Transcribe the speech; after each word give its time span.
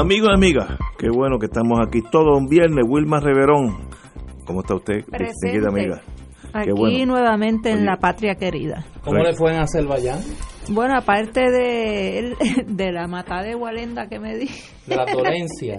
Amigos 0.00 0.30
y 0.30 0.34
amigas, 0.34 0.78
qué 0.98 1.08
bueno 1.10 1.38
que 1.38 1.46
estamos 1.46 1.78
aquí 1.86 2.00
todo 2.10 2.36
un 2.36 2.46
viernes. 2.46 2.84
Wilma 2.88 3.20
Reverón, 3.20 3.88
¿cómo 4.46 4.60
está 4.60 4.74
usted, 4.76 5.04
Presente. 5.04 5.66
amiga? 5.66 6.00
Aquí 6.52 6.70
bueno. 6.72 7.06
nuevamente 7.06 7.70
en 7.70 7.76
Oye. 7.78 7.84
la 7.86 7.96
patria 7.98 8.34
querida. 8.34 8.84
¿Cómo 9.04 9.18
le 9.22 9.34
fue 9.34 9.52
en 9.52 9.60
Azerbaiyán? 9.60 10.20
Bueno, 10.70 10.96
aparte 10.96 11.40
de, 11.50 12.34
de 12.66 12.92
la 12.92 13.06
matada 13.08 13.42
de 13.42 13.54
Walenda 13.54 14.08
que 14.08 14.18
me 14.18 14.36
di, 14.36 14.48
De 14.86 14.96
la 14.96 15.04
dolencia. 15.12 15.76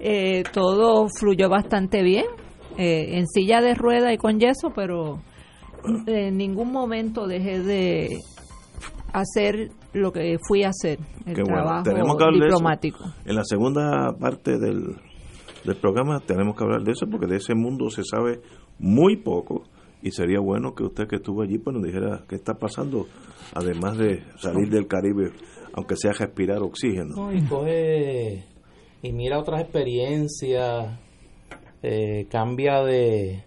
eh, 0.00 0.42
todo 0.52 1.06
fluyó 1.18 1.48
bastante 1.48 2.02
bien. 2.02 2.26
eh, 2.76 3.18
en 3.18 3.26
silla 3.28 3.60
de 3.60 3.74
rueda 3.74 4.12
y 4.12 4.16
con 4.18 4.40
yeso, 4.40 4.72
pero 4.74 5.20
en 6.06 6.36
ningún 6.36 6.72
momento 6.72 7.26
dejé 7.28 7.60
de 7.60 8.18
hacer 9.14 9.70
lo 9.92 10.12
que 10.12 10.36
fui 10.46 10.64
a 10.64 10.68
hacer, 10.70 10.98
el 11.24 11.34
Qué 11.34 11.42
bueno. 11.42 11.56
trabajo 11.62 11.82
Tenemos 11.84 12.16
que 12.16 12.24
hablar 12.24 12.40
de 12.40 12.46
eso. 12.46 12.56
diplomático. 12.56 13.04
En 13.24 13.34
la 13.36 13.44
segunda 13.44 14.12
parte 14.18 14.58
del, 14.58 14.96
del 15.64 15.76
programa 15.76 16.20
tenemos 16.20 16.56
que 16.56 16.64
hablar 16.64 16.82
de 16.82 16.92
eso 16.92 17.06
porque 17.10 17.26
de 17.26 17.36
ese 17.36 17.54
mundo 17.54 17.88
se 17.90 18.02
sabe 18.04 18.40
muy 18.78 19.16
poco 19.16 19.62
y 20.02 20.10
sería 20.10 20.40
bueno 20.40 20.74
que 20.74 20.82
usted 20.82 21.06
que 21.08 21.16
estuvo 21.16 21.42
allí 21.42 21.58
pues 21.58 21.74
nos 21.74 21.84
dijera 21.84 22.24
qué 22.28 22.34
está 22.34 22.54
pasando, 22.54 23.06
además 23.54 23.96
de 23.96 24.22
salir 24.36 24.68
del 24.68 24.86
Caribe, 24.86 25.30
aunque 25.74 25.96
sea 25.96 26.12
respirar 26.12 26.58
oxígeno. 26.62 27.14
No, 27.16 27.32
y 27.32 27.40
coge 27.42 28.44
y 29.02 29.12
mira 29.12 29.38
otras 29.38 29.60
experiencias, 29.62 30.98
eh, 31.82 32.26
cambia 32.30 32.82
de 32.82 33.44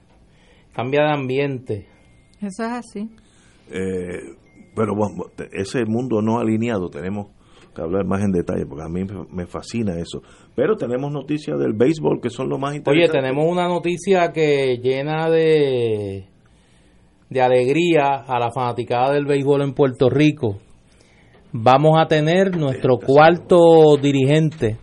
cambia 0.74 1.04
de 1.04 1.12
ambiente. 1.14 1.88
Eso 2.40 2.64
es 2.64 2.72
así. 2.72 3.10
Eh, 3.70 4.36
pero 4.78 4.94
bueno, 4.96 5.26
ese 5.52 5.84
mundo 5.86 6.22
no 6.22 6.40
alineado 6.40 6.88
tenemos 6.90 7.28
que 7.76 7.82
hablar 7.82 8.06
más 8.06 8.22
en 8.24 8.32
detalle 8.32 8.66
porque 8.66 8.84
a 8.86 8.88
mí 8.90 9.04
me- 9.32 9.46
fascina 9.46 10.00
eso. 10.00 10.22
Pero 10.56 10.76
tenemos 10.78 11.12
noticias 11.12 11.60
del 11.60 11.74
béisbol 11.74 12.22
que 12.22 12.30
son 12.30 12.48
lo 12.50 12.58
más 12.58 12.70
Oye, 12.72 12.78
interesante. 12.78 13.20
tenemos 13.20 13.46
una 13.52 13.68
noticia 13.68 14.32
que 14.32 14.78
llena 14.82 15.30
de 15.30 16.26
de 17.30 17.42
alegría 17.42 18.24
a 18.26 18.40
la 18.40 18.52
fanaticada 18.52 19.12
del 19.14 19.26
béisbol 19.26 19.62
en 19.62 19.74
Puerto 19.74 20.10
Rico. 20.10 20.60
Vamos 21.52 22.00
a 22.00 22.08
tener 22.08 22.56
nuestro 22.58 22.98
cuarto 23.00 23.98
dirigente 24.02 24.78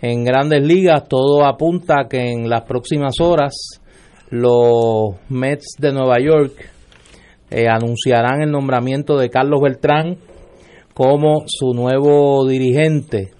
en 0.00 0.24
Grandes 0.24 0.62
Ligas. 0.62 1.08
Todo 1.08 1.44
apunta 1.44 2.06
que 2.08 2.30
en 2.32 2.48
las 2.48 2.62
próximas 2.62 3.14
horas 3.20 3.52
los 4.30 5.16
Mets 5.28 5.74
de 5.78 5.92
Nueva 5.92 6.16
York 6.20 6.52
eh, 7.50 7.66
anunciarán 7.68 8.42
el 8.42 8.50
nombramiento 8.50 9.18
de 9.18 9.30
Carlos 9.30 9.60
Beltrán 9.60 10.18
como 10.94 11.44
su 11.46 11.72
nuevo 11.72 12.46
dirigente. 12.46 13.30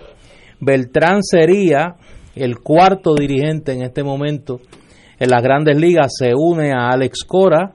Beltrán 0.61 1.23
sería 1.23 1.97
el 2.35 2.59
cuarto 2.59 3.15
dirigente 3.15 3.73
en 3.73 3.83
este 3.83 4.03
momento 4.03 4.61
en 5.19 5.31
las 5.31 5.43
grandes 5.43 5.77
ligas. 5.77 6.13
Se 6.19 6.33
une 6.35 6.73
a 6.73 6.89
Alex 6.89 7.25
Cora, 7.27 7.73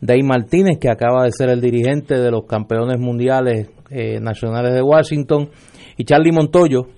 Dave 0.00 0.22
Martínez, 0.22 0.78
que 0.80 0.90
acaba 0.90 1.24
de 1.24 1.32
ser 1.32 1.48
el 1.48 1.60
dirigente 1.60 2.18
de 2.18 2.30
los 2.30 2.44
campeones 2.46 2.98
mundiales 2.98 3.70
eh, 3.90 4.20
nacionales 4.20 4.74
de 4.74 4.82
Washington, 4.82 5.50
y 5.96 6.04
Charlie 6.04 6.32
Montoyo, 6.32 6.88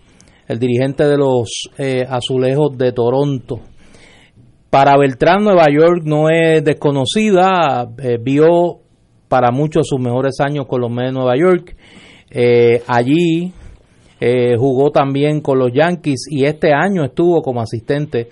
el 0.48 0.59
dirigente 0.59 1.04
de 1.04 1.16
los 1.16 1.70
eh, 1.78 2.04
azulejos 2.09 2.76
de 2.76 2.92
Toronto. 2.92 3.60
Para 4.71 4.97
Beltrán, 4.99 5.44
Nueva 5.44 5.66
York 5.72 6.03
no 6.04 6.28
es 6.28 6.65
desconocida, 6.65 7.88
eh, 8.03 8.19
vio 8.21 8.81
para 9.28 9.50
muchos 9.50 9.87
sus 9.88 10.00
mejores 10.00 10.41
años 10.41 10.66
con 10.66 10.81
los 10.81 10.91
Mets 10.91 11.09
de 11.09 11.12
Nueva 11.12 11.37
York. 11.37 11.77
Eh, 12.31 12.82
allí 12.87 13.53
eh, 14.21 14.56
jugó 14.59 14.91
también 14.91 15.41
con 15.41 15.59
los 15.59 15.72
Yankees 15.72 16.27
y 16.28 16.44
este 16.44 16.72
año 16.72 17.04
estuvo 17.04 17.43
como 17.43 17.60
asistente 17.60 18.28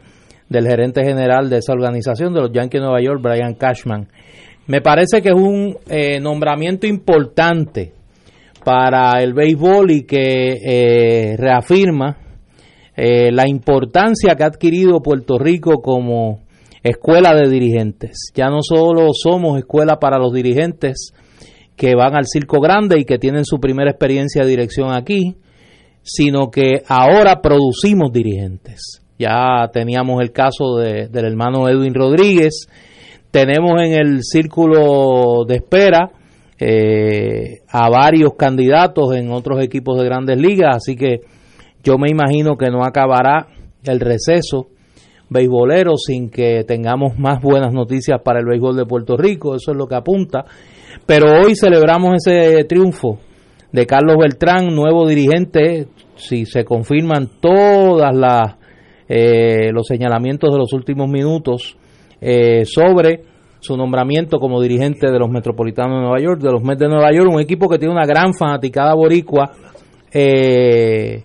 del 0.49 0.67
gerente 0.67 1.05
general 1.05 1.49
de 1.49 1.59
esa 1.59 1.73
organización 1.73 2.35
de 2.35 2.41
los 2.41 2.53
Yankees 2.53 2.81
de 2.81 2.87
Nueva 2.87 3.01
York, 3.01 3.21
Brian 3.23 3.55
Cashman. 3.55 4.09
Me 4.67 4.81
parece 4.81 5.23
que 5.23 5.29
es 5.29 5.35
un 5.35 5.77
eh, 5.89 6.19
nombramiento 6.21 6.87
importante 6.87 7.93
para 8.65 9.23
el 9.23 9.35
béisbol 9.35 9.91
y 9.91 10.03
que 10.03 11.37
reafirma 11.39 12.24
eh, 12.97 13.31
la 13.33 13.49
importancia 13.49 14.35
que 14.37 14.45
ha 14.45 14.49
adquirido 14.49 15.01
Puerto 15.03 15.39
Rico 15.39 15.81
como 15.83 16.41
escuela 16.83 17.35
de 17.35 17.49
dirigentes. 17.49 18.31
Ya 18.35 18.49
no 18.51 18.59
solo 18.63 19.09
somos 19.13 19.59
escuela 19.59 19.99
para 19.99 20.19
los 20.19 20.33
dirigentes 20.33 21.13
que 21.77 21.95
van 21.97 22.15
al 22.15 22.27
Circo 22.27 22.61
Grande 22.61 23.01
y 23.01 23.05
que 23.05 23.19
tienen 23.19 23.45
su 23.45 23.59
primera 23.59 23.91
experiencia 23.91 24.43
de 24.43 24.51
dirección 24.51 24.93
aquí, 24.93 25.35
sino 26.03 26.51
que 26.51 26.83
ahora 26.87 27.41
producimos 27.43 28.13
dirigentes. 28.13 29.01
Ya 29.19 29.69
teníamos 29.73 30.21
el 30.21 30.31
caso 30.33 30.77
de- 30.77 31.09
del 31.09 31.25
hermano 31.25 31.69
Edwin 31.69 31.95
Rodríguez, 31.95 32.69
tenemos 33.31 33.81
en 33.83 33.93
el 33.95 34.23
círculo 34.23 35.45
de 35.47 35.57
espera 35.57 36.11
eh, 36.61 37.61
a 37.69 37.89
varios 37.91 38.35
candidatos 38.39 39.17
en 39.17 39.33
otros 39.33 39.63
equipos 39.63 39.99
de 39.99 40.05
grandes 40.05 40.39
ligas, 40.39 40.77
así 40.77 40.95
que 40.95 41.21
yo 41.85 41.99
me 41.99 42.09
imagino 42.11 42.57
que 42.57 42.71
no 42.71 42.83
acabará 42.83 43.47
el 43.85 44.01
receso 44.01 44.69
beisbolero 45.29 45.97
sin 45.97 46.31
que 46.31 46.65
tengamos 46.65 47.19
más 47.19 47.41
buenas 47.43 47.73
noticias 47.73 48.21
para 48.23 48.41
el 48.41 48.47
béisbol 48.47 48.77
de 48.77 48.87
Puerto 48.87 49.17
Rico, 49.17 49.55
eso 49.55 49.73
es 49.73 49.77
lo 49.77 49.87
que 49.87 49.95
apunta. 49.95 50.45
Pero 51.07 51.27
hoy 51.43 51.55
celebramos 51.55 52.15
ese 52.15 52.65
triunfo 52.65 53.19
de 53.73 53.87
Carlos 53.87 54.17
Beltrán, 54.19 54.75
nuevo 54.75 55.07
dirigente, 55.07 55.89
si 56.17 56.47
se 56.47 56.65
confirman 56.65 57.29
todas 57.41 58.15
las 58.15 58.57
eh, 59.09 59.71
los 59.73 59.87
señalamientos 59.87 60.51
de 60.51 60.59
los 60.59 60.73
últimos 60.73 61.09
minutos 61.09 61.77
eh, 62.21 62.65
sobre 62.65 63.25
su 63.61 63.77
nombramiento 63.77 64.39
como 64.39 64.63
dirigente 64.63 65.11
de 65.11 65.19
los 65.19 65.29
Metropolitanos 65.29 65.97
de 65.97 66.03
Nueva 66.03 66.21
York, 66.21 66.41
de 66.41 66.53
los 66.53 66.63
Mets 66.63 66.81
de 66.81 66.89
Nueva 66.89 67.13
York, 67.13 67.31
un 67.31 67.41
equipo 67.41 67.69
que 67.69 67.79
tiene 67.79 67.93
una 67.93 68.07
gran 68.07 68.33
fanaticada 68.33 68.95
boricua 68.95 69.51
eh, 70.13 71.25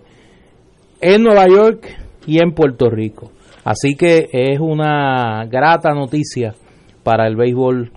en 1.00 1.22
Nueva 1.22 1.46
York 1.48 1.86
y 2.26 2.42
en 2.42 2.52
Puerto 2.52 2.90
Rico. 2.90 3.30
Así 3.64 3.94
que 3.94 4.28
es 4.32 4.58
una 4.60 5.44
grata 5.46 5.92
noticia 5.94 6.54
para 7.02 7.26
el 7.26 7.36
béisbol 7.36 7.90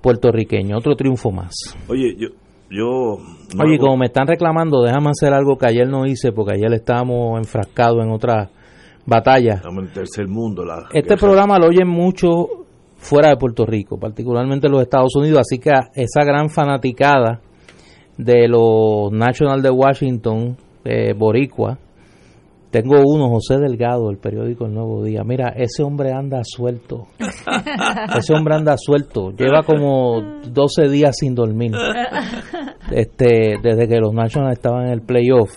puertorriqueño. 0.00 0.76
Otro 0.78 0.94
triunfo 0.96 1.30
más. 1.30 1.52
Oye, 1.88 2.14
yo... 2.18 2.28
yo 2.70 3.16
no 3.56 3.64
Oye, 3.64 3.74
hago- 3.76 3.80
como 3.84 3.96
me 3.98 4.06
están 4.06 4.26
reclamando, 4.26 4.82
déjame 4.82 5.10
hacer 5.10 5.32
algo 5.32 5.56
que 5.58 5.66
ayer 5.66 5.88
no 5.88 6.06
hice 6.06 6.32
porque 6.32 6.54
ayer 6.54 6.72
estábamos 6.72 7.38
enfrascados 7.38 8.02
en 8.04 8.10
otra 8.10 8.50
batalla. 9.06 9.54
Estamos 9.54 9.78
en 9.82 9.88
el 9.88 9.92
tercer 9.92 10.28
mundo. 10.28 10.64
La 10.64 10.86
Este 10.92 11.16
programa 11.16 11.58
lo 11.58 11.66
oyen 11.66 11.88
mucho 11.88 12.46
fuera 12.96 13.30
de 13.30 13.36
Puerto 13.36 13.66
Rico, 13.66 13.98
particularmente 13.98 14.68
en 14.68 14.72
los 14.72 14.82
Estados 14.82 15.14
Unidos, 15.16 15.40
así 15.40 15.58
que 15.58 15.70
esa 15.94 16.24
gran 16.24 16.48
fanaticada 16.50 17.40
de 18.16 18.46
los 18.46 19.10
National 19.10 19.60
de 19.60 19.70
Washington, 19.70 20.56
eh, 20.84 21.12
Boricua, 21.12 21.78
tengo 22.72 23.02
uno, 23.04 23.28
José 23.28 23.58
Delgado, 23.58 24.08
del 24.08 24.16
periódico 24.16 24.64
El 24.64 24.72
Nuevo 24.72 25.04
Día. 25.04 25.22
Mira, 25.24 25.50
ese 25.50 25.82
hombre 25.82 26.10
anda 26.10 26.40
suelto. 26.42 27.06
ese 28.16 28.32
hombre 28.32 28.54
anda 28.54 28.76
suelto. 28.78 29.30
Lleva 29.30 29.62
como 29.62 30.22
12 30.50 30.88
días 30.88 31.14
sin 31.18 31.34
dormir. 31.34 31.72
Este, 32.90 33.56
desde 33.62 33.86
que 33.86 33.98
los 33.98 34.14
Nationals 34.14 34.54
estaban 34.54 34.86
en 34.86 34.92
el 34.92 35.02
playoff. 35.02 35.50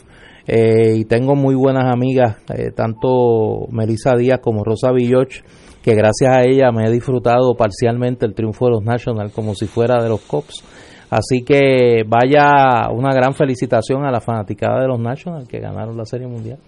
Eh, 0.46 0.98
y 0.98 1.06
tengo 1.06 1.36
muy 1.36 1.56
buenas 1.56 1.86
amigas, 1.86 2.38
eh, 2.54 2.72
tanto 2.76 3.66
Melissa 3.72 4.16
Díaz 4.16 4.42
como 4.42 4.64
Rosa 4.64 4.92
Villoch, 4.92 5.42
que 5.82 5.96
gracias 5.96 6.32
a 6.32 6.44
ella 6.44 6.72
me 6.72 6.86
he 6.86 6.92
disfrutado 6.92 7.56
parcialmente 7.56 8.26
el 8.26 8.36
triunfo 8.36 8.66
de 8.66 8.72
los 8.72 8.84
Nationals 8.84 9.34
como 9.34 9.56
si 9.56 9.68
fuera 9.68 10.04
de 10.04 10.10
los 10.10 10.22
Cops. 10.22 10.64
Así 11.10 11.44
que 11.44 12.04
vaya 12.06 12.90
una 12.92 13.14
gran 13.14 13.34
felicitación 13.34 14.06
a 14.06 14.12
la 14.12 14.20
fanaticada 14.20 14.82
de 14.82 14.88
los 14.88 15.00
Nationals 15.00 15.48
que 15.48 15.60
ganaron 15.60 15.96
la 15.96 16.06
Serie 16.06 16.28
Mundial. 16.28 16.60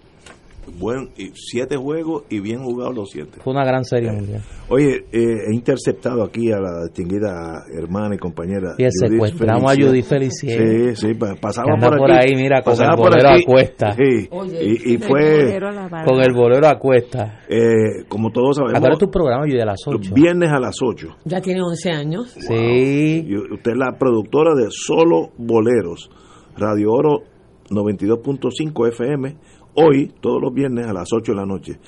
Buen, 0.78 1.10
y 1.16 1.30
siete 1.34 1.76
juegos 1.76 2.24
y 2.28 2.40
bien 2.40 2.62
jugados 2.62 2.94
los 2.94 3.10
siete. 3.10 3.40
Fue 3.42 3.52
una 3.52 3.64
gran 3.64 3.84
serie 3.84 4.12
mundial. 4.12 4.42
Oye, 4.68 5.06
eh, 5.12 5.48
he 5.48 5.54
interceptado 5.54 6.22
aquí 6.22 6.52
a 6.52 6.58
la 6.58 6.84
distinguida 6.84 7.64
hermana 7.72 8.14
y 8.14 8.18
compañera. 8.18 8.74
Y 8.78 8.86
secuestramos 8.90 9.72
a 9.72 9.74
Judy 9.74 10.02
Felicier. 10.02 10.94
Sí, 10.96 11.08
sí, 11.08 11.14
pasaba 11.14 11.76
por, 11.78 11.94
aquí, 11.94 11.98
por, 11.98 12.12
ahí, 12.12 12.34
mira, 12.34 12.62
con 12.62 12.74
el 12.74 12.96
bolero 12.96 13.28
a 13.30 13.38
cuesta. 13.44 13.92
Sí, 13.92 14.28
y, 14.60 14.94
y 14.94 14.98
fue... 14.98 15.58
Con 16.04 16.20
el 16.20 16.32
bolero 16.34 16.66
a 16.66 16.78
cuesta. 16.78 17.40
Eh, 17.48 18.04
como 18.08 18.30
todos 18.30 18.56
sabemos... 18.56 18.80
¿Cuál 18.80 18.92
es 18.92 18.98
tu 18.98 19.10
programa, 19.10 19.44
Judy, 19.44 19.60
a 19.60 19.66
las 19.66 19.80
8? 19.86 20.14
Viernes 20.14 20.50
a 20.50 20.60
las 20.60 20.76
8. 20.82 21.16
Ya 21.24 21.40
tiene 21.40 21.62
11 21.62 21.90
años. 21.90 22.30
Sí. 22.38 23.24
Y 23.26 23.36
usted 23.36 23.72
es 23.72 23.78
la 23.78 23.96
productora 23.98 24.54
de 24.54 24.66
Solo 24.70 25.30
Boleros, 25.38 26.10
Radio 26.56 26.92
Oro 26.92 27.22
92.5 27.70 28.88
FM, 28.88 29.36
hoy, 29.82 30.12
todos 30.20 30.40
los 30.42 30.52
viernes 30.52 30.86
a 30.86 30.92
las 30.92 31.08
8 31.12 31.32
de 31.32 31.36
la 31.36 31.46
noche. 31.46 31.78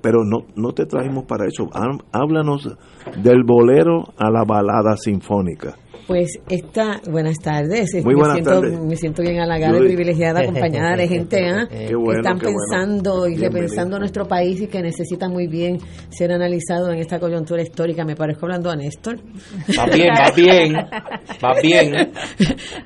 Pero 0.00 0.24
no, 0.24 0.46
no 0.56 0.72
te 0.72 0.86
trajimos 0.86 1.24
para 1.24 1.46
eso. 1.46 1.68
Háblanos 2.12 2.76
del 3.22 3.44
bolero 3.44 4.04
a 4.18 4.30
la 4.30 4.44
balada 4.44 4.96
sinfónica. 4.96 5.76
Pues 6.06 6.38
esta, 6.48 7.00
buenas 7.08 7.38
tardes. 7.38 7.90
Muy 8.04 8.14
buenas 8.14 8.36
me 8.36 8.42
siento, 8.42 8.60
tardes. 8.60 8.80
Me 8.80 8.96
siento 8.96 9.22
bien 9.22 9.40
halagada 9.40 9.78
y 9.78 9.82
privilegiada, 9.82 10.40
acompañada 10.42 10.96
de 10.96 11.08
gente 11.08 11.38
¿eh? 11.48 11.66
que 11.70 12.16
están 12.16 12.38
pensando 12.38 13.28
y 13.28 13.36
repensando 13.36 13.98
nuestro 13.98 14.26
país 14.26 14.60
y 14.60 14.66
que 14.66 14.82
necesita 14.82 15.28
muy 15.28 15.46
bien 15.46 15.78
ser 16.10 16.32
analizado 16.32 16.90
en 16.90 16.98
esta 16.98 17.18
coyuntura 17.18 17.62
histórica. 17.62 18.04
Me 18.04 18.16
parezco 18.16 18.46
hablando 18.46 18.70
a 18.70 18.76
Néstor. 18.76 19.18
Va 19.78 19.86
bien, 19.86 20.08
va 20.08 20.30
bien, 20.34 20.74
va 21.42 21.54
bien. 21.62 22.12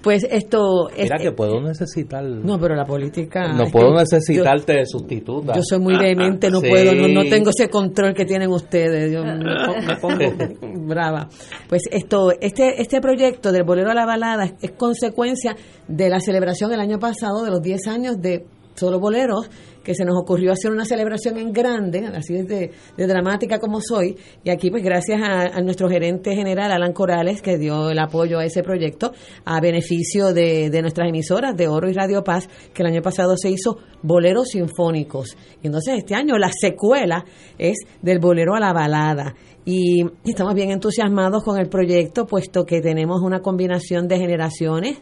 Pues 0.02 0.26
esto... 0.30 0.88
Mira 0.96 1.18
que 1.18 1.32
puedo 1.32 1.60
necesitar... 1.60 2.22
No, 2.22 2.58
pero 2.58 2.74
la 2.74 2.84
política... 2.84 3.52
No 3.52 3.64
puedo 3.70 3.94
necesitarte 3.94 4.74
de 4.74 4.86
sustituta. 4.86 5.54
Yo 5.54 5.62
soy 5.62 5.80
muy 5.80 5.96
vehemente, 5.96 6.50
no 6.50 6.60
puedo, 6.60 6.94
no, 6.94 7.08
no, 7.08 7.24
tengo 7.24 7.50
ese 7.50 7.68
control 7.68 8.14
que 8.14 8.24
tienen 8.24 8.50
ustedes. 8.50 9.12
Yo 9.12 9.24
me 9.24 9.96
pongo, 10.00 10.16
me 10.16 10.48
pongo 10.50 10.86
brava. 10.86 11.28
Pues 11.68 11.82
esto, 11.90 12.30
este, 12.40 12.80
este 12.80 13.00
proyecto 13.06 13.52
del 13.52 13.62
Bolero 13.62 13.92
a 13.92 13.94
la 13.94 14.04
Balada 14.04 14.52
es, 14.60 14.72
consecuencia 14.72 15.54
de 15.86 16.08
la 16.08 16.18
celebración 16.18 16.72
el 16.72 16.80
año 16.80 16.98
pasado 16.98 17.44
de 17.44 17.52
los 17.52 17.62
10 17.62 17.86
años 17.86 18.20
de 18.20 18.44
Solo 18.74 18.98
Boleros, 18.98 19.48
que 19.84 19.94
se 19.94 20.04
nos 20.04 20.16
ocurrió 20.20 20.50
hacer 20.50 20.72
una 20.72 20.84
celebración 20.84 21.38
en 21.38 21.52
grande, 21.52 22.04
así 22.04 22.34
de, 22.34 22.72
dramática 22.96 23.60
como 23.60 23.80
soy, 23.80 24.16
y 24.42 24.50
aquí 24.50 24.70
pues 24.70 24.82
gracias 24.82 25.20
a, 25.22 25.60
nuestro 25.60 25.88
gerente 25.88 26.34
general, 26.34 26.72
Alan 26.72 26.92
Corales, 26.92 27.42
que 27.42 27.58
dio 27.58 27.90
el 27.90 27.98
apoyo 28.00 28.40
a 28.40 28.44
ese 28.44 28.64
proyecto, 28.64 29.12
a 29.44 29.60
beneficio 29.60 30.32
de, 30.32 30.68
de 30.68 30.82
nuestras 30.82 31.08
emisoras 31.08 31.56
de 31.56 31.68
Oro 31.68 31.88
y 31.88 31.92
Radio 31.92 32.24
Paz, 32.24 32.48
que 32.74 32.82
el 32.82 32.88
año 32.88 33.02
pasado 33.02 33.36
se 33.36 33.50
hizo 33.50 33.78
Boleros 34.02 34.48
Sinfónicos. 34.48 35.36
Y 35.62 35.68
entonces 35.68 35.98
este 35.98 36.16
año 36.16 36.36
la 36.38 36.50
secuela 36.52 37.24
es 37.56 37.76
del 38.02 38.18
Bolero 38.18 38.56
a 38.56 38.60
la 38.60 38.72
Balada 38.72 39.36
y 39.68 40.06
estamos 40.24 40.54
bien 40.54 40.70
entusiasmados 40.70 41.42
con 41.42 41.58
el 41.58 41.68
proyecto, 41.68 42.24
puesto 42.24 42.64
que 42.64 42.80
tenemos 42.80 43.20
una 43.20 43.40
combinación 43.40 44.06
de 44.06 44.16
generaciones, 44.16 44.98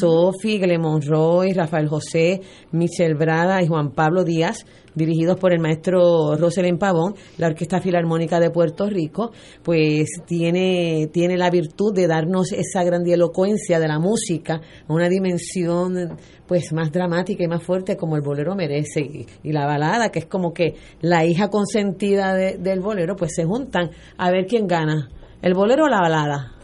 Sophie, 0.00 0.58
Glemon 0.58 1.02
Roy, 1.02 1.52
Rafael 1.52 1.88
José, 1.88 2.40
Michelle 2.70 3.14
Brada 3.14 3.60
y 3.64 3.66
Juan 3.66 3.90
Pablo 3.90 4.22
Díaz, 4.22 4.64
dirigidos 4.96 5.38
por 5.38 5.52
el 5.52 5.60
maestro 5.60 6.34
Rosalind 6.36 6.80
Pavón, 6.80 7.14
la 7.38 7.46
Orquesta 7.46 7.80
Filarmónica 7.80 8.40
de 8.40 8.50
Puerto 8.50 8.86
Rico, 8.88 9.30
pues 9.62 10.08
tiene, 10.26 11.08
tiene 11.12 11.36
la 11.36 11.50
virtud 11.50 11.94
de 11.94 12.08
darnos 12.08 12.52
esa 12.52 12.82
grandilocuencia 12.82 13.78
de 13.78 13.86
la 13.86 14.00
música, 14.00 14.60
una 14.88 15.08
dimensión 15.08 16.16
pues 16.48 16.72
más 16.72 16.90
dramática 16.90 17.44
y 17.44 17.48
más 17.48 17.62
fuerte 17.62 17.96
como 17.96 18.16
el 18.16 18.22
bolero 18.22 18.56
merece. 18.56 19.26
Y, 19.42 19.52
la 19.52 19.66
balada 19.66 20.10
que 20.10 20.18
es 20.18 20.26
como 20.26 20.52
que 20.52 20.74
la 21.00 21.24
hija 21.24 21.48
consentida 21.48 22.34
del 22.34 22.80
bolero 22.80 23.16
pues 23.16 23.34
se 23.34 23.44
juntan 23.44 23.90
a 24.18 24.30
ver 24.30 24.46
quién 24.46 24.66
gana 24.66 25.08
el 25.42 25.54
bolero 25.54 25.84
o 25.84 25.88
la 25.88 26.00
balada 26.00 26.55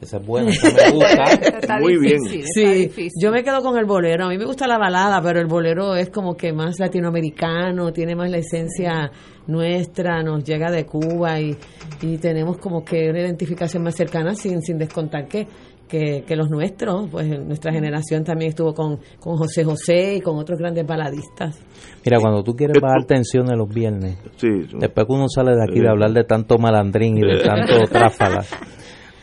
esa 0.00 0.18
es 0.18 0.26
buena, 0.26 0.50
esa 0.50 0.68
me 0.68 0.90
gusta. 0.92 1.78
Muy 1.80 1.98
bien. 1.98 2.20
Sí, 2.54 3.10
yo 3.20 3.30
me 3.30 3.42
quedo 3.42 3.62
con 3.62 3.76
el 3.78 3.84
bolero. 3.84 4.26
A 4.26 4.28
mí 4.28 4.38
me 4.38 4.44
gusta 4.44 4.66
la 4.66 4.78
balada, 4.78 5.20
pero 5.22 5.40
el 5.40 5.46
bolero 5.46 5.94
es 5.96 6.10
como 6.10 6.36
que 6.36 6.52
más 6.52 6.78
latinoamericano, 6.78 7.92
tiene 7.92 8.14
más 8.14 8.30
la 8.30 8.38
esencia 8.38 9.10
nuestra, 9.46 10.22
nos 10.22 10.44
llega 10.44 10.70
de 10.70 10.84
Cuba 10.84 11.40
y, 11.40 11.56
y 12.02 12.18
tenemos 12.18 12.58
como 12.58 12.84
que 12.84 13.08
una 13.08 13.20
identificación 13.20 13.82
más 13.82 13.96
cercana 13.96 14.34
sin, 14.34 14.60
sin 14.62 14.78
descontar 14.78 15.26
que 15.26 15.46
que, 15.88 16.36
los 16.36 16.50
nuestros, 16.50 17.08
pues 17.10 17.26
nuestra 17.44 17.72
generación 17.72 18.22
también 18.22 18.50
estuvo 18.50 18.74
con, 18.74 18.98
con 19.18 19.36
José 19.36 19.64
José 19.64 20.16
y 20.16 20.20
con 20.20 20.36
otros 20.38 20.58
grandes 20.58 20.86
baladistas. 20.86 21.58
Mira, 22.04 22.20
cuando 22.20 22.42
tú 22.42 22.54
quieres 22.54 22.80
bajar 22.80 23.04
tensiones 23.04 23.56
los 23.56 23.68
viernes, 23.68 24.18
después 24.40 25.06
que 25.06 25.12
uno 25.12 25.28
sale 25.28 25.56
de 25.56 25.64
aquí 25.64 25.80
de 25.80 25.88
hablar 25.88 26.12
de 26.12 26.24
tanto 26.24 26.58
malandrín 26.58 27.16
y 27.18 27.22
de 27.22 27.40
tanto 27.40 27.84
tráfala, 27.90 28.44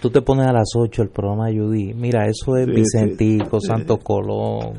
tú 0.06 0.12
te 0.12 0.22
pones 0.22 0.46
a 0.46 0.54
las 0.54 0.70
8 0.76 1.02
el 1.02 1.10
programa 1.10 1.48
de 1.48 1.58
Judy. 1.58 1.96
Mira, 1.96 2.28
eso 2.28 2.56
es 2.58 2.68
Vicentico, 2.68 3.60
Santo 3.60 3.98
Colón. 3.98 4.74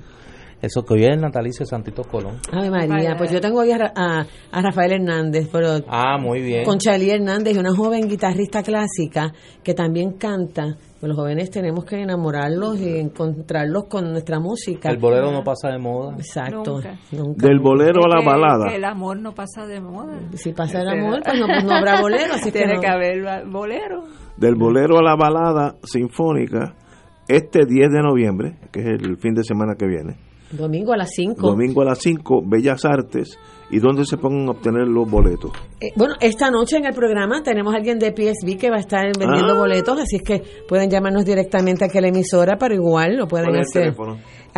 Eso 0.61 0.83
que 0.83 0.95
hoy 0.95 1.05
es 1.05 1.11
el 1.11 1.21
natalicio 1.21 1.65
de 1.65 1.67
Santito 1.67 2.03
Colón. 2.03 2.39
Ay, 2.51 2.71
María, 2.71 3.15
pues 3.17 3.31
yo 3.31 3.41
tengo 3.41 3.61
hoy 3.61 3.73
a, 3.73 3.93
a, 3.95 4.63
Rafael 4.63 4.93
Hernández, 4.93 5.49
pero 5.53 5.79
ah, 5.89 6.17
muy 6.19 6.41
bien. 6.41 6.65
con 6.65 6.79
Charlie 6.79 7.11
Hernández, 7.11 7.57
una 7.59 7.75
joven 7.75 8.09
guitarrista 8.09 8.63
clásica 8.63 9.33
que 9.63 9.75
también 9.75 10.13
canta 10.13 10.77
pues 10.99 11.11
los 11.11 11.19
jóvenes 11.19 11.51
tenemos 11.51 11.85
que 11.85 12.01
enamorarlos 12.01 12.81
y 12.81 12.99
encontrarlos 12.99 13.85
con 13.85 14.11
nuestra 14.13 14.41
música. 14.41 14.89
El 14.89 14.97
bolero 14.97 15.31
no 15.31 15.45
pasa 15.45 15.69
de 15.69 15.79
moda. 15.79 16.15
Exacto. 16.17 16.81
Del 16.81 17.59
bolero 17.61 18.01
a 18.07 18.09
la 18.09 18.25
balada. 18.25 18.75
el 18.75 18.83
amor 18.83 19.19
no 19.21 19.35
pasa 19.35 19.67
de 19.67 19.79
moda. 19.79 20.19
Si 20.33 20.55
pasa 20.55 20.81
el 20.81 20.89
amor, 20.89 21.21
pues 21.23 21.39
no, 21.39 21.47
pues 21.47 21.65
no 21.65 21.75
habrá 21.75 22.01
bolero. 22.01 22.33
Así 22.33 22.51
Tiene 22.51 22.81
que, 22.81 22.87
haber 22.87 23.47
bolero. 23.47 24.05
Del 24.39 24.55
bolero 24.55 24.99
a 24.99 25.03
la 25.03 25.17
balada 25.17 25.75
sinfónica, 25.83 26.75
este 27.29 27.67
10 27.67 27.91
de 27.91 28.03
noviembre, 28.03 28.57
que 28.73 28.81
es 28.81 28.87
el 28.87 29.19
fin 29.19 29.35
de 29.35 29.45
semana 29.45 29.75
que 29.79 29.87
viene. 29.87 30.17
Domingo 30.51 30.93
a 30.93 30.97
las 30.97 31.11
5. 31.15 31.41
Domingo 31.41 31.83
a 31.83 31.87
las 31.87 31.99
5, 32.01 32.43
Bellas 32.47 32.85
Artes 32.85 33.39
y 33.71 33.81
dónde 33.81 34.05
se 34.05 34.17
pueden 34.17 34.49
obtener 34.49 34.87
los 34.87 35.11
boletos. 35.11 35.51
Eh, 35.81 35.89
bueno, 35.97 36.15
esta 36.21 36.51
noche 36.51 36.77
en 36.77 36.87
el 36.87 36.95
programa 36.95 37.43
tenemos 37.43 37.75
a 37.75 37.79
alguien 37.79 37.99
de 37.99 38.11
PSB 38.11 38.57
que 38.57 38.71
va 38.71 38.77
a 38.77 38.81
estar 38.81 39.07
vendiendo 39.19 39.55
ah. 39.55 39.59
boletos, 39.59 39.99
así 39.99 40.17
es 40.17 40.23
que 40.23 40.43
pueden 40.69 40.89
llamarnos 40.89 41.25
directamente 41.25 41.85
aquí 41.85 41.99
a 41.99 42.01
la 42.01 42.09
emisora, 42.09 42.57
pero 42.59 42.75
igual 42.75 43.17
lo 43.17 43.27
pueden 43.27 43.57
hacer. 43.57 43.95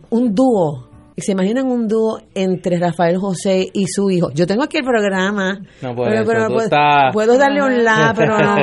Un 0.09 0.33
dúo 0.33 0.89
se 1.21 1.31
imaginan 1.33 1.65
un 1.67 1.87
dúo 1.87 2.19
entre 2.33 2.77
Rafael 2.77 3.17
José 3.17 3.67
y 3.73 3.85
su 3.87 4.09
hijo. 4.09 4.29
Yo 4.33 4.45
tengo 4.45 4.63
aquí 4.63 4.77
el 4.77 4.83
programa. 4.83 5.59
No 5.81 5.95
pero, 5.95 6.25
puedo, 7.13 7.37
darle 7.37 7.63
un 7.63 7.83
la, 7.83 8.13
pero 8.17 8.37
no. 8.37 8.55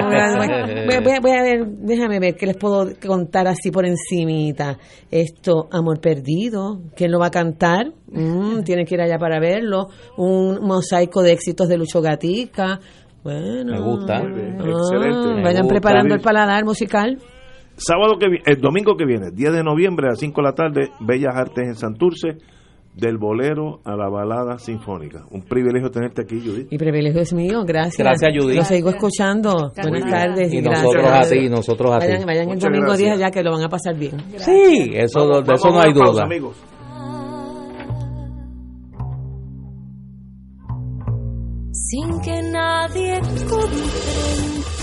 Voy, 1.22 1.32
a, 1.32 1.42
ver, 1.42 1.66
déjame 1.66 2.20
ver 2.20 2.34
qué 2.34 2.46
les 2.46 2.56
puedo 2.56 2.88
contar 3.06 3.46
así 3.46 3.70
por 3.70 3.86
encimita. 3.86 4.78
Esto, 5.10 5.68
Amor 5.70 6.00
Perdido, 6.00 6.80
¿quién 6.94 7.10
lo 7.10 7.18
va 7.18 7.26
a 7.26 7.30
cantar? 7.30 7.86
Mm, 8.08 8.62
tienen 8.62 8.86
que 8.86 8.94
ir 8.94 9.00
allá 9.00 9.18
para 9.18 9.40
verlo. 9.40 9.88
Un 10.16 10.60
mosaico 10.62 11.22
de 11.22 11.32
éxitos 11.32 11.68
de 11.68 11.76
Lucho 11.76 12.00
Gatica. 12.00 12.80
Bueno. 13.22 13.72
Me 13.72 13.80
gusta. 13.80 14.18
Ah, 14.18 15.42
vayan 15.42 15.66
preparando 15.66 16.14
el 16.14 16.20
paladar 16.20 16.64
musical. 16.64 17.18
Sábado 17.76 18.18
que 18.18 18.26
el 18.44 18.60
domingo 18.60 18.96
que 18.96 19.04
viene, 19.04 19.30
10 19.32 19.52
de 19.52 19.62
noviembre 19.62 20.06
a 20.06 20.10
las 20.10 20.20
5 20.20 20.40
de 20.40 20.42
la 20.42 20.54
tarde, 20.54 20.90
Bellas 21.00 21.36
Artes 21.36 21.66
en 21.66 21.74
Santurce, 21.74 22.38
del 22.94 23.18
bolero 23.18 23.80
a 23.84 23.94
la 23.94 24.08
balada 24.08 24.58
sinfónica. 24.58 25.26
Un 25.30 25.42
privilegio 25.42 25.90
tenerte 25.90 26.22
aquí, 26.22 26.40
Judith. 26.40 26.68
Mi 26.70 26.78
privilegio 26.78 27.20
es 27.20 27.34
mío, 27.34 27.62
gracias. 27.66 27.98
Gracias, 27.98 28.32
Judith. 28.34 28.56
Lo 28.56 28.64
sigo 28.64 28.88
escuchando. 28.88 29.70
Buenas 29.82 30.10
tardes. 30.10 30.52
Y, 30.54 30.62
nosotros 30.62 31.04
a 31.04 31.20
ti, 31.28 31.48
nosotros 31.50 31.94
a 31.94 31.98
ti. 31.98 32.06
Vayan, 32.06 32.26
vayan 32.26 32.50
el 32.50 32.58
domingo 32.58 32.96
10 32.96 33.12
allá 33.12 33.30
que 33.30 33.42
lo 33.42 33.52
van 33.52 33.64
a 33.64 33.68
pasar 33.68 33.94
bien. 33.98 34.16
Sí, 34.38 34.92
eso, 34.94 35.42
de 35.42 35.52
eso 35.52 35.68
no 35.68 35.80
hay 35.80 35.92
duda. 35.92 36.22
amigos. 36.24 36.56
Sin 41.72 42.20
que 42.20 42.42
nadie 42.50 43.20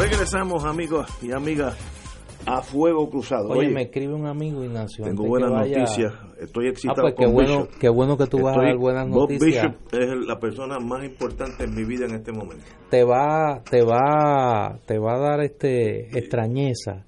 Regresamos, 0.00 0.64
amigos 0.64 1.06
y 1.20 1.30
amigas, 1.30 1.76
a 2.46 2.62
Fuego 2.62 3.10
Cruzado. 3.10 3.50
Oye, 3.50 3.68
me 3.68 3.82
escribe 3.82 4.14
un 4.14 4.26
amigo, 4.26 4.64
Ignacio. 4.64 5.04
Tengo 5.04 5.26
buenas 5.26 5.50
noticias. 5.50 6.14
Estoy 6.40 6.68
excitado 6.68 7.02
ah, 7.02 7.02
pues 7.02 7.14
qué 7.18 7.26
bueno, 7.26 7.68
qué 7.78 7.90
bueno 7.90 8.16
que 8.16 8.26
tú 8.26 8.40
vas 8.40 8.56
a 8.56 8.62
dar 8.62 8.78
buenas 8.78 9.10
Bob 9.10 9.30
noticias. 9.30 9.66
Bishop 9.66 9.92
es 9.92 10.26
la 10.26 10.38
persona 10.38 10.78
más 10.78 11.04
importante 11.04 11.64
en 11.64 11.74
mi 11.74 11.84
vida 11.84 12.06
en 12.06 12.14
este 12.14 12.32
momento. 12.32 12.64
Te 12.88 13.04
va, 13.04 13.60
te 13.68 13.82
va, 13.82 14.78
te 14.86 14.98
va 14.98 15.16
a 15.16 15.18
dar 15.18 15.40
este 15.42 16.18
extrañeza 16.18 17.04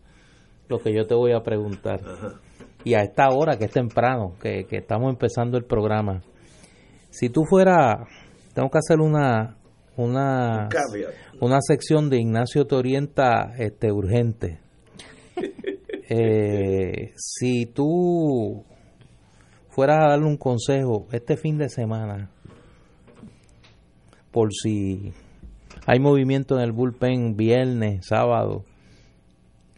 lo 0.68 0.78
que 0.78 0.94
yo 0.94 1.06
te 1.06 1.14
voy 1.14 1.32
a 1.32 1.40
preguntar. 1.40 2.02
Y 2.84 2.92
a 2.92 2.98
esta 2.98 3.30
hora 3.30 3.56
que 3.56 3.64
es 3.64 3.72
temprano, 3.72 4.34
que, 4.38 4.66
que 4.68 4.76
estamos 4.76 5.08
empezando 5.10 5.56
el 5.56 5.64
programa. 5.64 6.20
Si 7.08 7.30
tú 7.30 7.44
fuera, 7.48 8.06
tengo 8.52 8.68
que 8.68 8.78
hacer 8.78 9.00
una 9.00 9.56
una 9.96 10.68
una 11.42 11.58
sección 11.60 12.08
de 12.08 12.20
Ignacio 12.20 12.66
Torienta 12.66 13.52
este 13.58 13.92
urgente. 13.92 14.60
Eh, 16.14 17.14
si 17.16 17.64
tú 17.64 18.66
fueras 19.70 19.98
a 20.04 20.08
darle 20.10 20.26
un 20.26 20.36
consejo 20.36 21.06
este 21.10 21.38
fin 21.38 21.56
de 21.56 21.70
semana, 21.70 22.30
por 24.30 24.52
si 24.52 25.14
hay 25.86 26.00
movimiento 26.00 26.56
en 26.56 26.64
el 26.64 26.72
bullpen 26.72 27.34
viernes, 27.34 28.04
sábado, 28.04 28.66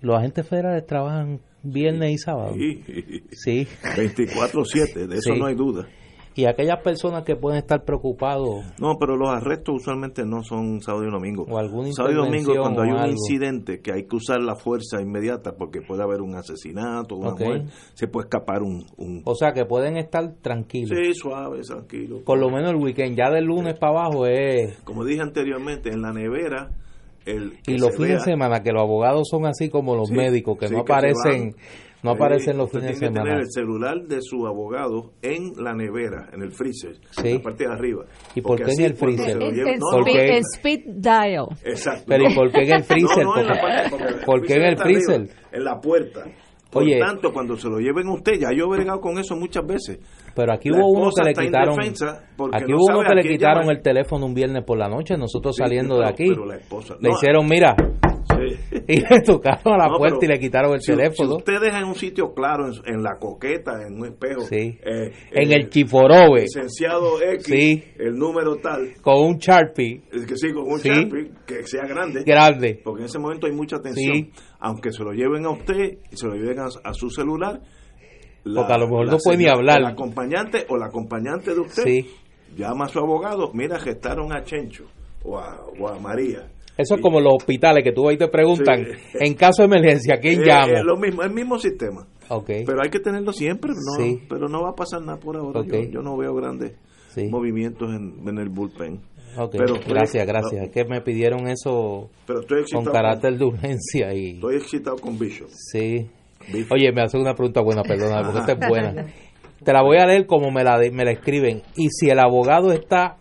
los 0.00 0.18
agentes 0.18 0.48
federales 0.48 0.84
trabajan 0.86 1.40
viernes 1.62 2.14
y 2.14 2.18
sábado. 2.18 2.54
Sí. 3.30 3.68
24-7, 3.94 5.06
de 5.06 5.16
eso 5.16 5.36
no 5.36 5.46
hay 5.46 5.54
duda 5.54 5.86
y 6.34 6.46
aquellas 6.46 6.82
personas 6.82 7.24
que 7.24 7.36
pueden 7.36 7.58
estar 7.58 7.84
preocupados. 7.84 8.64
No, 8.80 8.96
pero 8.98 9.16
los 9.16 9.28
arrestos 9.28 9.76
usualmente 9.76 10.24
no 10.24 10.42
son 10.42 10.80
sábado 10.80 11.06
y 11.06 11.10
domingo. 11.10 11.46
O 11.48 11.58
algún 11.58 11.92
sábado 11.92 12.12
y 12.12 12.16
domingo 12.16 12.52
cuando 12.60 12.82
hay 12.82 12.90
un 12.90 13.10
incidente 13.10 13.80
que 13.80 13.92
hay 13.92 14.04
que 14.04 14.16
usar 14.16 14.40
la 14.40 14.56
fuerza 14.56 15.00
inmediata 15.00 15.52
porque 15.56 15.80
puede 15.80 16.02
haber 16.02 16.20
un 16.20 16.34
asesinato, 16.34 17.16
una 17.16 17.34
muerte, 17.34 17.70
se 17.94 18.08
puede 18.08 18.26
escapar 18.26 18.62
un, 18.62 18.84
O 19.24 19.34
sea, 19.34 19.52
que 19.52 19.64
pueden 19.64 19.96
estar 19.96 20.34
tranquilos. 20.42 20.90
Sí, 20.90 21.14
suaves, 21.14 21.68
tranquilos. 21.68 22.22
Por 22.24 22.38
lo 22.38 22.50
menos 22.50 22.72
el 22.72 22.76
weekend, 22.76 23.16
ya 23.16 23.30
del 23.30 23.44
lunes 23.44 23.78
para 23.78 23.92
abajo 23.92 24.26
es... 24.26 24.76
Como 24.82 25.04
dije 25.04 25.22
anteriormente, 25.22 25.90
en 25.90 26.02
la 26.02 26.12
nevera... 26.12 26.70
El 27.24 27.54
y 27.66 27.78
los 27.78 27.96
fines 27.96 28.18
de 28.18 28.32
semana, 28.32 28.62
que 28.62 28.70
los 28.70 28.82
abogados 28.82 29.28
son 29.30 29.46
así 29.46 29.70
como 29.70 29.96
los 29.96 30.10
médicos, 30.10 30.58
que 30.58 30.68
no 30.68 30.80
aparecen... 30.80 31.54
No 32.04 32.10
aparecen 32.10 32.58
los 32.58 32.70
fines 32.70 32.88
de 32.88 32.94
semana. 32.94 33.22
Tiene 33.22 33.24
que 33.24 33.30
tener 33.30 33.40
el 33.40 33.50
celular 33.50 34.02
de 34.06 34.18
su 34.20 34.46
abogado 34.46 35.12
en 35.22 35.52
la 35.56 35.72
nevera, 35.72 36.28
en 36.34 36.42
el 36.42 36.52
freezer, 36.52 36.96
en 37.16 37.36
la 37.36 37.42
parte 37.42 37.64
de 37.64 37.72
arriba. 37.72 38.04
¿Y 38.34 38.42
por 38.42 38.62
qué 38.62 38.72
en 38.72 38.80
el 38.82 38.94
freezer? 38.94 39.42
En, 39.42 40.42
speed, 40.54 40.80
dial. 40.96 41.46
Exacto. 41.64 42.04
Pero 42.06 42.30
¿y 42.30 42.34
por 42.34 42.52
qué 42.52 42.60
en 42.60 42.72
el 42.74 42.84
freezer? 42.84 43.26
¿Por 44.26 44.42
qué 44.46 44.54
en 44.54 44.62
el 44.64 44.76
freezer? 44.76 45.28
En 45.50 45.64
la 45.64 45.80
puerta. 45.80 46.24
Por 46.70 46.84
tanto, 46.98 47.32
cuando 47.32 47.56
se 47.56 47.68
lo 47.68 47.78
lleven 47.78 48.08
usted, 48.08 48.32
ya 48.32 48.48
yo 48.54 48.64
he 48.64 48.76
bregado 48.76 49.00
con 49.00 49.16
eso 49.18 49.34
muchas 49.36 49.64
veces. 49.64 49.98
Pero 50.34 50.52
aquí 50.52 50.70
hubo 50.72 50.88
uno 50.88 51.10
que 51.10 51.24
le 51.24 51.32
quitaron. 51.32 51.78
Aquí 51.80 52.72
hubo 52.74 52.98
uno 52.98 53.08
que 53.08 53.14
le 53.14 53.22
quitaron 53.22 53.70
el 53.70 53.80
teléfono 53.80 54.26
un 54.26 54.34
viernes 54.34 54.62
por 54.64 54.76
la 54.76 54.88
noche, 54.88 55.16
nosotros 55.16 55.56
saliendo 55.56 56.00
de 56.00 56.08
aquí. 56.08 56.28
le 56.28 57.10
hicieron, 57.10 57.46
mira, 57.48 57.76
y 58.88 59.00
le 59.00 59.20
tocaron 59.20 59.74
a 59.74 59.88
la 59.88 59.96
puerta 59.96 60.24
y 60.24 60.28
le 60.28 60.38
quitaron 60.38 60.74
el 60.74 60.80
teléfono. 60.80 61.30
Si 61.30 61.36
usted 61.36 61.60
deja 61.60 61.78
en 61.78 61.84
un 61.84 61.94
sitio 61.94 62.32
claro, 62.34 62.66
en, 62.84 63.02
la 63.02 63.18
coqueta, 63.18 63.82
en 63.86 63.98
un 63.98 64.06
espejo, 64.06 64.42
sí. 64.42 64.78
Eh, 64.82 65.12
en 65.30 65.52
el 65.52 65.68
chiforobe, 65.68 66.42
licenciado 66.42 67.20
X, 67.20 67.84
el 67.98 68.16
número 68.16 68.56
tal, 68.56 68.94
con 69.00 69.26
un 69.26 69.38
Sharpie, 69.38 70.02
que 70.10 70.36
sí, 70.36 70.52
con 70.52 70.64
un 70.64 70.78
Sharpie, 70.78 71.30
que 71.46 71.66
sea 71.66 71.86
grande, 71.86 72.22
grande, 72.24 72.80
porque 72.82 73.02
en 73.02 73.06
ese 73.06 73.18
momento 73.18 73.46
hay 73.46 73.52
mucha 73.52 73.80
tensión. 73.80 74.30
Aunque 74.60 74.92
se 74.92 75.04
lo 75.04 75.12
lleven 75.12 75.44
a 75.44 75.50
usted 75.50 75.98
y 76.10 76.16
se 76.16 76.26
lo 76.26 76.34
lleven 76.34 76.58
a, 76.60 76.92
su 76.94 77.10
celular, 77.10 77.60
porque 78.42 78.72
a 78.72 78.78
lo 78.78 78.86
mejor 78.86 79.10
no 79.10 79.18
puede 79.22 79.38
ni 79.38 79.46
hablar. 79.46 79.80
El 79.80 79.86
acompañante 79.86 80.64
o 80.68 80.76
la 80.76 80.86
acompañante 80.86 81.54
de 81.54 81.60
usted 81.60 82.04
llama 82.56 82.86
a 82.86 82.88
su 82.88 82.98
abogado, 82.98 83.50
mira, 83.52 83.78
gestaron 83.78 84.32
a 84.32 84.42
Chencho 84.42 84.86
o 85.24 85.38
a 85.38 85.98
María 86.00 86.53
eso 86.76 86.96
es 86.96 87.00
como 87.00 87.20
los 87.20 87.34
hospitales 87.34 87.84
que 87.84 87.92
tú 87.92 88.08
ahí 88.08 88.16
te 88.16 88.28
preguntan, 88.28 88.84
en 89.14 89.34
caso 89.34 89.62
de 89.62 89.66
emergencia, 89.66 90.16
¿quién 90.20 90.42
eh, 90.42 90.46
llama? 90.46 90.72
Es 90.72 90.84
lo 90.84 90.96
mismo, 90.96 91.22
el 91.22 91.32
mismo 91.32 91.58
sistema. 91.58 92.06
Okay. 92.28 92.64
Pero 92.64 92.78
hay 92.82 92.90
que 92.90 93.00
tenerlo 93.00 93.32
siempre, 93.32 93.72
no, 93.72 94.04
pero 94.28 94.48
no 94.48 94.62
va 94.62 94.70
a 94.70 94.74
pasar 94.74 95.02
nada 95.02 95.18
por 95.18 95.36
ahora. 95.36 95.62
Yo, 95.90 96.00
no 96.00 96.16
veo 96.16 96.34
grandes 96.34 96.72
movimientos 97.30 97.90
en, 97.94 98.38
el 98.38 98.48
bullpen. 98.48 99.00
Pero 99.52 99.74
gracias, 99.86 100.26
gracias. 100.26 100.70
que 100.70 100.84
me 100.84 101.00
pidieron 101.00 101.48
eso 101.48 102.08
con 102.72 102.84
carácter 102.84 103.36
de 103.36 103.44
urgencia. 103.44 104.14
y 104.14 104.34
Estoy 104.34 104.56
excitado 104.56 104.96
con 104.96 105.18
Bishop. 105.18 105.48
Sí. 105.50 106.08
Oye, 106.70 106.92
me 106.92 107.02
hace 107.02 107.18
una 107.18 107.34
pregunta 107.34 107.62
buena, 107.62 107.82
perdona, 107.82 108.22
porque 108.22 108.40
esta 108.40 108.52
es 108.52 108.68
buena. 108.68 109.06
Te 109.64 109.72
la 109.72 109.82
voy 109.82 109.96
a 109.96 110.06
leer 110.06 110.26
como 110.26 110.50
me 110.50 110.62
la, 110.62 110.78
me 110.92 111.04
la 111.04 111.12
escriben. 111.12 111.62
Y 111.76 111.88
si 111.88 112.10
el 112.10 112.18
abogado 112.18 112.72
está 112.72 113.16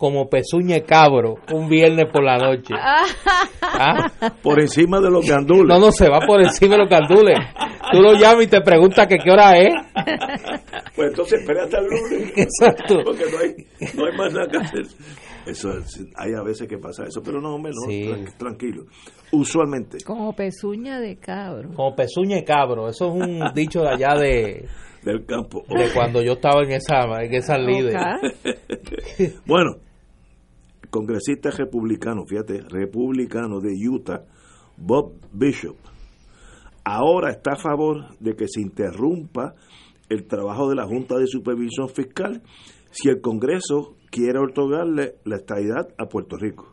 como 0.00 0.30
pezuñe 0.30 0.82
cabro 0.82 1.34
un 1.52 1.68
viernes 1.68 2.06
por 2.10 2.24
la 2.24 2.38
noche. 2.38 2.72
¿Ah? 3.60 4.10
Por 4.42 4.58
encima 4.58 4.98
de 4.98 5.10
los 5.10 5.26
gandules. 5.26 5.66
No, 5.68 5.78
no, 5.78 5.92
se 5.92 6.08
va 6.08 6.20
por 6.26 6.40
encima 6.40 6.76
de 6.76 6.78
los 6.78 6.88
gandules. 6.88 7.38
Tú 7.92 8.00
lo 8.00 8.14
llamas 8.14 8.44
y 8.44 8.46
te 8.46 8.62
preguntas 8.62 9.06
que 9.06 9.18
qué 9.18 9.30
hora 9.30 9.58
es. 9.58 9.74
Pues 10.96 11.10
entonces 11.10 11.40
espera 11.40 11.64
hasta 11.64 11.80
el 11.80 11.84
lunes. 11.84 12.32
Exacto. 12.36 13.00
Porque 13.04 13.24
no 13.30 13.38
hay, 13.38 13.92
no 13.94 14.06
hay 14.06 14.16
más 14.16 14.32
nada 14.32 14.48
que 14.50 14.56
hacer. 14.56 14.86
Eso, 15.44 15.68
hay 16.16 16.32
a 16.32 16.42
veces 16.42 16.66
que 16.66 16.78
pasa 16.78 17.04
eso, 17.04 17.20
pero 17.22 17.42
no, 17.42 17.56
hombre, 17.56 17.72
no, 17.74 18.24
tranquilo. 18.38 18.84
Usualmente. 19.32 19.98
Como 20.02 20.32
pezuña 20.34 20.98
de 20.98 21.18
cabro. 21.18 21.74
Como 21.74 21.94
pezuña 21.94 22.36
de 22.36 22.44
cabro, 22.44 22.88
eso 22.88 23.08
es 23.08 23.12
un 23.12 23.42
dicho 23.54 23.82
de 23.82 23.88
allá 23.90 24.14
de, 24.18 24.66
del 25.02 25.26
campo. 25.26 25.62
De 25.68 25.90
cuando 25.92 26.22
yo 26.22 26.32
estaba 26.32 26.62
en 26.62 26.72
esa, 26.72 27.00
en 27.22 27.34
esa 27.34 27.58
líder. 27.58 27.96
bueno, 29.46 29.76
congresista 30.90 31.50
republicano, 31.50 32.24
fíjate, 32.26 32.60
republicano 32.60 33.60
de 33.60 33.72
Utah, 33.88 34.24
Bob 34.76 35.14
Bishop, 35.32 35.76
ahora 36.84 37.30
está 37.30 37.52
a 37.52 37.56
favor 37.56 38.16
de 38.18 38.34
que 38.34 38.46
se 38.48 38.60
interrumpa 38.60 39.54
el 40.08 40.26
trabajo 40.26 40.68
de 40.68 40.74
la 40.74 40.86
Junta 40.86 41.16
de 41.16 41.26
Supervisión 41.26 41.88
Fiscal 41.88 42.42
si 42.90 43.08
el 43.08 43.20
Congreso 43.20 43.96
quiere 44.10 44.38
otorgarle 44.40 45.14
la 45.24 45.36
estabilidad 45.36 45.88
a 45.96 46.06
Puerto 46.06 46.36
Rico. 46.36 46.66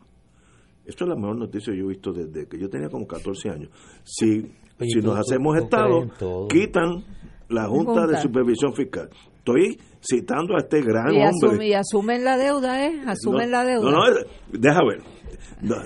Esto 0.84 1.04
es 1.04 1.10
la 1.10 1.16
mejor 1.16 1.38
noticia 1.38 1.72
que 1.72 1.78
yo 1.78 1.84
he 1.84 1.88
visto 1.88 2.12
desde 2.12 2.48
que 2.48 2.58
yo 2.58 2.68
tenía 2.68 2.88
como 2.88 3.06
14 3.06 3.50
años. 3.50 3.70
Si, 4.04 4.40
si 4.80 5.00
nos 5.00 5.18
hacemos 5.18 5.56
Estado, 5.56 6.08
quitan 6.48 7.04
la 7.48 7.66
Junta, 7.68 8.06
de 8.06 8.16
Supervisión 8.16 8.74
Fiscal. 8.74 9.10
Estoy 9.48 9.78
citando 10.00 10.56
a 10.56 10.58
este 10.58 10.82
gran 10.82 11.08
hombre. 11.08 11.66
y 11.66 11.72
asumen 11.72 12.22
la 12.22 12.36
deuda, 12.36 12.86
¿eh? 12.86 13.02
Asumen 13.06 13.50
la 13.50 13.64
deuda. 13.64 13.90
No, 13.90 14.10
no, 14.10 14.16
deja 14.52 14.80
ver. 14.84 15.02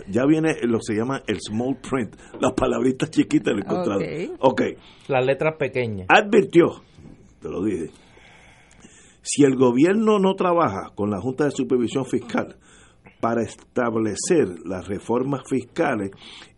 ya 0.08 0.26
viene 0.26 0.56
lo 0.62 0.78
que 0.78 0.92
se 0.92 0.94
llama 0.94 1.22
el 1.28 1.38
small 1.40 1.76
print, 1.76 2.16
las 2.40 2.52
palabritas 2.54 3.10
chiquitas 3.10 3.54
del 3.54 3.64
contrato. 3.64 4.04
Ok. 4.40 4.62
Las 5.06 5.24
letras 5.24 5.54
pequeñas. 5.56 6.06
Advirtió, 6.08 6.82
te 7.40 7.48
lo 7.48 7.62
dije, 7.62 7.90
si 9.22 9.44
el 9.44 9.54
gobierno 9.54 10.18
no 10.18 10.34
trabaja 10.34 10.90
con 10.96 11.10
la 11.10 11.20
Junta 11.20 11.44
de 11.44 11.52
Supervisión 11.52 12.04
Fiscal 12.04 12.56
para 13.20 13.42
establecer 13.42 14.48
las 14.64 14.88
reformas 14.88 15.42
fiscales 15.48 16.10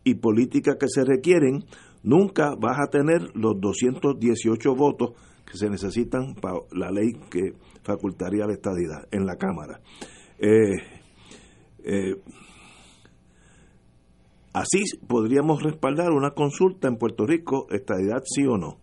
y 0.04 0.14
políticas 0.14 0.76
que 0.80 0.88
se 0.88 1.04
requieren, 1.04 1.64
nunca 2.02 2.54
vas 2.58 2.78
a 2.80 2.90
tener 2.90 3.30
los 3.34 3.60
218 3.60 4.74
votos 4.74 5.10
se 5.58 5.70
necesitan 5.70 6.34
para 6.34 6.58
la 6.72 6.90
ley 6.90 7.12
que 7.30 7.54
facultaría 7.82 8.46
la 8.46 8.54
estadidad 8.54 9.06
en 9.10 9.26
la 9.26 9.36
Cámara. 9.36 9.80
Eh, 10.38 10.76
eh, 11.84 12.16
así 14.52 14.82
podríamos 15.06 15.62
respaldar 15.62 16.12
una 16.12 16.30
consulta 16.30 16.88
en 16.88 16.96
Puerto 16.96 17.26
Rico, 17.26 17.66
estadidad 17.70 18.22
sí 18.24 18.46
o 18.46 18.56
no. 18.56 18.78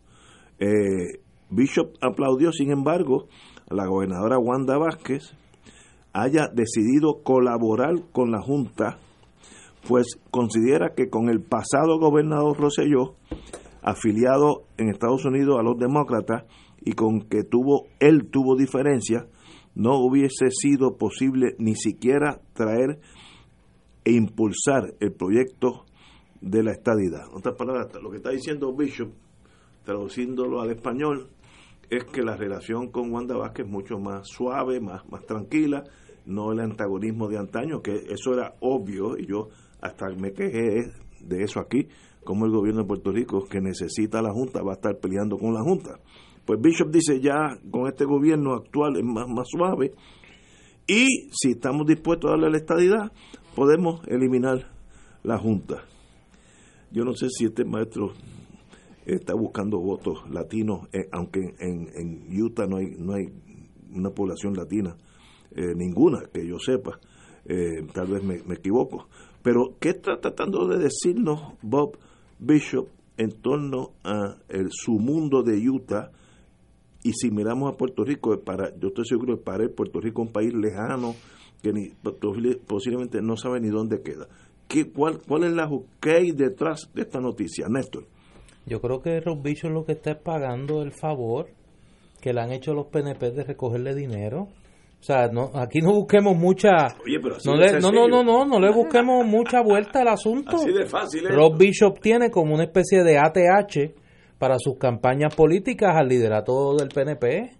Eh, 0.60 1.22
Bishop 1.50 1.96
aplaudió, 2.01 2.51
sin 2.51 2.72
embargo, 2.72 3.28
la 3.70 3.86
gobernadora 3.86 4.38
Wanda 4.38 4.78
Vázquez 4.78 5.34
haya 6.13 6.48
decidido 6.54 7.24
colaborar 7.24 7.94
con 8.12 8.32
la 8.32 8.42
Junta 8.42 9.00
pues 9.88 10.20
considera 10.30 10.94
que 10.96 11.10
con 11.10 11.30
el 11.30 11.42
pasado 11.42 12.00
gobernador 12.00 12.58
Rosselló, 12.58 13.16
afiliado 13.82 14.63
en 14.78 14.90
Estados 14.90 15.25
Unidos 15.25 15.60
a 15.60 15.63
los 15.63 15.78
demócratas, 15.78 16.44
y 16.82 16.94
con 16.94 17.22
que 17.22 17.44
tuvo 17.44 17.88
él 18.00 18.30
tuvo 18.30 18.56
diferencia, 18.56 19.28
no 19.76 20.00
hubiese 20.00 20.50
sido 20.50 20.98
posible 20.98 21.56
ni 21.58 21.76
siquiera 21.76 22.42
traer 22.54 23.00
e 24.04 24.12
impulsar 24.12 24.94
el 25.00 25.14
proyecto 25.14 25.86
de 26.42 26.64
la 26.64 26.72
estadidad. 26.72 27.30
En 27.30 27.38
otras 27.38 27.56
palabras, 27.56 27.88
lo 28.02 28.10
que 28.10 28.18
está 28.18 28.32
diciendo 28.32 28.76
Bishop, 28.76 29.12
traduciéndolo 29.86 30.62
al 30.62 30.72
español, 30.72 31.30
es 31.90 32.06
que 32.06 32.24
la 32.24 32.36
relación 32.36 32.90
con 32.90 33.12
Wanda 33.12 33.38
Vázquez 33.38 33.66
es 33.66 33.72
mucho 33.72 34.00
más 34.00 34.28
suave, 34.28 34.80
más, 34.80 35.08
más 35.10 35.26
tranquila, 35.26 35.84
no 36.26 36.52
el 36.52 36.60
antagonismo 36.60 37.28
de 37.28 37.38
antaño, 37.38 37.82
que 37.82 37.96
eso 38.10 38.34
era 38.34 38.56
obvio, 38.62 39.18
y 39.18 39.28
yo 39.28 39.50
hasta 39.82 40.08
me 40.10 40.32
quejé 40.32 40.92
de 41.20 41.44
eso 41.44 41.60
aquí, 41.60 41.88
como 42.24 42.46
el 42.46 42.52
gobierno 42.52 42.82
de 42.82 42.88
Puerto 42.88 43.12
Rico, 43.12 43.46
que 43.46 43.60
necesita 43.60 44.22
la 44.22 44.32
Junta, 44.32 44.62
va 44.64 44.72
a 44.72 44.76
estar 44.76 44.98
peleando 45.00 45.38
con 45.38 45.54
la 45.54 45.62
Junta. 45.62 46.00
Pues 46.45 46.60
Bishop 46.60 46.91
dice 46.91 47.19
ya 47.19 47.57
con 47.69 47.88
este 47.88 48.05
gobierno 48.05 48.53
actual 48.53 48.98
es 48.98 49.03
más, 49.03 49.27
más 49.27 49.48
suave 49.50 49.93
y 50.88 51.29
si 51.31 51.51
estamos 51.51 51.88
dispuestos 51.88 52.29
a 52.29 52.31
darle 52.31 52.50
la 52.50 52.57
estadidad, 52.57 53.12
podemos 53.55 54.01
eliminar 54.07 54.71
la 55.24 55.38
Junta. 55.38 55.83
Yo 56.91 57.05
no 57.05 57.13
sé 57.15 57.29
si 57.29 57.45
este 57.45 57.63
maestro 57.63 58.12
está 59.05 59.33
buscando 59.33 59.79
votos 59.79 60.29
latinos, 60.29 60.88
eh, 60.91 61.07
aunque 61.12 61.55
en, 61.60 61.88
en, 61.95 62.41
Utah 62.41 62.67
no 62.67 62.77
hay, 62.77 62.95
no 62.98 63.13
hay 63.13 63.29
una 63.93 64.10
población 64.10 64.53
latina, 64.53 64.98
eh, 65.55 65.74
ninguna 65.75 66.24
que 66.33 66.45
yo 66.45 66.60
sepa, 66.60 67.00
eh, 67.45 67.88
tal 67.93 68.07
vez 68.07 68.24
me, 68.24 68.41
me, 68.43 68.55
equivoco. 68.55 69.07
Pero, 69.41 69.75
¿qué 69.79 69.89
está 69.89 70.19
tratando 70.19 70.67
de 70.67 70.77
decirnos 70.77 71.53
Bob 71.62 71.98
Bishop 72.39 72.89
en 73.17 73.31
torno 73.41 73.91
a 74.03 74.36
el, 74.50 74.67
su 74.71 74.93
mundo 74.93 75.41
de 75.41 75.57
Utah? 75.69 76.12
Y 77.03 77.13
si 77.13 77.31
miramos 77.31 77.74
a 77.74 77.77
Puerto 77.77 78.03
Rico, 78.03 78.39
para, 78.41 78.77
yo 78.77 78.89
estoy 78.89 79.05
seguro 79.05 79.38
que 79.38 79.43
para 79.43 79.63
el 79.63 79.72
Puerto 79.72 80.00
Rico 80.00 80.22
es 80.22 80.27
un 80.27 80.34
país 80.34 80.53
lejano 80.53 81.15
que 81.62 81.74
ni, 81.74 81.89
posiblemente 82.67 83.22
no 83.22 83.38
sabe 83.38 83.60
ni 83.60 83.70
dónde 83.70 84.01
queda. 84.01 84.27
¿Qué, 84.67 84.91
cuál, 84.91 85.20
¿Cuál 85.27 85.43
es 85.46 85.51
la 85.53 85.70
hay 86.03 86.31
detrás 86.31 86.89
de 86.93 87.01
esta 87.01 87.20
noticia, 87.20 87.67
Néstor? 87.70 88.05
Yo 88.65 88.79
creo 88.79 89.01
que 89.01 89.20
Rob 89.20 89.41
Bishop 89.41 89.72
lo 89.72 89.86
que 89.86 89.93
está 89.93 90.12
es 90.12 90.17
pagando 90.17 90.81
el 90.81 90.91
favor 90.91 91.48
que 92.22 92.34
le 92.34 92.41
han 92.41 92.51
hecho 92.51 92.74
los 92.74 92.88
PNP 92.88 93.31
de 93.31 93.43
recogerle 93.43 93.96
dinero. 93.96 94.48
O 95.00 95.03
sea, 95.03 95.27
no, 95.27 95.50
aquí 95.55 95.79
no 95.79 95.93
busquemos 95.93 96.38
mucha. 96.38 96.70
no, 97.43 97.55
no, 97.55 97.91
no, 97.91 98.08
no, 98.08 98.24
no, 98.24 98.46
no 98.46 98.60
le 98.60 98.72
busquemos 98.72 99.25
mucha 99.25 99.62
vuelta 99.62 100.01
al 100.01 100.10
asunto. 100.10 100.58
Así 100.58 100.72
de 100.72 100.86
fácil. 100.86 101.27
Rob 101.27 101.58
Bishop 101.58 102.00
tiene 102.00 102.29
como 102.29 102.53
una 102.53 102.65
especie 102.65 103.03
de 103.03 103.17
ATH 103.17 104.00
para 104.41 104.57
sus 104.57 104.79
campañas 104.79 105.36
políticas 105.36 105.95
al 105.95 106.07
liderato 106.07 106.75
del 106.75 106.89
PNP. 106.89 107.51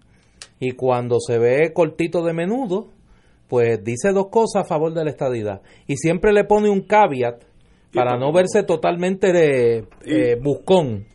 Y 0.58 0.72
cuando 0.72 1.20
se 1.20 1.38
ve 1.38 1.72
cortito 1.72 2.24
de 2.24 2.32
menudo, 2.32 2.88
pues 3.46 3.84
dice 3.84 4.10
dos 4.12 4.30
cosas 4.30 4.64
a 4.64 4.68
favor 4.68 4.92
de 4.92 5.04
la 5.04 5.10
estadidad. 5.10 5.62
Y 5.86 5.96
siempre 5.96 6.32
le 6.32 6.42
pone 6.42 6.68
un 6.68 6.80
caveat 6.80 7.44
para 7.94 8.18
no 8.18 8.32
verse 8.32 8.64
totalmente 8.64 9.32
de, 9.32 9.86
eh, 10.04 10.36
buscón 10.42 11.06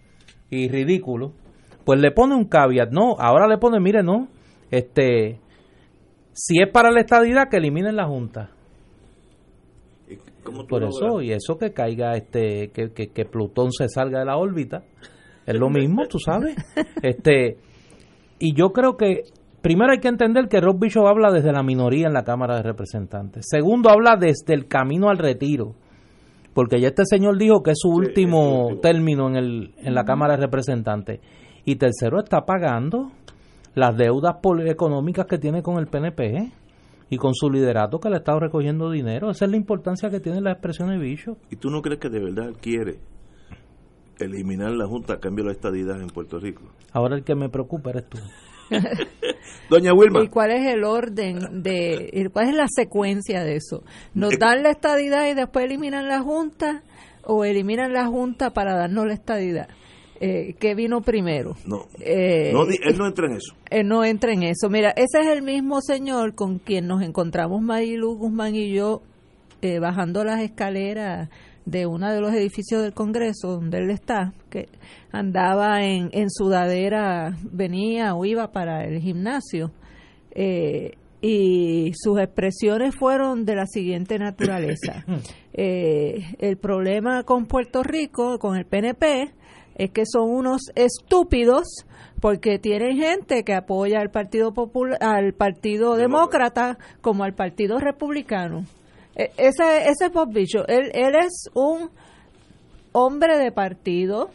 y 0.49 0.69
ridículo, 0.69 1.33
pues 1.83 1.99
le 1.99 2.11
pone 2.11 2.35
un 2.35 2.45
caveat, 2.45 2.89
no, 2.91 3.15
ahora 3.19 3.45
le 3.45 3.57
pone, 3.57 3.81
mire, 3.81 4.03
no, 4.03 4.29
este, 4.71 5.41
si 6.31 6.61
es 6.61 6.71
para 6.71 6.91
la 6.91 7.01
estadidad, 7.01 7.49
que 7.49 7.57
eliminen 7.57 7.97
la 7.97 8.07
Junta. 8.07 8.51
Por 10.69 10.83
eso, 10.83 11.21
y 11.21 11.33
eso 11.33 11.57
que 11.57 11.73
caiga, 11.73 12.13
este, 12.13 12.69
que, 12.69 12.91
que, 12.91 13.25
Plutón 13.25 13.73
se 13.73 13.89
salga 13.89 14.19
de 14.19 14.25
la 14.25 14.37
órbita, 14.37 14.85
es 15.47 15.55
lo 15.55 15.69
mismo, 15.69 16.05
tú 16.07 16.19
sabes. 16.19 16.55
este 17.01 17.57
Y 18.39 18.53
yo 18.55 18.71
creo 18.71 18.95
que 18.97 19.23
Primero 19.59 19.91
hay 19.91 19.99
que 19.99 20.07
entender 20.07 20.47
que 20.47 20.61
Rob 20.61 20.79
Bishop 20.79 21.07
habla 21.07 21.29
desde 21.29 21.51
la 21.51 21.63
minoría 21.63 22.07
en 22.07 22.13
la 22.13 22.23
Cámara 22.23 22.55
de 22.55 22.61
Representantes. 22.61 23.47
Segundo, 23.49 23.89
habla 23.89 24.15
desde 24.15 24.53
el 24.53 24.67
camino 24.67 25.09
al 25.09 25.17
retiro 25.17 25.73
porque 26.57 26.81
ya 26.81 26.87
este 26.87 27.03
señor 27.05 27.37
dijo 27.37 27.61
que 27.61 27.69
es 27.69 27.77
su 27.79 27.89
último, 27.89 28.79
término 28.81 29.29
en, 29.29 29.35
el, 29.35 29.75
en 29.77 29.93
la 29.93 30.05
Cámara 30.05 30.35
de 30.35 30.41
Representantes. 30.41 31.19
Y 31.65 31.75
tercero, 31.75 32.17
está 32.17 32.47
pagando 32.47 33.11
las 33.75 33.95
deudas 33.95 34.37
económicas 34.65 35.27
que 35.27 35.37
tiene 35.37 35.61
con 35.61 35.77
el 35.77 35.85
PNP 35.85 36.51
y 37.11 37.17
con 37.17 37.35
su 37.35 37.51
liderato 37.51 37.99
que 37.99 38.09
le 38.09 38.15
ha 38.15 38.17
estado 38.17 38.39
recogiendo 38.39 38.89
dinero. 38.89 39.29
Esa 39.29 39.45
es 39.45 39.51
la 39.51 39.57
importancia 39.57 40.09
que 40.09 40.19
tiene 40.19 40.41
la 40.41 40.53
expresión 40.53 40.89
de 40.89 40.97
bicho. 40.97 41.37
¿Y 41.51 41.57
tú 41.57 41.69
no 41.69 41.83
crees 41.83 41.99
que 41.99 42.09
de 42.09 42.21
verdad 42.21 42.53
quiere 42.59 43.01
eliminar 44.19 44.71
la 44.71 44.87
Junta 44.87 45.13
a 45.13 45.19
cambio 45.19 45.43
de 45.43 45.49
la 45.49 45.53
estadidad 45.53 46.01
en 46.01 46.07
Puerto 46.07 46.39
Rico? 46.39 46.63
Ahora 46.91 47.15
el 47.15 47.23
que 47.23 47.35
me 47.35 47.49
preocupa 47.49 47.91
eres 47.91 48.09
tú. 48.09 48.17
Doña 49.69 49.93
Wilma. 49.93 50.23
¿Y 50.23 50.27
cuál 50.27 50.51
es 50.51 50.65
el 50.65 50.83
orden 50.83 51.61
de, 51.63 52.29
cuál 52.33 52.49
es 52.49 52.55
la 52.55 52.67
secuencia 52.67 53.43
de 53.43 53.55
eso? 53.55 53.83
¿Nos 54.13 54.33
eh, 54.33 54.37
dan 54.39 54.63
la 54.63 54.71
estadidad 54.71 55.29
y 55.29 55.33
después 55.33 55.65
eliminan 55.65 56.07
la 56.07 56.21
Junta 56.21 56.83
o 57.23 57.45
eliminan 57.45 57.93
la 57.93 58.07
Junta 58.07 58.51
para 58.51 58.75
darnos 58.75 59.05
la 59.05 59.13
estadidad? 59.13 59.67
Eh, 60.19 60.55
¿Qué 60.59 60.73
vino 60.73 61.01
primero? 61.01 61.55
No, 61.65 61.85
eh, 61.99 62.51
él 62.51 62.97
no 62.97 63.07
entra 63.07 63.27
en 63.27 63.33
eso. 63.33 63.55
Él 63.69 63.87
no 63.87 64.03
entra 64.03 64.33
en 64.33 64.43
eso. 64.43 64.69
Mira, 64.69 64.89
ese 64.91 65.19
es 65.21 65.27
el 65.27 65.43
mismo 65.43 65.79
señor 65.81 66.33
con 66.33 66.57
quien 66.57 66.87
nos 66.87 67.03
encontramos 67.03 67.61
Marilu 67.61 68.15
Guzmán 68.15 68.55
y 68.55 68.73
yo 68.73 69.01
bajando 69.81 70.23
las 70.23 70.41
escaleras 70.41 71.29
de 71.67 71.85
uno 71.85 72.09
de 72.09 72.21
los 72.21 72.33
edificios 72.33 72.81
del 72.81 72.93
Congreso 72.93 73.49
donde 73.49 73.79
él 73.79 73.89
está, 73.89 74.33
que 74.49 74.69
andaba 75.11 75.83
en, 75.83 76.09
en 76.13 76.29
sudadera, 76.29 77.35
venía 77.43 78.15
o 78.15 78.23
iba 78.23 78.53
para 78.53 78.85
el 78.85 79.01
gimnasio, 79.01 79.71
eh, 80.31 80.93
y 81.21 81.91
sus 81.95 82.19
expresiones 82.19 82.95
fueron 82.95 83.43
de 83.43 83.55
la 83.55 83.65
siguiente 83.67 84.17
naturaleza. 84.17 85.05
Eh, 85.59 86.23
el 86.37 86.57
problema 86.57 87.23
con 87.23 87.47
Puerto 87.47 87.81
Rico, 87.81 88.37
con 88.37 88.55
el 88.55 88.65
PNP, 88.67 89.33
es 89.73 89.89
que 89.89 90.03
son 90.05 90.29
unos 90.29 90.61
estúpidos 90.75 91.87
porque 92.21 92.59
tienen 92.59 92.95
gente 92.95 93.43
que 93.43 93.55
apoya 93.55 93.99
al 93.99 94.11
Partido 94.11 94.53
Popular, 94.53 94.99
al 95.01 95.33
Partido 95.33 95.95
Demócrata 95.95 96.77
como 97.01 97.23
al 97.23 97.33
Partido 97.33 97.79
Republicano. 97.79 98.65
E, 99.17 99.31
ese, 99.37 99.89
ese 99.89 100.05
es 100.05 100.11
Bob 100.13 100.37
Él, 100.37 100.91
él 100.93 101.15
es 101.15 101.49
un 101.55 101.89
hombre 102.91 103.37
de 103.37 103.51
partido. 103.51 104.29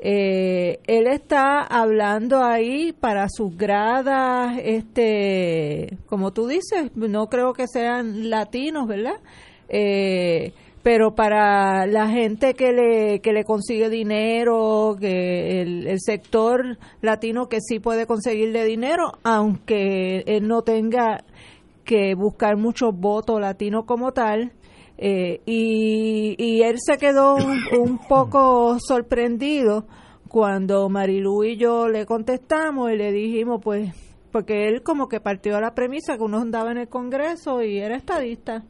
Eh, 0.00 0.78
él 0.86 1.06
está 1.06 1.60
hablando 1.60 2.42
ahí 2.42 2.92
para 2.92 3.28
sus 3.28 3.56
gradas, 3.56 4.58
este, 4.64 5.98
como 6.06 6.32
tú 6.32 6.48
dices, 6.48 6.90
no 6.94 7.26
creo 7.26 7.52
que 7.52 7.66
sean 7.68 8.30
latinos, 8.30 8.88
¿verdad? 8.88 9.20
Eh, 9.68 10.54
pero 10.82 11.14
para 11.14 11.86
la 11.86 12.08
gente 12.08 12.54
que 12.54 12.72
le, 12.72 13.20
que 13.20 13.34
le 13.34 13.44
consigue 13.44 13.90
dinero, 13.90 14.96
que 14.98 15.60
el, 15.60 15.86
el, 15.86 16.00
sector 16.00 16.78
latino 17.02 17.50
que 17.50 17.60
sí 17.60 17.78
puede 17.78 18.06
conseguirle 18.06 18.64
dinero, 18.64 19.12
aunque 19.22 20.24
él 20.26 20.48
no 20.48 20.62
tenga 20.62 21.24
que 21.84 22.14
buscar 22.14 22.56
muchos 22.56 22.94
votos 22.94 23.40
latinos 23.40 23.84
como 23.86 24.12
tal. 24.12 24.52
Eh, 24.98 25.40
y, 25.46 26.62
él 26.62 26.76
se 26.78 26.98
quedó 26.98 27.36
un, 27.36 27.98
poco 28.06 28.78
sorprendido 28.78 29.86
cuando 30.28 30.88
Marilu 30.90 31.44
y 31.44 31.56
yo 31.56 31.88
le 31.88 32.04
contestamos 32.04 32.92
y 32.92 32.96
le 32.96 33.10
dijimos, 33.10 33.60
pues, 33.62 33.94
porque 34.30 34.68
él 34.68 34.82
como 34.82 35.08
que 35.08 35.20
partió 35.20 35.56
a 35.56 35.60
la 35.60 35.74
premisa 35.74 36.16
que 36.16 36.22
uno 36.22 36.38
andaba 36.38 36.70
en 36.70 36.78
el 36.78 36.88
Congreso 36.88 37.62
y 37.62 37.78
era 37.78 37.96
estadista. 37.96 38.64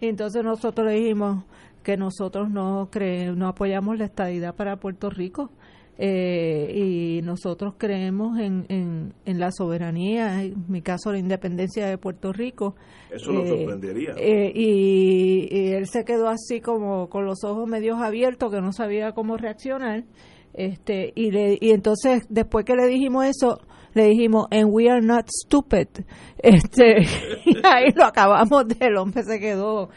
Y 0.00 0.08
entonces 0.08 0.42
nosotros 0.42 0.86
le 0.86 0.94
dijimos 0.94 1.44
que 1.82 1.96
nosotros 1.96 2.50
no, 2.50 2.88
cre 2.90 3.32
no 3.32 3.48
apoyamos 3.48 3.98
la 3.98 4.06
estadidad 4.06 4.54
para 4.54 4.76
Puerto 4.76 5.10
Rico 5.10 5.50
eh, 5.98 6.72
y 6.74 7.22
nosotros 7.22 7.74
creemos 7.78 8.38
en, 8.38 8.66
en, 8.68 9.40
la 9.40 9.50
soberanía, 9.50 10.42
en 10.42 10.64
mi 10.68 10.82
caso 10.82 11.10
la 11.10 11.18
independencia 11.18 11.86
de 11.86 11.96
Puerto 11.96 12.32
Rico. 12.32 12.74
Eso 13.10 13.32
lo 13.32 13.44
eh, 13.44 13.48
sorprendería. 13.48 14.14
Eh, 14.18 14.52
y, 14.54 15.72
él 15.72 15.86
se 15.86 16.04
quedó 16.04 16.28
así 16.28 16.60
como 16.60 17.08
con 17.08 17.24
los 17.24 17.44
ojos 17.44 17.66
medios 17.66 17.98
abiertos, 18.02 18.52
que 18.52 18.60
no 18.60 18.72
sabía 18.72 19.12
cómo 19.12 19.38
reaccionar. 19.38 20.04
Este, 20.52 21.12
y, 21.14 21.30
le, 21.30 21.56
y 21.60 21.70
entonces, 21.70 22.26
después 22.28 22.66
que 22.66 22.76
le 22.76 22.86
dijimos 22.86 23.24
eso, 23.24 23.60
le 23.94 24.08
dijimos, 24.08 24.46
and 24.50 24.68
we 24.70 24.90
are 24.90 25.00
not 25.00 25.26
stupid. 25.28 25.88
Este, 26.38 27.00
y 27.46 27.56
ahí 27.64 27.90
lo 27.94 28.04
acabamos 28.04 28.68
del 28.68 28.98
hombre 28.98 29.24
se 29.24 29.40
quedó 29.40 29.88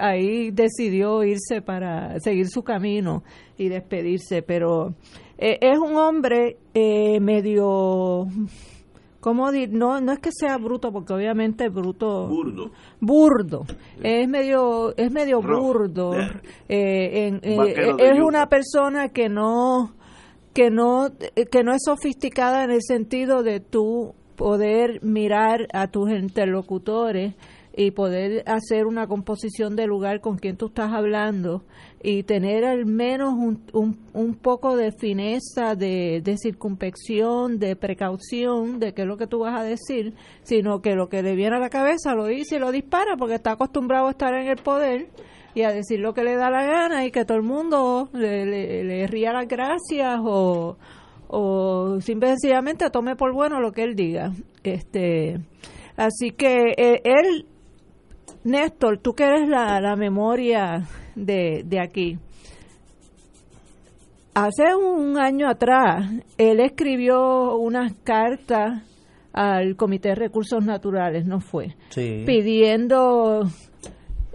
ahí 0.00 0.50
decidió 0.50 1.22
irse 1.24 1.62
para 1.62 2.18
seguir 2.20 2.48
su 2.48 2.62
camino 2.62 3.22
y 3.56 3.68
despedirse, 3.68 4.42
pero 4.42 4.94
eh, 5.36 5.58
es 5.60 5.78
un 5.78 5.96
hombre 5.96 6.56
eh, 6.74 7.20
medio 7.20 8.26
¿cómo 9.20 9.50
decir? 9.50 9.72
No, 9.72 10.00
no 10.00 10.12
es 10.12 10.18
que 10.20 10.30
sea 10.32 10.56
bruto, 10.58 10.92
porque 10.92 11.12
obviamente 11.12 11.66
es 11.66 11.72
bruto. 11.72 12.28
Burdo. 12.28 12.70
Burdo. 13.00 13.66
Es 14.02 14.28
medio, 14.28 14.96
es 14.96 15.10
medio 15.10 15.40
burdo. 15.40 16.12
Eh, 16.68 17.38
es 17.42 18.20
una 18.20 18.46
persona 18.46 19.08
que 19.10 19.28
no, 19.28 19.92
que 20.54 20.70
no, 20.70 21.10
que 21.50 21.62
no 21.62 21.72
es 21.72 21.82
sofisticada 21.84 22.64
en 22.64 22.70
el 22.70 22.82
sentido 22.82 23.42
de 23.42 23.60
tú 23.60 24.14
poder 24.36 25.02
mirar 25.02 25.66
a 25.72 25.88
tus 25.88 26.10
interlocutores 26.10 27.34
y 27.78 27.92
poder 27.92 28.42
hacer 28.46 28.86
una 28.86 29.06
composición 29.06 29.76
de 29.76 29.86
lugar 29.86 30.20
con 30.20 30.36
quien 30.36 30.56
tú 30.56 30.66
estás 30.66 30.92
hablando 30.92 31.62
y 32.02 32.24
tener 32.24 32.64
al 32.64 32.86
menos 32.86 33.34
un, 33.34 33.62
un, 33.72 33.96
un 34.14 34.34
poco 34.34 34.76
de 34.76 34.90
fineza, 34.90 35.76
de, 35.76 36.20
de 36.20 36.36
circunspección, 36.38 37.60
de 37.60 37.76
precaución 37.76 38.80
de 38.80 38.94
qué 38.94 39.02
es 39.02 39.06
lo 39.06 39.16
que 39.16 39.28
tú 39.28 39.38
vas 39.38 39.60
a 39.60 39.62
decir, 39.62 40.14
sino 40.42 40.82
que 40.82 40.96
lo 40.96 41.08
que 41.08 41.22
le 41.22 41.36
viene 41.36 41.54
a 41.54 41.60
la 41.60 41.70
cabeza 41.70 42.16
lo 42.16 42.26
dice 42.26 42.56
y 42.56 42.58
lo 42.58 42.72
dispara 42.72 43.16
porque 43.16 43.36
está 43.36 43.52
acostumbrado 43.52 44.08
a 44.08 44.10
estar 44.10 44.34
en 44.34 44.48
el 44.48 44.56
poder 44.56 45.06
y 45.54 45.62
a 45.62 45.70
decir 45.70 46.00
lo 46.00 46.14
que 46.14 46.24
le 46.24 46.34
da 46.34 46.50
la 46.50 46.64
gana 46.64 47.06
y 47.06 47.12
que 47.12 47.24
todo 47.24 47.38
el 47.38 47.44
mundo 47.44 48.08
le, 48.12 48.44
le, 48.82 49.06
ría 49.06 49.32
las 49.32 49.46
gracias 49.46 50.18
o, 50.24 50.78
o 51.28 52.00
simplemente 52.00 52.90
tome 52.90 53.14
por 53.14 53.32
bueno 53.32 53.60
lo 53.60 53.70
que 53.70 53.84
él 53.84 53.94
diga. 53.94 54.32
Este, 54.64 55.38
así 55.96 56.32
que 56.32 56.74
eh, 56.76 57.02
él, 57.04 57.46
Néstor, 58.44 58.98
tú 58.98 59.12
que 59.12 59.24
eres 59.24 59.48
la, 59.48 59.80
la 59.80 59.96
memoria 59.96 60.86
de, 61.14 61.62
de 61.64 61.80
aquí, 61.80 62.18
hace 64.34 64.74
un 64.74 65.18
año 65.18 65.48
atrás 65.48 66.10
él 66.36 66.60
escribió 66.60 67.56
unas 67.56 67.92
cartas 68.04 68.82
al 69.32 69.76
Comité 69.76 70.10
de 70.10 70.14
Recursos 70.16 70.64
Naturales, 70.64 71.26
no 71.26 71.40
fue, 71.40 71.74
pidiendo 71.94 73.42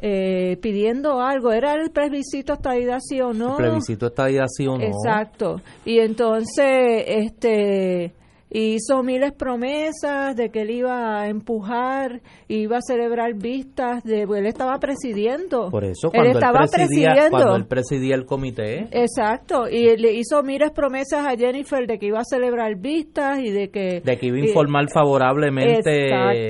eh, 0.05 0.57
pidiendo 0.61 1.21
algo. 1.21 1.53
¿Era 1.53 1.75
el 1.75 1.89
plebiscito 1.89 2.53
estadidad 2.53 2.99
sí 2.99 3.21
o 3.21 3.31
no? 3.31 3.51
El 3.51 3.65
plebiscito 3.65 4.07
estadidad 4.07 4.47
sí 4.47 4.67
o 4.67 4.77
no. 4.77 4.83
Exacto. 4.83 5.61
Y 5.85 5.99
entonces, 5.99 7.05
este 7.07 8.13
hizo 8.53 9.03
miles 9.03 9.33
promesas 9.33 10.35
de 10.35 10.49
que 10.49 10.61
él 10.61 10.71
iba 10.71 11.21
a 11.21 11.27
empujar, 11.27 12.21
iba 12.47 12.77
a 12.77 12.81
celebrar 12.81 13.33
vistas, 13.33 14.03
de, 14.03 14.23
él 14.23 14.45
estaba 14.45 14.77
presidiendo. 14.79 15.69
Por 15.69 15.83
eso, 15.83 16.09
cuando 16.11 16.31
él 16.31 16.37
estaba 16.37 16.59
presidía, 16.71 17.29
Cuando 17.29 17.55
él 17.55 17.65
presidía 17.65 18.15
el 18.15 18.25
comité. 18.25 18.87
Exacto, 18.91 19.67
y 19.67 19.97
le 19.97 20.13
hizo 20.13 20.43
miles 20.43 20.71
promesas 20.71 21.25
a 21.25 21.35
Jennifer 21.35 21.85
de 21.87 21.97
que 21.97 22.07
iba 22.07 22.19
a 22.19 22.25
celebrar 22.25 22.75
vistas 22.77 23.39
y 23.39 23.51
de 23.51 23.69
que... 23.69 24.01
De 24.01 24.17
que 24.17 24.27
iba 24.27 24.37
a 24.37 24.41
informar 24.41 24.89
favorablemente 24.89 26.47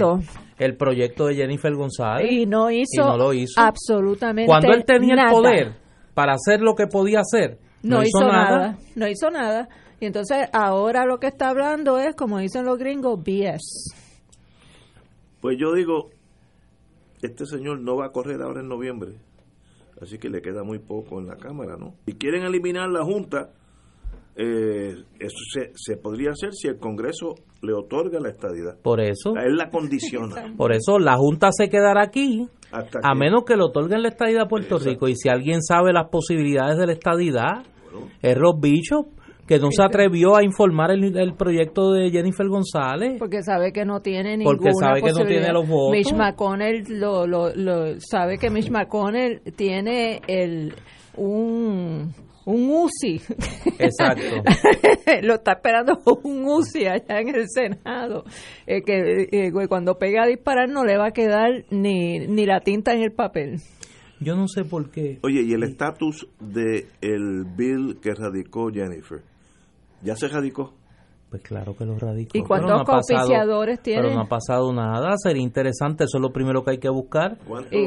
el 0.59 0.77
proyecto 0.77 1.27
de 1.27 1.35
Jennifer 1.35 1.73
González. 1.73 2.31
Y 2.31 2.45
no 2.45 2.69
hizo, 2.69 3.17
lo 3.17 3.33
hizo. 3.33 3.59
absolutamente 3.59 4.47
Cuando 4.47 4.71
él 4.73 4.85
tenía 4.85 5.15
el 5.15 5.31
poder 5.31 5.73
para 6.13 6.33
hacer 6.33 6.61
lo 6.61 6.75
que 6.75 6.87
podía 6.87 7.19
hacer, 7.21 7.57
no, 7.81 8.01
hizo, 8.01 8.25
nada. 8.25 8.77
No 8.95 9.07
hizo 9.07 9.29
nada. 9.29 9.67
Y 10.03 10.05
entonces 10.05 10.49
ahora 10.51 11.05
lo 11.05 11.17
que 11.17 11.27
está 11.27 11.47
hablando 11.47 11.97
es, 11.97 12.13
como 12.13 12.37
dicen 12.39 12.65
los 12.65 12.77
gringos, 12.77 13.23
BS. 13.23 13.95
Pues 15.39 15.57
yo 15.57 15.71
digo, 15.71 16.09
este 17.21 17.45
señor 17.45 17.79
no 17.79 17.95
va 17.95 18.07
a 18.07 18.09
correr 18.09 18.41
ahora 18.41 18.59
en 18.59 18.67
noviembre, 18.67 19.13
así 20.01 20.17
que 20.17 20.27
le 20.27 20.41
queda 20.41 20.65
muy 20.65 20.79
poco 20.79 21.21
en 21.21 21.27
la 21.27 21.37
Cámara, 21.37 21.77
¿no? 21.77 21.93
Y 22.05 22.15
quieren 22.15 22.43
eliminar 22.43 22.89
la 22.89 23.05
Junta, 23.05 23.51
eh, 24.35 24.93
eso 25.21 25.71
se, 25.73 25.95
podría 25.95 26.31
hacer 26.31 26.51
si 26.51 26.67
el 26.67 26.77
Congreso 26.79 27.35
le 27.61 27.71
otorga 27.71 28.19
la 28.19 28.27
estadidad. 28.27 28.77
Por 28.81 28.99
eso. 28.99 29.37
Él 29.37 29.55
la 29.55 29.69
condiciona. 29.69 30.53
Por 30.57 30.73
eso 30.73 30.99
la 30.99 31.15
Junta 31.15 31.47
se 31.53 31.69
quedará 31.69 32.03
aquí, 32.03 32.49
a 32.73 33.15
menos 33.15 33.45
que 33.45 33.55
le 33.55 33.63
otorguen 33.63 34.01
la 34.01 34.09
estadidad 34.09 34.41
a 34.41 34.47
Puerto 34.49 34.79
Rico. 34.79 35.07
Y 35.07 35.15
si 35.15 35.29
alguien 35.29 35.61
sabe 35.61 35.93
las 35.93 36.09
posibilidades 36.09 36.77
de 36.77 36.87
la 36.87 36.91
estadidad, 36.91 37.63
es 38.21 38.37
Rob 38.37 38.59
Bishop 38.59 39.22
que 39.47 39.59
no 39.59 39.71
se 39.71 39.83
atrevió 39.83 40.35
a 40.35 40.43
informar 40.43 40.91
el, 40.91 41.33
proyecto 41.35 41.91
de 41.91 42.09
Jennifer 42.11 42.47
González. 42.47 43.15
Porque 43.19 43.43
sabe 43.43 43.73
que 43.73 43.85
no 43.85 44.01
tiene 44.01 44.37
ninguna 44.37 44.57
Porque 44.57 44.71
sabe 44.79 45.01
que 45.01 45.11
no 45.11 45.25
tiene 45.25 45.51
los 45.51 45.67
votos. 45.67 45.91
Mitch 45.91 46.13
McConnell 46.13 46.83
lo, 46.99 47.27
lo, 47.27 47.99
sabe 47.99 48.37
que 48.37 48.49
Mitch 48.49 48.69
McConnell 48.69 49.41
tiene 49.55 50.21
el 50.27 50.73
un 51.17 52.13
un 52.45 52.69
UCI. 52.69 53.21
Exacto. 53.79 54.43
lo 55.23 55.35
está 55.35 55.53
esperando 55.53 56.01
un 56.23 56.45
UCI 56.45 56.87
allá 56.87 57.19
en 57.21 57.35
el 57.35 57.45
Senado. 57.47 58.23
Eh, 58.65 58.81
que 58.83 59.27
eh, 59.31 59.51
cuando 59.67 59.97
pega 59.97 60.23
a 60.23 60.27
disparar 60.27 60.69
no 60.69 60.83
le 60.83 60.97
va 60.97 61.07
a 61.07 61.11
quedar 61.11 61.65
ni, 61.69 62.19
ni 62.19 62.45
la 62.45 62.61
tinta 62.61 62.93
en 62.93 63.01
el 63.01 63.11
papel. 63.11 63.59
Yo 64.19 64.35
no 64.35 64.47
sé 64.47 64.63
por 64.63 64.89
qué. 64.89 65.19
Oye, 65.23 65.41
¿y 65.41 65.53
el 65.53 65.63
estatus 65.63 66.27
del 66.39 66.85
el 67.01 67.45
bill 67.57 67.99
que 68.01 68.13
radicó 68.13 68.69
Jennifer? 68.71 69.21
¿Ya 70.03 70.15
se 70.15 70.27
radicó? 70.27 70.73
Pues 71.33 71.41
claro 71.41 71.75
que 71.75 71.83
lo 71.83 71.97
radicó. 71.97 72.37
¿Y 72.37 72.43
cuántos 72.43 72.83
cospiciadores 72.83 73.81
tiene? 73.81 74.03
Pero 74.03 74.13
no 74.13 74.21
ha 74.21 74.27
pasado 74.27 74.71
nada. 74.71 75.15
Sería 75.17 75.41
interesante. 75.41 76.03
Eso 76.03 76.19
es 76.19 76.21
lo 76.21 76.31
primero 76.31 76.63
que 76.63 76.71
hay 76.71 76.77
que 76.77 76.89
buscar. 76.89 77.37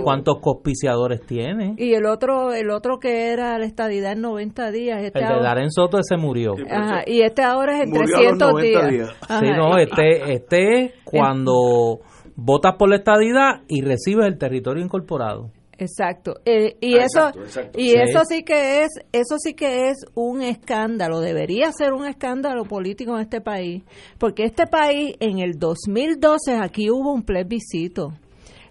¿Cuántos 0.02 0.40
cospiciadores 0.40 1.24
tiene? 1.24 1.76
Y 1.79 1.94
el 1.94 2.07
otro 2.07 2.52
el 2.52 2.70
otro 2.70 2.98
que 2.98 3.29
era 3.29 3.57
la 3.57 3.66
estadidad 3.66 4.14
en 4.14 4.22
90 4.22 4.72
días. 4.72 5.00
Este 5.00 5.20
el 5.20 5.29
de 5.29 5.42
Darren 5.44 5.70
Soto, 5.70 5.98
ese 6.00 6.16
murió. 6.16 6.55
Ajá, 6.68 7.05
y 7.07 7.20
este 7.20 7.44
ahora 7.44 7.76
es 7.76 7.85
en 7.85 7.92
300 7.92 8.61
días. 8.61 9.14
Sí, 9.38 9.46
no, 9.57 9.79
este, 9.79 10.33
este 10.33 10.83
es 10.83 10.94
cuando 11.05 12.00
votas 12.35 12.74
por 12.76 12.90
la 12.90 12.96
estadidad 12.96 13.61
y 13.68 13.83
recibes 13.83 14.26
el 14.26 14.38
territorio 14.38 14.83
incorporado. 14.83 15.52
Exacto. 15.79 16.37
Eh, 16.45 16.77
y 16.81 16.97
ah, 16.97 17.05
eso 17.05 17.31
y 17.77 17.91
eso 17.91 18.23
sí 18.27 18.43
que 18.43 18.83
es 18.83 18.89
eso 19.12 19.37
sí 19.39 19.55
que 19.55 19.91
es 19.91 19.99
un 20.15 20.43
escándalo, 20.43 21.21
debería 21.21 21.71
ser 21.73 21.93
un 21.93 22.07
escándalo 22.07 22.65
político 22.65 23.15
en 23.17 23.23
este 23.23 23.41
país, 23.41 23.83
porque 24.19 24.45
este 24.45 24.67
país 24.67 25.17
en 25.21 25.39
el 25.39 25.59
2012 25.59 26.57
aquí 26.57 26.91
hubo 26.91 27.12
un 27.12 27.23
plebiscito. 27.23 28.12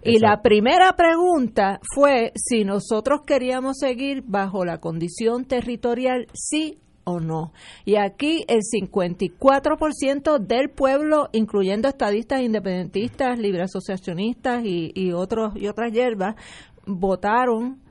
Y 0.02 0.20
la 0.20 0.40
primera 0.40 0.92
pregunta 0.92 1.80
fue 1.92 2.32
si 2.36 2.64
nosotros 2.64 3.22
queríamos 3.26 3.78
seguir 3.78 4.22
bajo 4.24 4.64
la 4.64 4.78
condición 4.78 5.46
territorial 5.46 6.28
sí 6.32 6.78
o 7.02 7.20
no. 7.20 7.52
Y 7.84 7.96
aquí 7.96 8.44
el 8.48 8.60
54% 8.60 10.38
del 10.38 10.70
pueblo, 10.70 11.28
incluyendo 11.32 11.88
estadistas 11.88 12.42
independentistas, 12.42 13.38
libre 13.38 13.62
asociacionistas 13.62 14.64
y, 14.64 14.92
y, 14.94 15.12
otros, 15.12 15.54
y 15.56 15.68
otras 15.68 15.92
hierbas, 15.92 16.34
votaron 16.86 17.82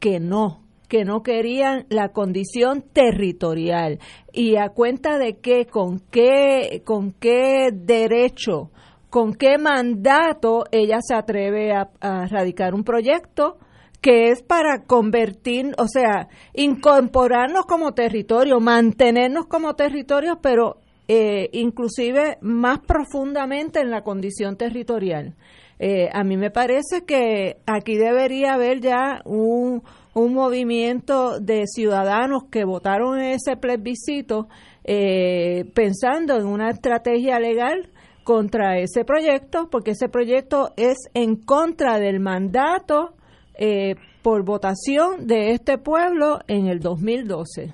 que 0.00 0.20
no, 0.20 0.62
que 0.88 1.04
no 1.04 1.22
querían 1.22 1.86
la 1.90 2.10
condición 2.10 2.82
territorial. 2.92 3.98
¿Y 4.32 4.56
a 4.56 4.70
cuenta 4.70 5.18
de 5.18 5.38
qué? 5.38 5.66
¿Con 5.66 6.00
qué, 6.00 6.82
con 6.84 7.12
qué 7.12 7.70
derecho? 7.72 8.70
¿Con 9.10 9.34
qué 9.34 9.58
mandato 9.58 10.64
ella 10.70 10.98
se 11.00 11.14
atreve 11.14 11.72
a, 11.72 11.88
radicar 12.26 12.74
un 12.74 12.84
proyecto? 12.84 13.58
que 14.00 14.28
es 14.28 14.44
para 14.44 14.84
convertir, 14.84 15.74
o 15.76 15.88
sea, 15.88 16.28
incorporarnos 16.54 17.66
como 17.66 17.94
territorio, 17.94 18.60
mantenernos 18.60 19.46
como 19.46 19.74
territorio, 19.74 20.38
pero 20.40 20.76
eh, 21.08 21.50
inclusive 21.52 22.38
más 22.40 22.78
profundamente 22.78 23.80
en 23.80 23.90
la 23.90 24.02
condición 24.02 24.56
territorial. 24.56 25.34
Eh, 25.78 26.08
a 26.12 26.24
mí 26.24 26.36
me 26.36 26.50
parece 26.50 27.04
que 27.06 27.58
aquí 27.66 27.96
debería 27.96 28.54
haber 28.54 28.80
ya 28.80 29.20
un, 29.24 29.82
un 30.14 30.34
movimiento 30.34 31.38
de 31.38 31.64
ciudadanos 31.66 32.44
que 32.50 32.64
votaron 32.64 33.18
en 33.18 33.34
ese 33.34 33.56
plebiscito 33.56 34.48
eh, 34.84 35.70
pensando 35.74 36.36
en 36.36 36.46
una 36.46 36.70
estrategia 36.70 37.38
legal 37.38 37.90
contra 38.24 38.78
ese 38.78 39.04
proyecto, 39.04 39.68
porque 39.70 39.92
ese 39.92 40.08
proyecto 40.08 40.72
es 40.76 40.96
en 41.14 41.36
contra 41.36 41.98
del 41.98 42.20
mandato 42.20 43.14
eh, 43.54 43.94
por 44.22 44.44
votación 44.44 45.26
de 45.26 45.52
este 45.52 45.78
pueblo 45.78 46.40
en 46.46 46.66
el 46.66 46.80
2012. 46.80 47.72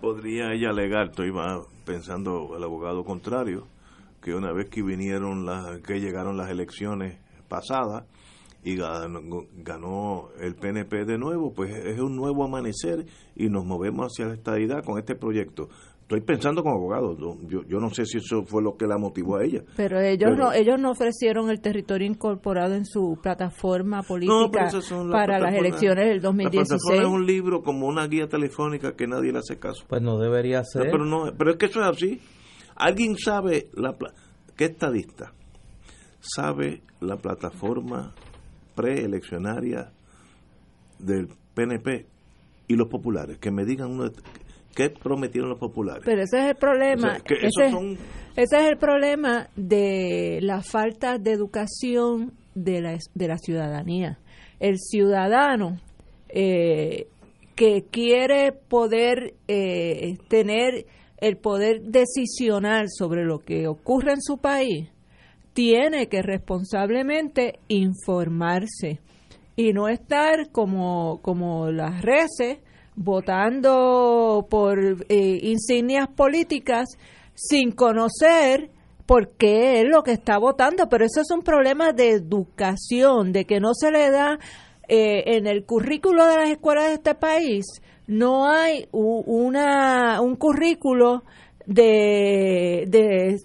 Podría 0.00 0.52
ella 0.52 0.70
alegar, 0.70 1.10
estoy 1.10 1.32
pensando 1.84 2.56
el 2.56 2.62
abogado 2.62 3.04
contrario, 3.04 3.66
que 4.22 4.34
una 4.34 4.52
vez 4.52 4.70
que 4.70 4.82
vinieron 4.82 5.44
las 5.44 5.80
que 5.80 6.00
llegaron 6.00 6.36
las 6.36 6.48
elecciones 6.48 7.18
pasadas 7.48 8.04
y 8.64 8.76
ganó, 8.76 10.28
el 10.40 10.54
PNP 10.54 11.04
de 11.04 11.18
nuevo, 11.18 11.52
pues 11.52 11.74
es 11.74 11.98
un 11.98 12.14
nuevo 12.14 12.44
amanecer 12.44 13.04
y 13.34 13.48
nos 13.48 13.64
movemos 13.64 14.06
hacia 14.06 14.26
la 14.26 14.34
estadidad 14.34 14.84
con 14.84 14.98
este 14.98 15.16
proyecto. 15.16 15.68
Estoy 16.02 16.20
pensando 16.20 16.62
como 16.62 16.76
abogado, 16.76 17.16
yo, 17.48 17.62
yo 17.64 17.78
no 17.80 17.88
sé 17.90 18.04
si 18.04 18.18
eso 18.18 18.44
fue 18.44 18.62
lo 18.62 18.76
que 18.76 18.86
la 18.86 18.98
motivó 18.98 19.38
a 19.38 19.44
ella. 19.44 19.62
Pero 19.76 19.98
ellos 19.98 20.36
no 20.36 20.52
ellos 20.52 20.78
no 20.78 20.90
ofrecieron 20.90 21.48
el 21.50 21.60
territorio 21.60 22.06
incorporado 22.06 22.74
en 22.74 22.84
su 22.84 23.18
plataforma 23.20 24.02
política 24.02 24.70
para 25.10 25.38
las 25.38 25.54
elecciones 25.54 26.06
del 26.06 26.20
2016. 26.20 26.98
La 26.98 27.02
es 27.02 27.08
un 27.08 27.26
libro 27.26 27.62
como 27.62 27.86
una 27.86 28.06
guía 28.06 28.28
telefónica 28.28 28.94
que 28.94 29.06
nadie 29.06 29.32
le 29.32 29.38
hace 29.38 29.58
caso. 29.58 29.84
Pues 29.88 30.02
no 30.02 30.18
debería 30.18 30.62
ser. 30.64 30.90
pero 30.90 31.04
no, 31.04 31.32
pero 31.36 31.52
es 31.52 31.56
que 31.56 31.66
eso 31.66 31.80
es 31.80 31.88
así. 31.88 32.20
¿Alguien 32.82 33.16
sabe 33.16 33.68
la 33.74 33.96
qué 34.56 34.64
estadista 34.64 35.32
sabe 36.18 36.82
la 37.00 37.16
plataforma 37.16 38.12
preeleccionaria 38.74 39.92
del 40.98 41.28
PNP 41.54 42.06
y 42.66 42.74
los 42.74 42.88
populares? 42.88 43.38
Que 43.38 43.52
me 43.52 43.64
digan 43.64 43.92
uno, 43.92 44.10
qué 44.74 44.90
prometieron 44.90 45.50
los 45.50 45.60
populares. 45.60 46.02
Pero 46.04 46.22
ese 46.22 46.38
es 46.40 46.44
el 46.50 46.56
problema. 46.56 47.18
ese, 47.24 47.98
es 48.34 48.52
el 48.52 48.76
problema 48.78 49.48
de 49.54 50.40
la 50.42 50.60
falta 50.60 51.18
de 51.18 51.30
educación 51.30 52.32
de 52.56 52.80
la, 52.80 52.98
de 53.14 53.28
la 53.28 53.38
ciudadanía. 53.38 54.18
El 54.58 54.78
ciudadano 54.78 55.78
eh, 56.28 57.06
que 57.54 57.84
quiere 57.92 58.50
poder 58.50 59.34
eh, 59.46 60.16
tener 60.26 60.86
el 61.22 61.36
poder 61.36 61.82
decisional 61.82 62.88
sobre 62.90 63.24
lo 63.24 63.38
que 63.38 63.68
ocurre 63.68 64.12
en 64.12 64.20
su 64.20 64.38
país, 64.38 64.88
tiene 65.54 66.08
que 66.08 66.20
responsablemente 66.20 67.60
informarse. 67.68 69.00
y 69.54 69.74
no 69.74 69.86
estar 69.88 70.50
como, 70.50 71.20
como 71.20 71.70
las 71.70 72.00
reces 72.00 72.58
votando 72.96 74.46
por 74.48 75.04
eh, 75.10 75.40
insignias 75.42 76.08
políticas 76.08 76.88
sin 77.34 77.70
conocer 77.70 78.70
por 79.04 79.36
qué 79.36 79.82
es 79.82 79.84
lo 79.86 80.02
que 80.02 80.12
está 80.12 80.38
votando. 80.38 80.88
Pero 80.88 81.04
eso 81.04 81.20
es 81.20 81.30
un 81.30 81.42
problema 81.42 81.92
de 81.92 82.12
educación, 82.12 83.32
de 83.32 83.44
que 83.44 83.60
no 83.60 83.74
se 83.74 83.90
le 83.90 84.10
da 84.10 84.38
eh, 84.88 85.36
en 85.36 85.46
el 85.46 85.66
currículo 85.66 86.26
de 86.26 86.36
las 86.36 86.50
escuelas 86.50 86.88
de 86.88 86.94
este 86.94 87.14
país, 87.14 87.66
no 88.12 88.48
hay 88.48 88.88
una, 88.92 90.20
un 90.20 90.36
currículo 90.36 91.22
de, 91.66 92.84
de 92.86 93.36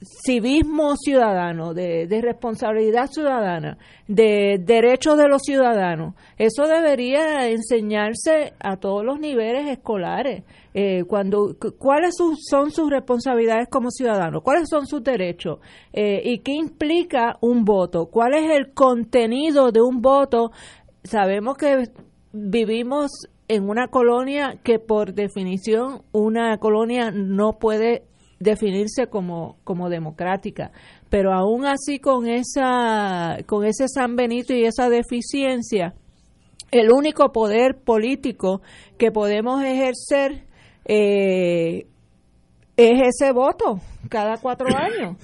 civismo 0.00 0.94
ciudadano, 0.96 1.74
de, 1.74 2.06
responsabilidad 2.22 3.08
ciudadana, 3.10 3.78
de 4.06 4.58
derechos 4.60 5.18
de 5.18 5.28
los 5.28 5.42
ciudadanos. 5.42 6.14
Eso 6.38 6.66
debería 6.66 7.48
enseñarse 7.48 8.52
a 8.60 8.76
todos 8.76 9.04
los 9.04 9.18
niveles 9.18 9.68
escolares. 9.68 10.44
Eh, 10.74 11.04
cuando 11.04 11.56
cuáles 11.78 12.14
son 12.16 12.70
sus 12.70 12.90
responsabilidades 12.90 13.68
como 13.68 13.90
ciudadanos, 13.90 14.42
cuáles 14.42 14.68
son 14.68 14.86
sus 14.86 15.02
derechos 15.02 15.58
eh, 15.92 16.20
y 16.22 16.40
qué 16.40 16.52
implica 16.52 17.38
un 17.40 17.64
voto, 17.64 18.06
cuál 18.06 18.34
es 18.34 18.50
el 18.54 18.74
contenido 18.74 19.72
de 19.72 19.80
un 19.80 20.02
voto. 20.02 20.52
Sabemos 21.02 21.56
que 21.56 21.88
vivimos 22.32 23.10
en 23.48 23.68
una 23.68 23.88
colonia 23.88 24.58
que 24.62 24.78
por 24.78 25.14
definición 25.14 26.02
una 26.12 26.58
colonia 26.58 27.10
no 27.10 27.58
puede 27.58 28.04
definirse 28.38 29.06
como, 29.06 29.56
como 29.64 29.88
democrática. 29.88 30.72
Pero 31.08 31.32
aún 31.32 31.64
así 31.66 31.98
con 31.98 32.26
esa, 32.26 33.38
con 33.46 33.64
ese 33.64 33.86
San 33.88 34.16
Benito 34.16 34.52
y 34.54 34.64
esa 34.64 34.88
deficiencia, 34.88 35.94
el 36.70 36.90
único 36.90 37.32
poder 37.32 37.76
político 37.82 38.60
que 38.98 39.10
podemos 39.12 39.62
ejercer 39.62 40.44
eh, 40.84 41.86
es 42.76 43.14
ese 43.14 43.32
voto 43.32 43.80
cada 44.08 44.38
cuatro 44.38 44.68
años. 44.76 45.16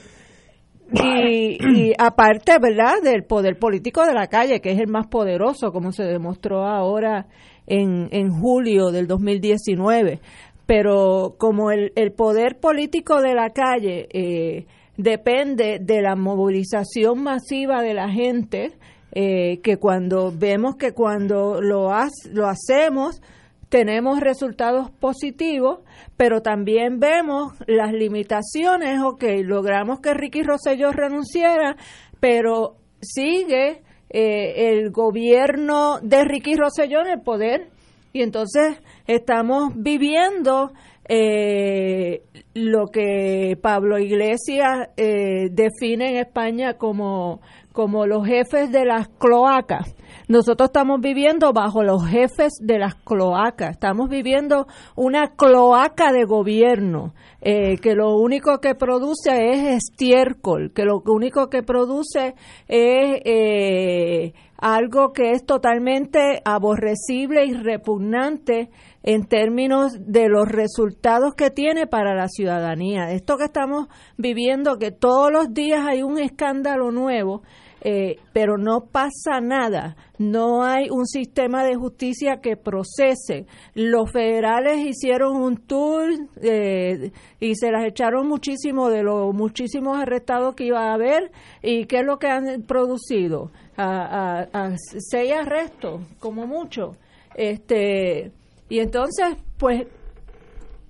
Y, 0.95 1.57
y, 1.59 1.93
aparte, 1.99 2.59
¿verdad?, 2.61 3.01
del 3.03 3.25
poder 3.25 3.59
político 3.59 4.05
de 4.05 4.13
la 4.13 4.27
calle, 4.27 4.61
que 4.61 4.73
es 4.73 4.79
el 4.79 4.89
más 4.89 5.07
poderoso, 5.07 5.73
como 5.73 5.91
se 5.91 6.05
demostró 6.05 6.67
ahora 6.67 7.27
en, 7.67 8.09
en 8.11 8.31
julio 8.31 8.91
del 8.91 9.07
2019 9.07 10.21
pero 10.67 11.35
como 11.39 11.71
el, 11.71 11.93
el 11.97 12.13
poder 12.13 12.59
político 12.59 13.21
de 13.21 13.35
la 13.35 13.51
calle 13.51 14.09
eh, 14.13 14.67
depende 14.97 15.79
de 15.81 16.03
la 16.03 16.17
movilización 16.17 17.23
masiva 17.23 17.83
de 17.83 17.95
la 17.95 18.09
gente, 18.09 18.73
eh, 19.13 19.61
que 19.63 19.77
cuando 19.77 20.33
vemos 20.33 20.77
que 20.77 20.93
cuando 20.93 21.61
lo, 21.61 21.91
lo 22.31 22.49
hacemos 22.49 23.21
tenemos 23.69 24.21
resultados 24.21 24.91
positivos, 24.91 25.81
pero 26.17 26.43
también 26.43 27.01
vemos 27.01 27.53
las 27.67 27.93
limitaciones, 27.93 29.01
ok, 29.03 29.25
logramos 29.45 30.01
que 30.01 30.13
Ricky 30.13 30.43
Rosselló 30.43 30.93
renunciara, 30.93 31.77
pero 32.21 32.77
sigue 33.01 33.83
eh, 34.13 34.71
el 34.71 34.91
gobierno 34.91 35.99
de 36.03 36.25
Ricky 36.25 36.55
Rosselló 36.55 37.01
en 37.01 37.09
el 37.09 37.21
poder 37.23 37.69
y 38.13 38.23
entonces 38.23 38.79
estamos 39.07 39.73
viviendo 39.75 40.73
eh, 41.09 42.23
lo 42.55 42.89
que 42.89 43.59
Pablo 43.61 43.99
Iglesias 43.99 44.91
eh, 44.97 45.49
define 45.51 46.11
en 46.11 46.17
España 46.19 46.75
como, 46.75 47.41
como 47.73 48.07
los 48.07 48.27
jefes 48.27 48.71
de 48.71 48.85
las 48.85 49.09
cloacas. 49.09 49.95
Nosotros 50.29 50.69
estamos 50.69 51.01
viviendo 51.01 51.53
bajo 51.53 51.83
los 51.83 52.07
jefes 52.07 52.53
de 52.61 52.79
las 52.79 52.95
cloacas, 52.95 53.71
estamos 53.71 54.09
viviendo 54.09 54.67
una 54.95 55.29
cloaca 55.37 56.13
de 56.13 56.25
gobierno 56.25 57.15
eh, 57.41 57.79
que 57.79 57.95
lo 57.95 58.17
único 58.17 58.61
que 58.61 58.75
produce 58.75 59.51
es 59.51 59.83
estiércol, 59.83 60.73
que 60.73 60.85
lo 60.85 61.03
único 61.07 61.49
que 61.49 61.63
produce 61.63 62.35
es 62.69 63.21
eh, 63.25 64.33
algo 64.59 65.13
que 65.13 65.33
es 65.33 65.45
totalmente 65.45 66.41
aborrecible 66.45 67.45
y 67.45 67.55
repugnante 67.55 68.71
en 69.03 69.27
términos 69.27 69.99
de 70.07 70.29
los 70.29 70.49
resultados 70.49 71.35
que 71.35 71.51
tiene 71.51 71.89
para 71.89 72.15
la 72.15 72.29
ciudadanía. 72.29 73.11
Esto 73.11 73.37
que 73.37 73.45
estamos 73.47 73.89
viviendo, 74.17 74.79
que 74.79 74.93
todos 74.93 75.33
los 75.33 75.53
días 75.53 75.85
hay 75.85 76.05
un 76.05 76.21
escándalo 76.21 76.93
nuevo, 76.93 77.43
eh, 77.85 78.21
pero 78.33 78.59
no 78.59 78.87
pasa 78.93 79.41
nada, 79.43 79.97
no 80.17 80.63
hay 80.63 80.89
un 80.89 81.05
sistema 81.05 81.65
de 81.65 81.75
justicia 81.75 82.41
que 82.41 82.57
procese. 82.57 83.47
Los 83.75 84.13
federales 84.13 84.87
hicieron 84.87 85.43
un 85.43 85.57
tour 85.57 86.05
eh, 86.41 87.11
y 87.41 87.57
se 87.57 87.73
las 87.73 87.85
echaron 87.85 88.29
muchísimo 88.29 88.89
de 88.89 89.03
los 89.03 89.35
muchísimos 89.35 89.99
arrestados 89.99 90.55
que 90.55 90.67
iba 90.67 90.91
a 90.91 90.95
haber 90.95 91.33
y 91.61 91.87
qué 91.87 91.99
es 91.99 92.05
lo 92.07 92.21
que 92.21 92.29
han 92.29 92.63
producido. 92.63 93.51
A, 93.77 94.77
seis 94.99 95.33
arrestos, 95.33 96.03
como 96.21 96.47
mucho. 96.47 96.97
Este, 97.35 98.31
y 98.69 98.79
entonces, 98.79 99.37
pues, 99.59 99.89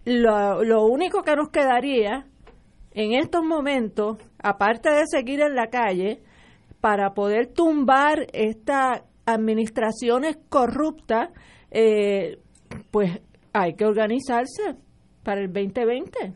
lo, 0.05 0.63
lo 0.63 0.85
único 0.85 1.23
que 1.23 1.37
nos 1.37 1.49
quedaría 1.49 2.27
en 2.91 3.13
estos 3.15 3.43
momentos, 3.43 4.19
aparte 4.43 4.91
de 4.91 5.07
seguir 5.07 5.41
en 5.41 5.55
la 5.55 5.69
calle, 5.69 6.21
para 6.83 7.15
poder 7.15 7.47
tumbar 7.47 8.27
estas 8.33 9.03
administraciones 9.25 10.37
corruptas, 10.49 11.31
eh, 11.71 12.41
pues 12.91 13.21
hay 13.53 13.75
que 13.75 13.85
organizarse 13.85 14.75
para 15.23 15.43
el 15.43 15.53
2020. 15.53 16.35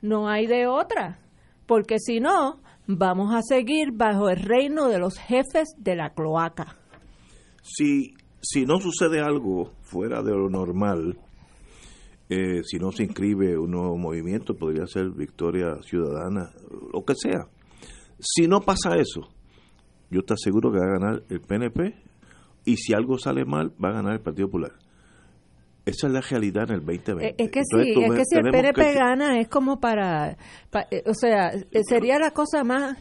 No 0.00 0.28
hay 0.28 0.46
de 0.46 0.68
otra, 0.68 1.18
porque 1.66 1.98
si 1.98 2.20
no, 2.20 2.60
vamos 2.86 3.34
a 3.34 3.40
seguir 3.42 3.90
bajo 3.92 4.28
el 4.28 4.36
reino 4.36 4.88
de 4.88 5.00
los 5.00 5.18
jefes 5.18 5.74
de 5.76 5.96
la 5.96 6.10
cloaca. 6.10 6.76
Si, 7.60 8.14
si 8.40 8.64
no 8.66 8.78
sucede 8.78 9.20
algo 9.20 9.72
fuera 9.82 10.22
de 10.22 10.30
lo 10.30 10.48
normal, 10.48 11.18
eh, 12.28 12.62
si 12.62 12.78
no 12.78 12.92
se 12.92 13.02
inscribe 13.02 13.58
un 13.58 13.72
nuevo 13.72 13.98
movimiento, 13.98 14.54
podría 14.54 14.86
ser 14.86 15.10
Victoria 15.10 15.82
Ciudadana, 15.82 16.52
lo 16.92 17.04
que 17.04 17.14
sea. 17.16 17.48
Si 18.20 18.46
no 18.46 18.60
pasa 18.60 18.96
eso, 18.96 19.33
yo 20.14 20.20
estoy 20.20 20.36
seguro 20.38 20.70
que 20.70 20.78
va 20.78 20.84
a 20.86 20.98
ganar 20.98 21.22
el 21.28 21.40
PNP 21.40 21.92
y 22.64 22.76
si 22.76 22.94
algo 22.94 23.18
sale 23.18 23.44
mal, 23.44 23.72
va 23.82 23.88
a 23.88 23.92
ganar 23.94 24.12
el 24.12 24.20
Partido 24.20 24.46
Popular. 24.46 24.72
Esa 25.84 26.06
es 26.06 26.12
la 26.12 26.20
realidad 26.20 26.70
en 26.70 26.76
el 26.76 26.86
2020. 26.86 27.26
Eh, 27.26 27.34
es 27.36 27.50
que 27.50 27.60
sí, 27.64 27.94
es 28.00 28.12
que 28.12 28.24
si 28.24 28.36
el 28.36 28.50
PNP 28.50 28.94
gana 28.94 29.40
es 29.40 29.48
como 29.48 29.80
para, 29.80 30.30
eh, 30.30 31.02
o 31.04 31.14
sea, 31.14 31.48
eh, 31.52 31.80
sería 31.82 32.18
la 32.18 32.30
cosa 32.30 32.62
más 32.62 32.96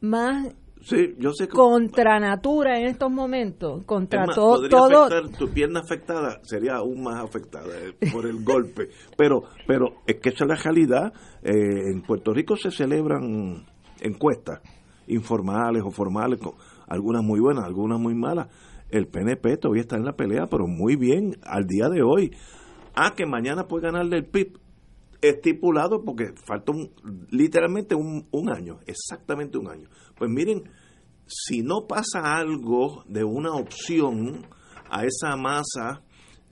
más 0.00 0.48
sí, 0.80 1.14
yo 1.18 1.32
sé 1.32 1.48
contra 1.48 2.18
natura 2.18 2.78
en 2.78 2.86
estos 2.86 3.10
momentos, 3.10 3.84
contra 3.84 4.24
todo 4.26 4.68
todo 4.68 5.08
tu 5.38 5.48
pierna 5.50 5.80
afectada 5.80 6.40
sería 6.42 6.76
aún 6.76 7.02
más 7.02 7.22
afectada 7.22 7.74
por 8.12 8.26
el 8.26 8.42
golpe, 8.42 8.88
pero 9.16 9.42
pero 9.66 9.98
es 10.06 10.16
que 10.16 10.30
esa 10.30 10.44
es 10.44 10.48
la 10.48 10.56
realidad. 10.56 11.12
en 11.42 12.00
Puerto 12.02 12.32
Rico 12.32 12.56
se 12.56 12.70
celebran 12.70 13.64
encuestas 14.00 14.60
informales 15.08 15.82
o 15.84 15.90
formales, 15.90 16.40
algunas 16.86 17.22
muy 17.22 17.40
buenas, 17.40 17.64
algunas 17.64 17.98
muy 17.98 18.14
malas. 18.14 18.48
El 18.90 19.06
PNP 19.06 19.58
todavía 19.58 19.82
está 19.82 19.96
en 19.96 20.04
la 20.04 20.16
pelea, 20.16 20.46
pero 20.48 20.66
muy 20.66 20.96
bien 20.96 21.36
al 21.42 21.66
día 21.66 21.88
de 21.88 22.02
hoy. 22.02 22.30
Ah, 22.94 23.14
que 23.14 23.26
mañana 23.26 23.68
puede 23.68 23.84
ganarle 23.84 24.16
el 24.18 24.26
PIB 24.26 24.58
estipulado 25.20 26.04
porque 26.04 26.32
falta 26.46 26.72
literalmente 27.30 27.94
un, 27.94 28.26
un 28.30 28.50
año, 28.50 28.78
exactamente 28.86 29.58
un 29.58 29.68
año. 29.68 29.88
Pues 30.16 30.30
miren, 30.30 30.64
si 31.26 31.62
no 31.62 31.86
pasa 31.86 32.36
algo 32.36 33.04
de 33.06 33.24
una 33.24 33.52
opción 33.52 34.46
a 34.90 35.04
esa 35.04 35.36
masa 35.36 36.02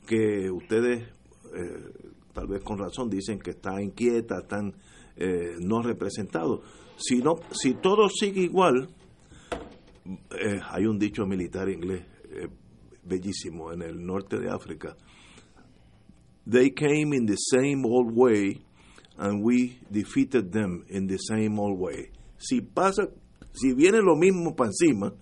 que 0.06 0.50
ustedes 0.50 1.08
eh, 1.54 2.12
tal 2.36 2.46
vez 2.48 2.62
con 2.62 2.78
razón 2.78 3.08
dicen 3.08 3.38
que 3.38 3.50
está 3.52 3.80
inquieta, 3.80 4.40
están 4.42 4.74
eh, 5.16 5.54
no 5.58 5.80
representados, 5.80 6.60
si, 6.96 7.18
no, 7.18 7.36
si 7.52 7.74
todo 7.74 8.08
sigue 8.08 8.42
igual, 8.42 8.88
eh, 10.30 10.60
hay 10.70 10.86
un 10.86 10.98
dicho 10.98 11.26
militar 11.26 11.68
inglés 11.68 12.04
eh, 12.30 12.48
bellísimo 13.02 13.72
en 13.72 13.82
el 13.82 14.04
norte 14.04 14.38
de 14.38 14.50
África. 14.50 14.96
They 16.48 16.70
came 16.70 17.12
in 17.12 17.26
the 17.26 17.36
same 17.36 17.84
old 17.84 18.12
way 18.14 18.62
and 19.18 19.42
we 19.42 19.78
defeated 19.90 20.52
them 20.52 20.84
in 20.88 21.06
the 21.06 21.18
same 21.18 21.58
old 21.58 21.78
way. 21.78 22.10
Si 22.38 22.60
pasa, 22.60 23.08
si 23.52 23.74
viene 23.74 24.00
lo 24.00 24.14
mismo 24.16 24.54
para 24.54 24.70
encima, 24.70 25.12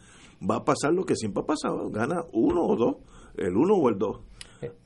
va 0.42 0.56
a 0.56 0.64
pasar 0.64 0.92
lo 0.92 1.04
que 1.04 1.16
siempre 1.16 1.42
ha 1.42 1.46
pasado, 1.46 1.90
gana 1.90 2.24
uno 2.32 2.66
o 2.66 2.76
dos, 2.76 2.96
el 3.36 3.56
uno 3.56 3.74
o 3.74 3.88
el 3.88 3.98
dos. 3.98 4.20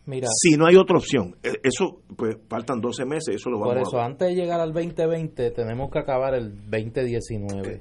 Mira, 0.06 0.28
si 0.30 0.56
no 0.56 0.66
hay 0.66 0.76
otra 0.76 0.96
opción, 0.96 1.36
e, 1.42 1.50
eso, 1.62 2.00
pues 2.16 2.38
faltan 2.48 2.80
12 2.80 3.04
meses, 3.04 3.34
eso 3.34 3.50
lo 3.50 3.58
vamos 3.58 3.74
Por 3.74 3.82
eso, 3.82 4.00
antes 4.00 4.28
de 4.28 4.34
llegar 4.34 4.60
al 4.60 4.72
2020, 4.72 5.50
tenemos 5.50 5.90
que 5.90 5.98
acabar 5.98 6.34
el 6.34 6.50
2019. 6.70 7.80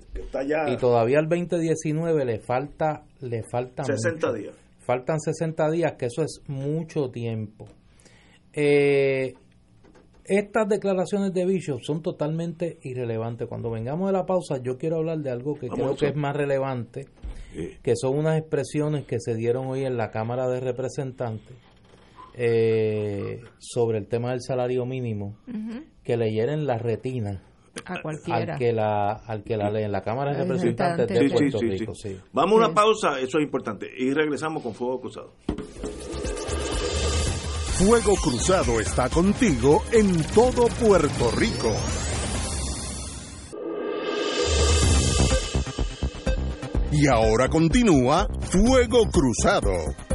y 0.68 0.78
todavía 0.78 1.20
al 1.20 1.30
2019 1.30 2.26
le 2.26 2.40
falta 2.40 3.06
le 3.22 3.44
faltan 3.50 3.86
60 3.86 4.34
días. 4.34 4.56
Faltan 4.80 5.20
60 5.20 5.72
días, 5.72 5.94
que 5.98 6.06
eso 6.08 6.22
es 6.22 6.42
mucho 6.48 7.10
tiempo. 7.10 7.66
Eh, 8.54 9.34
estas 10.26 10.68
declaraciones 10.68 11.34
de 11.34 11.46
Bishop 11.46 11.80
son 11.82 12.02
totalmente 12.02 12.78
irrelevantes. 12.84 13.48
Cuando 13.48 13.72
vengamos 13.72 14.08
de 14.08 14.14
la 14.14 14.26
pausa, 14.26 14.62
yo 14.62 14.78
quiero 14.78 14.98
hablar 14.98 15.20
de 15.20 15.30
algo 15.30 15.56
que 15.56 15.70
creo 15.70 15.96
que 15.96 16.08
es 16.08 16.16
más 16.16 16.36
relevante, 16.36 17.06
que 17.82 17.94
son 17.96 18.18
unas 18.18 18.38
expresiones 18.38 19.06
que 19.06 19.20
se 19.20 19.36
dieron 19.36 19.68
hoy 19.68 19.86
en 19.86 19.96
la 19.96 20.12
Cámara 20.12 20.50
de 20.50 20.60
Representantes 20.60 21.56
eh, 22.38 23.42
sobre 23.58 23.98
el 23.98 24.08
tema 24.08 24.32
del 24.32 24.42
salario 24.42 24.86
mínimo, 24.86 25.38
que 26.04 26.18
leyeron 26.18 26.68
la 26.68 26.78
retina 26.78 27.44
a 27.86 28.02
cualquiera. 28.02 28.54
Al 28.54 28.60
que 28.60 28.74
la, 28.74 29.12
al 29.12 29.44
que 29.44 29.58
la 29.58 29.72
lee 29.72 29.84
en 29.84 29.92
la 29.92 30.02
Cámara 30.02 30.34
de 30.34 30.44
Representantes 30.44 31.08
de 31.08 31.30
Puerto 31.30 31.60
Rico. 31.60 31.94
Vamos 32.34 32.54
a 32.54 32.66
una 32.66 32.74
pausa, 32.74 33.20
eso 33.20 33.40
es 33.40 33.44
importante, 33.44 33.88
y 33.98 34.14
regresamos 34.14 34.62
con 34.62 34.74
Fuego 34.74 35.02
Cruzado. 35.02 35.34
Fuego 37.78 38.16
Cruzado 38.16 38.80
está 38.80 39.10
contigo 39.10 39.84
en 39.92 40.24
todo 40.34 40.68
Puerto 40.80 41.32
Rico. 41.38 41.74
Y 46.92 47.08
ahora 47.08 47.48
continúa 47.50 48.28
Fuego 48.42 49.08
Cruzado. 49.12 50.07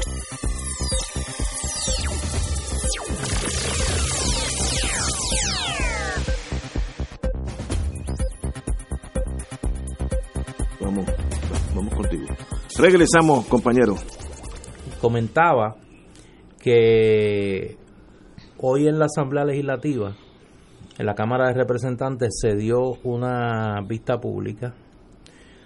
Regresamos, 12.79 13.47
compañero. 13.49 13.97
Comentaba 15.01 15.77
que 16.59 17.77
hoy 18.59 18.89
en 18.89 18.99
la 18.99 19.07
Asamblea 19.07 19.45
Legislativa, 19.45 20.17
en 20.99 21.07
la 21.07 21.15
Cámara 21.15 21.49
de 21.49 21.55
Representantes, 21.55 22.39
se 22.41 22.57
dio 22.57 22.95
una 23.05 23.83
vista 23.87 24.19
pública 24.19 24.75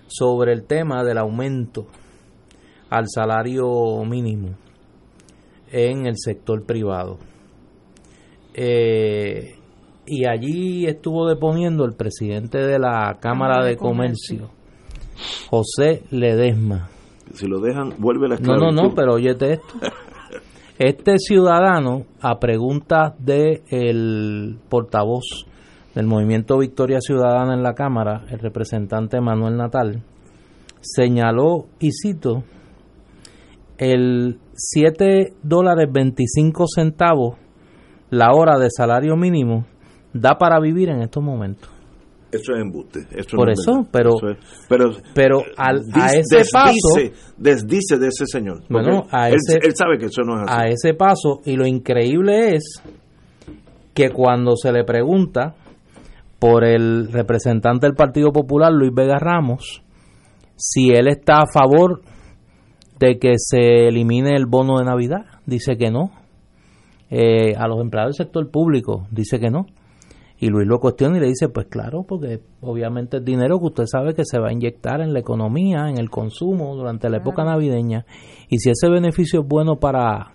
sobre 0.09 0.53
el 0.53 0.65
tema 0.65 1.05
del 1.05 1.19
aumento 1.19 1.87
al 2.91 3.05
salario 3.09 4.05
mínimo 4.05 4.57
en 5.71 6.07
el 6.07 6.15
sector 6.17 6.65
privado. 6.65 7.19
Eh, 8.53 9.55
y 10.07 10.27
allí 10.27 10.87
estuvo 10.87 11.29
deponiendo 11.29 11.85
el 11.85 11.95
presidente 11.95 12.59
de 12.59 12.79
la 12.81 13.19
Cámara 13.21 13.65
de, 13.65 13.77
Comercio, 13.77 14.51
José 15.51 16.03
Ledesma. 16.11 16.91
Si 17.37 17.47
lo 17.47 17.61
dejan, 17.61 17.95
vuelve 17.99 18.29
la 18.29 18.37
No, 18.37 18.57
no, 18.57 18.73
no, 18.73 18.95
pero 18.95 19.15
óyete 19.15 19.55
esto. 19.55 19.75
Este 20.79 21.17
ciudadano, 21.17 22.05
a 22.21 22.39
preguntas 22.39 23.15
del 23.19 23.63
el 23.71 24.59
portavoz 24.69 25.47
del 25.95 26.07
Movimiento 26.07 26.59
Victoria 26.59 27.01
Ciudadana 27.01 27.55
en 27.55 27.63
la 27.63 27.73
Cámara, 27.73 28.27
el 28.29 28.39
representante 28.41 29.19
Manuel 29.23 29.57
Natal, 29.57 30.03
señaló, 30.83 31.69
y 31.81 31.93
cito, 31.93 32.45
el 33.79 34.39
7 34.53 35.33
dólares 35.43 35.89
25 35.91 36.67
centavos 36.67 37.39
la 38.11 38.33
hora 38.35 38.59
de 38.59 38.69
salario 38.71 39.17
mínimo 39.17 39.65
da 40.13 40.37
para 40.39 40.61
vivir 40.61 40.91
en 40.91 41.01
estos 41.01 41.23
momentos. 41.23 41.71
Eso 42.33 42.55
es 42.55 42.61
embuste. 42.61 43.07
Por 43.35 43.51
eso, 43.51 43.87
pero, 43.91 44.15
pero, 44.69 44.91
pero 45.15 45.43
al, 45.57 45.83
a 45.93 46.13
ese 46.13 46.51
paso. 46.53 47.13
Desdice 47.37 47.99
de 47.99 48.09
ese 48.09 48.27
señor. 48.27 48.63
Bueno, 48.69 49.07
a 49.11 49.29
él, 49.29 49.37
ese, 49.37 49.59
él 49.63 49.75
sabe 49.77 49.99
que 49.99 50.07
eso 50.07 50.23
no 50.23 50.37
es 50.37 50.51
así. 50.51 50.61
A 50.61 50.69
ese 50.69 50.95
paso, 50.95 51.41
y 51.45 51.57
lo 51.57 51.67
increíble 51.67 52.57
es 52.57 52.83
que 53.95 54.11
cuando 54.11 54.57
se 54.57 54.73
le 54.73 54.85
pregunta 54.85 55.55
por 56.39 56.65
el 56.65 57.11
representante 57.13 57.87
del 57.87 57.95
Partido 57.95 58.33
Popular, 58.33 58.73
Luis 58.73 58.93
Vega 58.93 59.19
Ramos, 59.19 59.83
si 60.57 60.91
él 60.91 61.09
está 61.09 61.39
a 61.39 61.47
favor 61.47 62.03
de 62.99 63.19
que 63.19 63.35
se 63.37 63.89
elimine 63.89 64.35
el 64.37 64.47
bono 64.47 64.79
de 64.79 64.85
Navidad, 64.85 65.27
dice 65.47 65.77
que 65.77 65.91
no. 65.91 66.11
Eh, 67.09 67.55
a 67.57 67.69
los 67.69 67.81
empleados 67.81 68.17
del 68.17 68.27
sector 68.27 68.51
público, 68.51 69.07
dice 69.11 69.39
que 69.39 69.49
no. 69.49 69.67
Y 70.39 70.49
Luis 70.49 70.67
lo 70.69 70.79
cuestiona 70.81 71.17
y 71.17 71.21
le 71.21 71.29
dice, 71.29 71.49
pues 71.49 71.67
claro, 71.67 72.05
porque 72.07 72.41
obviamente 72.61 73.19
es 73.19 73.25
dinero 73.25 73.59
que 73.59 73.67
usted 73.67 73.85
sabe 73.87 74.15
que 74.15 74.25
se 74.25 74.39
va 74.39 74.49
a 74.49 74.53
inyectar 74.53 75.01
en 75.01 75.15
la 75.15 75.21
economía, 75.21 75.89
en 75.89 75.97
el 75.97 76.11
consumo 76.11 76.77
durante 76.77 77.09
la 77.09 77.19
época 77.19 77.43
navideña. 77.45 78.05
Y 78.51 78.59
si 78.59 78.71
ese 78.71 78.91
beneficio 78.91 79.41
es 79.41 79.47
bueno 79.49 79.77
para 79.77 80.33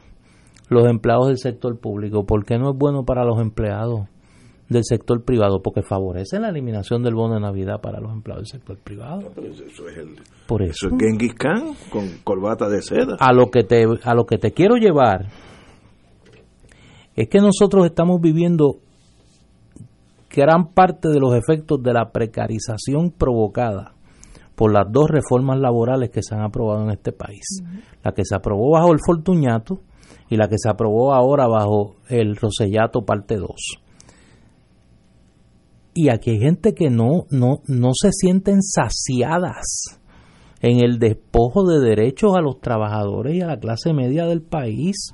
los 0.69 0.87
empleados 0.87 1.27
del 1.27 1.37
sector 1.37 1.79
público, 1.79 2.25
¿por 2.25 2.45
qué 2.45 2.57
no 2.57 2.71
es 2.71 2.77
bueno 2.77 3.03
para 3.05 3.23
los 3.23 3.39
empleados 3.39 4.07
del 4.69 4.83
sector 4.85 5.23
privado? 5.23 5.61
Porque 5.61 5.83
favorece 5.83 6.39
la 6.39 6.49
eliminación 6.49 7.03
del 7.03 7.13
bono 7.13 7.35
de 7.35 7.41
Navidad 7.41 7.79
para 7.79 7.99
los 7.99 8.11
empleados 8.11 8.49
del 8.49 8.59
sector 8.59 8.77
privado. 8.77 9.31
eso 9.37 9.87
es 9.87 9.97
el, 9.97 10.15
Por 10.47 10.63
eso. 10.63 10.87
eso 10.87 10.95
es 10.95 10.99
Genghis 10.99 11.35
Khan 11.35 11.75
con 11.91 12.07
corbata 12.23 12.67
de 12.69 12.81
seda. 12.81 13.17
A 13.19 13.33
lo 13.33 13.51
que 13.51 13.63
te, 13.63 13.85
a 14.03 14.15
lo 14.15 14.25
que 14.25 14.39
te 14.39 14.51
quiero 14.51 14.77
llevar 14.77 15.27
es 17.15 17.29
que 17.29 17.39
nosotros 17.39 17.85
estamos 17.85 18.19
viviendo 18.19 18.77
gran 20.33 20.73
parte 20.73 21.09
de 21.09 21.19
los 21.19 21.35
efectos 21.35 21.81
de 21.83 21.93
la 21.93 22.11
precarización 22.11 23.11
provocada 23.11 23.93
por 24.55 24.71
las 24.71 24.91
dos 24.91 25.07
reformas 25.09 25.59
laborales 25.59 26.09
que 26.09 26.21
se 26.21 26.35
han 26.35 26.43
aprobado 26.43 26.83
en 26.83 26.91
este 26.91 27.11
país. 27.11 27.63
La 28.03 28.11
que 28.13 28.23
se 28.23 28.35
aprobó 28.35 28.71
bajo 28.71 28.91
el 28.93 28.99
Fortuñato 29.05 29.79
y 30.29 30.37
la 30.37 30.47
que 30.47 30.57
se 30.57 30.69
aprobó 30.69 31.13
ahora 31.13 31.47
bajo 31.47 31.95
el 32.09 32.35
Rosellato 32.35 33.03
parte 33.03 33.37
2. 33.37 33.49
Y 35.93 36.09
aquí 36.09 36.31
hay 36.31 36.39
gente 36.39 36.73
que 36.73 36.89
no, 36.89 37.25
no, 37.31 37.61
no 37.67 37.89
se 37.93 38.11
sienten 38.11 38.61
saciadas 38.61 39.99
en 40.61 40.83
el 40.83 40.99
despojo 40.99 41.65
de 41.65 41.79
derechos 41.79 42.35
a 42.37 42.41
los 42.41 42.61
trabajadores 42.61 43.35
y 43.35 43.41
a 43.41 43.47
la 43.47 43.59
clase 43.59 43.93
media 43.93 44.25
del 44.25 44.41
país, 44.41 45.13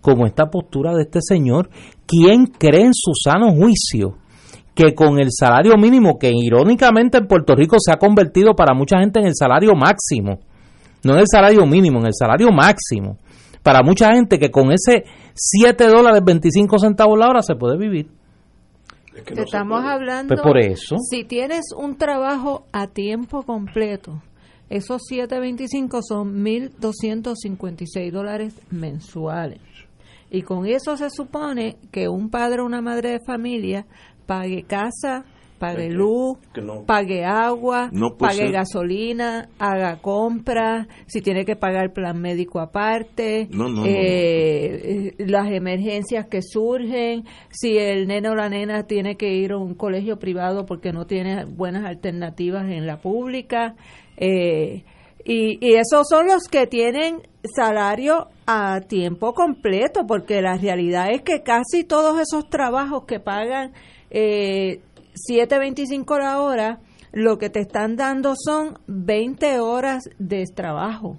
como 0.00 0.26
esta 0.26 0.50
postura 0.50 0.94
de 0.94 1.02
este 1.02 1.20
señor. 1.22 1.70
¿Quién 2.06 2.46
cree 2.46 2.86
en 2.86 2.94
su 2.94 3.12
sano 3.14 3.52
juicio 3.52 4.16
que 4.78 4.94
con 4.94 5.18
el 5.18 5.30
salario 5.32 5.76
mínimo, 5.76 6.20
que 6.20 6.30
irónicamente 6.32 7.18
en 7.18 7.26
Puerto 7.26 7.56
Rico 7.56 7.78
se 7.80 7.90
ha 7.92 7.96
convertido 7.96 8.54
para 8.54 8.74
mucha 8.74 9.00
gente 9.00 9.18
en 9.18 9.26
el 9.26 9.34
salario 9.34 9.72
máximo, 9.74 10.38
no 11.02 11.14
en 11.14 11.18
el 11.18 11.26
salario 11.26 11.66
mínimo, 11.66 11.98
en 11.98 12.06
el 12.06 12.14
salario 12.14 12.52
máximo, 12.52 13.18
para 13.64 13.82
mucha 13.82 14.12
gente 14.14 14.38
que 14.38 14.52
con 14.52 14.70
ese 14.70 15.02
7 15.34 15.88
dólares 15.88 16.22
25 16.24 16.78
centavos 16.78 17.18
la 17.18 17.28
hora 17.28 17.42
se 17.42 17.56
puede 17.56 17.76
vivir. 17.76 18.08
Es 19.16 19.24
que 19.24 19.34
no 19.34 19.38
se 19.38 19.42
Estamos 19.46 19.80
puede. 19.80 19.92
hablando. 19.94 20.28
Pues 20.28 20.42
por 20.42 20.58
eso. 20.58 20.96
Si 21.10 21.24
tienes 21.24 21.72
un 21.76 21.96
trabajo 21.96 22.66
a 22.70 22.86
tiempo 22.86 23.42
completo, 23.42 24.22
esos 24.70 25.02
7.25 25.10 26.02
son 26.06 26.44
1.256 26.44 28.12
dólares 28.12 28.54
mensuales. 28.70 29.58
Y 30.30 30.42
con 30.42 30.66
eso 30.66 30.96
se 30.96 31.10
supone 31.10 31.78
que 31.90 32.08
un 32.08 32.30
padre 32.30 32.60
o 32.60 32.66
una 32.66 32.80
madre 32.80 33.10
de 33.10 33.20
familia 33.26 33.86
pague 34.28 34.62
casa, 34.64 35.24
pague 35.58 35.88
luz, 35.90 36.36
no- 36.62 36.84
pague 36.84 37.24
agua, 37.24 37.88
no 37.92 38.10
puede 38.16 38.30
pague 38.32 38.42
ser. 38.44 38.52
gasolina, 38.52 39.48
haga 39.58 39.96
compras, 40.00 40.86
si 41.06 41.20
tiene 41.22 41.44
que 41.44 41.56
pagar 41.56 41.92
plan 41.92 42.20
médico 42.20 42.60
aparte, 42.60 43.48
No, 43.50 43.64
no, 43.64 43.70
no, 43.70 43.80
no. 43.80 43.86
eh, 43.88 45.14
eh, 45.18 45.24
las 45.26 45.50
emergencias 45.50 46.26
que 46.28 46.42
surgen, 46.42 47.24
si 47.50 47.76
el 47.78 48.06
nene 48.06 48.28
o 48.28 48.34
la 48.36 48.48
nena 48.48 48.84
tiene 48.84 49.16
que 49.16 49.32
ir 49.34 49.50
a 49.52 49.56
un 49.56 49.74
colegio 49.74 50.18
privado 50.18 50.64
porque 50.66 50.92
no 50.92 51.06
tiene 51.06 51.44
buenas 51.46 51.84
alternativas 51.86 52.70
en 52.70 52.86
la 52.86 52.98
pública. 53.00 53.74
eh, 54.16 54.84
y, 55.24 55.58
y 55.60 55.74
esos 55.74 56.06
son 56.08 56.26
los 56.26 56.44
que 56.44 56.66
tienen 56.66 57.20
salario 57.54 58.28
a 58.46 58.80
tiempo 58.80 59.34
completo, 59.34 60.06
porque 60.06 60.40
la 60.40 60.56
realidad 60.56 61.10
es 61.10 61.20
que 61.22 61.42
casi 61.42 61.84
todos 61.84 62.18
esos 62.20 62.48
trabajos 62.48 63.04
que 63.04 63.20
pagan 63.20 63.72
eh, 64.10 64.80
7.25 65.28 66.18
la 66.18 66.40
hora, 66.40 66.80
lo 67.12 67.38
que 67.38 67.50
te 67.50 67.60
están 67.60 67.96
dando 67.96 68.34
son 68.36 68.78
20 68.86 69.60
horas 69.60 70.08
de 70.18 70.44
trabajo. 70.46 71.18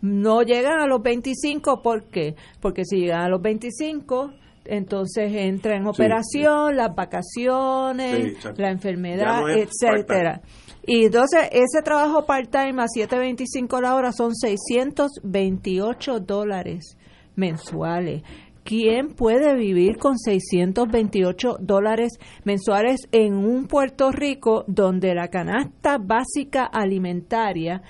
No 0.00 0.42
llegan 0.42 0.80
a 0.80 0.86
los 0.86 1.02
25, 1.02 1.82
¿por 1.82 2.04
qué? 2.04 2.34
Porque 2.60 2.84
si 2.84 3.00
llegan 3.00 3.22
a 3.22 3.28
los 3.28 3.42
25, 3.42 4.32
entonces 4.64 5.32
entra 5.34 5.76
en 5.76 5.86
operación, 5.86 6.76
las 6.76 6.94
vacaciones, 6.94 8.38
Sí, 8.40 8.48
la 8.56 8.70
enfermedad, 8.70 9.40
no 9.40 9.48
etcétera. 9.48 10.40
Y 10.86 11.06
entonces 11.06 11.48
ese 11.52 11.82
trabajo 11.84 12.24
part-time 12.24 12.82
a 12.82 12.86
7.25 12.86 13.80
la 13.82 13.94
hora 13.94 14.12
son 14.12 14.34
628 14.34 16.20
dólares 16.20 16.96
mensuales. 17.36 18.22
¿Quién 18.70 19.14
puede 19.14 19.56
vivir 19.56 19.98
con 19.98 20.16
628 20.16 21.56
dólares 21.58 22.20
mensuales 22.44 23.00
en 23.10 23.34
un 23.34 23.66
Puerto 23.66 24.12
Rico 24.12 24.62
donde 24.68 25.12
la 25.12 25.26
canasta 25.26 25.98
básica 25.98 26.66
alimentaria 26.66 27.82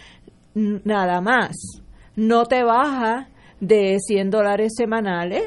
nada 0.54 1.20
más 1.20 1.82
no 2.16 2.46
te 2.46 2.64
baja 2.64 3.28
de 3.60 3.98
100 3.98 4.30
dólares 4.30 4.72
semanales 4.74 5.42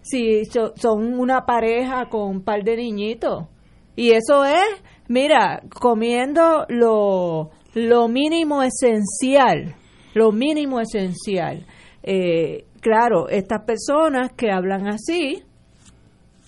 si 0.00 0.46
son 0.46 1.20
una 1.20 1.44
pareja 1.44 2.08
con 2.08 2.30
un 2.30 2.42
par 2.42 2.64
de 2.64 2.78
niñitos. 2.78 3.48
Y 3.94 4.12
eso 4.12 4.46
es, 4.46 4.82
mira, 5.06 5.64
comiendo 5.68 6.64
lo, 6.70 7.50
lo 7.74 8.08
mínimo 8.08 8.62
esencial, 8.62 9.74
lo 10.14 10.32
mínimo 10.32 10.80
esencial. 10.80 11.66
Eh, 12.02 12.64
claro, 12.82 13.28
estas 13.30 13.62
personas 13.62 14.32
que 14.32 14.50
hablan 14.50 14.88
así, 14.88 15.42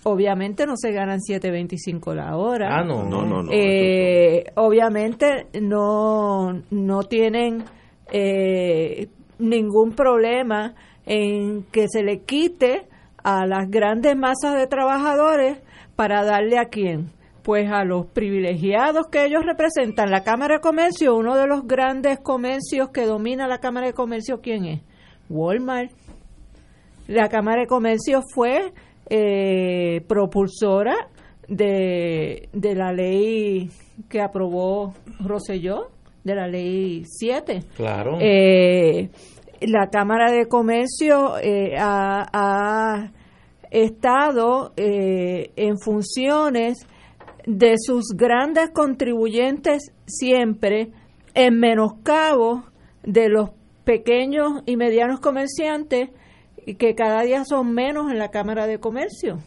obviamente 0.02 0.66
no 0.66 0.74
se 0.76 0.92
ganan 0.92 1.20
7.25 1.20 2.14
la 2.14 2.36
hora. 2.36 2.68
Ah, 2.70 2.84
no, 2.84 3.04
no, 3.04 3.24
no. 3.24 3.50
Eh, 3.50 4.44
obviamente 4.56 5.46
no, 5.62 6.52
no 6.70 7.02
tienen 7.04 7.64
eh, 8.12 9.08
ningún 9.38 9.92
problema 9.92 10.74
en 11.06 11.64
que 11.70 11.88
se 11.88 12.02
le 12.02 12.20
quite 12.22 12.86
a 13.22 13.46
las 13.46 13.70
grandes 13.70 14.16
masas 14.16 14.54
de 14.54 14.66
trabajadores 14.66 15.58
para 15.96 16.24
darle 16.24 16.58
a 16.58 16.66
quién? 16.66 17.10
Pues 17.42 17.70
a 17.70 17.84
los 17.84 18.06
privilegiados 18.06 19.06
que 19.08 19.24
ellos 19.24 19.44
representan. 19.44 20.10
La 20.10 20.24
Cámara 20.24 20.56
de 20.56 20.60
Comercio, 20.60 21.14
uno 21.14 21.36
de 21.36 21.46
los 21.46 21.66
grandes 21.66 22.18
comercios 22.18 22.90
que 22.90 23.06
domina 23.06 23.46
la 23.46 23.58
Cámara 23.58 23.86
de 23.86 23.92
Comercio, 23.92 24.40
¿quién 24.40 24.64
es? 24.64 24.80
Walmart. 25.28 26.03
La 27.06 27.28
Cámara 27.28 27.62
de 27.62 27.66
Comercio 27.66 28.22
fue 28.34 28.72
eh, 29.10 30.02
propulsora 30.08 30.94
de, 31.48 32.48
de 32.52 32.74
la 32.74 32.92
ley 32.92 33.70
que 34.08 34.20
aprobó 34.20 34.94
Roselló, 35.20 35.90
de 36.24 36.34
la 36.34 36.48
ley 36.48 37.04
7. 37.04 37.60
Claro. 37.76 38.18
Eh, 38.20 39.10
la 39.60 39.88
Cámara 39.88 40.32
de 40.32 40.46
Comercio 40.46 41.38
eh, 41.38 41.74
ha, 41.78 43.10
estado 43.70 44.72
eh, 44.76 45.50
en 45.56 45.78
funciones 45.78 46.86
de 47.44 47.74
sus 47.76 48.14
grandes 48.16 48.70
contribuyentes 48.70 49.92
siempre 50.06 50.90
en 51.34 51.58
menoscabo 51.58 52.64
de 53.02 53.28
los 53.28 53.50
pequeños 53.82 54.62
y 54.64 54.76
medianos 54.76 55.18
comerciantes 55.18 56.10
que 56.78 56.94
cada 56.94 57.22
día 57.22 57.44
son 57.44 57.72
menos 57.72 58.10
en 58.10 58.18
la 58.18 58.30
Cámara 58.30 58.66
de 58.66 58.78
Comercio. 58.78 59.38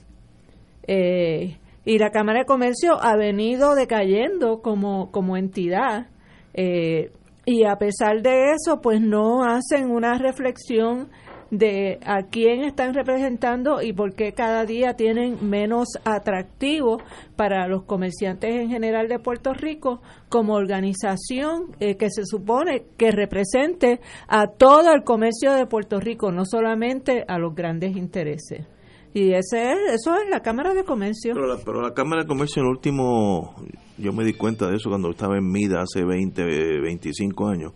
Eh, 0.88 1.58
y 1.86 1.98
la 2.00 2.12
Cámara 2.12 2.40
de 2.40 2.46
Comercio 2.46 3.02
ha 3.02 3.16
venido 3.16 3.74
decayendo 3.76 4.62
como, 4.62 5.12
como 5.12 5.38
entidad. 5.38 6.08
Eh, 6.54 7.12
y 7.46 7.64
a 7.64 7.78
pesar 7.78 8.22
de 8.22 8.52
eso, 8.52 8.82
pues 8.82 9.00
no 9.00 9.44
hacen 9.44 9.90
una 9.90 10.18
reflexión 10.18 11.10
de 11.52 12.00
a 12.06 12.24
quién 12.24 12.64
están 12.64 12.94
representando 12.94 13.82
y 13.82 13.94
por 13.94 14.14
qué 14.14 14.34
cada 14.34 14.66
día 14.66 14.96
tienen 14.96 15.50
menos 15.50 15.88
atractivo 16.04 17.02
para 17.36 17.68
los 17.68 17.84
comerciantes 17.84 18.56
en 18.56 18.70
general 18.70 19.08
de 19.08 19.20
Puerto 19.20 19.54
Rico 19.54 20.02
como 20.30 20.56
organización 20.56 21.76
eh, 21.80 21.96
que 21.96 22.10
se 22.10 22.26
supone 22.26 22.86
que 22.98 23.12
represente 23.12 24.00
a 24.28 24.48
todo 24.48 24.94
el 24.94 25.04
comercio 25.04 25.54
de 25.54 25.66
Puerto 25.66 26.00
Rico, 26.00 26.32
no 26.32 26.46
solamente 26.46 27.24
a 27.28 27.38
los 27.38 27.56
grandes 27.56 27.96
intereses. 27.96 28.66
Y 29.14 29.34
ese 29.34 29.72
es, 29.72 29.78
eso 29.96 30.16
es 30.16 30.30
la 30.30 30.42
Cámara 30.42 30.74
de 30.74 30.84
Comercio. 30.84 31.34
Pero 31.34 31.48
la, 31.48 31.58
pero 31.64 31.82
la 31.82 31.94
Cámara 31.94 32.22
de 32.22 32.28
Comercio, 32.28 32.62
en 32.62 32.68
el 32.68 32.72
último, 32.72 33.56
yo 33.98 34.14
me 34.14 34.24
di 34.24 34.34
cuenta 34.34 34.68
de 34.68 34.76
eso 34.76 34.90
cuando 34.90 35.10
estaba 35.10 35.38
en 35.38 35.50
MIDA 35.50 35.82
hace 35.82 36.06
20, 36.06 36.44
25 36.82 37.48
años, 37.48 37.74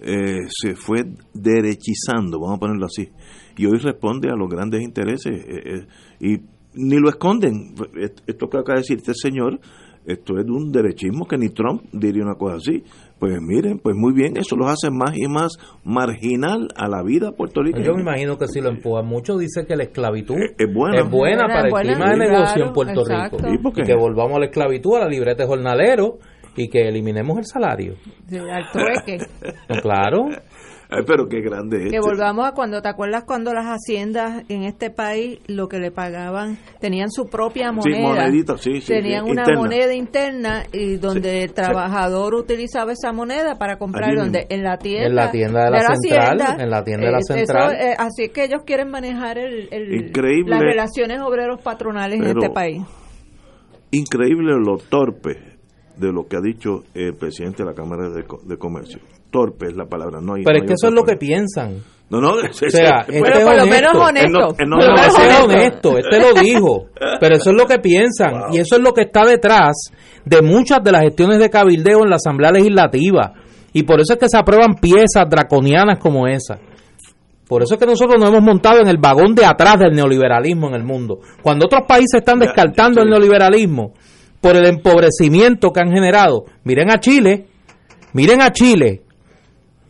eh, 0.00 0.46
se 0.48 0.74
fue 0.74 1.04
derechizando, 1.32 2.38
vamos 2.40 2.56
a 2.56 2.60
ponerlo 2.60 2.86
así, 2.86 3.08
y 3.56 3.66
hoy 3.66 3.78
responde 3.78 4.28
a 4.30 4.36
los 4.36 4.48
grandes 4.48 4.82
intereses 4.82 5.32
eh, 5.32 5.62
eh, 5.64 5.86
y 6.20 6.40
ni 6.74 6.98
lo 6.98 7.08
esconden. 7.08 7.74
Esto 8.26 8.48
que 8.48 8.58
acaba 8.58 8.74
de 8.74 8.82
decir 8.82 8.98
este 8.98 9.14
señor, 9.14 9.58
esto 10.06 10.38
es 10.38 10.46
de 10.46 10.52
un 10.52 10.70
derechismo 10.70 11.26
que 11.26 11.36
ni 11.36 11.48
Trump 11.48 11.82
diría 11.92 12.22
una 12.22 12.36
cosa 12.36 12.56
así. 12.56 12.84
Pues 13.18 13.40
miren, 13.40 13.78
pues 13.78 13.96
muy 13.96 14.12
bien, 14.12 14.36
eso 14.36 14.54
los 14.54 14.68
hace 14.68 14.90
más 14.90 15.16
y 15.16 15.26
más 15.26 15.54
marginal 15.84 16.68
a 16.76 16.86
la 16.86 17.02
vida 17.02 17.32
puertorriqueña. 17.32 17.84
Yo 17.84 17.94
me 17.94 18.02
imagino 18.02 18.36
que 18.36 18.46
si 18.46 18.60
lo 18.60 18.68
empujan 18.68 19.06
mucho, 19.06 19.38
dice 19.38 19.66
que 19.66 19.74
la 19.74 19.84
esclavitud 19.84 20.36
es, 20.36 20.72
buena. 20.72 21.00
es 21.00 21.10
buena, 21.10 21.46
para 21.48 21.68
el 21.68 21.74
clima 21.74 22.10
de 22.10 22.16
negocio 22.18 22.66
en 22.66 22.72
Puerto 22.72 23.02
Rico. 23.04 23.38
Y, 23.74 23.82
que 23.82 23.94
volvamos 23.94 24.36
a 24.36 24.40
la 24.40 24.46
esclavitud, 24.46 24.96
a 24.96 25.00
la 25.00 25.08
libreta 25.08 25.42
de 25.42 25.48
jornalero 25.48 26.18
y 26.56 26.68
que 26.68 26.88
eliminemos 26.88 27.38
el 27.38 27.44
salario. 27.44 27.94
al 28.32 28.70
trueque. 28.72 29.18
claro. 29.82 30.28
pero 31.06 31.28
qué 31.28 31.40
grande 31.40 31.84
es. 31.84 31.90
Que 31.90 31.96
este. 31.96 32.08
volvamos 32.08 32.46
a 32.46 32.52
cuando, 32.52 32.80
¿te 32.80 32.88
acuerdas 32.88 33.24
cuando 33.24 33.52
las 33.52 33.66
haciendas 33.66 34.44
en 34.48 34.62
este 34.62 34.90
país 34.90 35.40
lo 35.46 35.68
que 35.68 35.78
le 35.78 35.90
pagaban, 35.90 36.58
tenían 36.80 37.10
su 37.10 37.26
propia 37.26 37.72
moneda? 37.72 38.28
Sí, 38.56 38.80
sí, 38.80 38.86
tenían 38.86 39.24
una 39.26 39.44
moneda 39.54 39.94
interna 39.94 40.64
y 40.72 40.96
donde 40.96 41.44
el 41.44 41.52
trabajador 41.52 42.34
utilizaba 42.34 42.92
esa 42.92 43.12
moneda 43.12 43.58
para 43.58 43.76
comprar 43.76 44.16
donde 44.16 44.46
en 44.48 44.62
la 44.62 44.78
tienda. 44.78 45.06
En 45.08 45.14
la 45.14 45.30
tienda 45.30 45.64
de 45.64 45.70
la, 45.70 45.96
central. 45.96 46.60
en 46.60 46.70
la 46.70 46.84
tienda 46.84 47.06
de 47.06 47.12
la 47.12 47.20
central. 47.20 47.74
Eh, 47.74 47.94
así 47.98 48.28
que 48.30 48.44
ellos 48.44 48.62
quieren 48.64 48.90
manejar 48.90 49.38
el, 49.38 49.68
las 50.46 50.60
relaciones 50.60 51.20
obreros 51.20 51.60
patronales 51.62 52.20
en 52.20 52.26
este 52.28 52.50
país. 52.50 52.82
Increíble 53.90 54.52
lo 54.58 54.78
torpe 54.78 55.45
de 55.96 56.12
lo 56.12 56.26
que 56.26 56.36
ha 56.36 56.40
dicho 56.40 56.84
el 56.94 57.14
presidente 57.14 57.62
de 57.62 57.70
la 57.70 57.74
Cámara 57.74 58.08
de, 58.10 58.56
Comercio. 58.58 59.00
Torpe 59.30 59.66
es 59.66 59.76
la 59.76 59.86
palabra, 59.86 60.20
no 60.20 60.34
hay. 60.34 60.44
Pero 60.44 60.58
es 60.58 60.64
que 60.64 60.74
eso 60.74 60.88
es 60.88 60.94
lo 60.94 61.02
que 61.02 61.16
piensan. 61.16 61.82
No, 62.08 62.20
no, 62.20 62.34
o 62.34 62.52
sea, 62.52 63.04
este 63.08 63.20
por 63.20 63.56
lo 63.56 63.66
menos 63.66 63.94
honesto. 63.96 64.56
no, 64.66 64.78
es 64.78 65.40
honesto, 65.42 65.98
este 65.98 66.20
lo 66.20 66.40
dijo, 66.40 66.86
pero 67.20 67.34
eso 67.34 67.50
es 67.50 67.56
lo 67.56 67.66
que 67.66 67.78
piensan 67.80 68.52
y 68.52 68.58
eso 68.58 68.76
es 68.76 68.82
lo 68.82 68.92
que 68.92 69.02
está 69.02 69.24
detrás 69.24 69.90
de 70.24 70.40
muchas 70.40 70.84
de 70.84 70.92
las 70.92 71.02
gestiones 71.02 71.38
de 71.38 71.50
cabildeo 71.50 72.04
en 72.04 72.10
la 72.10 72.16
Asamblea 72.16 72.52
Legislativa 72.52 73.32
y 73.72 73.82
por 73.82 74.00
eso 74.00 74.12
es 74.12 74.18
que 74.20 74.28
se 74.28 74.38
aprueban 74.38 74.74
piezas 74.74 75.28
draconianas 75.28 75.98
como 75.98 76.28
esa. 76.28 76.58
Por 77.48 77.62
eso 77.62 77.74
es 77.74 77.80
que 77.80 77.86
nosotros 77.86 78.18
nos 78.18 78.30
hemos 78.30 78.42
montado 78.42 78.80
en 78.80 78.88
el 78.88 78.98
vagón 78.98 79.34
de 79.34 79.44
atrás 79.44 79.76
del 79.78 79.94
neoliberalismo 79.94 80.68
en 80.68 80.74
el 80.74 80.82
mundo. 80.82 81.20
Cuando 81.42 81.66
otros 81.66 81.82
países 81.86 82.20
están 82.20 82.40
descartando 82.40 83.02
el 83.02 83.08
neoliberalismo, 83.08 83.92
por 84.46 84.56
el 84.56 84.66
empobrecimiento 84.66 85.72
que 85.72 85.80
han 85.80 85.90
generado. 85.90 86.44
Miren 86.62 86.88
a 86.92 87.00
Chile, 87.00 87.46
miren 88.12 88.40
a 88.40 88.52
Chile. 88.52 89.02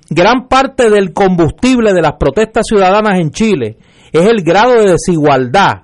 Gran 0.08 0.48
parte 0.48 0.88
del 0.88 1.12
combustible 1.12 1.92
de 1.92 2.00
las 2.00 2.14
protestas 2.14 2.64
ciudadanas 2.66 3.20
en 3.20 3.30
Chile 3.32 3.76
es 4.10 4.26
el 4.26 4.42
grado 4.42 4.80
de 4.80 4.92
desigualdad 4.92 5.82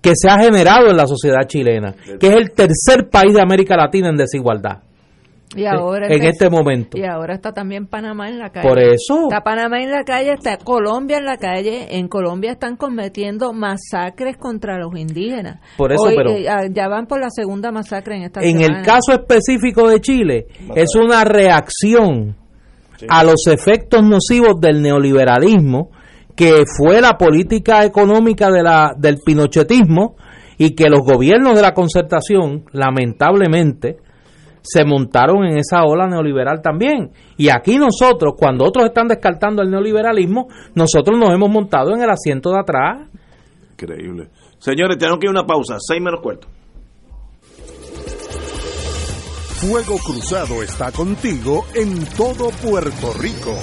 que 0.00 0.12
se 0.14 0.30
ha 0.30 0.38
generado 0.38 0.90
en 0.90 0.96
la 0.96 1.08
sociedad 1.08 1.44
chilena, 1.48 1.92
que 2.20 2.28
es 2.28 2.36
el 2.36 2.52
tercer 2.52 3.10
país 3.10 3.34
de 3.34 3.42
América 3.42 3.74
Latina 3.74 4.10
en 4.10 4.16
desigualdad. 4.16 4.82
Y 5.56 5.66
ahora 5.66 6.08
en 6.08 6.24
este 6.24 6.50
momento. 6.50 6.98
Y 6.98 7.04
ahora 7.04 7.34
está 7.34 7.52
también 7.52 7.86
Panamá 7.86 8.28
en 8.28 8.38
la 8.38 8.50
calle. 8.50 8.68
Por 8.68 8.78
eso. 8.78 9.24
Está 9.28 9.42
Panamá 9.42 9.80
en 9.80 9.90
la 9.90 10.04
calle, 10.04 10.32
está 10.32 10.56
Colombia 10.58 11.18
en 11.18 11.24
la 11.24 11.36
calle. 11.36 11.98
En 11.98 12.08
Colombia 12.08 12.52
están 12.52 12.76
cometiendo 12.76 13.52
masacres 13.52 14.36
contra 14.36 14.78
los 14.78 14.94
indígenas. 14.96 15.60
Por 15.76 15.92
eso, 15.92 16.04
pero. 16.14 16.30
Eh, 16.30 16.48
ah, 16.48 16.66
ya 16.70 16.88
van 16.88 17.06
por 17.06 17.20
la 17.20 17.30
segunda 17.30 17.70
masacre 17.70 18.16
en 18.16 18.22
esta 18.24 18.40
En 18.42 18.60
el 18.60 18.82
caso 18.82 19.12
específico 19.12 19.88
de 19.88 20.00
Chile, 20.00 20.46
es 20.74 20.94
una 20.94 21.24
reacción 21.24 22.36
a 23.08 23.24
los 23.24 23.46
efectos 23.46 24.02
nocivos 24.02 24.60
del 24.60 24.80
neoliberalismo, 24.82 25.90
que 26.36 26.64
fue 26.76 27.00
la 27.00 27.16
política 27.16 27.84
económica 27.84 28.50
de 28.50 28.62
la, 28.62 28.94
del 28.96 29.18
pinochetismo 29.24 30.16
y 30.58 30.74
que 30.74 30.88
los 30.88 31.00
gobiernos 31.00 31.54
de 31.54 31.62
la 31.62 31.74
concertación, 31.74 32.64
lamentablemente, 32.72 33.98
se 34.64 34.84
montaron 34.84 35.44
en 35.44 35.58
esa 35.58 35.84
ola 35.84 36.06
neoliberal 36.08 36.62
también. 36.62 37.12
Y 37.36 37.50
aquí 37.50 37.76
nosotros, 37.76 38.34
cuando 38.36 38.64
otros 38.64 38.86
están 38.86 39.08
descartando 39.08 39.62
el 39.62 39.70
neoliberalismo, 39.70 40.48
nosotros 40.74 41.18
nos 41.18 41.32
hemos 41.34 41.50
montado 41.50 41.94
en 41.94 42.02
el 42.02 42.08
asiento 42.08 42.50
de 42.50 42.60
atrás. 42.60 43.08
Increíble. 43.72 44.30
Señores, 44.58 44.96
tenemos 44.96 45.18
que 45.20 45.26
ir 45.26 45.28
a 45.28 45.32
una 45.32 45.46
pausa, 45.46 45.76
seis 45.78 46.00
menos 46.00 46.20
cuarto. 46.20 46.48
Fuego 49.60 49.96
Cruzado 49.98 50.62
está 50.62 50.90
contigo 50.92 51.66
en 51.74 52.04
todo 52.16 52.48
Puerto 52.62 53.12
Rico. 53.18 53.54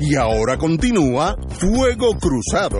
Y 0.00 0.16
ahora 0.16 0.56
continúa 0.56 1.36
Fuego 1.48 2.16
Cruzado. 2.18 2.78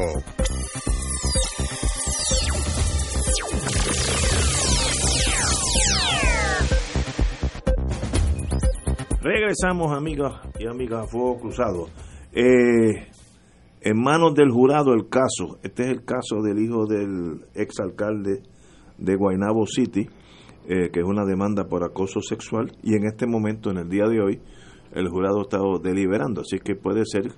Regresamos, 9.24 9.90
amigos 9.96 10.34
y 10.58 10.66
amigas 10.66 11.04
a 11.04 11.06
Fuego 11.06 11.38
Cruzado. 11.40 11.86
Eh, 12.30 13.08
en 13.80 13.98
manos 13.98 14.34
del 14.34 14.50
jurado 14.50 14.92
el 14.92 15.08
caso, 15.08 15.58
este 15.62 15.84
es 15.84 15.88
el 15.88 16.04
caso 16.04 16.42
del 16.42 16.58
hijo 16.58 16.84
del 16.84 17.46
exalcalde 17.54 18.42
de 18.98 19.16
Guaynabo 19.16 19.66
City, 19.66 20.06
eh, 20.68 20.90
que 20.92 21.00
es 21.00 21.06
una 21.06 21.24
demanda 21.24 21.64
por 21.64 21.84
acoso 21.84 22.20
sexual, 22.20 22.72
y 22.82 22.96
en 22.96 23.06
este 23.06 23.26
momento, 23.26 23.70
en 23.70 23.78
el 23.78 23.88
día 23.88 24.04
de 24.08 24.20
hoy, 24.20 24.42
el 24.92 25.08
jurado 25.08 25.40
está 25.40 25.56
deliberando, 25.82 26.42
así 26.42 26.58
que 26.58 26.74
puede 26.74 27.06
ser 27.06 27.32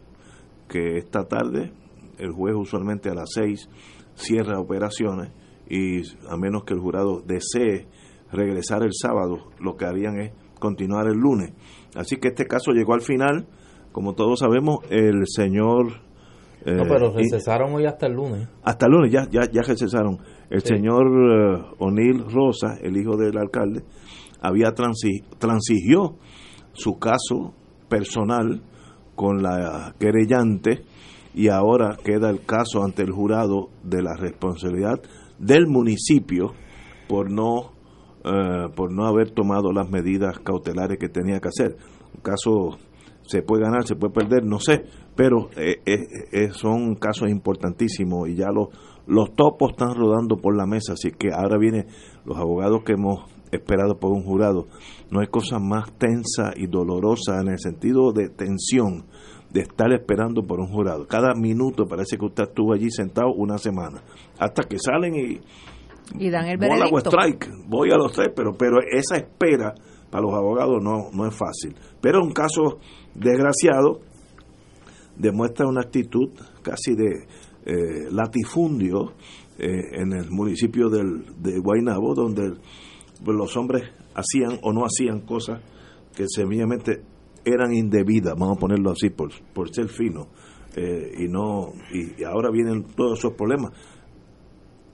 que 0.68 0.96
esta 0.96 1.28
tarde 1.28 1.72
el 2.18 2.32
juez 2.32 2.56
usualmente 2.56 3.10
a 3.10 3.14
las 3.14 3.30
6 3.32 3.68
cierra 4.16 4.58
operaciones 4.58 5.30
y 5.70 6.00
a 6.28 6.36
menos 6.36 6.64
que 6.64 6.74
el 6.74 6.80
jurado 6.80 7.22
desee 7.24 7.86
regresar 8.32 8.82
el 8.82 8.92
sábado, 8.92 9.52
lo 9.60 9.76
que 9.76 9.84
harían 9.84 10.18
es 10.18 10.32
continuar 10.58 11.06
el 11.06 11.18
lunes. 11.18 11.52
Así 11.96 12.16
que 12.16 12.28
este 12.28 12.46
caso 12.46 12.72
llegó 12.72 12.94
al 12.94 13.02
final, 13.02 13.46
como 13.92 14.14
todos 14.14 14.40
sabemos, 14.40 14.78
el 14.90 15.24
señor... 15.26 16.02
no, 16.64 16.82
pero 16.84 17.10
eh, 17.10 17.22
recesaron 17.22 17.74
hoy 17.74 17.86
hasta 17.86 18.06
el 18.06 18.14
lunes. 18.14 18.48
Hasta 18.62 18.86
el 18.86 18.92
lunes, 18.92 19.12
ya, 19.12 19.26
ya, 19.30 19.50
ya 19.50 19.62
recesaron. 19.62 20.18
El 20.50 20.62
señor 20.62 21.06
uh, 21.06 21.84
O'Neill 21.84 22.24
Rosa, 22.30 22.76
el 22.82 22.96
hijo 22.96 23.16
del 23.16 23.38
alcalde, 23.38 23.82
había 24.40 24.72
transigió 25.38 26.16
su 26.72 26.98
caso 26.98 27.54
personal 27.88 28.62
con 29.14 29.42
la 29.42 29.94
querellante 29.98 30.82
y 31.34 31.48
ahora 31.48 31.96
queda 32.02 32.30
el 32.30 32.44
caso 32.44 32.82
ante 32.84 33.02
el 33.02 33.10
jurado 33.10 33.70
de 33.82 34.02
la 34.02 34.14
responsabilidad 34.16 35.00
del 35.38 35.66
municipio 35.66 36.52
por 37.08 37.30
no 37.30 37.72
uh, 38.26 38.70
por 38.74 38.92
no 38.92 39.06
haber 39.06 39.30
tomado 39.30 39.72
las 39.72 39.88
medidas 39.88 40.38
cautelares 40.40 40.98
que 40.98 41.08
tenía 41.08 41.40
que 41.40 41.48
hacer. 41.48 41.76
Un 42.14 42.20
caso 42.20 42.78
se 43.22 43.42
puede 43.42 43.64
ganar, 43.64 43.86
se 43.86 43.96
puede 43.96 44.12
perder, 44.12 44.44
no 44.44 44.58
sé, 44.60 44.84
pero 45.16 45.50
eh, 45.56 45.80
eh, 45.84 46.06
eh, 46.32 46.50
son 46.50 46.94
casos 46.94 47.28
importantísimos 47.28 48.28
y 48.28 48.36
ya 48.36 48.46
los 48.52 48.68
los 49.06 49.34
topos 49.34 49.70
están 49.70 49.94
rodando 49.94 50.36
por 50.36 50.56
la 50.56 50.66
mesa, 50.66 50.94
así 50.94 51.12
que 51.12 51.28
ahora 51.32 51.58
vienen 51.58 51.86
los 52.24 52.36
abogados 52.36 52.82
que 52.84 52.94
hemos 52.94 53.24
esperado 53.52 53.98
por 53.98 54.10
un 54.10 54.24
jurado. 54.24 54.66
No 55.10 55.20
hay 55.20 55.28
cosa 55.28 55.58
más 55.60 55.92
tensa 55.96 56.52
y 56.56 56.66
dolorosa 56.66 57.40
en 57.40 57.48
el 57.48 57.58
sentido 57.60 58.12
de 58.12 58.28
tensión 58.28 59.06
de 59.50 59.60
estar 59.60 59.92
esperando 59.92 60.42
por 60.42 60.58
un 60.58 60.66
jurado. 60.66 61.06
Cada 61.06 61.34
minuto 61.34 61.86
parece 61.86 62.18
que 62.18 62.26
usted 62.26 62.44
estuvo 62.48 62.74
allí 62.74 62.90
sentado 62.90 63.32
una 63.32 63.58
semana, 63.58 64.02
hasta 64.40 64.64
que 64.64 64.78
salen 64.78 65.14
y, 65.14 65.40
y 66.18 66.30
dan 66.30 66.46
el 66.46 66.58
veredicto. 66.58 67.10
strike, 67.10 67.50
voy 67.66 67.90
a 67.90 67.96
los 67.96 68.12
tres, 68.12 68.28
pero, 68.34 68.56
pero 68.56 68.78
esa 68.80 69.16
espera 69.16 69.74
para 70.10 70.22
los 70.22 70.34
abogados 70.34 70.82
no, 70.82 71.10
no 71.12 71.26
es 71.26 71.34
fácil. 71.34 71.74
Pero 72.00 72.22
un 72.22 72.32
caso 72.32 72.78
desgraciado 73.14 74.00
demuestra 75.16 75.66
una 75.66 75.80
actitud 75.80 76.30
casi 76.62 76.94
de 76.94 77.26
eh, 77.64 78.08
latifundio 78.10 79.12
eh, 79.58 80.00
en 80.00 80.12
el 80.12 80.30
municipio 80.30 80.88
del, 80.88 81.24
de 81.42 81.58
Guaynabo, 81.58 82.14
donde 82.14 82.52
los 83.24 83.56
hombres 83.56 83.84
hacían 84.14 84.58
o 84.62 84.72
no 84.72 84.84
hacían 84.84 85.20
cosas 85.20 85.60
que 86.14 86.26
sencillamente 86.28 87.02
eran 87.44 87.72
indebidas, 87.72 88.34
vamos 88.38 88.56
a 88.56 88.60
ponerlo 88.60 88.90
así, 88.90 89.10
por, 89.10 89.30
por 89.54 89.72
ser 89.72 89.88
fino. 89.88 90.28
Eh, 90.74 91.24
y 91.24 91.28
no 91.28 91.72
y, 91.90 92.22
ahora 92.24 92.50
vienen 92.50 92.84
todos 92.94 93.18
esos 93.18 93.32
problemas 93.32 93.72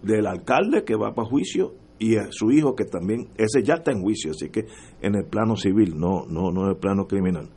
del 0.03 0.27
alcalde 0.27 0.85
que 0.85 0.97
va 0.97 1.15
para 1.15 1.29
juicio 1.29 1.75
y 1.99 2.17
a 2.17 2.29
su 2.31 2.51
hijo 2.51 2.75
que 2.75 2.85
también 2.85 3.29
ese 3.37 3.63
ya 3.63 3.75
está 3.75 3.93
en 3.93 4.03
juicio 4.03 4.33
así 4.33 4.49
que 4.49 4.67
en 5.01 5.15
el 5.15 5.25
plano 5.25 5.57
civil 5.57 5.97
no 5.97 6.27
no 6.27 6.51
no 6.51 6.65
en 6.65 6.71
el 6.71 6.77
plano 6.77 7.07
criminal 7.07 7.49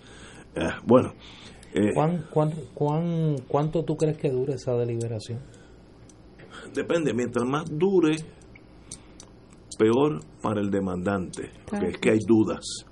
bueno 0.85 1.13
eh, 1.77 1.91
¿Cuán, 1.93 3.35
cuánto 3.49 3.83
tú 3.83 3.97
crees 3.97 4.17
que 4.17 4.29
dure 4.29 4.53
esa 4.53 4.71
deliberación? 4.77 5.39
Depende, 6.73 7.13
mientras 7.13 7.45
más 7.45 7.65
dure, 7.69 8.15
peor 9.77 10.21
para 10.41 10.61
el 10.61 10.71
demandante, 10.71 11.51
porque 11.65 11.87
es 11.87 11.97
que 11.97 12.11
hay 12.11 12.19
dudas. 12.25 12.85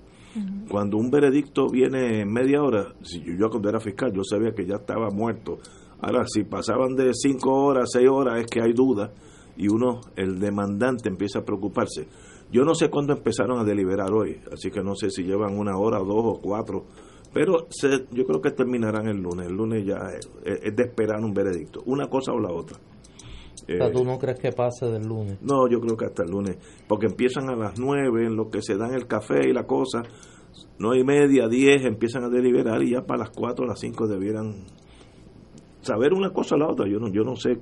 Cuando 0.70 0.97
un 0.97 1.10
veredicto 1.10 1.68
viene 1.70 2.22
en 2.22 2.34
media 2.34 2.62
hora, 2.62 2.93
si 3.04 3.22
yo, 3.22 3.34
yo 3.39 3.49
cuando 3.49 3.70
era 3.70 3.80
fiscal, 3.80 4.12
yo 4.12 4.24
sabía 4.24 4.51
que 4.51 4.66
ya 4.66 4.76
estaba 4.76 5.10
muerto. 5.12 5.60
Ahora, 6.01 6.26
si 6.28 6.43
pasaban 6.43 6.95
de 6.95 7.12
cinco 7.14 7.54
horas, 7.54 7.89
seis 7.93 8.10
horas, 8.10 8.41
es 8.41 8.47
que 8.47 8.62
hay 8.62 8.74
dudas 8.74 9.12
y 9.58 9.68
uno, 9.68 10.01
el 10.16 10.39
demandante, 10.39 11.10
empieza 11.10 11.39
a 11.39 11.45
preocuparse. 11.45 12.08
Yo 12.51 12.64
no 12.64 12.76
sé 12.76 12.89
cuándo 12.89 13.14
empezaron 13.14 13.60
a 13.60 13.64
deliberar 13.64 14.12
hoy, 14.14 14.39
así 14.51 14.70
que 14.70 14.84
no 14.84 14.95
sé 14.95 15.10
si 15.10 15.24
llevan 15.24 15.58
una 15.58 15.78
hora, 15.78 15.99
dos 15.99 16.24
o 16.24 16.39
cuatro 16.41 16.86
pero 17.34 17.68
yo 18.12 18.26
creo 18.26 18.41
que 18.41 18.51
terminarán 18.51 19.08
el 19.08 19.18
lunes. 19.18 19.47
El 19.47 19.56
lunes 19.56 19.84
ya 19.86 19.97
es, 20.16 20.76
de 20.76 20.84
esperar 20.84 21.20
un 21.24 21.34
veredicto. 21.34 21.82
Una 21.88 22.08
cosa 22.08 22.32
o 22.32 22.39
la 22.39 22.54
otra. 22.54 22.78
o 22.78 23.66
sea, 23.66 23.91
¿tú 23.91 24.06
no 24.06 24.20
crees 24.20 24.39
que 24.39 24.51
pase 24.51 24.86
del 24.86 25.08
lunes? 25.08 25.39
No, 25.41 25.68
yo 25.68 25.80
creo 25.80 25.97
que 25.97 26.06
hasta 26.06 26.24
el 26.24 26.30
lunes. 26.30 26.58
Porque 26.88 27.08
empiezan 27.08 27.49
a 27.49 27.56
las 27.56 27.80
nueve, 27.80 28.28
en 28.28 28.36
lo 28.36 28.49
que 28.49 28.62
se 28.62 28.78
dan 28.78 28.93
el 28.93 29.08
café 29.08 29.49
y 29.49 29.54
la 29.54 29.66
cosa. 29.66 30.04
Nueve 30.78 30.99
y 30.99 31.04
media, 31.04 31.47
diez, 31.47 31.84
empiezan 31.84 32.24
a 32.24 32.30
deliberar 32.30 32.84
y 32.84 32.91
ya 32.91 33.01
para 33.01 33.22
las 33.22 33.32
cuatro 33.32 33.66
o 33.66 33.68
las 33.68 33.80
cinco 33.80 34.08
debieran 34.08 34.66
saber 35.84 36.13
una 36.13 36.31
cosa 36.31 36.55
o 36.55 36.57
la 36.57 36.67
otra. 36.67 36.88
Yo 36.88 36.99
no, 36.99 37.09
yo 37.09 37.23
no 37.23 37.36
sé, 37.36 37.59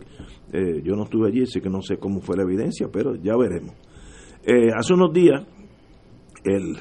eh, 0.54 0.82
yo 0.84 0.96
no 0.96 1.04
estuve 1.04 1.30
allí, 1.30 1.44
así 1.44 1.60
que 1.60 1.70
no 1.70 1.82
sé 1.82 1.98
cómo 1.98 2.22
fue 2.22 2.38
la 2.38 2.44
evidencia, 2.44 2.88
pero 2.92 3.16
ya 3.16 3.36
veremos. 3.36 3.76
Eh, 4.44 4.72
hace 4.76 4.94
unos 4.94 5.14
días, 5.14 5.46
el 6.44 6.78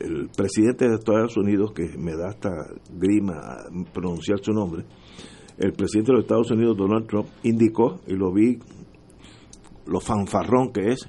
el 0.00 0.28
presidente 0.34 0.88
de 0.88 0.94
Estados 0.94 1.36
Unidos, 1.36 1.72
que 1.72 1.96
me 1.98 2.16
da 2.16 2.28
hasta 2.28 2.50
grima 2.90 3.40
pronunciar 3.92 4.38
su 4.40 4.52
nombre, 4.52 4.84
el 5.58 5.72
presidente 5.72 6.12
de 6.12 6.16
los 6.16 6.24
Estados 6.24 6.50
Unidos, 6.50 6.76
Donald 6.76 7.06
Trump, 7.06 7.28
indicó, 7.42 8.00
y 8.06 8.14
lo 8.14 8.32
vi, 8.32 8.58
lo 9.86 10.00
fanfarrón 10.00 10.72
que 10.72 10.88
es, 10.88 11.08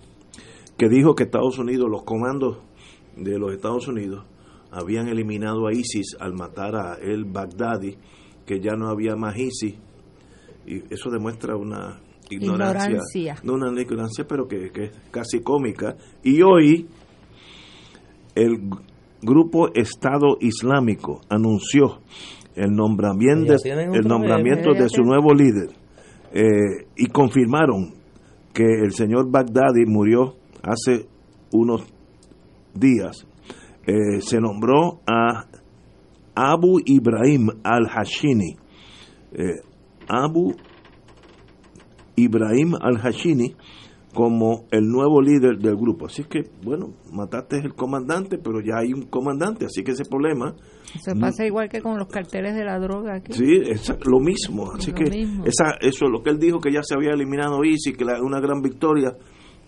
que 0.78 0.90
dijo 0.90 1.16
que 1.16 1.24
Estados 1.24 1.58
Unidos, 1.60 1.90
los 1.90 2.04
comandos 2.04 2.58
de 3.16 3.38
los 3.38 3.54
Estados 3.54 3.88
Unidos, 3.88 4.26
habían 4.72 5.08
eliminado 5.08 5.68
a 5.68 5.74
ISIS 5.74 6.18
al 6.20 6.34
matar 6.34 6.76
a 6.76 6.96
el 6.96 7.26
Baghdadi, 7.26 7.96
que 8.46 8.60
ya 8.60 8.74
no 8.76 8.90
había 8.90 9.16
más 9.16 9.38
ISIS, 9.38 9.76
y 10.66 10.94
eso 10.94 11.10
demuestra 11.10 11.56
una 11.56 12.00
ignorancia, 12.30 13.36
no 13.44 13.54
una 13.54 13.82
ignorancia, 13.82 14.26
pero 14.28 14.48
que, 14.48 14.72
que 14.72 14.86
es 14.86 14.92
casi 15.12 15.42
cómica, 15.42 15.96
y 16.24 16.42
hoy 16.42 16.88
el 18.36 18.70
grupo 19.22 19.74
Estado 19.74 20.38
Islámico 20.40 21.22
anunció 21.30 22.00
el 22.56 22.72
nombramiento, 22.72 23.56
el 23.64 24.08
nombramiento 24.08 24.74
de 24.74 24.90
su 24.90 25.02
nuevo 25.02 25.34
líder. 25.34 25.70
Eh, 26.36 26.88
y 26.98 27.08
confirmaron 27.08 27.94
que 28.54 28.64
el 28.64 28.92
señor 28.92 29.30
Baghdadi 29.30 29.86
murió 29.86 30.36
hace 30.64 31.08
unos 31.52 31.84
días. 32.74 33.28
Eh, 33.86 34.22
se 34.22 34.40
nombró 34.40 35.02
a 35.06 35.46
Abu 36.36 36.80
Ibrahim 36.86 37.50
al-Hashini. 37.64 38.56
Eh, 39.34 39.62
Abu 40.08 40.54
Ibrahim 42.16 42.76
al-Hashini 42.80 43.56
como 44.14 44.66
el 44.70 44.88
nuevo 44.88 45.22
líder 45.22 45.58
del 45.58 45.76
grupo. 45.76 46.06
Así 46.06 46.24
que, 46.24 46.44
bueno, 46.64 46.94
mataste 47.12 47.58
el 47.58 47.74
comandante, 47.74 48.38
pero 48.38 48.62
ya 48.62 48.78
hay 48.78 48.94
un 48.94 49.08
comandante, 49.08 49.66
así 49.66 49.84
que 49.84 49.92
ese 49.92 50.06
problema... 50.06 50.56
Se 51.02 51.16
pasa 51.16 51.46
igual 51.46 51.68
que 51.70 51.82
con 51.82 51.98
los 51.98 52.08
carteles 52.08 52.54
de 52.54 52.64
la 52.64 52.78
droga 52.80 53.16
aquí. 53.16 53.34
Sí, 53.34 53.62
es 53.66 53.92
lo 54.06 54.20
mismo. 54.20 54.72
Así 54.72 54.92
que 54.92 55.04
esa, 55.46 55.78
eso, 55.82 56.06
lo 56.08 56.22
que 56.22 56.30
él 56.30 56.38
dijo, 56.38 56.60
que 56.60 56.72
ya 56.72 56.84
se 56.84 56.94
había 56.94 57.12
eliminado 57.12 57.64
ISIS, 57.64 57.98
que 57.98 58.06
la, 58.06 58.22
una 58.22 58.40
gran 58.40 58.62
victoria, 58.62 59.18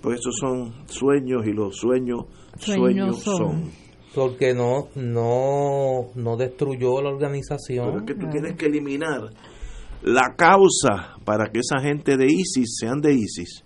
pues 0.01 0.20
esos 0.20 0.36
son 0.39 0.86
sueños 0.86 1.47
y 1.47 1.51
los 1.51 1.76
sueños, 1.76 2.26
sueños, 2.57 3.24
son. 3.24 3.72
Porque 4.16 4.53
no, 4.53 4.88
no, 4.95 6.11
no 6.16 6.38
destruyó 6.38 7.01
la 7.01 7.09
organización. 7.09 7.88
Pero 7.88 7.99
es 7.99 8.05
que 8.05 8.16
tú 8.16 8.30
tienes 8.32 8.55
que 8.55 8.66
eliminar 8.68 9.30
la 10.01 10.36
causa 10.38 11.18
para 11.26 11.51
que 11.51 11.59
esa 11.59 11.82
gente 11.82 12.16
de 12.16 12.26
ISIS 12.26 12.78
sean 12.80 13.01
de 13.01 13.13
ISIS 13.13 13.63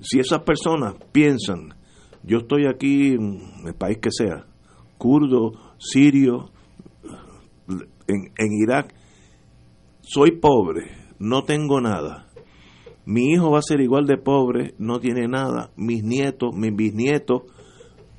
si 0.00 0.18
esas 0.18 0.42
personas 0.42 0.94
piensan, 1.12 1.74
yo 2.22 2.38
estoy 2.38 2.66
aquí 2.66 3.12
en 3.12 3.66
el 3.66 3.74
país 3.74 3.98
que 4.00 4.10
sea, 4.10 4.46
kurdo, 4.98 5.52
sirio, 5.78 6.50
en, 7.68 8.32
en 8.36 8.52
Irak, 8.62 8.94
soy 10.00 10.38
pobre, 10.40 10.90
no 11.18 11.44
tengo 11.44 11.80
nada. 11.80 12.26
Mi 13.04 13.32
hijo 13.32 13.50
va 13.50 13.58
a 13.58 13.62
ser 13.62 13.80
igual 13.80 14.06
de 14.06 14.18
pobre, 14.18 14.74
no 14.78 15.00
tiene 15.00 15.26
nada. 15.26 15.70
Mis 15.76 16.02
nietos, 16.02 16.54
mis 16.54 16.74
bisnietos, 16.74 17.42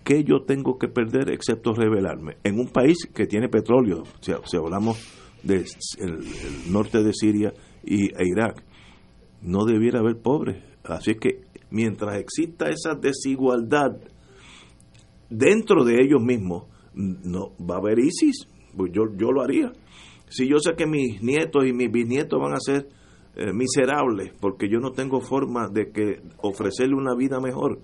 ¿qué 0.04 0.24
yo 0.24 0.44
tengo 0.44 0.78
que 0.78 0.88
perder 0.88 1.30
excepto 1.30 1.74
rebelarme? 1.74 2.38
En 2.44 2.60
un 2.60 2.68
país 2.68 2.98
que 3.14 3.28
tiene 3.28 3.50
petróleo, 3.50 4.04
si, 4.22 4.56
hablamos 4.56 4.98
del 5.44 5.66
norte 6.70 7.04
de 7.04 7.14
Siria 7.14 7.54
y, 7.84 8.06
e 8.06 8.28
Irak, 8.28 8.64
no 9.42 9.66
debiera 9.66 10.00
haber 10.00 10.18
pobres. 10.18 10.64
Así 10.84 11.16
que 11.16 11.42
mientras 11.70 12.18
exista 12.18 12.70
esa 12.70 12.96
desigualdad 12.96 13.98
dentro 15.30 15.84
de 15.84 15.96
ellos 16.02 16.22
mismos, 16.22 16.66
no 16.94 17.54
va 17.58 17.76
a 17.76 17.80
haber 17.80 18.00
ISIS, 18.00 18.48
pues 18.76 18.92
yo, 18.94 19.04
yo 19.16 19.32
lo 19.32 19.42
haría. 19.42 19.72
Si 20.30 20.48
yo 20.48 20.60
sé 20.60 20.76
que 20.76 20.86
mis 20.86 21.22
nietos 21.22 21.66
y 21.66 21.74
mis 21.74 21.92
bisnietos 21.92 22.40
van 22.40 22.54
a 22.54 22.60
ser 22.60 22.88
eh, 23.36 23.54
miserables 23.54 24.34
porque 24.40 24.70
yo 24.70 24.80
no 24.80 24.92
tengo 24.92 25.22
forma 25.22 25.70
de 25.70 25.92
que 25.92 26.22
ofrecerle 26.42 26.96
una 26.96 27.16
vida 27.16 27.40
mejor, 27.40 27.80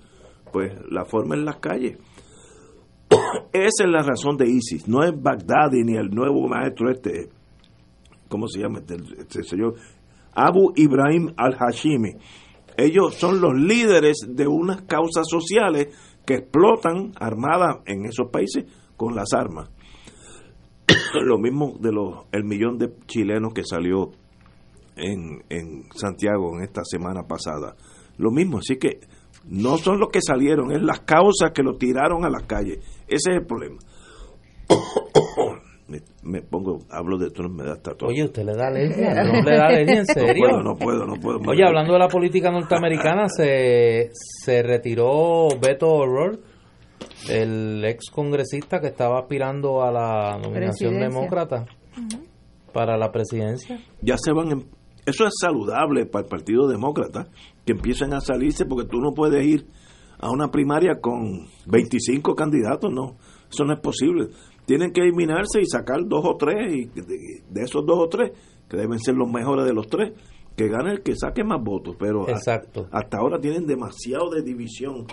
pues 0.52 0.74
la 0.90 1.06
forma 1.06 1.36
en 1.36 1.46
las 1.46 1.58
calles. 1.58 1.98
Esa 3.54 3.84
es 3.84 3.90
la 3.90 4.04
razón 4.04 4.38
de 4.38 4.50
ISIS, 4.50 4.88
no 4.88 5.04
es 5.04 5.12
Baghdadi 5.16 5.84
ni 5.84 5.96
el 5.96 6.10
nuevo 6.10 6.48
maestro 6.48 6.90
este, 6.90 7.30
¿cómo 8.28 8.48
se 8.48 8.62
llama? 8.62 8.80
Este, 8.80 8.96
este 9.20 9.44
señor 9.44 9.76
Abu 10.34 10.72
Ibrahim 10.76 11.34
al-Hashimi. 11.36 12.16
Ellos 12.78 13.16
son 13.16 13.42
los 13.42 13.56
líderes 13.56 14.18
de 14.28 14.48
unas 14.48 14.84
causas 14.84 15.28
sociales 15.28 15.88
que 16.28 16.36
explotan 16.36 17.14
armadas 17.20 17.78
en 17.88 18.06
esos 18.06 18.30
países 18.30 18.66
con 18.96 19.16
las 19.16 19.34
armas. 19.34 19.72
Lo 21.24 21.40
mismo 21.40 21.76
de 21.80 21.92
los 21.92 22.26
el 22.32 22.44
millón 22.44 22.78
de 22.78 22.94
chilenos 23.08 23.54
que 23.54 23.64
salió 23.64 24.12
en, 24.96 25.44
en 25.50 25.86
Santiago 25.96 26.56
en 26.56 26.64
esta 26.64 26.84
semana 26.84 27.24
pasada. 27.24 27.76
Lo 28.18 28.30
mismo, 28.30 28.60
así 28.60 28.78
que 28.78 29.00
no 29.50 29.78
son 29.78 30.00
los 30.00 30.10
que 30.10 30.20
salieron, 30.22 30.72
es 30.72 30.82
las 30.82 31.02
causas 31.02 31.52
que 31.54 31.64
lo 31.64 31.78
tiraron 31.78 32.26
a 32.26 32.30
las 32.30 32.44
calles. 32.44 32.80
Ese 33.08 33.32
es 33.32 33.38
el 33.38 33.46
problema. 33.46 33.78
me, 36.24 36.42
pongo, 36.42 36.80
hablo 36.90 37.18
de 37.18 37.30
Trump, 37.32 37.60
me 37.60 37.64
da 37.64 37.74
hasta 37.74 37.96
todo. 37.96 38.10
Oye, 38.10 38.26
usted 38.26 38.44
le 38.44 38.54
da 38.54 38.68
alergia, 38.68 39.14
le 39.46 39.58
da 39.58 39.68
alergia 39.68 40.00
en 40.00 40.06
serio. 40.06 40.62
No 40.62 40.76
puedo, 40.76 41.06
no 41.06 41.16
puedo, 41.16 41.40
Oye, 41.48 41.64
hablando 41.66 41.94
de 41.94 42.00
la 42.00 42.08
política 42.08 42.52
norteamericana, 42.52 43.28
se, 43.36 44.12
se 44.14 44.64
retiró 44.64 45.48
Beto 45.62 45.90
O'Rourke, 45.90 46.44
el 47.30 47.84
ex 47.86 48.10
congresista 48.12 48.80
que 48.80 48.88
estaba 48.88 49.20
aspirando 49.20 49.82
a 49.84 49.92
la 49.92 50.38
nominación 50.38 51.00
demócrata 51.00 51.66
para 52.74 52.98
la 52.98 53.12
presidencia. 53.12 53.80
Ya 54.02 54.18
se 54.18 54.32
van, 54.34 54.66
eso 55.08 55.26
es 55.26 55.34
saludable 55.40 56.06
para 56.06 56.26
el 56.26 56.30
Partido 56.30 56.68
Demócrata, 56.68 57.30
que 57.66 57.74
empiecen 57.74 58.14
a 58.14 58.22
salirse 58.22 58.66
porque 58.66 58.88
tú 58.88 59.00
no 59.00 59.14
puedes 59.14 59.44
ir 59.46 59.68
a 60.20 60.30
una 60.30 60.50
primaria 60.50 61.00
con 61.02 61.48
25 61.66 62.36
candidatos, 62.36 62.92
no, 62.92 63.18
eso 63.50 63.64
no 63.66 63.74
es 63.74 63.80
posible 63.80 64.30
tienen 64.68 64.92
que 64.92 65.02
eliminarse 65.02 65.62
y 65.62 65.66
sacar 65.66 66.06
dos 66.06 66.26
o 66.26 66.36
tres, 66.36 66.76
y 66.76 66.86
de, 66.88 67.64
esos 67.64 67.86
dos 67.86 67.98
o 68.00 68.10
tres, 68.10 68.32
que 68.70 68.76
deben 68.76 69.00
ser 69.00 69.16
los 69.16 69.32
mejores 69.32 69.66
de 69.66 69.74
los 69.74 69.88
tres, 69.88 70.12
que 70.58 70.68
gane 70.68 70.92
el 70.92 71.02
que 71.02 71.16
saque 71.16 71.44
más 71.44 71.64
votos. 71.64 71.96
Pero 71.98 72.28
Exacto. 72.28 72.86
Hasta, 72.92 73.18
ahora 73.18 73.40
tienen 73.40 73.66
demasiado 73.66 74.30
de 74.30 74.44
división 74.44 75.08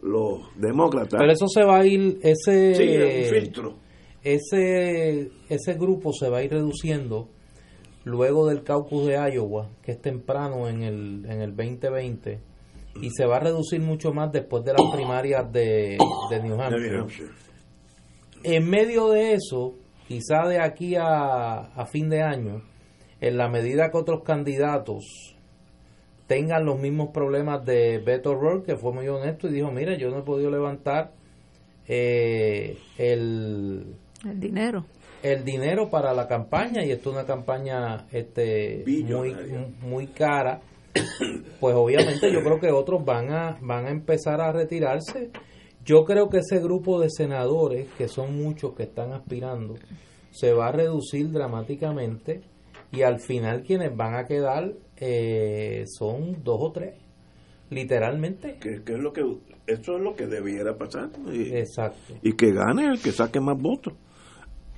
los 0.00 0.42
demócratas. 0.56 1.18
Pero 1.18 1.32
eso 1.32 1.48
se 1.48 1.64
va 1.64 1.80
a 1.80 1.86
ir, 1.86 2.18
ese, 2.22 2.74
sí, 2.74 3.34
filtro. 3.34 3.78
Ese, 4.22 5.28
ese 5.48 5.74
grupo 5.74 6.12
se 6.12 6.30
va 6.30 6.38
a 6.38 6.44
ir 6.44 6.52
reduciendo 6.52 7.28
luego 8.04 8.46
del 8.46 8.62
caucus 8.62 9.06
de 9.06 9.14
Iowa, 9.14 9.68
que 9.82 9.92
es 9.92 10.00
temprano 10.00 10.68
en 10.68 10.82
el, 10.82 11.26
en 11.26 11.40
el 11.42 11.56
2020, 11.56 12.40
y 13.02 13.10
se 13.10 13.26
va 13.26 13.36
a 13.36 13.40
reducir 13.40 13.80
mucho 13.80 14.12
más 14.12 14.32
después 14.32 14.64
de 14.64 14.72
las 14.72 14.90
primarias 14.92 15.50
de, 15.52 15.98
de 16.30 16.42
New 16.42 16.60
Hampshire. 16.60 17.30
En 18.42 18.68
medio 18.68 19.10
de 19.10 19.34
eso, 19.34 19.74
quizá 20.08 20.46
de 20.48 20.60
aquí 20.60 20.96
a, 20.98 21.86
fin 21.90 22.08
de 22.08 22.22
año, 22.22 22.62
en 23.20 23.36
la 23.36 23.48
medida 23.48 23.90
que 23.90 23.98
otros 23.98 24.22
candidatos 24.24 25.36
tengan 26.26 26.64
los 26.64 26.78
mismos 26.78 27.10
problemas 27.12 27.64
de 27.64 27.98
Beto 27.98 28.30
O'Rourke, 28.30 28.72
que 28.72 28.76
fue 28.76 28.92
muy 28.92 29.08
honesto 29.08 29.48
y 29.48 29.52
dijo, 29.52 29.70
mira, 29.70 29.96
yo 29.98 30.10
no 30.10 30.20
he 30.20 30.22
podido 30.22 30.50
levantar 30.50 31.12
eh, 31.86 32.78
el, 32.98 33.94
el 34.24 34.40
dinero 34.40 34.86
el 35.22 35.44
dinero 35.44 35.90
para 35.90 36.14
la 36.14 36.26
campaña 36.26 36.84
y 36.84 36.90
esto 36.90 37.10
es 37.10 37.16
una 37.16 37.26
campaña 37.26 38.06
este 38.12 38.84
muy 38.86 39.34
muy 39.82 40.06
cara 40.08 40.60
pues 41.60 41.74
obviamente 41.74 42.32
yo 42.32 42.42
creo 42.42 42.58
que 42.58 42.70
otros 42.70 43.04
van 43.04 43.30
a 43.30 43.58
van 43.60 43.86
a 43.86 43.90
empezar 43.90 44.40
a 44.40 44.52
retirarse 44.52 45.30
yo 45.84 46.04
creo 46.04 46.28
que 46.28 46.38
ese 46.38 46.60
grupo 46.60 47.00
de 47.00 47.08
senadores, 47.10 47.88
que 47.96 48.08
son 48.08 48.36
muchos 48.36 48.74
que 48.74 48.84
están 48.84 49.12
aspirando, 49.12 49.74
se 50.30 50.52
va 50.52 50.68
a 50.68 50.72
reducir 50.72 51.30
dramáticamente 51.30 52.42
y 52.92 53.02
al 53.02 53.20
final 53.20 53.62
quienes 53.62 53.96
van 53.96 54.14
a 54.14 54.26
quedar 54.26 54.72
eh, 54.96 55.84
son 55.86 56.44
dos 56.44 56.58
o 56.60 56.72
tres, 56.72 56.94
literalmente. 57.70 58.58
Que, 58.60 58.82
es 58.92 58.98
lo 58.98 59.12
que 59.12 59.22
eso 59.66 59.96
es 59.96 60.02
lo 60.02 60.14
que 60.14 60.26
debiera 60.26 60.76
pasar. 60.76 61.10
Y, 61.32 61.54
Exacto. 61.54 62.14
Y 62.22 62.34
que 62.34 62.52
gane 62.52 62.86
el 62.86 63.00
que 63.00 63.12
saque 63.12 63.40
más 63.40 63.56
votos. 63.58 63.94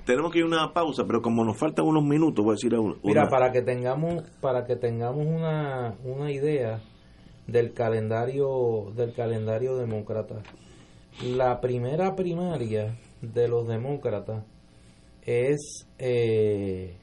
Tenemos 0.05 0.31
que 0.31 0.39
ir 0.39 0.43
a 0.43 0.47
una 0.47 0.73
pausa, 0.73 1.05
pero 1.05 1.21
como 1.21 1.45
nos 1.45 1.57
faltan 1.57 1.85
unos 1.85 2.03
minutos, 2.03 2.43
voy 2.43 2.53
a 2.53 2.55
decir 2.55 2.75
a 2.75 2.79
una... 2.79 2.95
Mira, 3.03 3.29
para 3.29 3.51
que 3.51 3.61
tengamos 3.61 4.23
para 4.41 4.65
que 4.65 4.75
tengamos 4.75 5.25
una, 5.25 5.95
una 6.03 6.31
idea 6.31 6.81
del 7.47 7.73
calendario 7.73 8.91
del 8.95 9.13
calendario 9.13 9.75
demócrata 9.77 10.43
la 11.21 11.61
primera 11.61 12.15
primaria 12.15 12.97
de 13.21 13.47
los 13.47 13.67
demócratas 13.67 14.43
es 15.21 15.87
eh, 15.99 16.97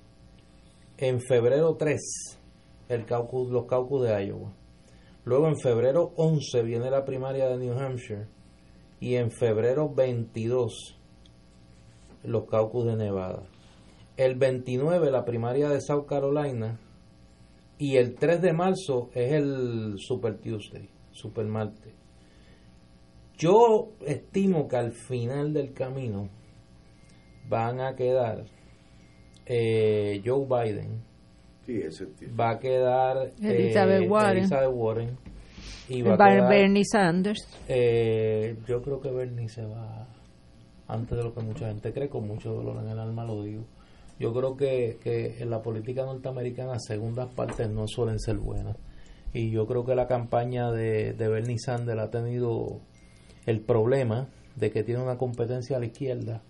en 0.98 1.20
febrero 1.20 1.76
3, 1.76 2.00
el 2.88 3.06
caucus, 3.06 3.50
los 3.50 3.66
caucus 3.66 4.02
de 4.02 4.26
Iowa. 4.26 4.52
Luego 5.24 5.48
en 5.48 5.56
febrero 5.58 6.12
11 6.16 6.62
viene 6.62 6.90
la 6.90 7.04
primaria 7.04 7.48
de 7.48 7.58
New 7.58 7.78
Hampshire 7.78 8.26
y 8.98 9.14
en 9.14 9.30
febrero 9.30 9.88
22 9.88 10.98
los 12.24 12.44
caucus 12.46 12.86
de 12.86 12.96
Nevada. 12.96 13.42
El 14.16 14.34
29 14.34 15.10
la 15.10 15.24
primaria 15.24 15.68
de 15.68 15.80
South 15.80 16.06
Carolina 16.06 16.78
y 17.78 17.96
el 17.96 18.14
3 18.14 18.42
de 18.42 18.52
marzo 18.52 19.10
es 19.14 19.32
el 19.32 19.94
Super 19.96 20.36
Tuesday, 20.38 20.88
Super 21.12 21.46
Marte. 21.46 21.94
Yo 23.38 23.92
estimo 24.04 24.68
que 24.68 24.76
al 24.76 24.92
final 24.92 25.54
del 25.54 25.72
camino 25.72 26.28
van 27.48 27.80
a 27.80 27.94
quedar 27.94 28.44
eh, 29.46 30.20
Joe 30.24 30.44
Biden, 30.44 31.02
va 32.38 32.50
a 32.50 32.58
quedar 32.58 33.32
Elizabeth, 33.42 34.02
eh, 34.02 34.08
Warren, 34.68 35.16
y 35.88 36.02
va 36.02 36.14
a 36.14 36.16
quedar, 36.18 36.50
Bernie 36.50 36.84
Sanders. 36.84 37.48
Eh, 37.66 38.56
yo 38.68 38.82
creo 38.82 39.00
que 39.00 39.10
Bernie 39.10 39.48
se 39.48 39.64
va 39.64 40.06
antes 40.92 41.16
de 41.16 41.24
lo 41.24 41.34
que 41.34 41.40
mucha 41.40 41.68
gente 41.68 41.92
cree, 41.92 42.08
con 42.08 42.26
mucho 42.26 42.52
dolor 42.52 42.82
en 42.82 42.90
el 42.90 42.98
alma 42.98 43.24
lo 43.24 43.42
digo. 43.42 43.64
Yo 44.18 44.34
creo 44.34 44.56
que, 44.56 44.98
que 45.02 45.42
en 45.42 45.50
la 45.50 45.62
política 45.62 46.04
norteamericana 46.04 46.78
segundas 46.78 47.28
partes 47.34 47.70
no 47.70 47.88
suelen 47.88 48.18
ser 48.18 48.36
buenas. 48.36 48.76
Y 49.32 49.50
yo 49.50 49.66
creo 49.66 49.84
que 49.84 49.94
la 49.94 50.06
campaña 50.06 50.70
de, 50.72 51.12
de 51.14 51.28
Bernie 51.28 51.58
Sanders 51.58 52.00
ha 52.00 52.10
tenido 52.10 52.80
el 53.46 53.60
problema 53.60 54.28
de 54.56 54.70
que 54.70 54.82
tiene 54.82 55.02
una 55.02 55.16
competencia 55.16 55.76
a 55.76 55.80
la 55.80 55.86
izquierda, 55.86 56.42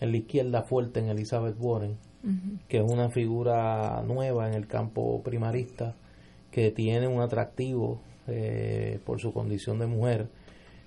en 0.00 0.12
la 0.12 0.18
izquierda 0.18 0.62
fuerte 0.62 1.00
en 1.00 1.08
Elizabeth 1.08 1.56
Warren, 1.58 1.98
que 2.68 2.78
es 2.78 2.84
una 2.84 3.10
figura 3.10 4.02
nueva 4.06 4.48
en 4.48 4.54
el 4.54 4.66
campo 4.66 5.22
primarista, 5.22 5.94
que 6.50 6.70
tiene 6.70 7.08
un 7.08 7.20
atractivo 7.20 8.00
eh, 8.26 9.00
por 9.04 9.20
su 9.20 9.32
condición 9.32 9.78
de 9.78 9.86
mujer 9.86 10.28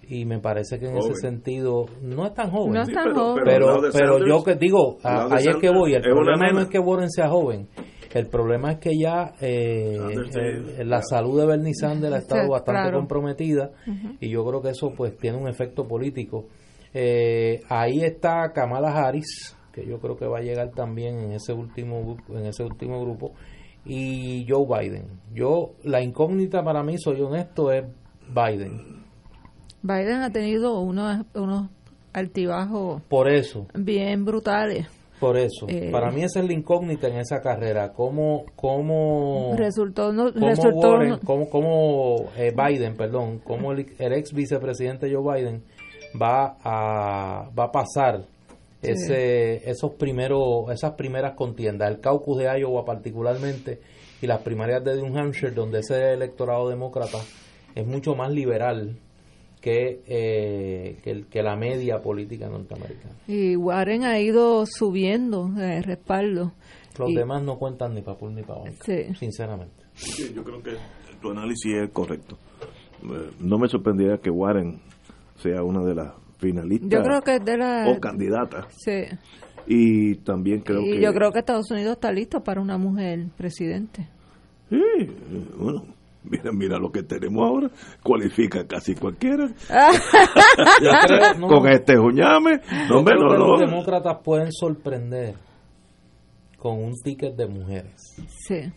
y 0.08 0.26
me 0.26 0.39
parece 0.39 0.80
que 0.80 0.88
en 0.88 0.97
ese 0.97 1.16
sentido 1.16 1.86
no 2.02 2.26
es 2.26 2.34
tan 2.34 2.52
joven, 2.52 2.74
no 2.74 2.82
es 2.82 2.91
tan 2.91 3.14
joven. 3.14 3.43
pero, 3.45 3.82
pero, 3.91 4.26
yo 4.26 4.43
que 4.43 4.56
digo, 4.56 4.97
ahí 5.04 5.47
es 5.47 5.56
que 5.58 5.70
voy, 5.70 5.93
el 5.93 6.02
problema 6.02 6.52
no 6.52 6.62
es 6.62 6.68
que 6.68 6.80
Warren 6.80 7.10
sea 7.10 7.30
joven, 7.30 7.68
el 8.14 8.28
problema 8.28 8.74
es 8.74 8.80
que 8.80 8.97
ya 8.97 9.34
eh, 9.39 9.97
la 10.84 11.02
salud 11.02 11.39
de 11.39 11.45
Bernie 11.45 11.74
Sanders 11.74 12.14
ha 12.14 12.18
estado 12.18 12.49
bastante 12.49 12.91
comprometida 12.91 13.72
y 14.20 14.30
yo 14.30 14.45
creo 14.45 14.62
que 14.62 14.70
eso 14.70 14.91
pues 14.95 15.18
tiene 15.18 15.38
un 15.38 15.47
efecto 15.47 15.88
político. 15.88 16.47
Eh, 16.93 17.62
ahí 17.70 18.04
está 18.04 18.52
Kamala 18.52 18.89
Harris, 18.89 19.56
que 19.72 19.86
yo 19.86 19.99
creo 19.99 20.18
que 20.18 20.28
va 20.28 20.39
a 20.39 20.41
llegar 20.41 20.72
también 20.72 21.20
en 21.20 21.32
ese 21.32 21.54
último 21.54 22.18
en 22.30 22.45
ese 22.45 22.64
último 22.64 22.99
grupo 22.99 23.32
y 23.86 24.45
Joe 24.47 24.66
Biden. 24.68 25.08
Yo 25.34 25.72
la 25.84 26.02
incógnita 26.02 26.64
para 26.64 26.84
mí, 26.84 26.97
soy 26.97 27.22
honesto, 27.22 27.72
es 27.72 27.86
Biden. 28.30 29.01
Biden 29.82 30.21
ha 30.21 30.32
tenido 30.32 30.79
unos 30.79 31.25
unos 31.34 31.69
altibajos 32.13 33.01
por 33.03 33.29
eso. 33.29 33.67
bien 33.73 34.25
brutales. 34.25 34.88
Por 35.19 35.38
eso, 35.38 35.67
eh, 35.69 35.89
para 35.91 36.09
mí 36.09 36.23
esa 36.23 36.39
es 36.39 36.47
la 36.47 36.53
incógnita 36.53 37.07
en 37.07 37.17
esa 37.17 37.41
carrera. 37.41 37.93
¿Cómo, 37.93 38.43
cómo 38.55 39.53
resultó, 39.55 40.11
no, 40.11 40.34
cómo, 40.34 40.47
resultó 40.47 41.19
cómo, 41.23 42.32
eh, 42.36 42.51
Biden, 42.51 42.97
perdón, 42.97 43.39
cómo 43.43 43.71
el, 43.71 43.86
ex 43.99 44.34
vicepresidente 44.34 45.13
Joe 45.13 45.36
Biden 45.36 45.63
va 46.19 46.57
a, 46.63 47.51
va 47.51 47.65
a 47.65 47.71
pasar 47.71 48.25
ese, 48.82 49.69
esos 49.69 49.91
primeros, 49.93 50.71
esas 50.71 50.93
primeras 50.93 51.36
contiendas, 51.36 51.91
el 51.91 51.99
caucus 51.99 52.39
de 52.39 52.59
Iowa 52.59 52.84
particularmente 52.84 53.79
y 54.23 54.27
las 54.27 54.41
primarias 54.41 54.84
de 54.84 54.95
New 54.95 55.15
Hampshire, 55.15 55.51
donde 55.51 55.82
ese 55.82 56.13
electorado 56.13 56.67
demócrata 56.67 57.19
es 57.75 57.86
mucho 57.86 58.15
más 58.15 58.32
liberal 58.32 58.97
que, 59.62 60.01
eh, 60.07 61.26
que, 61.30 61.43
la 61.43 61.55
media 61.55 61.99
política 61.99 62.49
norteamericana. 62.49 63.16
Y 63.28 63.55
Warren 63.55 64.03
ha 64.03 64.20
ido 64.20 64.66
subiendo 64.66 65.49
de 65.49 65.82
respaldo. 65.84 66.53
Los 66.97 67.14
demás 67.14 67.43
no 67.43 67.57
cuentan 67.57 67.93
ni 67.93 68.01
para 68.01 68.18
Pul 68.18 68.36
ni 68.36 68.41
para 68.41 68.64
sinceramente. 69.18 69.86
yo 70.34 70.43
creo 70.43 70.62
que 70.62 70.72
tu 71.22 71.30
análisis 71.30 71.74
es 71.84 71.89
correcto. 71.91 72.38
Eh, 73.03 73.32
no 73.39 73.57
me 73.57 73.68
sorprendería 73.68 74.18
que 74.18 74.30
Warren 74.30 74.82
sea 75.38 75.64
una 75.64 75.84
de 75.84 75.95
las 75.95 76.14
finalistas 76.38 76.89
Yo 76.89 77.01
creo 77.01 77.22
que 77.22 77.36
es 77.36 77.45
de 77.45 77.57
la... 77.57 77.88
o 77.88 77.99
candidatas. 77.99 78.66
Sí. 78.78 79.03
Y 79.68 80.16
también 80.18 80.62
creo 80.62 80.82
y 80.82 80.93
que... 80.93 81.01
yo 81.01 81.14
creo 81.14 81.32
que 81.32 81.39
Estados 81.39 81.70
Unidos 81.72 81.93
está 81.93 82.12
listo 82.12 82.43
para 82.43 82.62
una 82.62 82.78
mujer 82.78 83.28
presidente. 83.38 84.09
Sí, 84.70 84.80
bueno, 85.57 85.86
mira, 86.24 86.51
mira 86.51 86.78
lo 86.78 86.91
que 86.91 87.03
tenemos 87.03 87.45
ahora, 87.47 87.69
cualifica 88.03 88.65
casi 88.67 88.95
cualquiera. 88.95 89.47
Yo 89.47 90.91
creo- 91.07 91.34
no, 91.39 91.47
Con 91.47 91.67
este 91.69 91.95
juñame, 91.97 92.61
yo 92.89 93.01
no, 93.01 93.05
que 93.05 93.13
no. 93.15 93.38
los 93.38 93.59
demócratas 93.59 94.17
pueden 94.24 94.51
sorprender 94.51 95.36
con 96.57 96.84
un 96.84 96.93
ticket 97.03 97.36
de 97.36 97.47
mujeres. 97.47 97.93
Sí. 98.47 98.72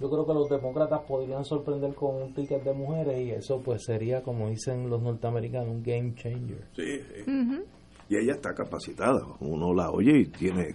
Yo 0.00 0.08
creo 0.10 0.24
que 0.26 0.32
los 0.34 0.48
demócratas 0.48 1.00
podrían 1.08 1.44
sorprender 1.44 1.92
con 1.94 2.22
un 2.22 2.32
ticket 2.34 2.62
de 2.62 2.72
mujeres 2.72 3.18
y 3.26 3.30
eso 3.30 3.60
pues 3.64 3.82
sería, 3.84 4.22
como 4.22 4.48
dicen 4.48 4.88
los 4.88 5.02
norteamericanos, 5.02 5.68
un 5.68 5.82
game 5.82 6.14
changer. 6.14 6.64
Sí, 6.76 7.00
sí. 7.24 7.32
Y 8.10 8.16
ella 8.16 8.34
está 8.34 8.54
capacitada, 8.54 9.20
uno 9.40 9.74
la 9.74 9.90
oye 9.90 10.18
y 10.20 10.26
tiene 10.26 10.68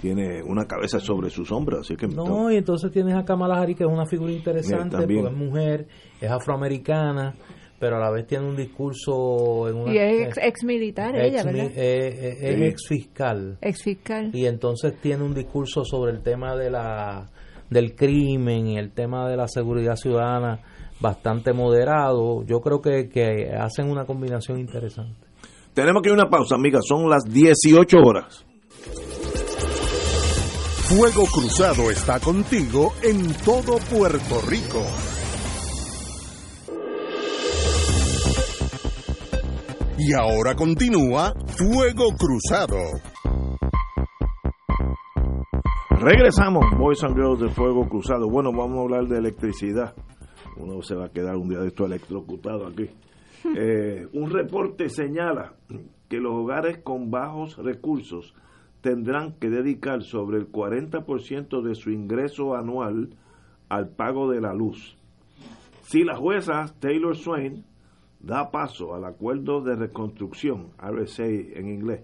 tiene 0.00 0.42
una 0.42 0.66
cabeza 0.66 0.98
sobre 1.00 1.30
sus 1.30 1.50
hombros, 1.52 1.80
así 1.80 1.96
que 1.96 2.06
No, 2.08 2.50
y 2.50 2.56
entonces 2.56 2.90
tienes 2.90 3.14
a 3.14 3.24
Kamala 3.24 3.60
Harris, 3.60 3.76
que 3.76 3.84
es 3.84 3.90
una 3.90 4.06
figura 4.06 4.32
interesante, 4.32 4.96
también. 4.96 5.22
porque 5.24 5.34
es 5.36 5.40
mujer, 5.46 5.86
es 6.20 6.30
afroamericana, 6.30 7.34
pero 7.78 7.96
a 7.96 8.00
la 8.00 8.10
vez 8.10 8.26
tiene 8.26 8.46
un 8.46 8.56
discurso 8.56 9.68
en 9.68 9.76
una... 9.76 9.92
Y 9.94 9.98
es 9.98 10.26
ex, 10.28 10.38
ex 10.42 10.64
militar 10.64 11.16
ella, 11.16 11.42
¿verdad? 11.44 11.66
eh, 11.66 11.72
eh, 11.76 12.36
es 12.40 12.56
Sí. 12.56 12.64
ex 12.64 12.88
fiscal. 12.88 13.58
Ex 13.60 13.82
fiscal. 13.82 14.30
y 14.34 14.46
entonces 14.46 15.00
tiene 15.00 15.22
un 15.24 15.34
discurso 15.34 15.84
sobre 15.84 16.12
el 16.12 16.22
tema 16.22 16.56
de 16.56 16.70
la 16.70 17.30
del 17.70 17.94
crimen 17.94 18.66
y 18.66 18.78
el 18.78 18.90
tema 18.92 19.28
de 19.30 19.36
la 19.36 19.46
seguridad 19.46 19.94
ciudadana 19.94 20.60
bastante 21.00 21.52
moderado. 21.52 22.42
Yo 22.44 22.60
creo 22.60 22.80
que, 22.80 23.08
que 23.08 23.50
hacen 23.56 23.88
una 23.88 24.04
combinación 24.04 24.58
interesante. 24.58 25.26
tenemos 25.72 26.02
que 26.02 26.08
ir 26.08 26.12
a 26.12 26.22
una 26.22 26.28
pausa, 26.28 26.56
amiga, 26.56 26.80
son 26.82 27.08
las 27.08 27.22
18 27.24 27.96
horas. 27.98 28.44
Fuego 30.90 31.22
Cruzado 31.32 31.88
está 31.88 32.18
contigo 32.18 32.92
en 33.04 33.32
todo 33.44 33.78
Puerto 33.78 34.40
Rico. 34.50 34.82
Y 39.96 40.12
ahora 40.14 40.56
continúa 40.56 41.32
Fuego 41.46 42.08
Cruzado. 42.18 42.76
Regresamos, 45.90 46.64
Boys 46.76 47.04
and 47.04 47.14
Girls 47.14 47.38
de 47.38 47.50
Fuego 47.50 47.88
Cruzado. 47.88 48.28
Bueno, 48.28 48.50
vamos 48.50 48.78
a 48.78 48.80
hablar 48.80 49.06
de 49.06 49.18
electricidad. 49.18 49.94
Uno 50.56 50.82
se 50.82 50.96
va 50.96 51.04
a 51.04 51.10
quedar 51.10 51.36
un 51.36 51.50
día 51.50 51.60
de 51.60 51.68
esto 51.68 51.86
electrocutado 51.86 52.66
aquí. 52.66 52.90
Eh, 53.56 54.06
un 54.12 54.28
reporte 54.30 54.90
señala 54.90 55.54
que 56.10 56.18
los 56.18 56.34
hogares 56.34 56.82
con 56.84 57.10
bajos 57.10 57.56
recursos 57.56 58.34
tendrán 58.80 59.32
que 59.34 59.50
dedicar 59.50 60.02
sobre 60.02 60.38
el 60.38 60.50
40% 60.50 61.62
de 61.62 61.74
su 61.74 61.90
ingreso 61.90 62.54
anual 62.54 63.10
al 63.68 63.88
pago 63.90 64.30
de 64.30 64.40
la 64.40 64.54
luz. 64.54 64.96
Si 65.82 66.04
la 66.04 66.16
jueza 66.16 66.74
Taylor 66.80 67.16
Swain 67.16 67.64
da 68.20 68.50
paso 68.50 68.94
al 68.94 69.04
acuerdo 69.04 69.62
de 69.62 69.76
reconstrucción, 69.76 70.68
RSA 70.78 71.26
en 71.26 71.68
inglés, 71.68 72.02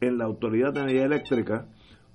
en 0.00 0.18
la 0.18 0.24
Autoridad 0.24 0.72
de 0.72 0.80
Energía 0.80 1.04
Eléctrica, 1.04 1.66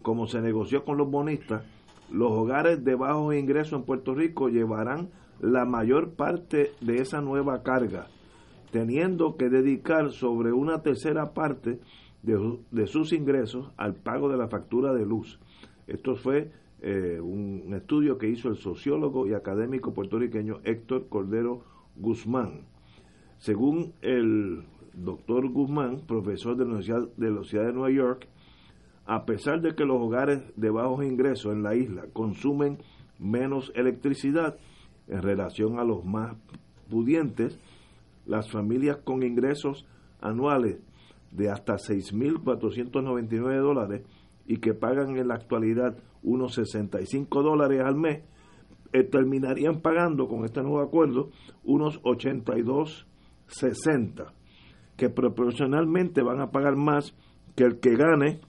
como 0.02 0.28
se 0.28 0.42
negoció 0.42 0.84
con 0.84 0.98
los 0.98 1.10
bonistas, 1.10 1.64
los 2.12 2.32
hogares 2.32 2.84
de 2.84 2.96
bajos 2.96 3.36
ingresos 3.36 3.80
en 3.80 3.86
Puerto 3.86 4.14
Rico 4.14 4.50
llevarán 4.50 5.10
la 5.40 5.66
mayor 5.66 6.16
parte 6.16 6.72
de 6.82 7.02
esa 7.02 7.22
nueva 7.22 7.64
carga, 7.64 8.08
teniendo 8.72 9.38
que 9.38 9.50
dedicar 9.50 10.12
sobre 10.12 10.52
una 10.52 10.82
tercera 10.82 11.34
parte 11.34 11.80
de, 12.24 12.34
su- 12.36 12.60
de 12.72 12.88
sus 12.88 13.14
ingresos 13.14 13.72
al 13.78 13.96
pago 13.96 14.30
de 14.30 14.38
la 14.38 14.48
factura 14.48 14.94
de 14.94 15.06
luz. 15.06 15.40
Esto 15.88 16.16
fue 16.16 16.52
eh, 16.82 17.20
un 17.22 17.74
estudio 17.74 18.18
que 18.18 18.30
hizo 18.30 18.50
el 18.50 18.58
sociólogo 18.58 19.28
y 19.28 19.34
académico 19.34 19.94
puertorriqueño 19.94 20.60
Héctor 20.64 21.08
Cordero 21.10 21.64
Guzmán. 21.96 22.66
Según 23.38 23.94
el 24.02 24.64
doctor 24.94 25.48
Guzmán, 25.50 26.02
profesor 26.08 26.56
de 26.58 26.64
la 26.66 26.72
Universidad 26.72 27.08
de, 27.18 27.32
la 27.32 27.66
de 27.68 27.74
Nueva 27.74 27.92
York, 27.92 28.28
a 29.06 29.26
pesar 29.26 29.62
de 29.62 29.74
que 29.76 29.86
los 29.86 30.02
hogares 30.02 30.42
de 30.56 30.70
bajos 30.70 31.06
ingresos 31.06 31.54
en 31.54 31.64
la 31.64 31.76
isla 31.76 32.06
consumen 32.14 32.80
menos 33.20 33.72
electricidad 33.76 34.58
en 35.08 35.22
relación 35.22 35.80
a 35.80 35.84
los 35.84 36.04
más 36.04 36.36
pudientes, 36.90 37.58
las 38.26 38.52
familias 38.52 38.98
con 38.98 39.24
ingresos 39.24 39.86
anuales 40.20 40.80
de 41.38 41.52
hasta 41.52 41.76
6.499 41.76 43.62
dólares 43.62 44.02
y 44.46 44.58
que 44.58 44.74
pagan 44.74 45.16
en 45.18 45.28
la 45.28 45.36
actualidad 45.36 45.96
unos 46.24 46.56
65 46.56 47.44
dólares 47.44 47.84
al 47.86 47.96
mes, 47.96 48.24
eh, 48.92 49.04
terminarían 49.04 49.82
pagando 49.82 50.28
con 50.28 50.46
este 50.46 50.62
nuevo 50.62 50.82
acuerdo 50.82 51.30
unos 51.64 52.02
82.60, 52.02 54.34
que 54.96 55.10
proporcionalmente 55.10 56.24
van 56.24 56.42
a 56.42 56.50
pagar 56.50 56.76
más 56.76 57.16
que 57.56 57.66
el 57.66 57.80
que 57.80 57.96
gane 57.96 58.40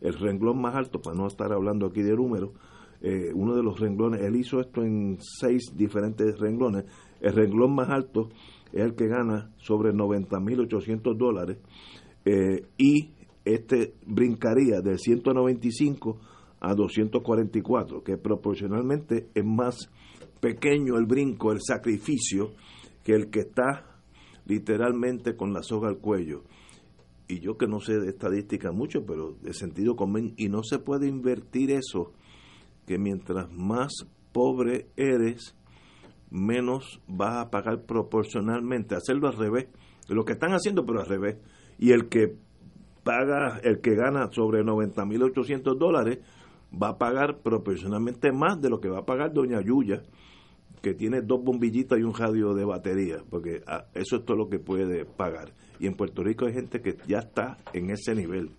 el 0.00 0.14
renglón 0.14 0.60
más 0.60 0.74
alto, 0.74 1.00
para 1.00 1.16
no 1.16 1.26
estar 1.26 1.52
hablando 1.52 1.86
aquí 1.86 2.02
de 2.02 2.16
números, 2.16 2.50
eh, 3.02 3.30
uno 3.34 3.54
de 3.54 3.62
los 3.62 3.78
renglones, 3.78 4.22
él 4.22 4.34
hizo 4.36 4.60
esto 4.60 4.82
en 4.82 5.18
seis 5.20 5.76
diferentes 5.76 6.38
renglones, 6.38 6.86
el 7.20 7.34
renglón 7.34 7.74
más 7.74 7.90
alto 7.90 8.30
es 8.72 8.82
el 8.82 8.94
que 8.94 9.08
gana 9.08 9.50
sobre 9.58 9.92
90.800 9.92 11.16
dólares 11.16 11.58
eh, 12.24 12.64
y 12.76 13.10
este 13.44 13.94
brincaría 14.06 14.80
de 14.80 14.98
195 14.98 16.18
a 16.60 16.74
244, 16.74 18.02
que 18.02 18.18
proporcionalmente 18.18 19.28
es 19.34 19.44
más 19.44 19.90
pequeño 20.40 20.96
el 20.96 21.06
brinco, 21.06 21.52
el 21.52 21.60
sacrificio, 21.60 22.52
que 23.02 23.14
el 23.14 23.30
que 23.30 23.40
está 23.40 23.98
literalmente 24.44 25.36
con 25.36 25.52
la 25.52 25.62
soga 25.62 25.88
al 25.88 25.98
cuello. 25.98 26.44
Y 27.28 27.40
yo 27.40 27.56
que 27.56 27.66
no 27.66 27.80
sé 27.80 27.98
de 27.98 28.10
estadística 28.10 28.72
mucho, 28.72 29.06
pero 29.06 29.32
de 29.40 29.54
sentido 29.54 29.96
común, 29.96 30.34
y 30.36 30.48
no 30.48 30.62
se 30.62 30.78
puede 30.78 31.06
invertir 31.06 31.70
eso, 31.70 32.12
que 32.86 32.98
mientras 32.98 33.50
más 33.52 33.92
pobre 34.32 34.88
eres, 34.96 35.56
menos 36.30 37.00
vas 37.06 37.36
a 37.36 37.50
pagar 37.50 37.82
proporcionalmente, 37.82 38.94
hacerlo 38.94 39.28
al 39.28 39.36
revés, 39.36 39.68
lo 40.08 40.24
que 40.24 40.32
están 40.32 40.52
haciendo, 40.52 40.84
pero 40.84 41.00
al 41.00 41.06
revés, 41.06 41.36
y 41.78 41.92
el 41.92 42.08
que 42.08 42.36
paga, 43.02 43.60
el 43.62 43.80
que 43.80 43.94
gana 43.94 44.30
sobre 44.32 44.62
90.800 44.62 45.76
dólares, 45.76 46.18
va 46.70 46.90
a 46.90 46.98
pagar 46.98 47.38
proporcionalmente 47.38 48.32
más 48.32 48.60
de 48.60 48.70
lo 48.70 48.80
que 48.80 48.88
va 48.88 49.00
a 49.00 49.06
pagar 49.06 49.32
Doña 49.32 49.60
Yuya, 49.60 50.02
que 50.82 50.94
tiene 50.94 51.20
dos 51.20 51.42
bombillitas 51.42 51.98
y 51.98 52.02
un 52.02 52.14
radio 52.14 52.54
de 52.54 52.64
batería, 52.64 53.22
porque 53.28 53.62
ah, 53.66 53.86
eso 53.94 54.16
es 54.16 54.24
todo 54.24 54.36
lo 54.36 54.48
que 54.48 54.58
puede 54.58 55.04
pagar. 55.04 55.52
Y 55.78 55.86
en 55.86 55.94
Puerto 55.94 56.22
Rico 56.22 56.46
hay 56.46 56.54
gente 56.54 56.80
que 56.80 56.96
ya 57.06 57.18
está 57.18 57.58
en 57.72 57.90
ese 57.90 58.14
nivel. 58.14 58.50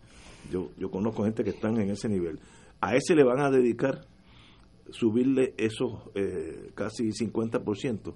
Yo, 0.52 0.70
yo 0.78 0.92
conozco 0.92 1.24
gente 1.24 1.44
que 1.44 1.52
están 1.52 1.80
en 1.80 1.90
ese 1.90 2.10
nivel. 2.10 2.40
A 2.80 2.96
ese 2.96 3.16
le 3.16 3.24
van 3.24 3.40
a 3.40 3.50
dedicar 3.50 4.06
subirle 4.90 5.54
esos 5.58 6.10
eh, 6.16 6.72
casi 6.76 7.10
50%. 7.10 8.14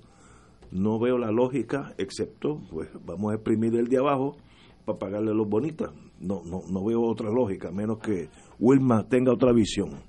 No 0.72 1.00
veo 1.00 1.18
la 1.18 1.32
lógica, 1.32 1.94
excepto, 1.98 2.62
pues 2.70 2.90
vamos 3.06 3.32
a 3.32 3.36
exprimir 3.36 3.76
el 3.76 3.88
de 3.88 3.98
abajo 3.98 4.36
para 4.86 5.00
pagarle 5.00 5.34
los 5.34 5.48
bonitas. 5.48 5.92
No, 6.20 6.42
no, 6.44 6.62
no 6.70 6.84
veo 6.84 7.02
otra 7.02 7.30
lógica, 7.30 7.72
menos 7.72 8.00
que 8.00 8.30
Wilma 8.60 9.08
tenga 9.08 9.32
otra 9.32 9.52
visión. 9.54 10.02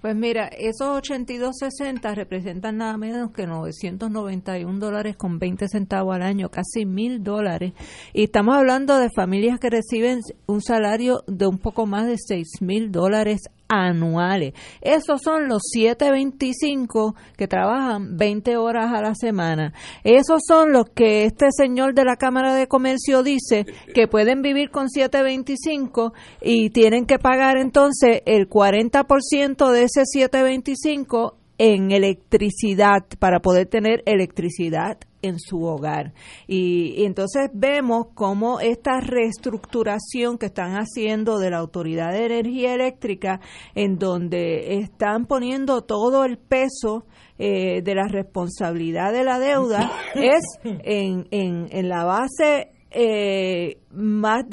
Pues 0.00 0.16
mira, 0.16 0.46
esos 0.46 0.98
82.60 1.02 2.14
representan 2.14 2.78
nada 2.78 2.96
menos 2.96 3.32
que 3.32 3.46
991 3.46 4.78
dólares 4.78 5.14
con 5.16 5.38
20 5.38 5.68
centavos 5.68 6.14
al 6.14 6.22
año, 6.22 6.48
casi 6.48 6.86
mil 6.86 7.22
dólares. 7.22 7.74
Y 8.14 8.24
estamos 8.24 8.54
hablando 8.54 8.96
de 8.96 9.10
familias 9.14 9.60
que 9.60 9.68
reciben 9.68 10.20
un 10.46 10.62
salario 10.62 11.22
de 11.26 11.46
un 11.46 11.58
poco 11.58 11.84
más 11.84 12.06
de 12.06 12.16
6 12.16 12.62
mil 12.62 12.90
dólares 12.90 13.42
anuales. 13.70 14.52
Esos 14.82 15.22
son 15.22 15.48
los 15.48 15.62
725 15.72 17.14
que 17.38 17.46
trabajan 17.46 18.16
20 18.16 18.56
horas 18.56 18.92
a 18.92 19.00
la 19.00 19.14
semana. 19.14 19.72
Esos 20.04 20.42
son 20.46 20.72
los 20.72 20.90
que 20.90 21.24
este 21.24 21.46
señor 21.52 21.94
de 21.94 22.04
la 22.04 22.16
Cámara 22.16 22.54
de 22.54 22.66
Comercio 22.66 23.22
dice 23.22 23.64
que 23.94 24.08
pueden 24.08 24.42
vivir 24.42 24.70
con 24.70 24.90
725 24.90 26.12
y 26.42 26.70
tienen 26.70 27.06
que 27.06 27.18
pagar 27.18 27.56
entonces 27.56 28.22
el 28.26 28.48
40% 28.48 29.70
de 29.70 29.82
ese 29.84 30.02
725 30.04 31.36
en 31.58 31.92
electricidad 31.92 33.04
para 33.18 33.40
poder 33.40 33.66
tener 33.66 34.02
electricidad 34.06 34.98
en 35.22 35.38
su 35.38 35.62
hogar. 35.64 36.12
Y, 36.46 37.04
entonces 37.04 37.50
vemos 37.52 38.08
cómo 38.14 38.60
esta 38.60 39.00
reestructuración 39.00 40.38
que 40.38 40.46
están 40.46 40.72
haciendo 40.72 41.38
de 41.38 41.50
la 41.50 41.58
Autoridad 41.58 42.12
de 42.12 42.26
Energía 42.26 42.74
Eléctrica, 42.74 43.40
en 43.74 43.98
donde 43.98 44.78
están 44.78 45.26
poniendo 45.26 45.82
todo 45.82 46.24
el 46.24 46.38
peso 46.38 47.04
eh, 47.38 47.82
de 47.82 47.94
la 47.94 48.06
responsabilidad 48.08 49.12
de 49.12 49.24
la 49.24 49.38
deuda, 49.38 49.90
es 50.14 50.42
en, 50.64 51.26
en, 51.30 51.68
en 51.70 51.88
la 51.88 52.04
base 52.04 52.72
eh, 52.90 53.78
más 53.92 54.44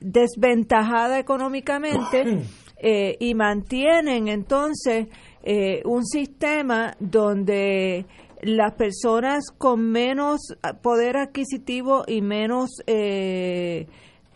desventajada 0.00 1.18
económicamente 1.18 2.44
eh, 2.78 3.16
y 3.18 3.34
mantienen 3.34 4.28
entonces 4.28 5.08
un 5.86 6.04
sistema 6.04 6.94
donde 7.00 8.04
las 8.42 8.74
personas 8.74 9.50
con 9.56 9.90
menos 9.90 10.40
poder 10.82 11.16
adquisitivo 11.16 12.04
y 12.06 12.22
menos 12.22 12.70
eh, 12.86 13.86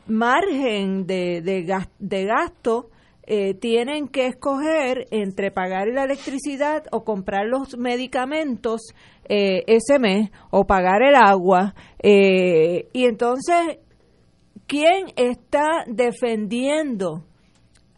margen 0.07 1.07
de, 1.07 1.41
de, 1.43 2.25
gasto 2.25 2.91
eh, 3.27 3.55
tienen 3.55 4.09
que 4.09 4.27
escoger 4.27 5.07
entre 5.11 5.51
pagar 5.51 5.89
la 5.89 6.05
electricidad 6.05 6.85
o 6.93 7.05
comprar 7.05 7.47
los 7.47 7.79
medicamentos 7.79 8.95
ese 9.27 9.99
mes 9.99 10.31
o 10.51 10.67
pagar 10.67 11.03
el 11.03 11.15
agua. 11.15 11.75
y 12.03 13.07
entonces, 13.07 13.79
¿quién 14.67 15.07
está 15.17 15.85
defendiendo 15.87 17.25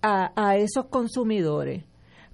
a 0.02 0.56
esos 0.56 0.86
consumidores? 0.86 1.82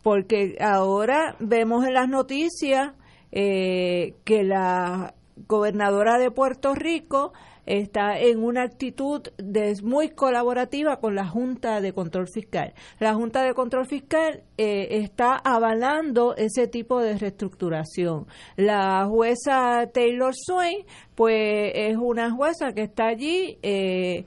porque 0.03 0.57
ahora 0.61 1.37
vemos 1.39 1.87
en 1.87 1.95
las 1.95 2.09
noticias 2.09 2.93
eh, 3.33 4.15
que 4.25 4.45
la 4.45 5.15
gobernadora 5.49 6.19
de 6.19 6.31
Puerto 6.31 6.75
Rico 6.75 7.33
está 7.67 8.19
en 8.19 8.43
una 8.43 8.63
actitud 8.63 9.23
de, 9.39 9.75
muy 9.83 10.11
colaborativa 10.11 10.99
con 10.99 11.15
la 11.15 11.27
Junta 11.27 11.81
de 11.81 11.93
Control 11.93 12.27
Fiscal. 12.29 12.75
La 12.99 13.15
Junta 13.15 13.43
de 13.43 13.55
Control 13.55 13.87
Fiscal 13.87 14.43
eh, 14.59 14.89
está 14.91 15.37
avalando 15.37 16.35
ese 16.37 16.67
tipo 16.67 17.01
de 17.01 17.17
reestructuración. 17.17 18.27
La 18.57 19.07
jueza 19.07 19.89
Taylor 19.93 20.35
Swain, 20.35 20.85
pues 21.15 21.73
es 21.75 21.97
una 21.97 22.31
jueza 22.33 22.73
que 22.73 22.83
está 22.83 23.07
allí 23.07 23.59
eh, 23.63 24.27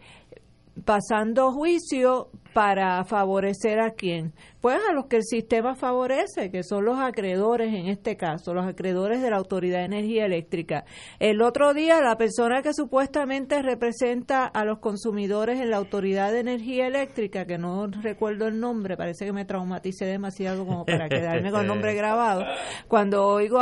pasando 0.85 1.51
juicio 1.51 2.29
para 2.55 3.03
favorecer 3.03 3.81
a 3.81 3.91
quién? 3.91 4.31
Pues 4.61 4.79
a 4.89 4.93
los 4.93 5.07
que 5.07 5.17
el 5.17 5.23
sistema 5.23 5.75
favorece, 5.75 6.49
que 6.51 6.63
son 6.63 6.85
los 6.85 6.97
acreedores 6.97 7.73
en 7.73 7.87
este 7.87 8.15
caso, 8.15 8.53
los 8.53 8.65
acreedores 8.65 9.21
de 9.21 9.29
la 9.29 9.35
Autoridad 9.35 9.79
de 9.79 9.85
Energía 9.85 10.25
Eléctrica. 10.25 10.85
El 11.19 11.41
otro 11.41 11.73
día, 11.73 11.99
la 12.01 12.15
persona 12.15 12.61
que 12.61 12.73
supuestamente 12.73 13.61
representa 13.61 14.45
a 14.45 14.63
los 14.63 14.79
consumidores 14.79 15.59
en 15.59 15.69
la 15.69 15.75
Autoridad 15.75 16.31
de 16.31 16.39
Energía 16.39 16.87
Eléctrica, 16.87 17.45
que 17.45 17.57
no 17.57 17.87
recuerdo 17.87 18.47
el 18.47 18.57
nombre, 18.57 18.95
parece 18.95 19.25
que 19.25 19.33
me 19.33 19.43
traumaticé 19.43 20.05
demasiado 20.05 20.65
como 20.65 20.85
para 20.85 21.09
quedarme 21.09 21.51
con 21.51 21.61
el 21.61 21.67
nombre 21.67 21.93
grabado, 21.93 22.45
cuando 22.87 23.27
oigo, 23.27 23.59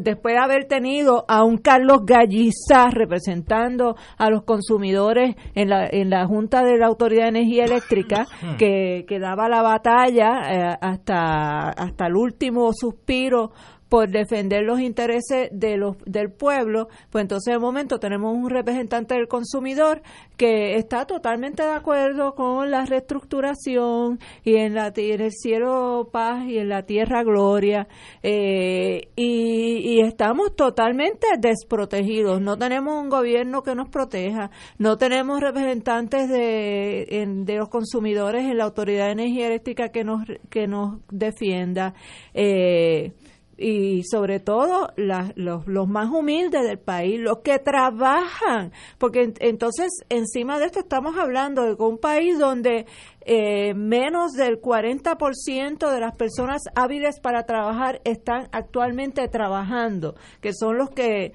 después 0.00 0.34
de 0.34 0.40
haber 0.40 0.64
tenido 0.64 1.26
a 1.28 1.44
un 1.44 1.58
Carlos 1.58 2.06
Gallizá 2.06 2.88
representando 2.90 3.96
a 4.16 4.30
los 4.30 4.44
consumidores 4.44 5.36
en 5.54 5.68
la, 5.68 5.86
en 5.86 6.08
la 6.08 6.26
Junta 6.26 6.64
de 6.64 6.78
la 6.78 6.86
Autoridad 6.86 7.24
de 7.24 7.40
Energía 7.40 7.66
Eléctrica, 7.66 8.13
Hmm. 8.22 8.56
que, 8.56 9.04
que 9.08 9.18
daba 9.18 9.48
la 9.48 9.62
batalla 9.62 10.72
eh, 10.72 10.78
hasta, 10.80 11.70
hasta 11.70 12.06
el 12.06 12.16
último 12.16 12.70
suspiro 12.72 13.52
por 13.94 14.08
defender 14.08 14.64
los 14.64 14.80
intereses 14.80 15.50
de 15.52 15.76
los, 15.76 15.96
del 16.04 16.32
pueblo, 16.32 16.88
pues 17.10 17.22
entonces 17.22 17.54
de 17.54 17.60
momento 17.60 18.00
tenemos 18.00 18.36
un 18.36 18.50
representante 18.50 19.14
del 19.14 19.28
consumidor 19.28 20.02
que 20.36 20.74
está 20.74 21.06
totalmente 21.06 21.62
de 21.62 21.70
acuerdo 21.70 22.34
con 22.34 22.72
la 22.72 22.86
reestructuración 22.86 24.18
y 24.42 24.56
en, 24.56 24.74
la, 24.74 24.88
el 24.88 25.30
cielo 25.30 26.08
paz 26.10 26.44
y 26.44 26.58
en 26.58 26.70
la 26.70 26.82
tierra 26.82 27.22
gloria 27.22 27.86
eh, 28.24 29.10
y, 29.14 30.00
estamos 30.00 30.56
totalmente 30.56 31.28
desprotegidos, 31.38 32.40
no 32.40 32.58
tenemos 32.58 33.00
un 33.00 33.08
gobierno 33.08 33.62
que 33.62 33.76
nos 33.76 33.90
proteja, 33.90 34.50
no 34.76 34.98
tenemos 34.98 35.40
representantes 35.40 36.28
de, 36.28 37.26
de 37.44 37.56
los 37.56 37.68
consumidores 37.68 38.42
en 38.42 38.58
la 38.58 38.64
Autoridad 38.64 39.06
de 39.06 39.12
Energía 39.12 39.46
Eléctrica 39.46 39.90
que 39.90 40.02
nos, 40.02 40.24
que 40.50 40.66
nos 40.66 40.98
defienda. 41.12 41.94
Eh, 42.34 43.12
y 43.56 44.02
sobre 44.04 44.40
todo 44.40 44.88
los, 44.96 45.66
los, 45.66 45.88
más 45.88 46.10
humildes 46.10 46.62
del 46.62 46.78
país, 46.78 47.20
los 47.20 47.38
que 47.38 47.58
trabajan, 47.58 48.72
porque 48.98 49.32
entonces 49.40 49.88
encima 50.08 50.58
de 50.58 50.66
esto 50.66 50.80
estamos 50.80 51.16
hablando 51.16 51.62
de 51.62 51.74
un 51.82 51.98
país 51.98 52.38
donde 52.38 52.86
eh, 53.20 53.74
menos 53.74 54.32
del 54.32 54.60
40% 54.60 55.90
de 55.90 56.00
las 56.00 56.16
personas 56.16 56.62
hábiles 56.74 57.20
para 57.20 57.44
trabajar 57.44 58.00
están 58.04 58.48
actualmente 58.52 59.28
trabajando, 59.28 60.14
que 60.40 60.52
son 60.52 60.78
los 60.78 60.90
que 60.90 61.32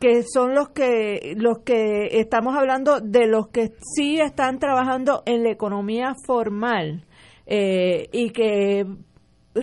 que 0.00 0.22
son 0.22 0.54
los 0.54 0.68
que 0.68 1.34
los 1.36 1.58
que 1.64 2.20
estamos 2.20 2.56
hablando 2.56 3.00
de 3.00 3.26
los 3.26 3.48
que 3.48 3.72
sí 3.96 4.20
están 4.20 4.60
trabajando 4.60 5.24
en 5.26 5.42
la 5.42 5.50
economía 5.50 6.14
formal 6.24 7.04
eh, 7.46 8.08
y 8.12 8.30
que 8.30 8.86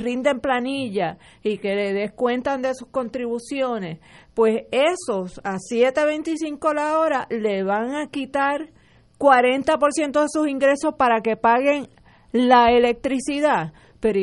rinden 0.01 0.39
planilla 0.39 1.17
y 1.43 1.57
que 1.57 1.75
le 1.75 1.93
descuentan 1.93 2.61
de 2.61 2.73
sus 2.73 2.87
contribuciones, 2.89 3.99
pues 4.33 4.63
esos 4.71 5.39
a 5.43 5.57
7.25 5.57 6.73
la 6.73 6.99
hora 6.99 7.27
le 7.29 7.63
van 7.63 7.95
a 7.95 8.07
quitar 8.07 8.69
40% 9.17 10.21
de 10.21 10.27
sus 10.29 10.47
ingresos 10.47 10.95
para 10.97 11.21
que 11.21 11.37
paguen 11.37 11.87
la 12.31 12.71
electricidad. 12.71 13.73
Pero, 13.99 14.19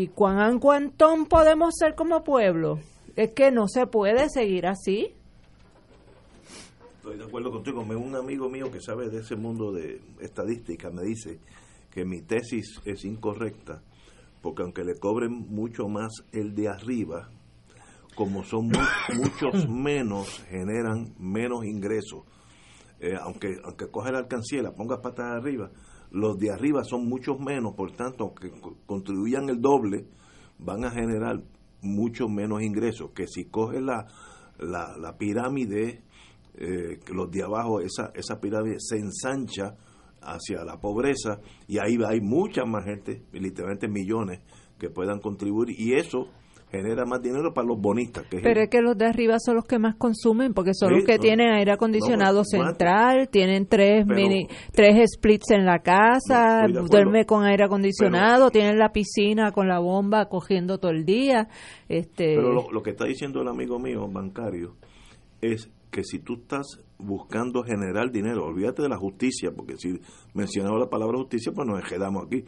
¿y 0.00 0.08
cuán 0.08 0.58
cuantón 0.58 1.26
podemos 1.26 1.74
ser 1.76 1.94
como 1.94 2.24
pueblo? 2.24 2.78
Es 3.16 3.32
que 3.32 3.50
no 3.50 3.66
se 3.68 3.86
puede 3.86 4.28
seguir 4.30 4.66
así. 4.66 5.12
Estoy 6.96 7.18
de 7.18 7.24
acuerdo 7.24 7.50
contigo. 7.50 7.80
Un 7.80 8.14
amigo 8.14 8.48
mío 8.48 8.70
que 8.70 8.80
sabe 8.80 9.08
de 9.10 9.18
ese 9.18 9.36
mundo 9.36 9.72
de 9.72 10.00
estadística 10.20 10.90
me 10.90 11.02
dice 11.02 11.38
que 11.90 12.04
mi 12.04 12.22
tesis 12.22 12.80
es 12.84 13.04
incorrecta 13.04 13.82
porque 14.42 14.62
aunque 14.62 14.84
le 14.84 14.98
cobren 14.98 15.32
mucho 15.32 15.88
más 15.88 16.12
el 16.32 16.54
de 16.54 16.68
arriba, 16.68 17.30
como 18.14 18.42
son 18.44 18.70
muchos 19.14 19.68
menos, 19.70 20.44
generan 20.48 21.14
menos 21.18 21.64
ingresos. 21.64 22.24
Eh, 23.00 23.14
aunque 23.20 23.60
aunque 23.64 23.88
coge 23.90 24.10
la 24.10 24.18
alcancía 24.18 24.58
y 24.58 24.62
la 24.62 24.74
pongas 24.74 24.98
patas 25.00 25.26
arriba, 25.26 25.70
los 26.10 26.38
de 26.38 26.50
arriba 26.50 26.82
son 26.84 27.06
muchos 27.08 27.38
menos, 27.38 27.74
por 27.74 27.92
tanto, 27.92 28.24
aunque 28.24 28.50
contribuyan 28.86 29.48
el 29.48 29.60
doble, 29.60 30.06
van 30.58 30.84
a 30.84 30.90
generar 30.90 31.42
mucho 31.82 32.28
menos 32.28 32.62
ingresos. 32.62 33.10
Que 33.14 33.26
si 33.26 33.44
coge 33.44 33.80
la, 33.80 34.06
la, 34.58 35.16
pirámide, 35.16 36.02
eh, 36.54 36.98
los 37.12 37.30
de 37.30 37.42
abajo, 37.42 37.80
esa, 37.80 38.10
esa 38.14 38.40
pirámide 38.40 38.76
se 38.78 38.96
ensancha 38.96 39.76
hacia 40.32 40.64
la 40.64 40.78
pobreza 40.78 41.40
y 41.66 41.78
ahí 41.78 41.98
hay 42.06 42.20
mucha 42.20 42.64
más 42.64 42.84
gente, 42.84 43.22
literalmente 43.32 43.88
millones, 43.88 44.40
que 44.78 44.90
puedan 44.90 45.20
contribuir 45.20 45.74
y 45.78 45.94
eso 45.94 46.28
genera 46.70 47.04
más 47.06 47.22
dinero 47.22 47.52
para 47.54 47.66
los 47.66 47.80
bonistas. 47.80 48.26
Pero 48.30 48.60
es 48.60 48.68
que 48.68 48.80
los 48.80 48.96
de 48.96 49.06
arriba 49.06 49.36
son 49.38 49.56
los 49.56 49.64
que 49.64 49.78
más 49.78 49.96
consumen, 49.96 50.52
porque 50.52 50.72
son 50.74 50.92
los 50.92 51.04
que 51.04 51.18
tienen 51.18 51.50
aire 51.50 51.72
acondicionado 51.72 52.42
pues, 52.42 52.50
central, 52.50 53.28
tienen 53.30 53.66
tres 53.66 54.06
mini, 54.06 54.46
tres 54.72 55.10
splits 55.14 55.50
en 55.52 55.64
la 55.64 55.78
casa, 55.78 56.66
duerme 56.68 57.24
con 57.24 57.44
aire 57.44 57.64
acondicionado, 57.64 58.50
tienen 58.50 58.78
la 58.78 58.90
piscina 58.90 59.52
con 59.52 59.68
la 59.68 59.78
bomba 59.78 60.26
cogiendo 60.26 60.78
todo 60.78 60.92
el 60.92 61.04
día. 61.04 61.48
Este... 61.88 62.34
Pero 62.34 62.52
lo, 62.52 62.70
lo 62.70 62.82
que 62.82 62.90
está 62.90 63.06
diciendo 63.06 63.40
el 63.40 63.48
amigo 63.48 63.78
mío 63.78 64.06
bancario 64.08 64.76
es 65.40 65.70
que 65.90 66.04
si 66.04 66.18
tú 66.18 66.34
estás 66.34 66.66
buscando 66.98 67.62
generar 67.62 68.10
dinero, 68.10 68.44
olvídate 68.44 68.82
de 68.82 68.88
la 68.88 68.96
justicia, 68.96 69.52
porque 69.54 69.76
si 69.76 70.00
mencionamos 70.34 70.80
la 70.80 70.90
palabra 70.90 71.18
justicia, 71.18 71.52
pues 71.52 71.66
nos 71.66 71.82
quedamos 71.84 72.26
aquí. 72.26 72.44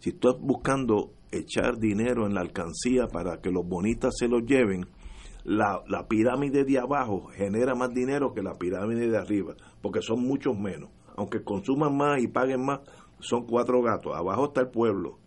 Si 0.00 0.10
estás 0.10 0.34
buscando 0.40 1.12
echar 1.30 1.78
dinero 1.78 2.26
en 2.26 2.34
la 2.34 2.40
alcancía 2.40 3.06
para 3.06 3.40
que 3.40 3.50
los 3.50 3.66
bonitas 3.66 4.14
se 4.18 4.28
lo 4.28 4.40
lleven, 4.40 4.86
la, 5.44 5.82
la 5.86 6.06
pirámide 6.08 6.64
de 6.64 6.78
abajo 6.78 7.28
genera 7.34 7.74
más 7.74 7.90
dinero 7.94 8.32
que 8.32 8.42
la 8.42 8.54
pirámide 8.54 9.08
de 9.08 9.18
arriba, 9.18 9.54
porque 9.80 10.02
son 10.02 10.20
muchos 10.20 10.58
menos. 10.58 10.90
Aunque 11.16 11.42
consuman 11.42 11.96
más 11.96 12.22
y 12.22 12.26
paguen 12.26 12.64
más, 12.64 12.80
son 13.20 13.46
cuatro 13.46 13.82
gatos. 13.82 14.12
Abajo 14.14 14.46
está 14.46 14.62
el 14.62 14.70
pueblo. 14.70 15.18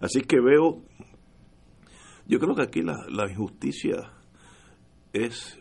Así 0.00 0.22
que 0.22 0.40
veo, 0.40 0.82
yo 2.26 2.38
creo 2.38 2.54
que 2.54 2.62
aquí 2.62 2.82
la, 2.82 2.96
la 3.10 3.30
injusticia 3.30 4.12
es 5.12 5.59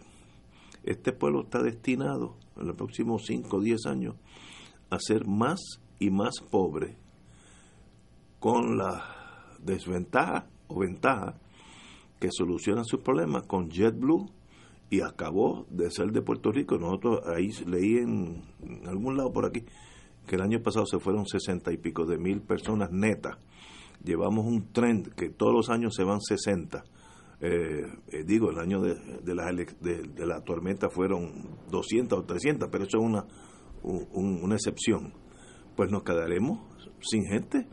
este 0.83 1.11
pueblo 1.11 1.43
está 1.43 1.61
destinado 1.61 2.35
en 2.57 2.67
los 2.67 2.75
próximos 2.75 3.25
5 3.25 3.57
o 3.57 3.61
10 3.61 3.85
años 3.85 4.15
a 4.89 4.97
ser 4.99 5.27
más 5.27 5.59
y 5.99 6.09
más 6.09 6.39
pobre 6.49 6.97
con 8.39 8.77
la 8.77 9.03
desventaja 9.61 10.47
o 10.67 10.79
ventaja 10.79 11.35
que 12.19 12.29
soluciona 12.31 12.83
sus 12.83 13.01
problemas 13.01 13.43
con 13.43 13.69
JetBlue 13.69 14.29
y 14.89 15.01
acabó 15.01 15.65
de 15.69 15.91
ser 15.91 16.11
de 16.11 16.21
Puerto 16.21 16.51
Rico. 16.51 16.77
Nosotros 16.77 17.21
ahí 17.27 17.49
leí 17.65 17.97
en, 17.97 18.43
algún 18.87 19.17
lado 19.17 19.31
por 19.31 19.45
aquí 19.45 19.63
que 20.27 20.35
el 20.35 20.41
año 20.41 20.61
pasado 20.61 20.85
se 20.85 20.99
fueron 20.99 21.25
sesenta 21.25 21.71
y 21.71 21.77
pico 21.77 22.05
de 22.05 22.17
mil 22.17 22.41
personas 22.41 22.91
netas. 22.91 23.37
Llevamos 24.03 24.45
un 24.45 24.71
trend 24.71 25.13
que 25.13 25.29
todos 25.29 25.53
los 25.53 25.69
años 25.69 25.93
se 25.95 26.03
van 26.03 26.21
60. 26.21 26.83
Eh, 27.41 27.85
eh, 28.09 28.23
digo, 28.25 28.49
el 28.49 28.59
año 28.59 28.81
de, 28.81 28.95
de, 28.95 29.35
la, 29.35 29.51
de, 29.51 30.25
la 30.25 30.41
tormenta 30.41 30.89
fueron 30.89 31.47
200 31.71 32.19
o 32.19 32.23
300, 32.23 32.69
pero 32.69 32.83
eso 32.83 32.97
es 32.97 33.03
una, 33.03 33.25
una 33.83 34.55
excepción. 34.55 35.13
Pues 35.75 35.89
nos 35.91 36.03
quedaremos 36.03 36.59
sin 37.01 37.23
gente, 37.25 37.67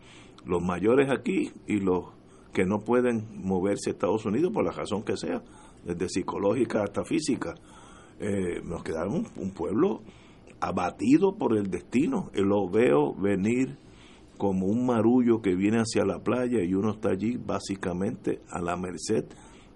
los 0.45 0.63
mayores 0.63 1.11
aquí 1.11 1.51
y 1.67 1.81
los 1.81 2.15
que 2.53 2.65
no 2.65 2.79
pueden 2.79 3.27
moverse 3.35 3.91
a 3.91 3.93
Estados 3.93 4.25
Unidos 4.25 4.53
por 4.53 4.65
la 4.65 4.71
razón 4.71 5.03
que 5.03 5.17
sea 5.17 5.43
desde 5.85 6.09
psicológica 6.09 6.83
hasta 6.83 7.05
física. 7.05 7.55
Eh, 8.19 8.63
nos 8.65 8.83
quedamos 8.83 9.27
un, 9.37 9.51
pueblo 9.51 10.03
abatido 10.61 11.37
por 11.37 11.57
el 11.57 11.71
destino. 11.71 12.31
lo 12.35 12.69
veo 12.69 13.15
venir 13.15 13.79
como 14.39 14.67
un 14.67 14.87
marullo 14.87 15.43
que 15.43 15.55
viene 15.55 15.79
hacia 15.79 16.05
la 16.05 16.21
playa 16.21 16.63
y 16.63 16.75
uno 16.75 16.93
está 16.93 17.11
allí 17.11 17.37
básicamente 17.37 18.41
a 18.49 18.61
la 18.61 18.77
merced 18.77 19.27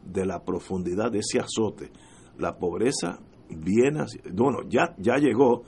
de 0.05 0.27
la 0.27 0.45
profundidad 0.45 1.11
de 1.11 1.21
ese 1.21 1.39
azote. 1.39 1.91
La 2.39 2.57
pobreza 2.57 3.19
viene, 3.49 4.05
bueno, 4.33 4.61
ya, 4.69 4.95
ya 4.99 5.17
llegó, 5.17 5.63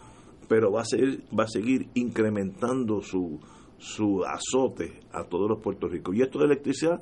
pero 0.48 0.70
va 0.72 0.82
a, 0.82 0.84
ser, 0.84 1.22
va 1.38 1.44
a 1.44 1.48
seguir 1.48 1.88
incrementando 1.94 3.00
su, 3.00 3.40
su 3.78 4.22
azote 4.24 5.00
a 5.12 5.24
todos 5.24 5.48
los 5.48 5.60
puertorriqueños. 5.60 6.18
Y 6.18 6.22
esto 6.22 6.38
de 6.38 6.46
electricidad 6.46 7.00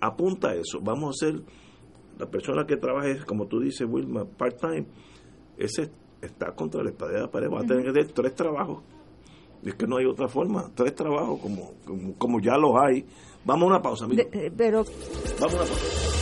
apunta 0.00 0.50
a 0.50 0.54
eso. 0.54 0.80
Vamos 0.82 1.04
a 1.22 1.26
hacer 1.26 1.42
la 2.18 2.26
persona 2.26 2.66
que 2.66 2.76
trabaje, 2.76 3.24
como 3.26 3.46
tú 3.46 3.60
dices, 3.60 3.86
Wilma, 3.88 4.24
part-time, 4.24 4.86
ese 5.56 5.90
está 6.20 6.52
contra 6.54 6.82
la 6.82 6.90
espada 6.90 7.12
de 7.12 7.20
la 7.20 7.30
pared, 7.30 7.48
va 7.50 7.60
a 7.60 7.66
tener 7.66 7.84
que 7.84 7.92
tener 7.92 8.12
tres 8.12 8.34
trabajos. 8.34 8.82
Es 9.64 9.74
que 9.74 9.86
no 9.86 9.96
hay 9.96 10.06
otra 10.06 10.28
forma, 10.28 10.70
tres 10.74 10.94
trabajos 10.94 11.40
como, 11.40 11.72
como, 12.18 12.40
ya 12.40 12.56
los 12.56 12.72
hay. 12.80 13.04
Vamos 13.44 13.64
a 13.64 13.66
una 13.66 13.82
pausa, 13.82 14.04
amigo. 14.04 14.22
Eh, 14.32 14.52
pero... 14.56 14.84
Vamos 15.40 15.54
a 15.54 15.56
una 15.56 15.66
pausa. 15.66 16.21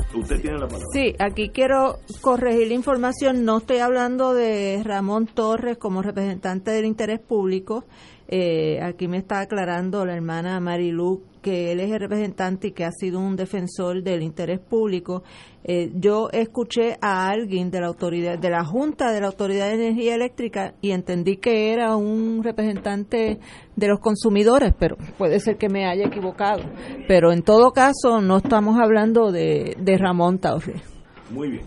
usted 0.21 0.41
tiene 0.41 0.57
la 0.57 0.67
palabra. 0.67 0.87
Sí, 0.93 1.15
aquí 1.19 1.49
quiero 1.49 1.99
corregir 2.21 2.67
la 2.67 2.73
información. 2.73 3.45
No 3.45 3.57
estoy 3.57 3.77
hablando 3.77 4.33
de 4.33 4.81
Ramón 4.83 5.27
Torres 5.27 5.77
como 5.77 6.01
representante 6.01 6.71
del 6.71 6.85
interés 6.85 7.19
público. 7.19 7.85
Eh, 8.27 8.79
aquí 8.81 9.07
me 9.07 9.17
está 9.17 9.41
aclarando 9.41 10.05
la 10.05 10.15
hermana 10.15 10.59
Marilu 10.59 11.21
que 11.41 11.71
él 11.71 11.79
es 11.79 11.91
el 11.91 11.99
representante 11.99 12.67
y 12.67 12.71
que 12.71 12.85
ha 12.85 12.91
sido 12.91 13.19
un 13.19 13.35
defensor 13.35 14.03
del 14.03 14.21
interés 14.21 14.59
público. 14.59 15.23
Eh, 15.63 15.91
yo 15.93 16.29
escuché 16.31 16.97
a 17.01 17.29
alguien 17.29 17.69
de 17.69 17.81
la 17.81 17.87
autoridad, 17.87 18.39
de 18.39 18.49
la 18.49 18.63
Junta 18.63 19.11
de 19.11 19.21
la 19.21 19.27
Autoridad 19.27 19.67
de 19.67 19.75
Energía 19.75 20.15
Eléctrica 20.15 20.73
y 20.81 20.91
entendí 20.91 21.37
que 21.37 21.73
era 21.73 21.95
un 21.95 22.43
representante 22.43 23.39
de 23.75 23.87
los 23.87 23.99
consumidores, 23.99 24.73
pero 24.77 24.97
puede 25.17 25.39
ser 25.39 25.57
que 25.57 25.69
me 25.69 25.85
haya 25.85 26.07
equivocado. 26.07 26.63
Pero 27.07 27.31
en 27.31 27.43
todo 27.43 27.71
caso, 27.71 28.21
no 28.21 28.37
estamos 28.37 28.79
hablando 28.79 29.31
de, 29.31 29.75
Ramón 29.99 30.39
Torres. 30.39 30.81
Muy 31.29 31.49
bien. 31.49 31.63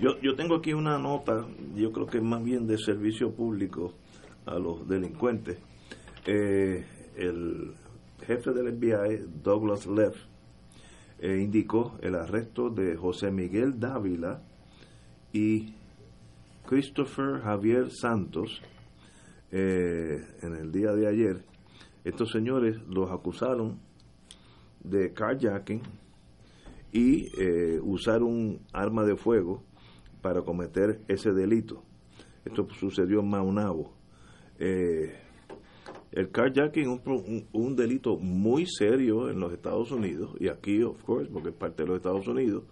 Yo, 0.00 0.10
yo 0.22 0.34
tengo 0.36 0.56
aquí 0.56 0.72
una 0.72 0.98
nota, 0.98 1.46
yo 1.74 1.90
creo 1.90 2.06
que 2.06 2.18
es 2.18 2.24
más 2.24 2.44
bien 2.44 2.66
de 2.66 2.76
servicio 2.76 3.34
público 3.34 3.94
a 4.44 4.58
los 4.58 4.86
delincuentes. 4.86 5.58
Eh, 6.26 6.84
el 7.16 7.72
jefe 8.26 8.52
del 8.52 8.76
FBI, 8.76 9.24
Douglas 9.42 9.86
Leff, 9.86 10.16
eh, 11.20 11.38
indicó 11.40 11.96
el 12.02 12.14
arresto 12.14 12.70
de 12.70 12.96
José 12.96 13.30
Miguel 13.30 13.78
Dávila 13.78 14.42
y 15.32 15.74
Christopher 16.66 17.40
Javier 17.40 17.90
Santos 17.90 18.60
eh, 19.52 20.24
en 20.42 20.54
el 20.56 20.72
día 20.72 20.92
de 20.92 21.06
ayer. 21.06 21.44
Estos 22.04 22.30
señores 22.32 22.76
los 22.88 23.10
acusaron 23.10 23.78
de 24.82 25.12
carjacking 25.12 25.82
y 26.92 27.28
eh, 27.40 27.80
usar 27.82 28.22
un 28.22 28.60
arma 28.72 29.04
de 29.04 29.16
fuego 29.16 29.62
para 30.20 30.42
cometer 30.42 31.00
ese 31.08 31.32
delito. 31.32 31.82
Esto 32.44 32.66
sucedió 32.78 33.20
en 33.20 33.30
Maunabo. 33.30 33.92
Eh, 34.58 35.14
el 36.12 36.30
carjacking 36.30 37.00
es 37.04 37.46
un, 37.52 37.76
delito 37.76 38.16
muy 38.16 38.66
serio 38.66 39.28
en 39.28 39.40
los 39.40 39.52
Estados 39.52 39.90
Unidos, 39.90 40.30
y 40.40 40.48
aquí, 40.48 40.82
of 40.82 41.02
course, 41.02 41.30
porque 41.30 41.50
es 41.50 41.54
parte 41.54 41.82
de 41.82 41.88
los 41.88 41.96
Estados 41.96 42.26
Unidos, 42.26 42.64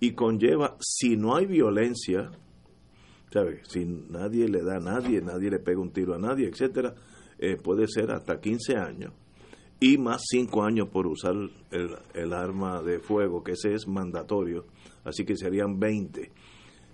y 0.00 0.12
conlleva, 0.12 0.76
si 0.80 1.16
no 1.16 1.36
hay 1.36 1.46
violencia, 1.46 2.30
¿sabes? 3.32 3.60
Si 3.68 3.84
nadie 3.84 4.48
le 4.48 4.62
da 4.62 4.76
a 4.76 4.80
nadie, 4.80 5.20
nadie 5.20 5.50
le 5.50 5.58
pega 5.58 5.80
un 5.80 5.92
tiro 5.92 6.14
a 6.14 6.18
nadie, 6.18 6.48
etcétera, 6.48 6.94
eh, 7.38 7.56
puede 7.56 7.86
ser 7.86 8.10
hasta 8.10 8.40
15 8.40 8.76
años 8.76 9.12
y 9.78 9.98
más 9.98 10.22
5 10.30 10.62
años 10.62 10.88
por 10.88 11.06
usar 11.06 11.34
el, 11.70 11.96
el, 12.14 12.32
arma 12.32 12.82
de 12.82 12.98
fuego, 12.98 13.42
que 13.44 13.52
ese 13.52 13.74
es 13.74 13.86
mandatorio, 13.86 14.66
así 15.04 15.24
que 15.24 15.36
serían 15.36 15.78
20. 15.78 16.32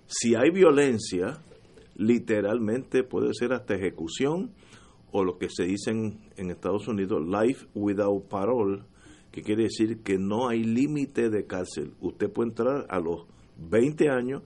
Si 0.05 0.35
hay 0.35 0.49
violencia, 0.49 1.39
literalmente 1.95 3.03
puede 3.03 3.33
ser 3.33 3.53
hasta 3.53 3.75
ejecución 3.75 4.51
o 5.13 5.23
lo 5.23 5.37
que 5.37 5.47
se 5.47 5.63
dice 5.63 5.91
en, 5.91 6.49
Estados 6.49 6.87
Unidos, 6.87 7.21
life 7.25 7.67
without 7.75 8.27
parole, 8.27 8.81
que 9.31 9.43
quiere 9.43 9.63
decir 9.63 9.99
que 9.99 10.17
no 10.17 10.49
hay 10.49 10.63
límite 10.63 11.29
de 11.29 11.45
cárcel. 11.45 11.93
Usted 12.01 12.31
puede 12.31 12.49
entrar 12.49 12.87
a 12.89 12.99
los 12.99 13.25
20 13.57 14.09
años 14.09 14.41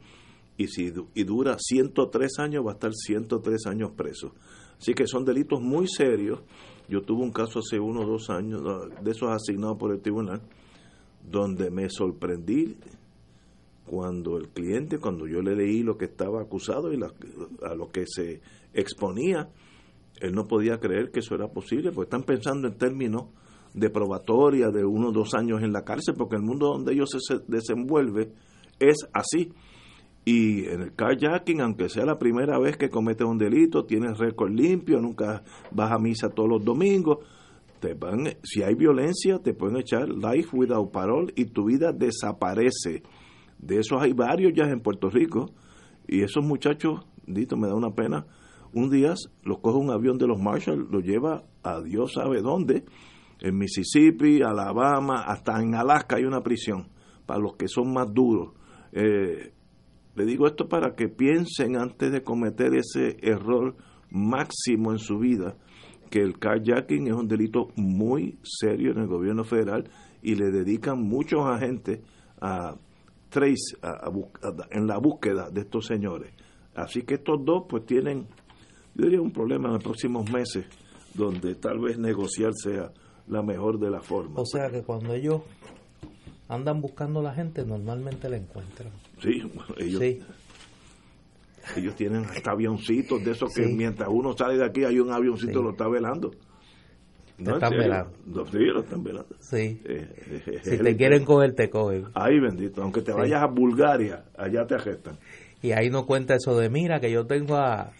y 0.57 0.67
si 0.67 0.93
y 1.13 1.23
dura 1.23 1.55
103 1.57 2.39
años 2.39 2.65
va 2.65 2.71
a 2.71 2.73
estar 2.73 2.93
103 2.93 3.65
años 3.65 3.91
preso. 3.95 4.33
Así 4.77 4.93
que 4.93 5.07
son 5.07 5.23
delitos 5.23 5.61
muy 5.61 5.87
serios. 5.87 6.41
Yo 6.89 7.01
tuve 7.01 7.23
un 7.23 7.31
caso 7.31 7.59
hace 7.59 7.79
uno 7.79 8.01
o 8.01 8.05
dos 8.05 8.29
años 8.29 8.61
de 9.01 9.11
esos 9.11 9.29
asignados 9.29 9.77
por 9.77 9.93
el 9.93 10.01
tribunal 10.01 10.41
donde 11.29 11.69
me 11.69 11.89
sorprendí 11.89 12.77
cuando 13.85 14.37
el 14.37 14.49
cliente, 14.49 14.99
cuando 14.99 15.27
yo 15.27 15.41
le 15.41 15.55
leí 15.55 15.81
lo 15.81 15.97
que 15.97 16.05
estaba 16.05 16.41
acusado 16.41 16.91
y 16.91 16.99
a 17.63 17.73
lo 17.73 17.89
que 17.89 18.03
se 18.05 18.41
exponía, 18.73 19.49
él 20.21 20.33
no 20.33 20.47
podía 20.47 20.79
creer 20.79 21.11
que 21.11 21.19
eso 21.19 21.35
era 21.35 21.47
posible, 21.47 21.91
porque 21.91 22.07
están 22.07 22.23
pensando 22.23 22.67
en 22.67 22.77
términos 22.77 23.29
de 23.73 23.89
probatoria 23.89 24.69
de 24.69 24.85
uno 24.85 25.09
o 25.09 25.11
dos 25.11 25.33
años 25.33 25.61
en 25.61 25.71
la 25.71 25.83
cárcel, 25.83 26.15
porque 26.17 26.35
el 26.35 26.41
mundo 26.41 26.67
donde 26.67 26.93
ellos 26.93 27.09
se 27.19 27.39
desenvuelve 27.47 28.31
es 28.79 29.07
así. 29.13 29.51
Y 30.25 30.65
en 30.65 30.81
el 30.81 30.93
carjacking, 30.93 31.61
aunque 31.61 31.87
sea 31.87 32.05
la 32.05 32.19
primera 32.19 32.59
vez 32.59 32.75
que 32.75 32.89
cometes 32.89 33.25
un 33.25 33.37
delito, 33.37 33.85
tienes 33.85 34.17
récord 34.17 34.51
limpio, 34.51 34.99
nunca 34.99 35.43
vas 35.71 35.91
a 35.91 35.99
misa 35.99 36.29
todos 36.29 36.49
los 36.49 36.65
domingos, 36.65 37.19
te 37.79 37.93
van, 37.93 38.27
si 38.43 38.63
hay 38.63 38.75
violencia, 38.75 39.39
te 39.39 39.53
pueden 39.53 39.77
echar 39.77 40.09
life 40.09 40.49
without 40.51 40.91
parole 40.91 41.31
y 41.35 41.45
tu 41.45 41.65
vida 41.65 41.93
desaparece. 41.93 43.03
De 43.59 43.79
esos 43.79 44.01
hay 44.01 44.13
varios 44.13 44.53
ya 44.55 44.65
en 44.65 44.81
Puerto 44.81 45.09
Rico. 45.09 45.51
Y 46.07 46.21
esos 46.23 46.43
muchachos, 46.43 47.05
dito, 47.25 47.57
me 47.57 47.67
da 47.67 47.75
una 47.75 47.93
pena, 47.93 48.25
un 48.73 48.89
día 48.89 49.13
lo 49.43 49.61
coge 49.61 49.77
un 49.77 49.91
avión 49.91 50.17
de 50.17 50.27
los 50.27 50.39
Marshall, 50.39 50.87
lo 50.89 50.99
lleva 50.99 51.43
a 51.63 51.81
Dios 51.81 52.13
sabe 52.13 52.41
dónde, 52.41 52.85
en 53.39 53.57
Mississippi, 53.57 54.41
Alabama, 54.41 55.23
hasta 55.23 55.61
en 55.61 55.75
Alaska 55.75 56.17
hay 56.17 56.25
una 56.25 56.41
prisión, 56.41 56.87
para 57.25 57.39
los 57.39 57.55
que 57.55 57.67
son 57.67 57.93
más 57.93 58.11
duros. 58.13 58.53
Eh, 58.91 59.53
le 60.15 60.25
digo 60.25 60.47
esto 60.47 60.67
para 60.67 60.95
que 60.95 61.09
piensen 61.09 61.77
antes 61.77 62.11
de 62.11 62.23
cometer 62.23 62.73
ese 62.73 63.17
error 63.21 63.75
máximo 64.09 64.91
en 64.91 64.97
su 64.97 65.19
vida, 65.19 65.55
que 66.09 66.19
el 66.19 66.39
carjacking 66.39 67.07
es 67.07 67.13
un 67.13 67.27
delito 67.27 67.67
muy 67.75 68.39
serio 68.41 68.91
en 68.91 68.99
el 68.99 69.07
gobierno 69.07 69.43
federal 69.43 69.89
y 70.21 70.35
le 70.35 70.49
dedican 70.49 71.01
muchos 71.01 71.45
agentes 71.45 71.99
a 72.41 72.75
trace, 73.29 73.77
en 74.71 74.87
la 74.87 74.97
búsqueda 74.97 75.49
de 75.51 75.61
estos 75.61 75.85
señores. 75.85 76.33
Así 76.73 77.01
que 77.03 77.15
estos 77.15 77.43
dos 77.43 77.65
pues 77.67 77.85
tienen 77.85 78.27
yo 78.97 79.05
diría 79.05 79.21
un 79.21 79.31
problema 79.31 79.67
en 79.67 79.75
los 79.75 79.83
próximos 79.83 80.29
meses 80.31 80.65
donde 81.13 81.55
tal 81.55 81.79
vez 81.79 81.97
negociar 81.97 82.51
sea 82.55 82.91
la 83.27 83.41
mejor 83.43 83.79
de 83.79 83.89
las 83.91 84.05
formas. 84.05 84.39
O 84.39 84.45
sea 84.45 84.69
que 84.69 84.81
cuando 84.83 85.13
ellos 85.13 85.41
andan 86.47 86.81
buscando 86.81 87.19
a 87.19 87.23
la 87.23 87.33
gente, 87.33 87.65
normalmente 87.65 88.29
la 88.29 88.37
encuentran. 88.37 88.89
Sí, 89.21 89.41
ellos, 89.77 90.01
ellos 91.75 91.95
tienen 91.95 92.23
hasta 92.25 92.51
avioncitos 92.51 93.23
de 93.23 93.31
esos 93.31 93.53
que 93.53 93.67
mientras 93.67 94.09
uno 94.11 94.35
sale 94.37 94.57
de 94.57 94.65
aquí 94.65 94.83
hay 94.83 94.99
un 94.99 95.11
avioncito 95.11 95.59
que 95.59 95.63
lo 95.65 95.71
está 95.71 95.87
velando. 95.87 96.31
No, 97.39 97.53
están 97.55 97.73
en 97.73 97.79
serio. 97.79 97.93
velando. 97.93 98.17
No, 98.25 98.45
sí, 98.47 98.57
lo 98.57 98.79
están 98.79 99.03
velando. 99.03 99.35
Sí. 99.39 99.57
Eh, 99.57 99.79
eh, 99.85 100.43
eh, 100.47 100.59
Si 100.63 100.77
te 100.79 100.95
quieren 100.97 101.23
coger, 101.23 101.53
te 101.53 101.69
cogen. 101.69 102.05
Ay, 102.15 102.39
bendito. 102.39 102.81
Aunque 102.81 103.01
te 103.01 103.11
Sí. 103.11 103.17
vayas 103.17 103.43
a 103.43 103.45
Bulgaria, 103.47 104.25
allá 104.35 104.65
te 104.65 104.73
arrestan. 104.75 105.17
Y 105.61 105.71
ahí 105.71 105.89
no 105.91 106.05
cuenta 106.07 106.33
eso 106.35 106.57
de, 106.57 106.69
mira, 106.69 106.99
que 106.99 107.11
yo 107.11 107.27
tengo 107.27 107.55
a, 107.57 107.91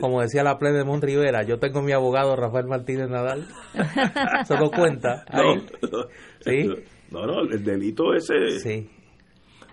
como 0.00 0.20
decía 0.20 0.42
la 0.42 0.58
plena 0.58 0.78
de 0.78 0.84
Mon 0.84 1.00
Rivera, 1.02 1.42
yo 1.42 1.58
tengo 1.58 1.82
mi 1.82 1.92
abogado 1.92 2.34
Rafael 2.36 2.66
Martínez 2.66 3.08
Nadal. 3.08 3.46
Eso 4.42 4.56
no 4.58 4.70
cuenta. 4.70 5.24
Ahí. 5.28 5.66
No, 5.82 5.98
Sí. 6.40 6.68
no, 7.10 7.26
no, 7.26 7.40
el 7.42 7.62
delito 7.64 8.14
ese. 8.14 8.58
Sí. 8.60 8.90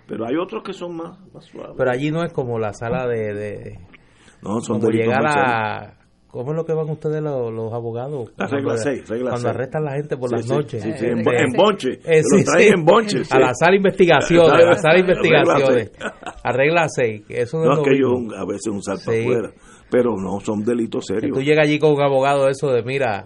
Pero 0.08 0.26
hay 0.28 0.36
otros 0.38 0.64
que 0.64 0.74
son 0.74 0.96
más, 0.98 1.20
más 1.34 1.46
suaves. 1.46 1.76
Pero 1.78 1.92
allí 1.92 2.12
no 2.12 2.24
es 2.24 2.34
como 2.34 2.58
la 2.60 2.74
sala 2.74 3.08
de... 3.08 3.34
de 3.34 3.80
no, 4.42 4.60
son 4.62 4.80
como 4.80 4.92
delitos 4.92 5.08
llegar 5.08 5.26
a... 5.28 5.99
¿Cómo 6.32 6.52
es 6.52 6.58
lo 6.58 6.64
que 6.66 6.74
van 6.74 6.88
ustedes 6.90 7.24
los, 7.24 7.52
los 7.52 7.74
abogados? 7.74 8.30
La 8.38 8.46
regla 8.46 8.74
Cuando- 8.76 8.84
seis, 8.84 9.10
regla 9.10 9.30
Cuando 9.32 9.48
seis. 9.48 9.56
arrestan 9.56 9.82
a 9.82 9.86
la 9.86 9.92
gente 9.98 10.16
por 10.18 10.30
Sí, 10.30 10.36
las 10.36 10.46
sí, 10.46 10.52
noches. 10.54 10.84
sí, 10.84 10.92
sí, 10.96 11.06
Eh, 11.06 11.10
en, 11.12 11.20
eh, 11.20 11.24
bo- 11.24 11.32
en 11.34 11.52
bonche. 11.54 11.90
Eh, 12.06 12.22
lo 12.32 12.38
sí, 12.38 12.44
traen 12.46 12.68
sí. 12.68 12.74
en 12.76 12.86
bonche. 12.86 13.18
A 13.32 13.40
la 13.40 13.54
sala 13.56 13.72
de 13.72 13.78
investigaciones, 13.78 14.52
a 14.52 14.58
la 14.70 14.76
sala 14.76 14.94
de 14.94 15.00
investigaciones. 15.00 15.92
Seis. 16.96 17.26
que 17.28 17.42
Eso 17.42 17.58
no, 17.58 17.66
No, 17.66 17.74
es 17.74 17.80
que 17.80 17.96
ellos 17.96 18.12
mismo. 18.12 18.28
un- 18.28 18.34
a 18.36 18.46
veces 18.46 18.68
un 18.68 18.84
salto 18.84 19.12
Sí. 19.12 19.22
afuera. 19.22 19.52
Pero 19.90 20.16
no, 20.18 20.40
son 20.40 20.64
delitos 20.64 21.06
Que 21.08 21.16
serios. 21.16 21.36
tú 21.38 21.42
llegas 21.44 21.66
allí 21.68 21.80
con 21.80 21.94
un 21.94 22.02
abogado 22.02 22.48
eso 22.48 22.68
de, 22.72 22.84
mira, 22.84 23.26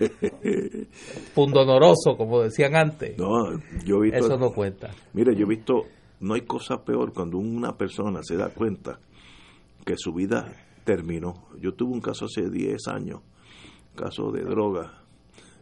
pundonoroso, 1.34 2.16
como 2.16 2.42
decían 2.42 2.74
antes. 2.74 3.16
No, 3.18 3.58
yo 3.84 3.98
he 3.98 4.10
visto. 4.10 4.18
Eso 4.26 4.36
no 4.38 4.50
cuenta. 4.50 4.90
Mire, 5.12 5.34
yo 5.36 5.44
he 5.46 5.48
visto. 5.48 5.82
No 6.20 6.34
hay 6.34 6.42
cosa 6.42 6.84
peor 6.84 7.12
cuando 7.14 7.38
una 7.38 7.76
persona 7.76 8.20
se 8.22 8.36
da 8.36 8.50
cuenta 8.50 8.98
que 9.86 9.94
su 9.96 10.12
vida 10.12 10.52
terminó. 10.84 11.46
Yo 11.60 11.74
tuve 11.74 11.92
un 11.92 12.00
caso 12.00 12.26
hace 12.26 12.50
10 12.50 12.88
años, 12.88 13.20
caso 13.94 14.30
de 14.30 14.42
droga. 14.42 15.04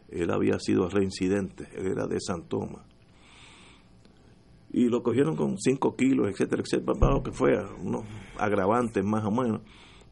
Él 0.09 0.31
había 0.31 0.59
sido 0.59 0.89
reincidente, 0.89 1.67
él 1.75 1.87
era 1.87 2.07
de 2.07 2.19
San 2.19 2.47
Tomás. 2.47 2.85
Y 4.71 4.87
lo 4.87 5.01
cogieron 5.01 5.35
con 5.35 5.57
5 5.57 5.95
kilos, 5.95 6.29
etcétera, 6.29 6.61
etcétera, 6.63 7.11
lo 7.11 7.23
que 7.23 7.31
fue, 7.31 7.53
unos 7.83 8.05
agravantes 8.37 9.03
más 9.03 9.25
o 9.25 9.31
menos. 9.31 9.61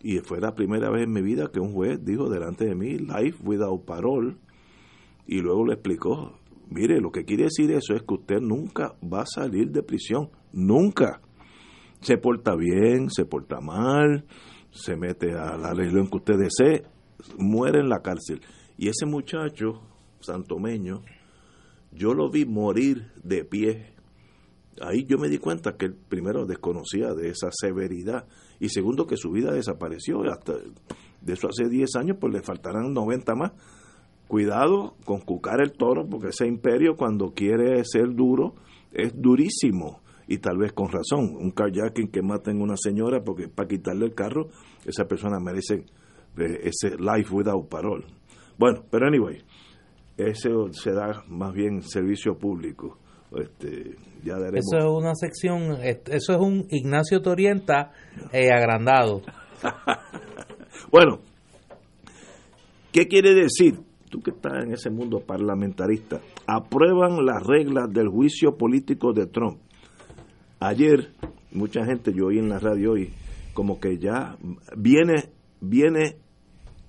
Y 0.02 0.20
fue 0.20 0.40
la 0.40 0.54
primera 0.56 0.90
vez 0.90 1.04
en 1.04 1.12
mi 1.12 1.22
vida 1.22 1.52
que 1.52 1.60
un 1.60 1.74
juez 1.74 2.04
dijo 2.04 2.30
delante 2.30 2.66
de 2.66 2.76
mí, 2.76 2.98
life 2.98 3.38
without 3.44 3.84
parole, 3.86 4.36
y 5.28 5.42
luego 5.42 5.66
le 5.66 5.74
explicó, 5.74 6.40
mire, 6.70 7.02
lo 7.02 7.12
que 7.12 7.26
quiere 7.26 7.46
decir 7.46 7.72
eso 7.72 7.94
es 7.94 8.04
que 8.04 8.14
usted 8.14 8.40
nunca 8.40 8.96
va 9.04 9.22
a 9.22 9.26
salir 9.26 9.72
de 9.72 9.84
prisión, 9.84 10.30
nunca. 10.54 11.22
Se 12.02 12.18
porta 12.18 12.56
bien, 12.56 13.10
se 13.10 13.26
porta 13.26 13.60
mal, 13.60 14.26
se 14.72 14.96
mete 14.96 15.34
a 15.34 15.58
la 15.58 15.74
religión 15.74 16.08
que 16.08 16.18
usted 16.18 16.38
desee, 16.38 16.84
muere 17.38 17.80
en 17.80 17.90
la 17.90 18.02
cárcel. 18.02 18.42
Y 18.78 18.90
ese 18.90 19.06
muchacho, 19.06 19.82
santomeño, 20.20 21.04
yo 21.92 22.14
lo 22.14 22.30
vi 22.30 22.46
morir 22.46 23.12
de 23.24 23.44
pie. 23.44 23.94
Ahí 24.82 25.06
yo 25.06 25.18
me 25.18 25.30
di 25.30 25.40
cuenta 25.40 25.76
que 25.76 25.88
él 25.88 25.96
primero 25.96 26.46
desconocía 26.46 27.14
de 27.14 27.30
esa 27.30 27.50
severidad 27.52 28.28
y 28.60 28.70
segundo 28.70 29.08
que 29.08 29.18
su 29.18 29.32
vida 29.32 29.52
desapareció. 29.52 30.22
Hasta 30.32 30.54
de 31.22 31.34
eso 31.34 31.48
hace 31.48 31.68
10 31.68 31.96
años, 31.96 32.18
pues 32.20 32.34
le 32.34 32.42
faltarán 32.42 32.94
90 32.94 33.36
más. 33.36 33.52
Cuidado 34.28 34.96
con 35.06 35.22
cucar 35.22 35.62
el 35.62 35.72
toro, 35.72 36.06
porque 36.08 36.30
ese 36.30 36.48
imperio 36.48 36.96
cuando 36.96 37.34
quiere 37.34 37.84
ser 37.86 38.14
duro 38.14 38.56
es 38.92 39.14
durísimo. 39.16 40.02
Y 40.28 40.40
tal 40.40 40.58
vez 40.58 40.74
con 40.74 40.88
razón. 40.90 41.36
Un 41.38 41.52
carjacking 41.52 42.10
que 42.10 42.22
maten 42.22 42.60
a 42.60 42.64
una 42.64 42.78
señora 42.78 43.22
porque 43.24 43.48
para 43.48 43.68
quitarle 43.68 44.06
el 44.06 44.14
carro, 44.14 44.50
esa 44.86 45.06
persona 45.06 45.40
merece 45.40 45.86
eh, 46.38 46.62
ese 46.64 46.98
life 46.98 47.34
without 47.34 47.68
parole. 47.70 48.06
Bueno, 48.58 48.84
pero 48.92 49.08
anyway, 49.08 49.42
ese 50.18 50.50
se 50.72 50.92
da 50.92 51.24
más 51.28 51.54
bien 51.54 51.82
servicio 51.82 52.38
público. 52.38 52.98
Este, 53.36 53.96
ya 54.24 54.36
daremos. 54.36 54.66
Eso 54.72 54.78
es 54.78 54.86
una 54.86 55.14
sección, 55.16 55.78
eso 55.82 56.34
es 56.34 56.40
un 56.40 56.66
Ignacio 56.70 57.22
Torienta 57.22 57.92
eh, 58.32 58.52
agrandado. 58.52 59.22
Bueno, 60.92 61.20
¿qué 62.92 63.08
quiere 63.08 63.34
decir? 63.34 63.80
Tú 64.10 64.22
que 64.22 64.32
estás 64.32 64.64
en 64.64 64.72
ese 64.72 64.90
mundo 64.90 65.20
parlamentarista, 65.20 66.22
aprueban 66.46 67.26
las 67.26 67.46
reglas 67.46 67.92
del 67.92 68.08
juicio 68.08 68.56
político 68.56 69.12
de 69.12 69.28
Trump. 69.28 69.60
Ayer, 70.60 71.12
mucha 71.52 71.86
gente, 71.86 72.12
yo 72.14 72.28
oí 72.28 72.40
en 72.40 72.50
la 72.50 72.60
radio 72.60 72.94
hoy, 72.94 73.14
como 73.54 73.80
que 73.80 73.98
ya 73.98 74.38
viene, 74.76 75.30
viene 75.62 76.18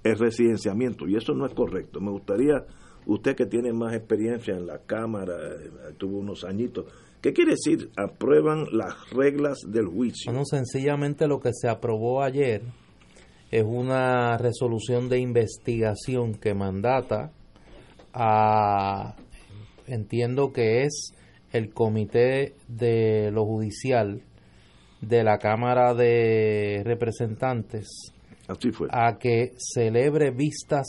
el 0.04 0.18
residenciamiento, 0.18 1.06
y 1.06 1.16
eso 1.16 1.34
no 1.34 1.46
es 1.46 1.54
correcto. 1.54 2.00
Me 2.00 2.10
gustaría, 2.10 2.64
usted 3.06 3.36
que 3.36 3.46
tiene 3.46 3.72
más 3.72 3.94
experiencia 3.94 4.54
en 4.54 4.66
la 4.66 4.78
Cámara, 4.78 5.34
eh, 5.34 5.94
tuvo 5.98 6.18
unos 6.18 6.44
añitos, 6.44 6.86
¿qué 7.20 7.32
quiere 7.32 7.52
decir? 7.52 7.90
Aprueban 7.96 8.66
las 8.72 9.10
reglas 9.10 9.58
del 9.66 9.86
juicio. 9.86 10.32
Bueno, 10.32 10.44
sencillamente 10.46 11.26
lo 11.26 11.40
que 11.40 11.50
se 11.52 11.68
aprobó 11.68 12.22
ayer 12.22 12.62
es 13.50 13.64
una 13.64 14.38
resolución 14.38 15.08
de 15.08 15.20
investigación 15.20 16.34
que 16.34 16.54
mandata 16.54 17.32
a, 18.12 19.16
entiendo 19.86 20.52
que 20.52 20.84
es 20.84 21.12
el 21.52 21.72
comité 21.72 22.54
de 22.68 23.30
lo 23.32 23.44
judicial 23.46 24.20
de 25.00 25.22
la 25.24 25.38
Cámara 25.38 25.94
de 25.94 26.82
Representantes 26.84 27.86
Así 28.48 28.70
fue. 28.72 28.88
a 28.90 29.18
que 29.18 29.52
celebre 29.58 30.30
vistas 30.30 30.86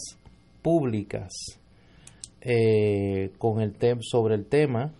públicas 0.61 1.29
eh, 2.41 3.31
con 3.37 3.61
el 3.61 3.77
tem- 3.77 3.99
sobre 4.01 4.35
el 4.35 4.45
tema 4.45 4.93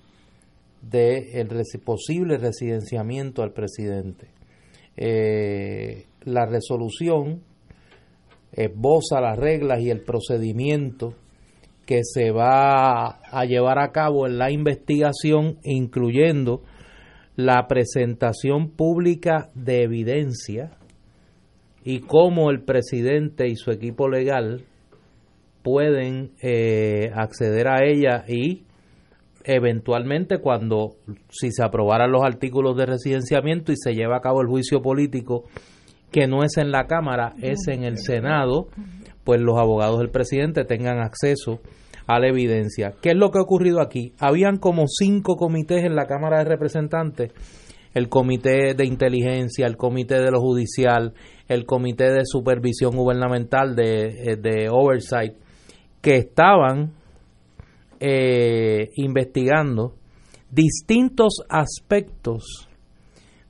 de 0.81 1.41
el 1.41 1.49
posible 1.83 2.37
residenciamiento 2.37 3.43
al 3.43 3.51
presidente. 3.51 4.27
Eh, 4.95 6.05
la 6.25 6.45
resolución 6.45 7.41
esboza 8.51 9.21
las 9.21 9.37
reglas 9.37 9.79
y 9.81 9.89
el 9.89 10.01
procedimiento 10.01 11.13
que 11.89 12.01
se 12.03 12.29
va 12.29 13.19
a 13.31 13.45
llevar 13.45 13.79
a 13.79 13.91
cabo 13.91 14.27
en 14.27 14.37
la 14.37 14.51
investigación, 14.51 15.57
incluyendo 15.63 16.61
la 17.35 17.65
presentación 17.67 18.69
pública 18.69 19.49
de 19.55 19.81
evidencia 19.81 20.77
y 21.83 22.01
cómo 22.01 22.51
el 22.51 22.61
presidente 22.61 23.47
y 23.47 23.55
su 23.55 23.71
equipo 23.71 24.07
legal 24.07 24.65
pueden 25.63 26.33
eh, 26.43 27.09
acceder 27.15 27.67
a 27.67 27.83
ella 27.83 28.23
y 28.27 28.65
eventualmente 29.43 30.37
cuando 30.37 30.91
si 31.29 31.51
se 31.51 31.63
aprobaran 31.63 32.11
los 32.11 32.21
artículos 32.21 32.77
de 32.77 32.85
residenciamiento 32.85 33.71
y 33.71 33.77
se 33.77 33.95
lleva 33.95 34.17
a 34.17 34.21
cabo 34.21 34.41
el 34.41 34.47
juicio 34.47 34.83
político 34.83 35.45
que 36.11 36.27
no 36.27 36.43
es 36.43 36.57
en 36.57 36.69
la 36.69 36.85
Cámara, 36.85 37.33
es 37.41 37.67
en 37.67 37.83
el 37.83 37.97
Senado, 37.97 38.67
pues 39.29 39.41
los 39.41 39.59
abogados 39.59 39.99
del 39.99 40.09
presidente 40.09 40.65
tengan 40.65 41.01
acceso 41.01 41.59
a 42.07 42.19
la 42.19 42.29
evidencia. 42.29 42.95
¿Qué 42.99 43.09
es 43.09 43.15
lo 43.15 43.29
que 43.29 43.37
ha 43.37 43.43
ocurrido 43.43 43.79
aquí? 43.79 44.11
Habían 44.17 44.57
como 44.57 44.85
cinco 44.87 45.35
comités 45.35 45.83
en 45.83 45.95
la 45.95 46.07
Cámara 46.07 46.39
de 46.39 46.45
Representantes, 46.45 47.31
el 47.93 48.09
Comité 48.09 48.73
de 48.73 48.85
Inteligencia, 48.87 49.67
el 49.67 49.77
Comité 49.77 50.15
de 50.15 50.31
lo 50.31 50.39
Judicial, 50.39 51.13
el 51.47 51.67
Comité 51.67 52.05
de 52.05 52.21
Supervisión 52.25 52.95
Gubernamental 52.95 53.75
de, 53.75 54.31
eh, 54.31 54.35
de 54.35 54.67
Oversight, 54.67 55.33
que 56.01 56.15
estaban 56.15 56.93
eh, 57.99 58.89
investigando 58.95 59.93
distintos 60.49 61.43
aspectos 61.49 62.67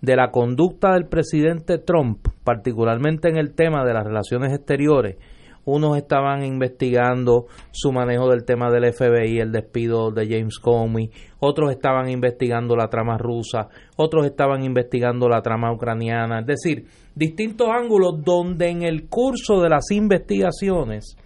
de 0.01 0.17
la 0.17 0.29
conducta 0.29 0.91
del 0.91 1.05
presidente 1.05 1.77
Trump, 1.77 2.27
particularmente 2.43 3.29
en 3.29 3.37
el 3.37 3.53
tema 3.55 3.85
de 3.85 3.93
las 3.93 4.03
relaciones 4.03 4.51
exteriores. 4.51 5.15
Unos 5.65 5.97
estaban 5.97 6.43
investigando 6.43 7.45
su 7.71 7.91
manejo 7.91 8.29
del 8.29 8.45
tema 8.45 8.71
del 8.71 8.91
FBI, 8.91 9.39
el 9.39 9.51
despido 9.51 10.11
de 10.11 10.27
James 10.27 10.59
Comey, 10.59 11.11
otros 11.39 11.71
estaban 11.71 12.09
investigando 12.09 12.75
la 12.75 12.89
trama 12.89 13.17
rusa, 13.17 13.69
otros 13.95 14.25
estaban 14.25 14.63
investigando 14.63 15.29
la 15.29 15.41
trama 15.41 15.71
ucraniana, 15.71 16.39
es 16.39 16.45
decir, 16.45 16.85
distintos 17.15 17.69
ángulos 17.69 18.23
donde 18.23 18.69
en 18.69 18.83
el 18.83 19.07
curso 19.07 19.61
de 19.61 19.69
las 19.69 19.91
investigaciones 19.91 21.17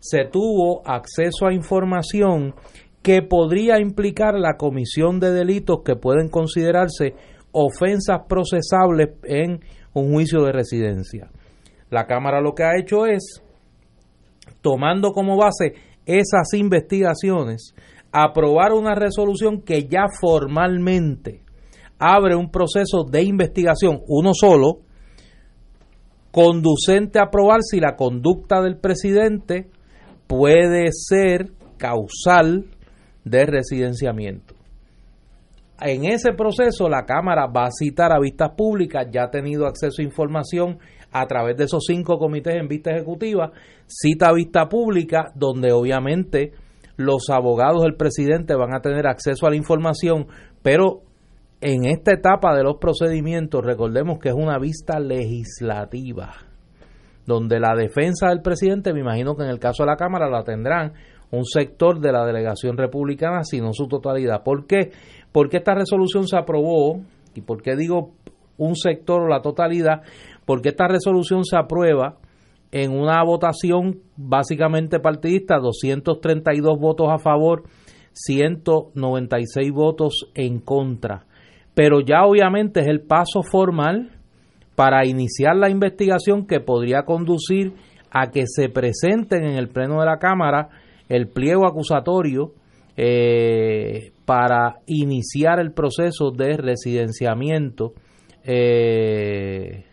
se 0.00 0.24
tuvo 0.24 0.82
acceso 0.84 1.46
a 1.46 1.54
información 1.54 2.54
que 3.02 3.22
podría 3.22 3.80
implicar 3.80 4.34
la 4.34 4.56
comisión 4.56 5.20
de 5.20 5.32
delitos 5.32 5.80
que 5.84 5.96
pueden 5.96 6.28
considerarse 6.28 7.14
ofensas 7.52 8.22
procesables 8.28 9.10
en 9.24 9.60
un 9.92 10.12
juicio 10.12 10.42
de 10.42 10.52
residencia. 10.52 11.30
La 11.90 12.06
Cámara 12.06 12.40
lo 12.40 12.54
que 12.54 12.64
ha 12.64 12.78
hecho 12.78 13.06
es, 13.06 13.41
tomando 14.62 15.12
como 15.12 15.36
base 15.36 15.74
esas 16.06 16.54
investigaciones, 16.54 17.74
aprobar 18.12 18.72
una 18.72 18.94
resolución 18.94 19.60
que 19.60 19.84
ya 19.88 20.06
formalmente 20.20 21.42
abre 21.98 22.34
un 22.34 22.50
proceso 22.50 23.04
de 23.08 23.22
investigación, 23.22 24.00
uno 24.08 24.32
solo, 24.34 24.80
conducente 26.32 27.20
a 27.20 27.30
probar 27.30 27.60
si 27.62 27.78
la 27.78 27.94
conducta 27.94 28.60
del 28.62 28.78
presidente 28.78 29.70
puede 30.26 30.88
ser 30.92 31.52
causal 31.76 32.66
de 33.24 33.46
residenciamiento. 33.46 34.54
En 35.80 36.04
ese 36.04 36.32
proceso 36.32 36.88
la 36.88 37.04
Cámara 37.04 37.46
va 37.46 37.66
a 37.66 37.70
citar 37.70 38.12
a 38.12 38.20
vistas 38.20 38.50
públicas, 38.56 39.06
ya 39.10 39.24
ha 39.24 39.30
tenido 39.30 39.66
acceso 39.66 40.00
a 40.00 40.04
información 40.04 40.78
a 41.12 41.26
través 41.26 41.56
de 41.56 41.64
esos 41.64 41.84
cinco 41.86 42.18
comités 42.18 42.56
en 42.56 42.68
vista 42.68 42.90
ejecutiva, 42.90 43.52
cita 43.86 44.32
vista 44.32 44.68
pública, 44.68 45.32
donde 45.34 45.72
obviamente 45.72 46.52
los 46.96 47.30
abogados 47.30 47.82
del 47.82 47.96
presidente 47.96 48.54
van 48.54 48.74
a 48.74 48.80
tener 48.80 49.06
acceso 49.06 49.46
a 49.46 49.50
la 49.50 49.56
información, 49.56 50.26
pero 50.62 51.02
en 51.60 51.84
esta 51.84 52.12
etapa 52.12 52.56
de 52.56 52.64
los 52.64 52.78
procedimientos, 52.78 53.64
recordemos 53.64 54.18
que 54.18 54.30
es 54.30 54.34
una 54.34 54.58
vista 54.58 54.98
legislativa, 54.98 56.32
donde 57.24 57.60
la 57.60 57.74
defensa 57.76 58.30
del 58.30 58.42
presidente, 58.42 58.92
me 58.92 59.00
imagino 59.00 59.36
que 59.36 59.44
en 59.44 59.50
el 59.50 59.60
caso 59.60 59.84
de 59.84 59.90
la 59.90 59.96
Cámara 59.96 60.28
la 60.28 60.42
tendrán 60.42 60.92
un 61.30 61.44
sector 61.44 62.00
de 62.00 62.12
la 62.12 62.26
delegación 62.26 62.76
republicana, 62.76 63.44
sino 63.44 63.72
su 63.72 63.86
totalidad. 63.86 64.42
¿Por 64.42 64.66
qué? 64.66 64.90
Porque 65.30 65.58
esta 65.58 65.74
resolución 65.74 66.26
se 66.26 66.36
aprobó, 66.36 67.00
y 67.34 67.40
por 67.40 67.62
qué 67.62 67.76
digo 67.76 68.10
un 68.58 68.76
sector 68.76 69.22
o 69.22 69.28
la 69.28 69.40
totalidad, 69.40 70.02
porque 70.44 70.70
esta 70.70 70.88
resolución 70.88 71.44
se 71.44 71.56
aprueba 71.56 72.18
en 72.70 72.90
una 72.90 73.22
votación 73.22 74.00
básicamente 74.16 74.98
partidista, 74.98 75.58
232 75.58 76.78
votos 76.78 77.08
a 77.10 77.18
favor, 77.18 77.64
196 78.12 79.70
votos 79.72 80.30
en 80.34 80.58
contra. 80.60 81.26
Pero 81.74 82.00
ya 82.00 82.24
obviamente 82.24 82.80
es 82.80 82.88
el 82.88 83.02
paso 83.02 83.42
formal 83.42 84.10
para 84.74 85.06
iniciar 85.06 85.56
la 85.56 85.70
investigación 85.70 86.46
que 86.46 86.60
podría 86.60 87.02
conducir 87.02 87.74
a 88.10 88.30
que 88.30 88.44
se 88.46 88.68
presenten 88.68 89.44
en 89.44 89.56
el 89.56 89.68
Pleno 89.68 90.00
de 90.00 90.06
la 90.06 90.18
Cámara 90.18 90.68
el 91.08 91.28
pliego 91.28 91.66
acusatorio 91.66 92.52
eh, 92.96 94.12
para 94.24 94.80
iniciar 94.86 95.60
el 95.60 95.72
proceso 95.72 96.30
de 96.30 96.56
residenciamiento 96.56 97.92
eh, 98.44 99.84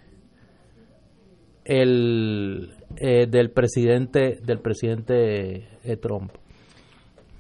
el, 1.70 2.72
eh, 2.98 3.28
del 3.28 3.52
presidente 3.52 4.40
del 4.44 4.60
presidente 4.60 5.68
eh, 5.84 5.98
Trump. 6.02 6.32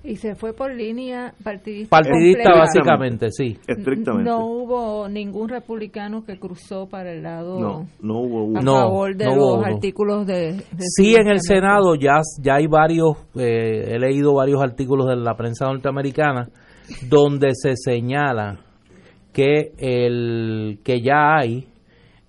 Y 0.01 0.15
se 0.15 0.33
fue 0.35 0.53
por 0.53 0.73
línea 0.73 1.33
partidista. 1.43 1.89
Partidista 1.97 2.51
básicamente, 2.57 3.31
sí. 3.31 3.57
Estrictamente. 3.67 4.29
No 4.29 4.45
hubo 4.45 5.09
ningún 5.09 5.49
republicano 5.49 6.23
que 6.23 6.39
cruzó 6.39 6.87
para 6.87 7.11
el 7.11 7.21
lado 7.23 7.59
No, 7.59 7.87
no 8.01 8.19
hubo 8.21 8.39
a 8.39 8.43
uno. 8.43 8.61
No, 8.61 8.73
favor 8.79 9.15
de 9.17 9.25
no 9.25 9.35
los 9.35 9.43
hubo 9.43 9.57
uno. 9.57 9.65
artículos 9.65 10.25
de, 10.25 10.53
de 10.53 10.63
Sí, 10.95 11.15
en 11.15 11.27
el. 11.27 11.41
Senado 11.41 11.95
ya, 11.95 12.21
ya 12.41 12.55
hay 12.55 12.67
varios, 12.67 13.17
eh, 13.35 13.95
he 13.95 13.99
leído 13.99 14.35
varios 14.35 14.61
artículos 14.61 15.07
de 15.07 15.17
la 15.17 15.35
prensa 15.35 15.65
norteamericana 15.65 16.47
donde 17.09 17.49
se 17.53 17.73
señala 17.75 18.59
que 19.33 19.73
el 19.77 20.79
que 20.83 21.01
ya 21.01 21.35
hay 21.39 21.67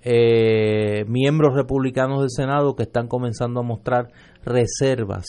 eh, 0.03 1.05
miembros 1.09 1.55
republicanos 1.55 2.21
del 2.21 2.31
Senado 2.31 2.75
que 2.75 2.85
están 2.85 3.07
comenzando 3.07 3.61
a 3.61 3.65
mostrar 3.65 4.09
reservas 4.45 5.27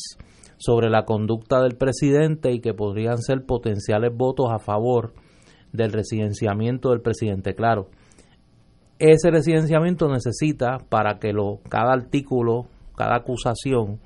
sobre 0.58 0.90
la 0.90 1.06
conducta 1.06 1.62
del 1.62 1.76
presidente 1.76 2.52
y 2.52 2.60
que 2.60 2.74
podrían 2.74 3.18
ser 3.18 3.46
potenciales 3.46 4.16
votos 4.16 4.48
a 4.52 4.60
favor 4.60 5.14
del 5.74 5.92
residenciamiento 5.92 6.92
del 6.92 7.02
presidente. 7.02 7.56
Claro, 7.56 7.90
ese 9.00 9.32
residenciamiento 9.32 10.08
necesita 10.10 10.78
para 10.90 11.18
que 11.18 11.34
lo, 11.34 11.60
cada 11.70 11.94
artículo, 11.94 12.68
cada 12.96 13.16
acusación 13.16 14.00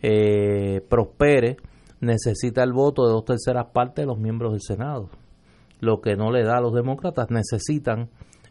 eh, 0.00 0.80
prospere, 0.88 1.58
necesita 2.00 2.62
el 2.62 2.72
voto 2.72 3.06
de 3.06 3.12
dos 3.12 3.24
terceras 3.24 3.66
partes 3.72 4.04
de 4.04 4.06
los 4.06 4.18
miembros 4.18 4.52
del 4.52 4.62
Senado. 4.62 5.10
Lo 5.80 6.00
que 6.00 6.16
no 6.16 6.32
le 6.32 6.44
da 6.44 6.56
a 6.56 6.60
los 6.60 6.72
demócratas, 6.72 7.30
necesitan 7.30 8.08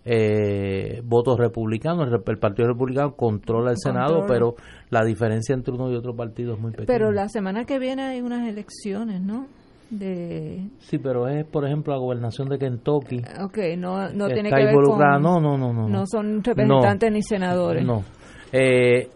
eh, 0.10 1.02
votos 1.04 1.38
republicanos. 1.38 2.08
El, 2.08 2.22
el 2.26 2.38
Partido 2.40 2.68
Republicano 2.70 3.14
controla 3.16 3.72
el 3.72 3.78
Senado, 3.78 4.20
Controla. 4.20 4.28
pero 4.34 4.56
la 4.90 5.04
diferencia 5.04 5.54
entre 5.54 5.74
uno 5.74 5.92
y 5.92 5.96
otro 5.96 6.16
partido 6.16 6.54
es 6.54 6.60
muy 6.60 6.72
pequeña. 6.72 6.88
Pero 6.88 7.12
la 7.12 7.28
semana 7.28 7.66
que 7.66 7.78
viene 7.78 8.04
hay 8.04 8.22
unas 8.22 8.48
elecciones, 8.48 9.22
¿no? 9.22 9.48
De, 9.90 10.68
Sí, 10.80 10.98
pero 10.98 11.28
es, 11.28 11.46
por 11.46 11.66
ejemplo, 11.66 11.94
la 11.94 12.00
gobernación 12.00 12.50
de 12.50 12.58
Kentucky. 12.58 13.22
ok, 13.44 13.58
no, 13.78 14.10
no 14.10 14.28
que 14.28 14.34
tiene 14.34 14.50
está 14.50 14.58
que 14.60 14.66
ver 14.66 14.74
involucrada. 14.74 15.14
con... 15.14 15.24
No, 15.24 15.40
no, 15.40 15.58
no, 15.58 15.74
no. 15.74 15.88
no 15.90 16.06
son 16.06 16.44
representantes 16.44 17.12
ni 17.12 17.22
senadores. 17.22 17.86
No. 17.86 18.04
Eh, 18.52 19.10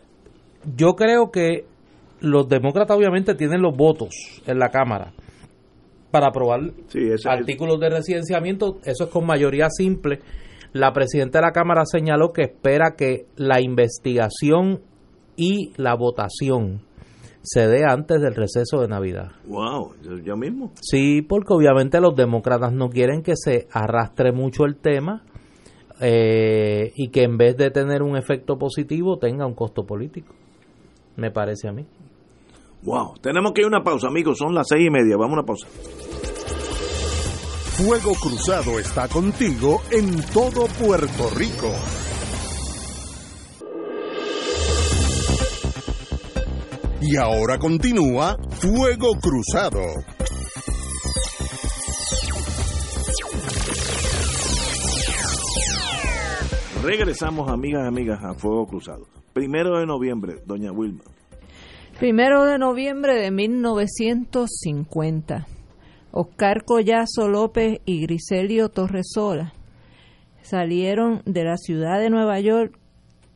yo 0.75 0.93
creo 0.93 1.31
que 1.31 1.65
los 2.21 2.47
demócratas 2.47 2.95
obviamente 2.95 3.33
tienen 3.35 3.61
los 3.61 3.75
votos 3.75 4.09
en 4.45 4.59
la 4.59 4.69
Cámara 4.69 5.11
para 6.11 6.27
aprobar 6.27 6.59
Sí, 6.87 6.99
artículos 7.25 7.79
de 7.79 7.89
residenciamiento. 7.89 8.77
Eso 8.85 9.05
es 9.05 9.09
con 9.09 9.25
mayoría 9.25 9.67
simple. 9.69 10.19
La 10.73 10.93
presidenta 10.93 11.39
de 11.39 11.45
la 11.45 11.51
Cámara 11.51 11.85
señaló 11.85 12.31
que 12.31 12.43
espera 12.43 12.95
que 12.95 13.25
la 13.35 13.61
investigación 13.61 14.81
y 15.35 15.73
la 15.75 15.95
votación 15.95 16.81
se 17.41 17.67
dé 17.67 17.83
antes 17.85 18.21
del 18.21 18.35
receso 18.35 18.79
de 18.81 18.87
Navidad. 18.87 19.31
Wow, 19.47 19.93
ya 20.23 20.35
mismo. 20.35 20.71
Sí, 20.81 21.21
porque 21.21 21.53
obviamente 21.53 21.99
los 21.99 22.15
demócratas 22.15 22.71
no 22.71 22.89
quieren 22.89 23.23
que 23.23 23.33
se 23.35 23.67
arrastre 23.71 24.31
mucho 24.31 24.65
el 24.65 24.77
tema 24.77 25.23
eh, 25.99 26.91
y 26.95 27.09
que 27.09 27.23
en 27.23 27.37
vez 27.37 27.57
de 27.57 27.71
tener 27.71 28.03
un 28.03 28.15
efecto 28.15 28.57
positivo 28.57 29.17
tenga 29.17 29.45
un 29.45 29.55
costo 29.55 29.85
político. 29.85 30.33
Me 31.15 31.31
parece 31.31 31.67
a 31.67 31.71
mí. 31.71 31.85
Wow, 32.83 33.15
tenemos 33.21 33.51
que 33.53 33.61
ir 33.61 33.65
a 33.65 33.67
una 33.67 33.83
pausa, 33.83 34.07
amigos. 34.07 34.37
Son 34.37 34.53
las 34.55 34.67
seis 34.67 34.87
y 34.87 34.89
media. 34.89 35.15
Vamos 35.17 35.31
a 35.31 35.39
una 35.39 35.45
pausa. 35.45 35.67
Fuego 37.83 38.13
Cruzado 38.13 38.77
está 38.77 39.07
contigo 39.07 39.81
en 39.89 40.21
todo 40.27 40.67
Puerto 40.67 41.31
Rico. 41.35 41.73
Y 47.01 47.17
ahora 47.17 47.57
continúa 47.57 48.37
Fuego 48.51 49.13
Cruzado. 49.19 49.79
Regresamos, 56.83 57.49
amigas 57.49 57.85
y 57.85 57.87
amigas, 57.87 58.23
a 58.23 58.35
Fuego 58.35 58.67
Cruzado. 58.67 59.07
Primero 59.33 59.79
de 59.79 59.87
noviembre, 59.87 60.35
doña 60.45 60.71
Wilma. 60.71 61.01
Primero 61.97 62.45
de 62.45 62.59
noviembre 62.59 63.15
de 63.15 63.31
1950, 63.31 65.47
Oscar 66.11 66.63
Collazo 66.65 67.27
López 67.27 67.79
y 67.85 68.01
Griselio 68.01 68.69
Torresola 68.69 69.53
salieron 70.41 71.21
de 71.25 71.43
la 71.43 71.57
ciudad 71.57 71.99
de 71.99 72.09
Nueva 72.09 72.39
York 72.39 72.77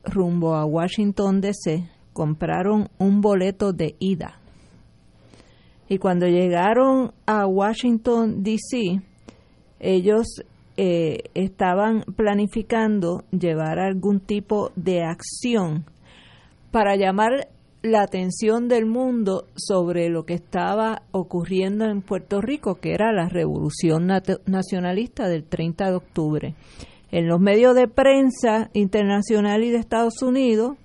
rumbo 0.03 0.56
a 0.56 0.65
Washington 0.65 1.41
DC, 1.41 1.89
compraron 2.14 2.89
un 2.97 3.22
boleto 3.22 3.73
de 3.73 3.95
ida. 3.99 4.39
Y 5.88 5.97
cuando 5.99 6.27
llegaron 6.27 7.14
a 7.26 7.45
Washington 7.45 8.43
DC, 8.43 9.02
ellos 9.80 10.26
eh, 10.77 11.23
estaban 11.34 12.03
planificando 12.15 13.23
llevar 13.31 13.80
algún 13.80 14.19
tipo 14.19 14.72
de 14.76 15.03
acción 15.03 15.85
para 16.72 16.95
llamar 16.95 17.47
la 17.86 18.02
atención 18.02 18.68
del 18.68 18.86
mundo 18.86 19.48
sobre 19.56 20.10
lo 20.10 20.26
que 20.26 20.34
estaba 20.34 21.03
ocurriendo 21.12 21.86
en 21.86 22.02
Puerto 22.02 22.41
Rico, 22.41 22.76
que 22.76 22.94
era 22.94 23.12
la 23.12 23.30
revolución 23.30 24.07
nacionalista 24.45 25.28
del 25.28 25.44
30 25.44 25.90
de 25.90 25.95
octubre. 25.95 26.56
En 27.12 27.28
los 27.28 27.40
medios 27.40 27.76
de 27.76 27.88
prensa 27.88 28.70
internacional 28.74 29.64
y 29.64 29.70
de 29.70 29.78
Estados 29.78 30.22
Unidos 30.22 30.78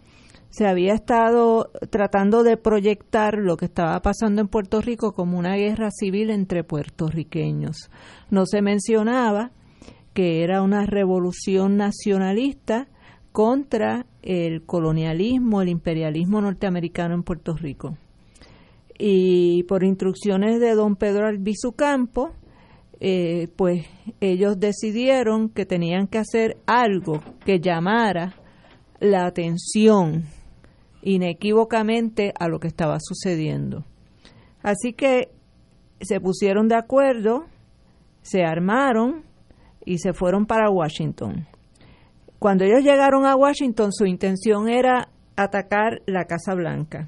se 0.51 0.67
había 0.67 0.95
estado 0.95 1.71
tratando 1.91 2.43
de 2.43 2.57
proyectar 2.57 3.39
lo 3.39 3.57
que 3.57 3.67
estaba 3.67 4.01
pasando 4.03 4.41
en 4.41 4.49
Puerto 4.49 4.81
Rico 4.81 5.13
como 5.13 5.39
una 5.39 5.57
guerra 5.57 5.91
civil 5.91 6.31
entre 6.31 6.65
puertorriqueños. 6.65 7.91
No 8.31 8.47
se 8.47 8.61
mencionaba 8.61 9.53
que 10.13 10.43
era 10.43 10.63
una 10.63 10.87
revolución 10.87 11.77
nacionalista 11.77 12.89
contra 13.33 14.07
el 14.23 14.63
colonialismo, 14.63 15.63
el 15.63 15.69
imperialismo 15.69 16.41
norteamericano 16.41 17.15
en 17.15 17.23
Puerto 17.23 17.55
Rico. 17.55 17.97
Y 18.99 19.63
por 19.65 19.83
instrucciones 19.83 20.61
de 20.61 20.75
don 20.75 20.97
Pedro 20.97 21.27
Albizu 21.27 21.73
Campo, 21.73 22.33
eh, 23.01 23.49
pues 23.57 23.87
ellos 24.21 24.61
decidieron 24.61 25.49
que 25.49 25.65
tenían 25.65 26.07
que 26.07 26.19
hacer 26.19 26.59
algo 26.67 27.23
que 27.47 27.61
llamara 27.61 28.35
la 29.01 29.25
atención 29.25 30.25
inequívocamente 31.03 32.35
a 32.39 32.49
lo 32.49 32.61
que 32.61 32.69
estaba 32.69 32.99
sucediendo. 33.01 33.87
Así 34.63 34.93
que 34.93 35.31
se 36.03 36.21
pusieron 36.21 36.69
de 36.69 36.77
acuerdo, 36.77 37.47
se 38.21 38.45
armaron 38.45 39.23
y 39.87 39.99
se 39.99 40.13
fueron 40.13 40.45
para 40.45 40.71
Washington. 40.71 41.47
Cuando 42.41 42.65
ellos 42.65 42.83
llegaron 42.83 43.27
a 43.27 43.37
Washington, 43.37 43.93
su 43.93 44.07
intención 44.07 44.71
era 44.71 45.11
atacar 45.37 46.01
la 46.07 46.25
Casa 46.25 46.55
Blanca. 46.55 47.07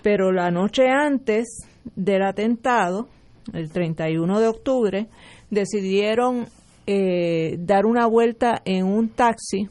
pero 0.00 0.30
la 0.30 0.52
noche 0.52 0.88
antes 0.88 1.66
del 1.96 2.22
atentado, 2.22 3.08
el 3.52 3.72
31 3.72 4.38
de 4.38 4.46
octubre, 4.46 5.08
decidieron 5.50 6.46
eh, 6.86 7.56
dar 7.58 7.84
una 7.84 8.06
vuelta 8.06 8.62
en 8.64 8.86
un 8.86 9.08
taxi 9.08 9.68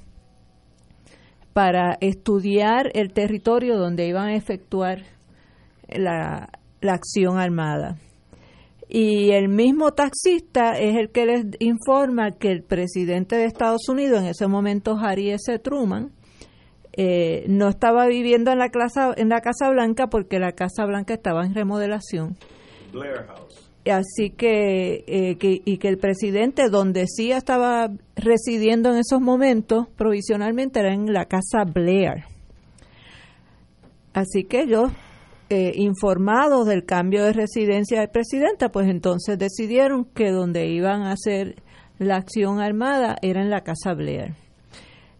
para 1.53 1.97
estudiar 2.01 2.91
el 2.93 3.13
territorio 3.13 3.77
donde 3.77 4.05
iban 4.05 4.27
a 4.27 4.35
efectuar 4.35 5.03
la, 5.87 6.49
la 6.81 6.93
acción 6.93 7.39
armada. 7.39 7.95
Y 8.89 9.31
el 9.31 9.49
mismo 9.49 9.91
taxista 9.91 10.77
es 10.79 10.95
el 10.95 11.09
que 11.09 11.25
les 11.25 11.45
informa 11.59 12.31
que 12.31 12.51
el 12.51 12.63
presidente 12.63 13.35
de 13.35 13.45
Estados 13.45 13.89
Unidos, 13.89 14.21
en 14.21 14.27
ese 14.27 14.47
momento 14.47 14.97
Harry 14.97 15.31
S. 15.31 15.59
Truman, 15.59 16.11
eh, 16.93 17.45
no 17.47 17.67
estaba 17.67 18.07
viviendo 18.07 18.51
en 18.51 18.59
la, 18.59 18.69
casa, 18.69 19.13
en 19.15 19.29
la 19.29 19.41
Casa 19.41 19.69
Blanca 19.69 20.07
porque 20.07 20.39
la 20.39 20.53
Casa 20.53 20.85
Blanca 20.85 21.13
estaba 21.13 21.45
en 21.45 21.53
remodelación. 21.53 22.37
Así 23.85 24.31
que, 24.31 25.03
eh, 25.07 25.37
que, 25.37 25.61
y 25.63 25.77
que 25.77 25.87
el 25.89 25.97
presidente, 25.97 26.69
donde 26.69 27.05
sí 27.07 27.31
estaba 27.31 27.91
residiendo 28.15 28.89
en 28.89 28.97
esos 28.97 29.21
momentos, 29.21 29.87
provisionalmente 29.95 30.79
era 30.79 30.93
en 30.93 31.13
la 31.13 31.25
Casa 31.25 31.65
Blair. 31.65 32.23
Así 34.13 34.45
que 34.45 34.61
ellos, 34.61 34.91
eh, 35.49 35.71
informados 35.75 36.67
del 36.67 36.85
cambio 36.85 37.23
de 37.23 37.33
residencia 37.33 38.01
del 38.01 38.09
presidente, 38.09 38.69
pues 38.69 38.89
entonces 38.89 39.37
decidieron 39.37 40.05
que 40.05 40.31
donde 40.31 40.67
iban 40.67 41.03
a 41.03 41.11
hacer 41.11 41.55
la 41.99 42.17
acción 42.17 42.59
armada 42.59 43.15
era 43.21 43.41
en 43.41 43.49
la 43.49 43.61
Casa 43.61 43.93
Blair. 43.93 44.33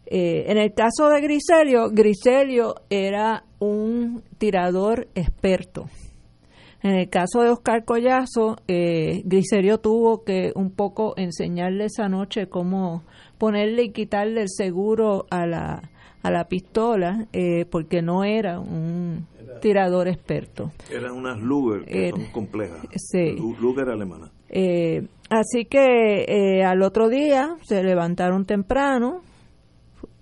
Eh, 0.06 0.46
en 0.48 0.58
el 0.58 0.74
caso 0.74 1.10
de 1.10 1.22
Griselio, 1.22 1.90
Griselio 1.92 2.76
era 2.90 3.46
un 3.60 4.24
tirador 4.38 5.08
experto. 5.16 5.86
En 6.84 6.92
el 6.92 7.10
caso 7.10 7.42
de 7.42 7.50
Oscar 7.50 7.84
Collazo, 7.86 8.58
eh, 8.68 9.22
Griselio 9.26 9.80
tuvo 9.80 10.24
que 10.24 10.52
un 10.56 10.72
poco 10.72 11.14
enseñarle 11.18 11.86
esa 11.86 12.08
noche 12.08 12.48
cómo 12.48 13.04
ponerle 13.38 13.84
y 13.84 13.92
quitarle 13.92 14.42
el 14.42 14.50
seguro 14.50 15.26
a 15.30 15.48
la, 15.48 15.90
a 16.28 16.32
la 16.32 16.48
pistola, 16.48 17.28
eh, 17.34 17.66
porque 17.70 18.02
no 18.02 18.24
era 18.24 18.60
un 18.60 19.28
tirador 19.62 20.08
experto. 20.08 20.72
Eran 20.92 21.14
unas 21.14 21.40
Luger 21.40 21.86
que 21.86 22.10
son 22.12 22.26
complejas. 22.32 22.82
Sí. 22.96 23.36
Luger 23.60 23.90
alemana. 23.90 24.32
así 25.30 25.66
que 25.66 26.64
al 26.64 26.82
otro 26.82 27.10
día 27.10 27.56
se 27.64 27.84
levantaron 27.84 28.46
temprano, 28.46 29.22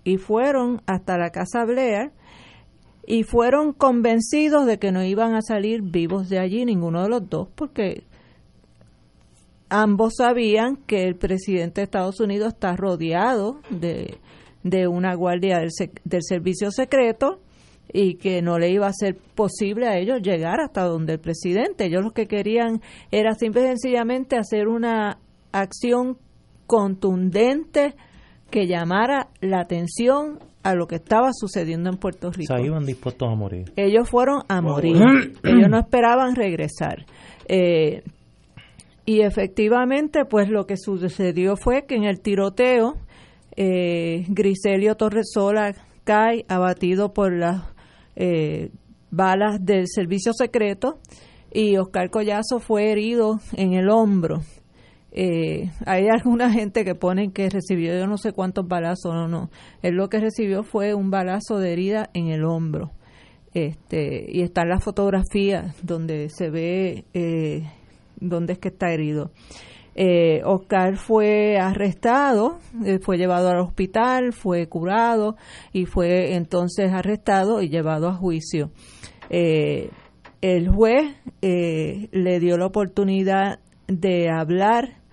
y 0.05 0.17
fueron 0.17 0.81
hasta 0.85 1.17
la 1.17 1.31
casa 1.31 1.65
Blair 1.65 2.11
y 3.05 3.23
fueron 3.23 3.73
convencidos 3.73 4.65
de 4.65 4.79
que 4.79 4.91
no 4.91 5.03
iban 5.03 5.35
a 5.35 5.41
salir 5.41 5.81
vivos 5.81 6.29
de 6.29 6.39
allí 6.39 6.63
ninguno 6.63 7.03
de 7.03 7.09
los 7.09 7.27
dos 7.29 7.49
porque 7.55 8.03
ambos 9.67 10.13
sabían 10.17 10.77
que 10.77 11.03
el 11.03 11.15
presidente 11.15 11.81
de 11.81 11.85
Estados 11.85 12.19
Unidos 12.19 12.53
está 12.53 12.75
rodeado 12.75 13.59
de, 13.69 14.19
de 14.65 14.87
una 14.87 15.13
guardia 15.13 15.59
del, 15.59 15.69
del 16.03 16.23
servicio 16.23 16.71
secreto 16.71 17.39
y 17.93 18.15
que 18.15 18.41
no 18.41 18.57
le 18.57 18.71
iba 18.71 18.87
a 18.87 18.93
ser 18.93 19.15
posible 19.35 19.87
a 19.87 19.97
ellos 19.97 20.23
llegar 20.23 20.59
hasta 20.59 20.83
donde 20.83 21.13
el 21.13 21.19
presidente. 21.19 21.85
Ellos 21.85 22.03
lo 22.03 22.11
que 22.11 22.25
querían 22.25 22.81
era 23.11 23.35
simple 23.35 23.61
y 23.61 23.67
sencillamente 23.67 24.37
hacer 24.37 24.67
una 24.67 25.19
acción 25.51 26.17
contundente 26.65 27.93
que 28.49 28.65
llamara 28.65 29.27
la 29.39 29.61
atención 29.61 30.39
a 30.63 30.73
lo 30.73 30.87
que 30.87 30.95
estaba 30.95 31.29
sucediendo 31.31 31.91
en 31.91 31.97
Puerto 31.97 32.31
Rico. 32.31 32.51
O 32.51 32.57
sea, 32.57 32.65
iban 32.65 32.87
dispuestos 32.87 33.29
a 33.31 33.35
morir. 33.35 33.71
Ellos 33.75 34.09
fueron 34.09 34.41
a 34.47 34.61
morir. 34.61 34.97
Ellos 35.43 35.69
no 35.69 35.77
esperaban 35.77 36.35
regresar. 36.35 37.05
Eh, 37.47 38.01
y 39.05 39.21
efectivamente, 39.21 40.25
pues 40.25 40.49
lo 40.49 40.65
que 40.65 40.75
sucedió 40.75 41.55
fue 41.55 41.85
que 41.85 41.95
en 41.95 42.05
el 42.05 42.19
tiroteo, 42.19 42.95
eh, 43.57 44.25
Griselio 44.27 44.95
Torresola 44.95 45.73
cae 46.03 46.45
abatido 46.47 47.13
por 47.13 47.33
las 47.33 47.63
eh, 48.15 48.71
balas 49.11 49.63
del 49.63 49.87
servicio 49.87 50.33
secreto 50.33 50.99
y 51.51 51.77
Oscar 51.77 52.09
Collazo 52.09 52.59
fue 52.59 52.91
herido 52.91 53.39
en 53.53 53.73
el 53.73 53.89
hombro. 53.89 54.41
Eh, 55.17 55.71
hay 55.85 56.09
alguna 56.09 56.51
gente 56.51 56.83
que 56.83 56.93
ponen 56.93 57.31
que 57.31 57.49
recibió 57.49 57.97
yo 57.97 58.05
no 58.05 58.17
sé 58.17 58.33
cuántos 58.33 58.67
balazos, 58.67 59.13
no, 59.13 59.29
no. 59.29 59.49
Él 59.81 59.95
lo 59.95 60.09
que 60.09 60.19
recibió 60.19 60.63
fue 60.63 60.93
un 60.93 61.09
balazo 61.09 61.57
de 61.57 61.71
herida 61.71 62.09
en 62.13 62.27
el 62.27 62.43
hombro. 62.43 62.91
Este, 63.53 64.25
y 64.27 64.41
está 64.41 64.63
en 64.63 64.69
la 64.69 64.81
fotografía 64.81 65.73
donde 65.81 66.27
se 66.29 66.49
ve 66.49 67.05
eh, 67.13 67.63
dónde 68.17 68.53
es 68.53 68.59
que 68.59 68.67
está 68.67 68.91
herido. 68.91 69.31
Eh, 69.95 70.41
Oscar 70.43 70.97
fue 70.97 71.57
arrestado, 71.57 72.59
eh, 72.85 72.99
fue 72.99 73.17
llevado 73.17 73.49
al 73.49 73.59
hospital, 73.59 74.33
fue 74.33 74.67
curado 74.67 75.37
y 75.71 75.85
fue 75.85 76.35
entonces 76.35 76.91
arrestado 76.91 77.61
y 77.61 77.69
llevado 77.69 78.09
a 78.09 78.13
juicio. 78.13 78.71
el 79.29 80.69
juez 80.69 81.15
le 81.41 82.39
dio 82.39 82.57
la 82.57 82.65
oportunidad 82.67 83.59
de 83.87 84.29
hablar 84.29 85.05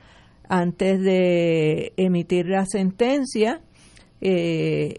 antes 0.48 1.00
de 1.00 1.92
emitir 1.96 2.46
la 2.46 2.66
sentencia 2.66 3.62
eh, 4.20 4.94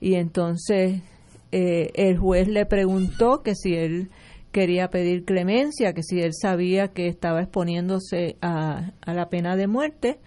y 0.00 0.14
entonces 0.14 1.02
eh, 1.52 1.90
el 1.94 2.18
juez 2.18 2.48
le 2.48 2.66
preguntó 2.66 3.42
que 3.42 3.54
si 3.54 3.74
él 3.74 4.10
quería 4.56 4.88
pedir 4.88 5.26
clemencia, 5.26 5.92
que 5.92 6.02
si 6.02 6.18
él 6.18 6.30
sabía 6.32 6.88
que 6.88 7.08
estaba 7.08 7.42
exponiéndose 7.42 8.38
a, 8.40 8.92
a 9.02 9.12
la 9.12 9.28
pena 9.28 9.54
de 9.54 9.66
muerte 9.66 10.18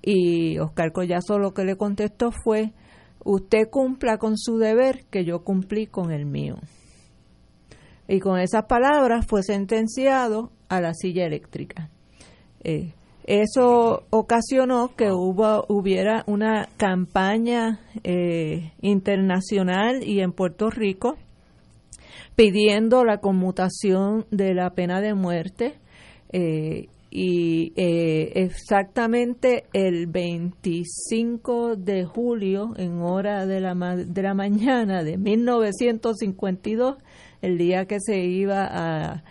y 0.00 0.58
Oscar 0.58 0.92
Collazo 0.92 1.38
lo 1.38 1.52
que 1.52 1.66
le 1.66 1.76
contestó 1.76 2.30
fue 2.32 2.72
usted 3.22 3.68
cumpla 3.70 4.16
con 4.16 4.38
su 4.38 4.56
deber 4.56 5.04
que 5.10 5.26
yo 5.26 5.44
cumplí 5.44 5.88
con 5.88 6.10
el 6.10 6.24
mío. 6.24 6.56
Y 8.08 8.18
con 8.20 8.40
esas 8.40 8.64
palabras 8.64 9.26
fue 9.26 9.42
sentenciado 9.42 10.52
a 10.70 10.80
la 10.80 10.94
silla 10.94 11.26
eléctrica. 11.26 11.90
Eh, 12.64 12.94
eso 13.24 14.04
ocasionó 14.08 14.96
que 14.96 15.10
hubo, 15.10 15.66
hubiera 15.68 16.24
una 16.26 16.70
campaña 16.78 17.80
eh, 18.04 18.72
internacional 18.80 20.02
y 20.02 20.20
en 20.20 20.32
Puerto 20.32 20.70
Rico 20.70 21.18
pidiendo 22.36 23.02
la 23.04 23.18
conmutación 23.18 24.26
de 24.30 24.54
la 24.54 24.74
pena 24.74 25.00
de 25.00 25.14
muerte 25.14 25.74
eh, 26.32 26.88
y 27.10 27.72
eh, 27.76 28.32
exactamente 28.34 29.64
el 29.72 30.06
25 30.06 31.76
de 31.76 32.04
julio 32.04 32.74
en 32.76 33.00
hora 33.00 33.46
de 33.46 33.60
la, 33.60 33.74
de 33.74 34.22
la 34.22 34.34
mañana 34.34 35.02
de 35.02 35.16
1952 35.16 36.96
el 37.40 37.56
día 37.56 37.86
que 37.86 38.00
se 38.00 38.18
iba 38.18 38.66
a, 38.66 39.24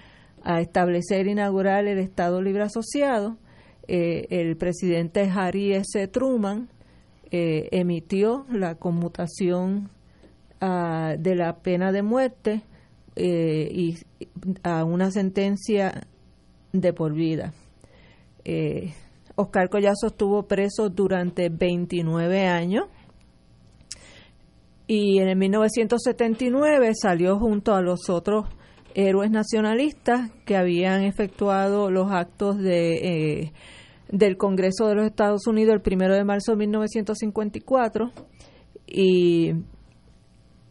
a 0.44 0.62
establecer 0.62 1.28
inaugurar 1.28 1.86
el 1.86 2.00
Estado 2.00 2.42
Libre 2.42 2.64
Asociado 2.64 3.38
eh, 3.88 4.26
el 4.32 4.58
presidente 4.58 5.30
Harry 5.32 5.74
S. 5.74 6.08
Truman 6.08 6.70
emitió 7.30 8.46
la 8.50 8.76
conmutación 8.76 9.90
ah, 10.62 11.16
de 11.20 11.36
la 11.36 11.58
pena 11.58 11.92
de 11.92 12.02
muerte 12.02 12.64
eh, 13.16 13.70
y 13.72 13.98
a 14.64 14.84
una 14.84 15.12
sentencia 15.12 16.08
de 16.74 16.94
por 16.94 17.14
vida. 17.14 17.54
Oscar 19.36 19.70
Collazo 19.70 20.08
estuvo 20.08 20.44
preso 20.44 20.90
durante 20.90 21.50
29 21.50 22.48
años 22.48 22.86
y 24.88 25.18
en 25.18 25.30
el 25.30 25.36
1979 25.36 26.92
salió 26.94 27.40
junto 27.40 27.74
a 27.74 27.82
los 27.82 28.10
otros 28.10 28.48
héroes 28.94 29.32
nacionalistas 29.32 30.32
que 30.46 30.56
habían 30.56 31.04
efectuado 31.04 31.90
los 31.90 32.12
actos 32.12 32.58
de 32.60 33.52
del 34.10 34.38
Congreso 34.38 34.88
de 34.88 34.96
los 34.96 35.06
Estados 35.06 35.48
Unidos 35.48 35.76
el 35.76 35.82
primero 35.82 36.16
de 36.16 36.24
marzo 36.24 36.52
de 36.52 36.58
1954 36.58 38.12
y 38.88 39.54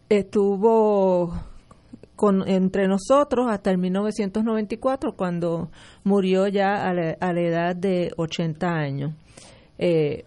estuvo 0.08 1.34
con, 2.16 2.48
entre 2.48 2.86
nosotros 2.88 3.46
hasta 3.50 3.70
el 3.70 3.78
1994 3.78 5.14
cuando 5.16 5.70
murió 6.04 6.48
ya 6.48 6.88
a 6.88 6.92
la, 6.94 7.40
edad 7.40 7.76
de 7.76 8.12
80 8.16 8.66
años. 8.68 9.14
Eh, 9.78 10.24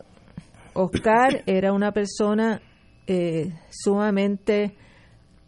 Oscar 0.73 1.43
era 1.45 1.73
una 1.73 1.91
persona 1.91 2.61
eh, 3.07 3.53
sumamente 3.69 4.75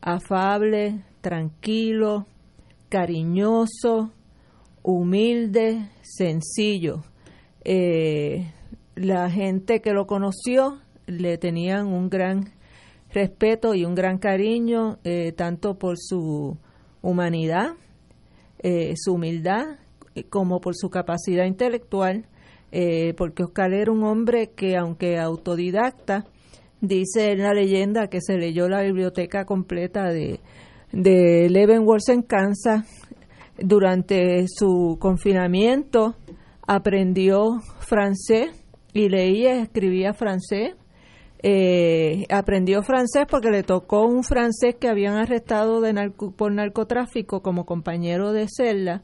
afable, 0.02 1.03
tranquilo, 1.22 2.26
cariñoso, 2.90 4.11
humilde, 4.82 5.90
sencillo 6.02 7.03
eh, 7.64 8.52
la 8.95 9.30
gente 9.30 9.82
que 9.82 9.94
lo 9.94 10.07
conoció 10.07 10.80
le 11.07 11.38
tenían 11.38 11.88
un 11.88 12.10
gran 12.10 12.52
respeto 13.14 13.73
y 13.73 13.86
un 13.86 13.95
gran 13.95 14.18
cariño, 14.18 14.99
eh, 15.03 15.31
tanto 15.31 15.77
por 15.77 15.98
su 15.98 16.57
humanidad, 17.02 17.73
eh, 18.60 18.94
su 18.95 19.14
humildad, 19.14 19.77
como 20.30 20.60
por 20.60 20.76
su 20.76 20.90
capacidad 20.90 21.45
intelectual, 21.45 22.26
porque 23.18 23.44
Oscar 23.44 23.73
era 23.73 23.91
un 23.91 24.03
hombre 24.03 24.52
que, 24.56 24.76
aunque 24.76 25.18
autodidacta, 25.18 26.26
dice 26.81 27.31
en 27.31 27.40
la 27.40 27.53
leyenda 27.53 28.07
que 28.07 28.19
se 28.22 28.38
leyó 28.38 28.68
la 28.68 28.81
biblioteca 28.81 29.45
completa 29.45 30.10
de, 30.11 30.40
de 30.91 31.49
Leavenworth 31.49 32.10
en 32.10 32.22
Kansas 32.22 32.86
durante 33.57 34.45
su 34.48 34.98
confinamiento, 34.99 36.15
aprendió 36.68 37.60
francés 37.80 38.49
y 38.94 39.10
leía 39.10 39.61
escribía 39.61 40.14
francés. 40.14 40.76
Eh, 41.41 42.26
aprendió 42.30 42.84
francés 42.84 43.26
porque 43.30 43.49
le 43.49 43.64
tocó 43.64 44.06
un 44.06 44.24
francés 44.24 44.76
que 44.76 44.90
habían 44.90 45.16
arrestado 45.16 45.82
por 46.36 46.52
narcotráfico 46.52 47.41
como 47.41 47.66
compañero 47.66 48.34
de 48.34 48.48
celda. 48.49 49.03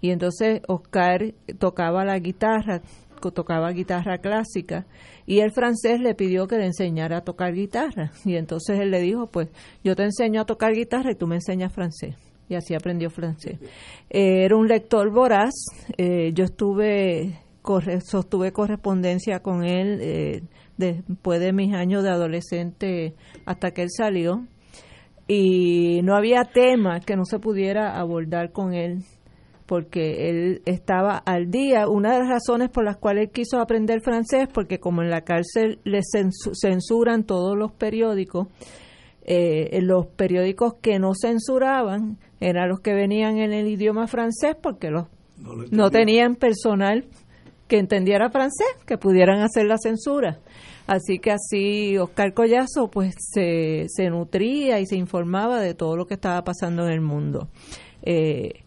Y 0.00 0.10
entonces 0.10 0.60
Oscar 0.66 1.34
tocaba 1.58 2.04
la 2.04 2.18
guitarra, 2.18 2.82
tocaba 3.34 3.70
guitarra 3.70 4.18
clásica. 4.18 4.86
Y 5.26 5.40
el 5.40 5.52
francés 5.52 6.00
le 6.00 6.14
pidió 6.14 6.46
que 6.46 6.58
le 6.58 6.66
enseñara 6.66 7.18
a 7.18 7.24
tocar 7.24 7.54
guitarra. 7.54 8.12
Y 8.24 8.36
entonces 8.36 8.78
él 8.80 8.90
le 8.90 9.00
dijo 9.00 9.28
pues 9.28 9.48
yo 9.84 9.94
te 9.94 10.04
enseño 10.04 10.40
a 10.40 10.44
tocar 10.44 10.72
guitarra 10.72 11.12
y 11.12 11.14
tú 11.14 11.26
me 11.26 11.36
enseñas 11.36 11.72
francés. 11.72 12.16
Y 12.48 12.54
así 12.54 12.74
aprendió 12.74 13.10
francés. 13.10 13.58
Eh, 14.10 14.44
era 14.44 14.56
un 14.56 14.68
lector 14.68 15.10
voraz, 15.10 15.54
eh, 15.96 16.30
yo 16.32 16.44
estuve 16.44 17.40
sostuve 18.04 18.52
correspondencia 18.52 19.40
con 19.40 19.64
él 19.64 19.98
eh, 20.00 20.42
después 20.76 21.40
de 21.40 21.52
mis 21.52 21.74
años 21.74 22.02
de 22.02 22.10
adolescente 22.10 23.14
hasta 23.44 23.72
que 23.72 23.82
él 23.82 23.90
salió 23.90 24.46
y 25.28 26.00
no 26.02 26.14
había 26.14 26.44
tema 26.44 27.00
que 27.00 27.16
no 27.16 27.24
se 27.24 27.38
pudiera 27.38 27.98
abordar 27.98 28.52
con 28.52 28.74
él 28.74 29.02
porque 29.66 30.30
él 30.30 30.62
estaba 30.64 31.18
al 31.18 31.50
día. 31.50 31.88
Una 31.88 32.12
de 32.12 32.20
las 32.20 32.28
razones 32.28 32.70
por 32.70 32.84
las 32.84 32.96
cuales 32.96 33.24
él 33.24 33.30
quiso 33.32 33.58
aprender 33.58 34.00
francés, 34.00 34.48
porque 34.52 34.78
como 34.78 35.02
en 35.02 35.10
la 35.10 35.22
cárcel 35.22 35.80
le 35.82 36.02
censuran 36.02 37.24
todos 37.24 37.56
los 37.56 37.72
periódicos, 37.72 38.46
eh, 39.24 39.80
los 39.82 40.06
periódicos 40.06 40.74
que 40.74 41.00
no 41.00 41.12
censuraban 41.20 42.18
eran 42.38 42.68
los 42.68 42.78
que 42.78 42.94
venían 42.94 43.38
en 43.38 43.52
el 43.52 43.66
idioma 43.66 44.06
francés 44.06 44.56
porque 44.62 44.90
los 44.90 45.08
no 45.72 45.90
tenían 45.90 46.36
personal 46.36 47.04
que 47.68 47.78
entendiera 47.78 48.30
francés, 48.30 48.66
que 48.86 48.98
pudieran 48.98 49.40
hacer 49.40 49.66
la 49.66 49.78
censura. 49.78 50.38
Así 50.86 51.18
que 51.18 51.32
así 51.32 51.98
Oscar 51.98 52.32
Collazo 52.32 52.88
pues 52.90 53.14
se, 53.18 53.86
se 53.88 54.08
nutría 54.08 54.78
y 54.78 54.86
se 54.86 54.96
informaba 54.96 55.60
de 55.60 55.74
todo 55.74 55.96
lo 55.96 56.06
que 56.06 56.14
estaba 56.14 56.42
pasando 56.44 56.86
en 56.86 56.92
el 56.92 57.00
mundo. 57.00 57.48
Eh, 58.02 58.62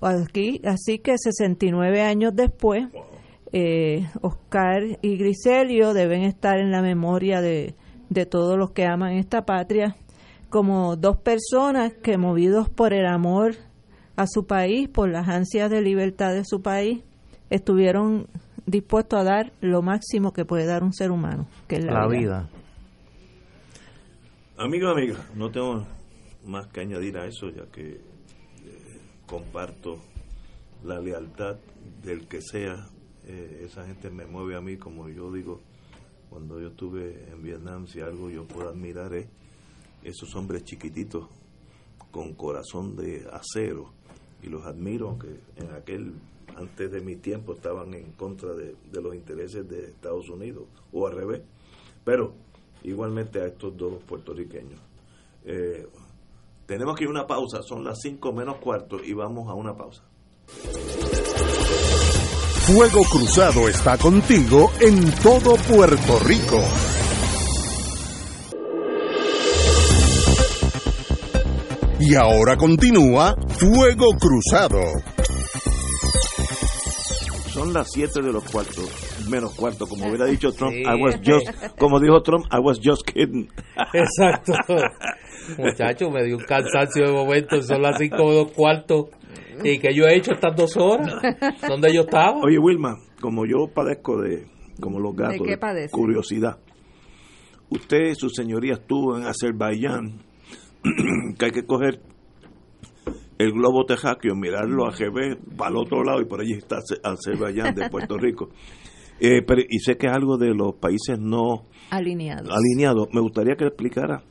aquí, 0.00 0.62
así 0.64 0.98
que 0.98 1.16
69 1.18 2.00
años 2.00 2.34
después, 2.34 2.86
eh, 3.52 4.06
Oscar 4.22 4.82
y 5.02 5.16
Griselio 5.18 5.92
deben 5.92 6.22
estar 6.22 6.58
en 6.58 6.70
la 6.70 6.80
memoria 6.80 7.40
de, 7.40 7.74
de 8.08 8.26
todos 8.26 8.58
los 8.58 8.70
que 8.70 8.86
aman 8.86 9.12
esta 9.12 9.44
patria 9.44 9.96
como 10.48 10.96
dos 10.96 11.18
personas 11.18 11.92
que 11.92 12.16
movidos 12.16 12.70
por 12.70 12.94
el 12.94 13.06
amor 13.06 13.56
a 14.16 14.26
su 14.26 14.46
país, 14.46 14.88
por 14.88 15.10
las 15.10 15.28
ansias 15.28 15.70
de 15.70 15.82
libertad 15.82 16.32
de 16.32 16.44
su 16.44 16.62
país, 16.62 17.04
estuvieron 17.50 18.26
dispuestos 18.66 19.20
a 19.20 19.24
dar 19.24 19.52
lo 19.60 19.82
máximo 19.82 20.32
que 20.32 20.44
puede 20.44 20.66
dar 20.66 20.82
un 20.82 20.92
ser 20.92 21.10
humano, 21.10 21.46
que 21.66 21.76
es 21.76 21.84
la, 21.84 22.06
vida. 22.06 22.48
Amigo, 24.56 24.88
amiga, 24.88 25.16
no 25.34 25.50
tengo 25.50 25.86
más 26.44 26.66
que 26.68 26.80
añadir 26.80 27.16
a 27.16 27.26
eso, 27.26 27.48
ya 27.50 27.66
que 27.66 27.92
eh, 27.92 28.00
comparto 29.26 29.98
la 30.84 31.00
lealtad 31.00 31.56
del 32.02 32.26
que 32.26 32.40
sea. 32.42 32.88
Eh, 33.26 33.64
esa 33.66 33.84
gente 33.86 34.10
me 34.10 34.26
mueve 34.26 34.56
a 34.56 34.60
mí, 34.60 34.76
como 34.76 35.08
yo 35.08 35.32
digo, 35.32 35.60
cuando 36.30 36.60
yo 36.60 36.68
estuve 36.68 37.30
en 37.30 37.42
Vietnam, 37.42 37.86
si 37.86 38.00
algo 38.00 38.30
yo 38.30 38.46
puedo 38.46 38.68
admirar 38.68 39.14
es 39.14 39.26
esos 40.02 40.34
hombres 40.36 40.64
chiquititos 40.64 41.28
con 42.10 42.34
corazón 42.34 42.96
de 42.96 43.28
acero 43.32 43.92
y 44.42 44.48
los 44.48 44.64
admiro, 44.64 45.08
aunque 45.08 45.40
en 45.56 45.70
aquel 45.74 46.14
antes 46.56 46.90
de 46.90 47.00
mi 47.00 47.16
tiempo 47.16 47.54
estaban 47.54 47.94
en 47.94 48.12
contra 48.12 48.54
de, 48.54 48.74
los 48.92 49.14
intereses 49.14 49.68
de 49.68 49.86
Estados 49.86 50.28
Unidos 50.28 50.64
o 50.92 51.06
al 51.06 51.14
revés, 51.14 51.42
pero 52.04 52.34
igualmente 52.82 53.40
a 53.40 53.46
estos 53.46 53.76
dos 53.76 54.02
puertorriqueños. 54.04 54.80
Eh, 55.44 55.86
tenemos 56.66 56.96
que 56.96 57.04
ir 57.04 57.08
a 57.08 57.12
una 57.12 57.26
pausa, 57.26 57.62
son 57.62 57.84
las 57.84 57.98
5 58.02 58.32
menos 58.32 58.56
cuarto 58.58 59.02
y 59.02 59.12
vamos 59.12 59.48
a 59.48 59.54
una 59.54 59.76
pausa. 59.76 60.02
Fuego 62.66 63.02
Cruzado 63.04 63.66
está 63.66 63.96
contigo 63.96 64.70
en 64.80 65.10
todo 65.22 65.56
Puerto 65.56 66.18
Rico. 66.20 66.62
Y 72.00 72.14
ahora 72.14 72.56
continúa 72.56 73.34
Fuego 73.58 74.10
Cruzado. 74.20 74.82
Son 77.58 77.72
las 77.72 77.90
7 77.90 78.22
de 78.22 78.32
los 78.32 78.44
cuartos, 78.44 78.88
menos 79.28 79.52
cuarto, 79.56 79.88
como 79.88 80.06
hubiera 80.06 80.26
dicho 80.26 80.52
Trump, 80.52 80.76
I 80.76 80.94
was 81.02 81.16
just, 81.16 81.76
como 81.76 81.98
dijo 81.98 82.22
Trump, 82.22 82.46
I 82.52 82.60
was 82.60 82.78
just 82.80 83.02
kidding. 83.04 83.50
Exacto. 83.94 84.52
Muchacho, 85.58 86.08
me 86.08 86.22
dio 86.22 86.36
un 86.36 86.44
cansancio 86.44 87.06
de 87.06 87.12
momento, 87.12 87.60
son 87.60 87.82
las 87.82 87.98
5 87.98 88.16
de 88.16 88.44
los 88.44 88.52
cuartos. 88.52 89.06
¿Y 89.64 89.80
que 89.80 89.92
yo 89.92 90.04
he 90.04 90.18
hecho 90.18 90.34
estas 90.34 90.54
dos 90.54 90.76
horas? 90.76 91.12
¿Dónde 91.66 91.92
yo 91.92 92.02
estaba? 92.02 92.38
Oye, 92.44 92.60
Wilma, 92.60 92.96
como 93.20 93.44
yo 93.44 93.66
padezco 93.74 94.20
de, 94.20 94.46
como 94.80 95.00
los 95.00 95.16
gatos, 95.16 95.44
¿De, 95.44 95.88
curiosidad. 95.90 96.60
Usted, 97.70 98.14
su 98.14 98.30
señoría, 98.30 98.74
estuvo 98.74 99.18
en 99.18 99.26
Azerbaiyán 99.26 100.22
que 101.36 101.44
hay 101.44 101.50
que 101.50 101.66
coger 101.66 102.02
el 103.38 103.52
globo 103.52 103.84
tejáqueo, 103.84 104.34
mirarlo 104.34 104.86
a 104.86 104.90
GB 104.90 105.56
para 105.56 105.70
el 105.70 105.76
otro 105.76 106.02
lado 106.02 106.20
y 106.20 106.24
por 106.24 106.40
allí 106.40 106.54
está 106.54 106.78
Azerbaiyán 107.02 107.74
de 107.74 107.88
Puerto 107.90 108.16
Rico. 108.18 108.50
Eh, 109.20 109.42
pero, 109.46 109.62
y 109.68 109.78
sé 109.78 109.96
que 109.96 110.06
es 110.06 110.12
algo 110.12 110.36
de 110.36 110.54
los 110.54 110.74
países 110.74 111.18
no 111.18 111.66
alineados. 111.90 112.50
alineados. 112.50 113.08
Me 113.12 113.20
gustaría 113.20 113.56
que 113.56 113.66
explicara 113.66 114.22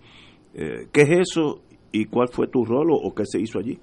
eh, 0.53 0.87
qué 0.91 1.01
es 1.01 1.29
eso 1.31 1.61
y 1.91 2.05
cuál 2.05 2.29
fue 2.29 2.47
tu 2.47 2.65
rol 2.65 2.87
o, 2.91 3.13
qué 3.13 3.23
se 3.25 3.39
hizo 3.39 3.59
allí. 3.59 3.79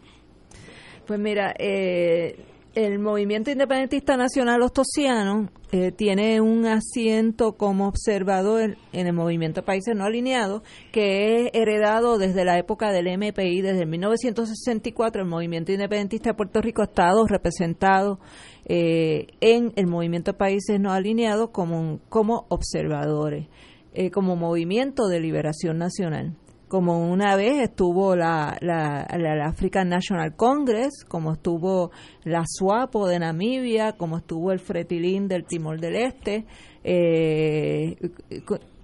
Pues 1.06 1.18
mira, 1.18 1.54
eh, 1.58 2.36
el 2.74 2.98
movimiento 2.98 3.50
independentista 3.50 4.16
nacional 4.16 4.60
ostosiano 4.62 5.48
eh, 5.70 5.92
tiene 5.92 6.40
un 6.40 6.66
asiento 6.66 7.52
como 7.52 7.86
observador 7.86 8.76
en 8.92 9.06
el 9.06 9.12
movimiento 9.12 9.64
países 9.64 9.94
no 9.94 10.04
alineados 10.04 10.62
que 10.90 11.36
es 11.36 11.50
heredado 11.54 12.18
desde 12.18 12.44
la 12.44 12.58
época 12.58 12.90
del 12.90 13.06
MPI, 13.16 13.62
desde 13.62 13.86
1964 13.86 15.22
el 15.22 15.28
movimiento 15.28 15.72
independentista 15.72 16.30
de 16.30 16.34
Puerto 16.34 16.60
Rico 16.60 16.82
ha 16.82 16.86
estado 16.86 17.26
representado 17.26 18.18
eh, 18.64 19.28
en 19.40 19.72
el 19.76 19.86
movimiento 19.86 20.36
países 20.36 20.80
no 20.80 20.92
alineados 20.92 21.50
como, 21.50 22.00
como 22.08 22.46
observadores, 22.48 23.46
eh, 23.92 24.10
como 24.10 24.34
movimiento 24.34 25.06
de 25.06 25.20
liberación 25.20 25.78
nacional 25.78 26.36
como 26.74 27.08
una 27.08 27.36
vez 27.36 27.62
estuvo 27.62 28.16
la, 28.16 28.58
la, 28.60 29.06
African 29.46 29.88
National 29.88 30.34
Congress, 30.34 31.04
como 31.06 31.34
estuvo 31.34 31.92
la 32.24 32.42
SWAPO 32.44 33.06
de 33.06 33.20
Namibia, 33.20 33.92
como 33.92 34.16
estuvo 34.18 34.50
el 34.50 34.58
Fretilín 34.58 35.28
del 35.28 35.44
Timor 35.44 35.78
del 35.78 35.94
Este, 35.94 36.46
eh, 36.82 37.94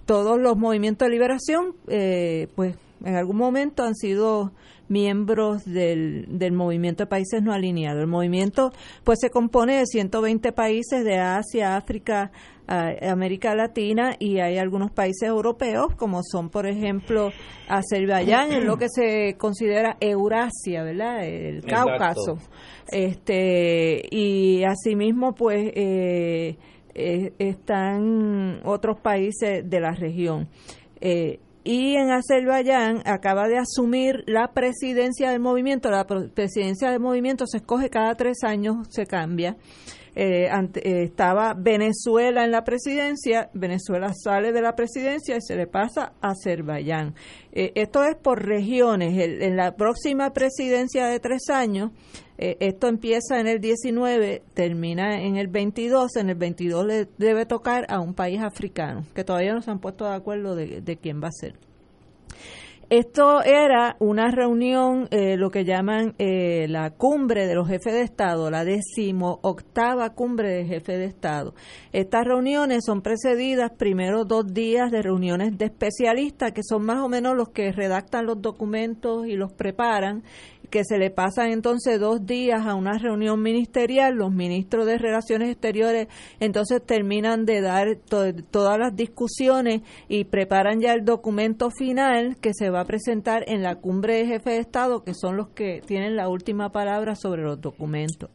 todos 0.05 0.39
los 0.39 0.55
movimientos 0.55 1.05
de 1.05 1.11
liberación, 1.11 1.75
eh, 1.89 2.47
pues 2.55 2.77
en 3.03 3.15
algún 3.15 3.35
momento 3.35 3.83
han 3.83 3.95
sido 3.95 4.53
miembros 4.87 5.65
del, 5.65 6.27
del 6.29 6.53
movimiento 6.53 7.03
de 7.03 7.07
países 7.07 7.43
no 7.43 7.51
alineados. 7.51 8.01
El 8.01 8.07
movimiento 8.07 8.71
pues 9.03 9.19
se 9.19 9.29
compone 9.29 9.79
de 9.79 9.85
120 9.85 10.53
países 10.53 11.03
de 11.03 11.17
Asia, 11.17 11.75
África, 11.75 12.31
América 12.71 13.53
Latina 13.55 14.15
y 14.17 14.39
hay 14.39 14.57
algunos 14.57 14.91
países 14.91 15.27
europeos 15.27 15.95
como 15.97 16.21
son 16.23 16.49
por 16.49 16.65
ejemplo 16.65 17.31
Azerbaiyán 17.67 18.51
en 18.51 18.65
lo 18.65 18.77
que 18.77 18.87
se 18.89 19.35
considera 19.37 19.97
Eurasia, 19.99 20.83
¿verdad? 20.83 21.25
El 21.25 21.63
Cáucaso. 21.63 22.37
Este 22.91 24.01
y 24.09 24.63
asimismo 24.63 25.33
pues 25.33 25.71
eh, 25.75 26.57
eh, 26.93 27.33
están 27.39 28.61
otros 28.65 28.99
países 28.99 29.69
de 29.69 29.79
la 29.79 29.91
región. 29.91 30.49
Eh, 30.99 31.39
y 31.63 31.95
en 31.95 32.09
Azerbaiyán 32.09 33.03
acaba 33.05 33.47
de 33.47 33.59
asumir 33.59 34.23
la 34.25 34.51
presidencia 34.51 35.29
del 35.29 35.39
movimiento. 35.39 35.91
La 35.91 36.05
presidencia 36.05 36.89
del 36.89 36.99
movimiento 36.99 37.45
se 37.45 37.57
escoge 37.57 37.89
cada 37.89 38.15
tres 38.15 38.43
años, 38.43 38.87
se 38.89 39.05
cambia. 39.05 39.55
Eh, 40.15 40.47
eh, 40.47 41.03
estaba 41.03 41.53
Venezuela 41.53 42.43
en 42.43 42.51
la 42.51 42.63
presidencia, 42.63 43.49
Venezuela 43.53 44.13
sale 44.13 44.51
de 44.51 44.61
la 44.61 44.75
presidencia 44.75 45.37
y 45.37 45.41
se 45.41 45.55
le 45.55 45.67
pasa 45.67 46.13
a 46.21 46.31
Azerbaiyán. 46.31 47.15
Eh, 47.53 47.71
esto 47.75 48.03
es 48.03 48.15
por 48.17 48.45
regiones. 48.45 49.13
en 49.17 49.55
la 49.55 49.75
próxima 49.75 50.31
presidencia 50.33 51.07
de 51.07 51.19
tres 51.19 51.49
años, 51.49 51.91
esto 52.37 52.87
empieza 52.87 53.39
en 53.39 53.45
el 53.45 53.59
19, 53.59 54.41
termina 54.55 55.21
en 55.21 55.37
el 55.37 55.47
22, 55.47 56.15
en 56.15 56.31
el 56.31 56.35
22 56.35 56.85
le 56.87 57.07
debe 57.19 57.45
tocar 57.45 57.85
a 57.87 57.99
un 57.99 58.15
país 58.15 58.41
africano, 58.41 59.05
que 59.13 59.23
todavía 59.23 59.53
no 59.53 59.61
se 59.61 59.69
han 59.69 59.79
puesto 59.79 60.05
de 60.05 60.15
acuerdo 60.15 60.55
de 60.55 60.97
quién 60.99 61.21
va 61.21 61.27
a 61.27 61.31
ser. 61.31 61.70
Esto 62.91 63.41
era 63.41 63.95
una 63.99 64.31
reunión, 64.31 65.07
eh, 65.11 65.37
lo 65.37 65.49
que 65.49 65.63
llaman 65.63 66.13
eh, 66.17 66.65
la 66.67 66.89
cumbre 66.89 67.47
de 67.47 67.55
los 67.55 67.65
jefes 67.65 67.93
de 67.93 68.01
Estado, 68.01 68.51
la 68.51 68.65
décimo 68.65 69.39
octava 69.43 70.09
cumbre 70.09 70.49
de 70.49 70.65
jefes 70.65 70.97
de 70.99 71.05
Estado. 71.05 71.53
Estas 71.93 72.25
reuniones 72.25 72.83
son 72.85 73.01
precedidas 73.01 73.71
primero 73.77 74.25
dos 74.25 74.53
días 74.53 74.91
de 74.91 75.01
reuniones 75.03 75.57
de 75.57 75.67
especialistas, 75.67 76.51
que 76.51 76.63
son 76.67 76.83
más 76.83 76.97
o 76.97 77.07
menos 77.07 77.33
los 77.37 77.47
que 77.51 77.71
redactan 77.71 78.25
los 78.25 78.41
documentos 78.41 79.25
y 79.25 79.37
los 79.37 79.53
preparan, 79.53 80.23
que 80.71 80.83
se 80.85 80.97
le 80.97 81.11
pasan 81.11 81.51
entonces 81.51 81.99
dos 81.99 82.25
días 82.25 82.65
a 82.65 82.73
una 82.73 82.97
reunión 82.97 83.41
ministerial, 83.41 84.15
los 84.15 84.31
ministros 84.31 84.85
de 84.87 84.97
Relaciones 84.97 85.49
Exteriores 85.49 86.07
entonces 86.39 86.81
terminan 86.83 87.45
de 87.45 87.61
dar 87.61 87.97
todas 88.07 88.79
las 88.79 88.95
discusiones 88.95 89.81
y 90.07 90.23
preparan 90.23 90.79
ya 90.79 90.93
el 90.93 91.05
documento 91.05 91.69
final 91.69 92.37
que 92.37 92.53
se 92.53 92.69
va 92.69 92.81
a 92.81 92.85
presentar 92.85 93.43
en 93.47 93.61
la 93.61 93.75
cumbre 93.75 94.15
de 94.15 94.25
jefe 94.25 94.51
de 94.51 94.57
Estado, 94.59 95.03
que 95.03 95.13
son 95.13 95.35
los 95.37 95.49
que 95.49 95.81
tienen 95.85 96.15
la 96.15 96.29
última 96.29 96.71
palabra 96.71 97.15
sobre 97.15 97.43
los 97.43 97.59
documentos. 97.59 98.29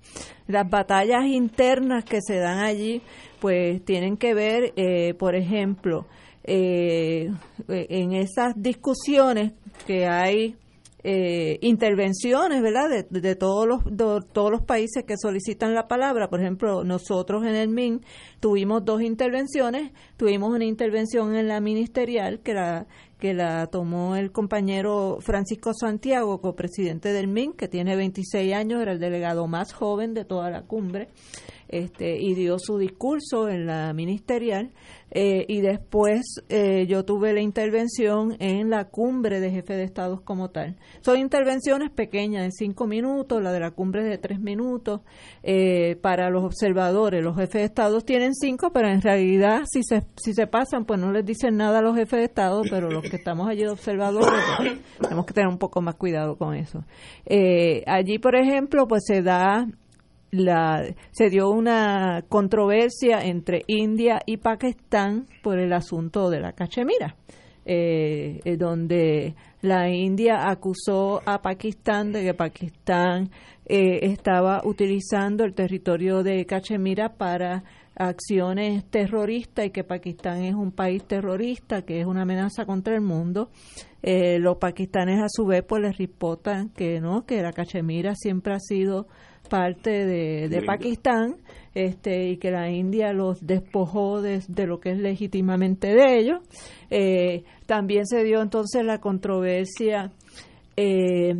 Las 0.47 0.69
batallas 0.69 1.25
internas 1.25 2.05
que 2.05 2.21
se 2.21 2.37
dan 2.37 2.59
allí, 2.59 3.01
pues 3.41 3.83
tienen 3.85 4.17
que 4.17 4.35
ver, 4.35 4.75
eh, 4.77 5.15
por 5.15 5.35
ejemplo, 5.35 6.07
eh, 6.45 7.33
en 7.67 8.13
esas 8.13 8.53
discusiones 8.57 9.53
que 9.87 10.07
hay 10.07 10.55
eh, 11.09 11.59
intervenciones, 11.61 12.61
¿verdad? 12.63 13.07
De, 13.09 13.37
todos 13.37 13.65
los 13.65 13.85
todos 14.33 14.51
los 14.51 14.63
países 14.63 15.05
que 15.05 15.17
solicitan 15.17 15.73
la 15.73 15.87
palabra. 15.87 16.29
Por 16.29 16.41
ejemplo, 16.41 16.83
nosotros 16.83 17.45
en 17.45 17.55
el 17.55 17.69
MIN 17.69 18.01
tuvimos 18.41 18.85
dos 18.85 19.03
intervenciones. 19.03 19.93
Tuvimos 20.17 20.53
una 20.53 20.65
intervención 20.65 21.37
en 21.37 21.47
la 21.47 21.61
ministerial 21.61 22.41
que 22.41 22.55
la 22.55 22.89
que 23.21 23.35
la 23.35 23.69
tomó 23.69 24.17
el 24.17 24.33
compañero 24.33 25.19
Francisco 25.21 25.73
Santiago, 25.73 26.41
copresidente 26.41 27.13
del 27.13 27.29
MIN, 27.29 27.53
que 27.53 27.69
tiene 27.69 27.95
26 27.95 28.53
años, 28.53 28.83
era 28.83 28.91
el 28.91 28.99
delegado 28.99 29.47
más 29.47 29.73
joven 29.73 30.13
de 30.13 30.25
toda 30.25 30.51
la 30.51 30.63
cumbre 30.63 31.09
este, 31.69 32.19
y 32.21 32.35
dio 32.35 32.59
su 32.59 32.79
discurso 32.79 33.49
en 33.49 33.67
la 33.67 33.93
ministerial 33.93 34.73
eh, 35.11 35.47
y 35.49 35.61
después 35.61 36.43
eh, 36.49 36.87
yo 36.89 37.05
tuve 37.05 37.33
la 37.33 37.41
intervención 37.41 38.37
en 38.41 38.71
la 38.71 38.87
cumbre 38.87 39.41
de 39.41 39.51
jefe 39.51 39.75
de 39.75 39.85
estados 39.85 40.21
como 40.21 40.51
tal. 40.51 40.77
Son 41.01 41.19
intervenciones 41.19 41.91
pequeñas 41.91 42.45
de 42.45 42.51
cinco 42.51 42.87
minutos, 42.87 43.41
la 43.41 43.53
de 43.53 43.61
la 43.61 43.71
cumbre 43.71 44.03
de 44.03 44.19
tres 44.19 44.41
minutos 44.41 45.03
eh, 45.43 45.97
para 46.03 46.29
los 46.29 46.45
observadores. 46.45 47.23
Los 47.23 47.37
jefes 47.37 47.61
de 47.61 47.65
estados 47.65 48.05
tienen 48.05 48.35
cinco, 48.35 48.73
pero 48.73 48.89
en 48.89 49.01
realidad 49.01 49.63
si 49.71 49.83
se, 49.85 50.03
si 50.17 50.35
se 50.35 50.47
pasan 50.49 50.85
pues 50.85 50.99
no 50.99 51.13
les 51.13 51.25
dicen 51.25 51.57
nada 51.57 51.79
a 51.79 51.83
los 51.83 51.97
jefes 51.97 52.19
de 52.19 52.25
estado, 52.25 52.63
pero 52.69 52.91
los 52.91 53.03
que 53.03 53.17
estamos 53.17 53.49
allí 53.49 53.63
de 53.63 53.71
observadores 53.71 54.43
pues, 54.59 54.79
tenemos 55.01 55.25
que 55.25 55.35
tener 55.35 55.49
un 55.49 55.59
poco 55.59 55.81
más 55.81 55.95
cuidado 55.95 56.37
con 56.37 56.55
eso. 56.55 56.85
allí, 57.87 58.19
por 58.19 58.35
ejemplo, 58.35 58.89
pues 58.89 59.05
se 59.07 59.23
da 59.23 59.67
la, 60.31 60.85
se 61.11 61.31
dio 61.31 61.51
una 61.51 62.25
controversia 62.29 63.25
entre 63.25 63.63
India 63.67 64.21
y 64.27 64.39
Pakistán 64.39 65.27
por 65.43 65.59
el 65.59 65.73
asunto 65.73 66.31
de 66.31 66.41
la 66.41 66.53
cachemira, 66.53 67.17
eh, 67.65 68.41
eh, 68.45 68.57
donde 68.57 69.35
la 69.63 69.89
India 69.89 70.49
acusó 70.49 71.23
a 71.25 71.41
Pakistán 71.43 72.13
de 72.13 72.23
que 72.23 72.35
Pakistán 72.35 73.31
eh, 73.65 74.01
estaba 74.03 74.63
utilizando 74.65 75.45
el 75.45 75.55
territorio 75.55 76.23
de 76.23 76.45
Cachemira 76.45 77.15
para 77.15 77.65
acciones 77.97 78.85
terroristas 78.91 79.67
y 79.67 79.71
que 79.71 79.83
Pakistán 79.83 80.45
es 80.45 80.55
un 80.55 80.71
país 80.71 81.03
terrorista, 81.05 81.83
que 81.83 82.01
es 82.01 82.07
una 82.07 82.23
amenaza 82.23 82.67
contra 82.67 82.95
el 82.95 83.01
mundo. 83.01 83.51
los 84.03 84.59
pakistanes 84.59 85.21
a 85.21 85.29
su 85.29 85.47
vez 85.47 85.65
pues 85.67 85.83
les 85.83 85.97
reportan 85.97 86.69
que 86.69 87.01
no, 87.01 87.25
que 87.25 87.43
la 87.43 87.53
Cachemira 87.53 88.15
siempre 88.15 88.53
ha 88.53 88.61
sido 88.61 89.09
parte 89.47 90.07
de, 90.07 90.63
Pakistán 90.63 91.37
este, 91.75 92.29
y 92.31 92.37
que 92.39 92.51
la 92.51 92.71
India 92.71 93.13
los 93.13 93.47
despojó 93.47 94.23
de, 94.23 94.43
lo 94.67 94.81
que 94.81 94.93
es 94.93 94.99
legítimamente 94.99 95.89
de 95.95 96.19
ellos. 96.19 96.41
Eh, 96.91 97.45
también 97.67 98.07
se 98.07 98.25
dio 98.25 98.43
entonces 98.43 98.85
la 98.85 98.99
controversia 98.99 100.13
eh, 100.77 101.35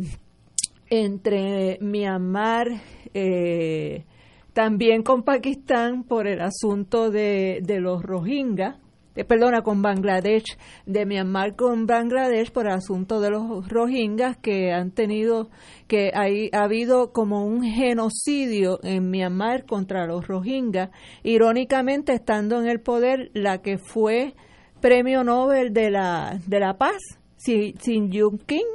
entre 0.89 1.77
Myanmar, 1.81 2.67
eh, 3.13 4.05
también 4.53 5.03
con 5.03 5.23
Pakistán 5.23 6.03
por 6.03 6.27
el 6.27 6.41
asunto 6.41 7.11
de, 7.11 7.59
de 7.63 7.79
los 7.79 8.01
Rohingya, 8.03 8.79
eh, 9.17 9.25
perdona, 9.25 9.63
con 9.63 9.81
Bangladesh, 9.81 10.57
de 10.85 11.07
Myanmar 11.07 11.55
con 11.55 11.87
Bangladesh 11.87 12.51
por 12.51 12.67
el 12.67 12.73
asunto 12.73 13.19
de 13.19 13.31
los 13.31 13.67
rohingyas 13.67 14.37
que 14.37 14.71
han 14.71 14.91
tenido, 14.91 15.49
que 15.87 16.11
hay, 16.13 16.51
ha 16.53 16.65
habido 16.65 17.11
como 17.11 17.43
un 17.43 17.63
genocidio 17.63 18.79
en 18.83 19.09
Myanmar 19.09 19.65
contra 19.65 20.05
los 20.05 20.27
rohingyas, 20.27 20.91
irónicamente 21.23 22.13
estando 22.13 22.61
en 22.61 22.67
el 22.67 22.79
poder 22.79 23.31
la 23.33 23.63
que 23.63 23.79
fue 23.79 24.35
premio 24.81 25.23
Nobel 25.23 25.73
de 25.73 25.89
la, 25.89 26.39
de 26.45 26.59
la 26.59 26.77
paz, 26.77 27.01
Sin 27.37 28.11
Jung 28.13 28.39
Kim, 28.45 28.67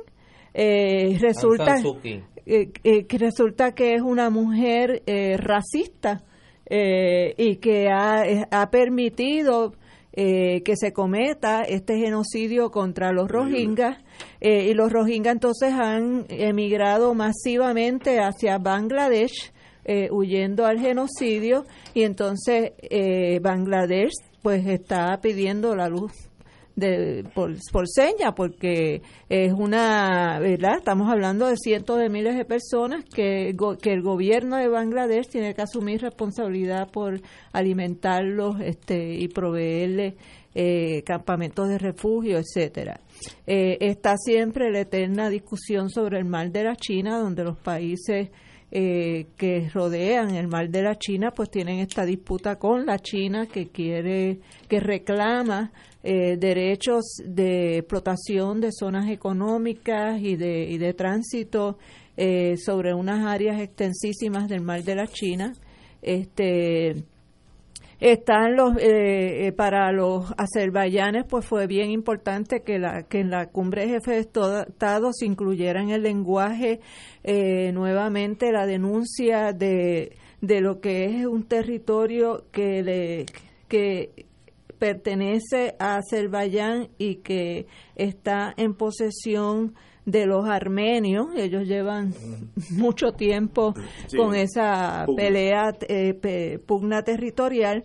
eh, 0.54 1.18
resulta, 1.20 1.76
eh, 2.46 2.72
que 2.72 3.18
resulta 3.18 3.76
que 3.76 3.94
es 3.94 4.02
una 4.02 4.28
mujer 4.28 5.04
racista 5.38 6.24
y 6.68 7.56
que 7.56 7.88
ha, 7.90 8.24
ha 8.50 8.70
permitido 8.70 9.74
eh, 10.14 10.62
que 10.62 10.76
se 10.76 10.92
cometa 10.92 11.62
este 11.62 11.96
genocidio 11.96 12.70
contra 12.70 13.12
los 13.12 13.30
rohingyas 13.30 13.96
eh, 14.40 14.68
y 14.68 14.74
los 14.74 14.92
rohingyas 14.92 15.32
entonces 15.32 15.72
han 15.72 16.26
emigrado 16.28 17.14
masivamente 17.14 18.18
hacia 18.20 18.58
Bangladesh 18.58 19.52
eh, 19.84 20.08
huyendo 20.10 20.66
al 20.66 20.78
genocidio 20.78 21.64
y 21.94 22.02
entonces 22.02 22.72
Bangladesh 23.40 24.12
pues 24.42 24.66
está 24.66 25.18
pidiendo 25.22 25.74
la 25.74 25.88
luz 25.88 26.12
de, 26.76 27.24
por, 27.34 27.54
por 27.70 27.88
seña, 27.88 28.34
porque 28.34 29.02
es 29.28 29.52
una, 29.52 30.38
¿verdad? 30.40 30.78
Estamos 30.78 31.10
hablando 31.10 31.46
de 31.46 31.56
cientos 31.56 31.98
de 31.98 32.08
miles 32.08 32.36
de 32.36 32.44
personas 32.44 33.04
que, 33.04 33.54
que 33.80 33.92
el 33.92 34.02
gobierno 34.02 34.56
de 34.56 34.68
Bangladesh 34.68 35.28
tiene 35.28 35.54
que 35.54 35.62
asumir 35.62 36.00
responsabilidad 36.00 36.90
por 36.90 37.20
alimentarlos 37.52 38.60
este, 38.60 39.14
y 39.14 39.28
proveerles 39.28 40.14
eh, 40.54 41.02
campamentos 41.04 41.68
de 41.68 41.78
refugio, 41.78 42.38
etcétera. 42.38 43.00
Eh, 43.46 43.78
está 43.80 44.16
siempre 44.16 44.70
la 44.70 44.80
eterna 44.80 45.30
discusión 45.30 45.88
sobre 45.88 46.18
el 46.18 46.24
mal 46.24 46.52
de 46.52 46.64
la 46.64 46.76
China, 46.76 47.18
donde 47.18 47.44
los 47.44 47.56
países 47.56 48.30
eh, 48.74 49.26
que 49.36 49.68
rodean 49.68 50.34
el 50.34 50.48
mal 50.48 50.72
de 50.72 50.80
la 50.80 50.96
China, 50.98 51.30
pues 51.30 51.50
tienen 51.50 51.80
esta 51.80 52.06
disputa 52.06 52.56
con 52.56 52.86
la 52.86 52.98
China 52.98 53.46
que 53.46 53.68
quiere, 53.68 54.40
que 54.66 54.80
reclama 54.80 55.70
eh, 56.02 56.38
derechos 56.38 57.04
de 57.22 57.76
explotación 57.76 58.62
de 58.62 58.72
zonas 58.72 59.10
económicas 59.10 60.18
y 60.22 60.36
de, 60.36 60.64
y 60.70 60.78
de 60.78 60.94
tránsito 60.94 61.76
eh, 62.16 62.56
sobre 62.56 62.94
unas 62.94 63.26
áreas 63.26 63.60
extensísimas 63.60 64.48
del 64.48 64.62
mar 64.62 64.82
de 64.82 64.94
la 64.94 65.06
China. 65.06 65.52
Este, 66.00 67.04
están 68.10 68.56
los 68.56 68.74
eh, 68.80 69.52
para 69.56 69.92
los 69.92 70.32
azerbaiyanes 70.36 71.24
pues 71.28 71.46
fue 71.46 71.66
bien 71.66 71.90
importante 71.90 72.62
que 72.62 72.78
la 72.78 73.04
que 73.04 73.20
en 73.20 73.30
la 73.30 73.46
cumbre 73.46 73.82
de 73.82 73.88
jefes 73.94 74.14
de 74.32 74.62
estado 74.68 75.10
se 75.12 75.26
incluyera 75.26 75.80
en 75.80 75.90
el 75.90 76.02
lenguaje 76.02 76.80
nuevamente 77.72 78.50
la 78.50 78.66
denuncia 78.66 79.52
de, 79.52 80.16
de 80.40 80.60
lo 80.60 80.80
que 80.80 81.04
es 81.04 81.26
un 81.26 81.44
territorio 81.44 82.46
que 82.50 82.82
le 82.82 83.26
que 83.68 84.26
pertenece 84.82 85.76
a 85.78 85.98
Azerbaiyán 85.98 86.88
y 86.98 87.16
que 87.22 87.66
está 87.94 88.52
en 88.56 88.74
posesión 88.74 89.76
de 90.04 90.26
los 90.26 90.48
armenios. 90.48 91.28
Ellos 91.36 91.66
llevan 91.66 92.14
mucho 92.70 93.12
tiempo 93.12 93.74
con 94.16 94.34
esa 94.34 95.06
pelea, 95.16 95.74
eh, 95.88 96.58
pugna 96.66 97.02
territorial. 97.02 97.84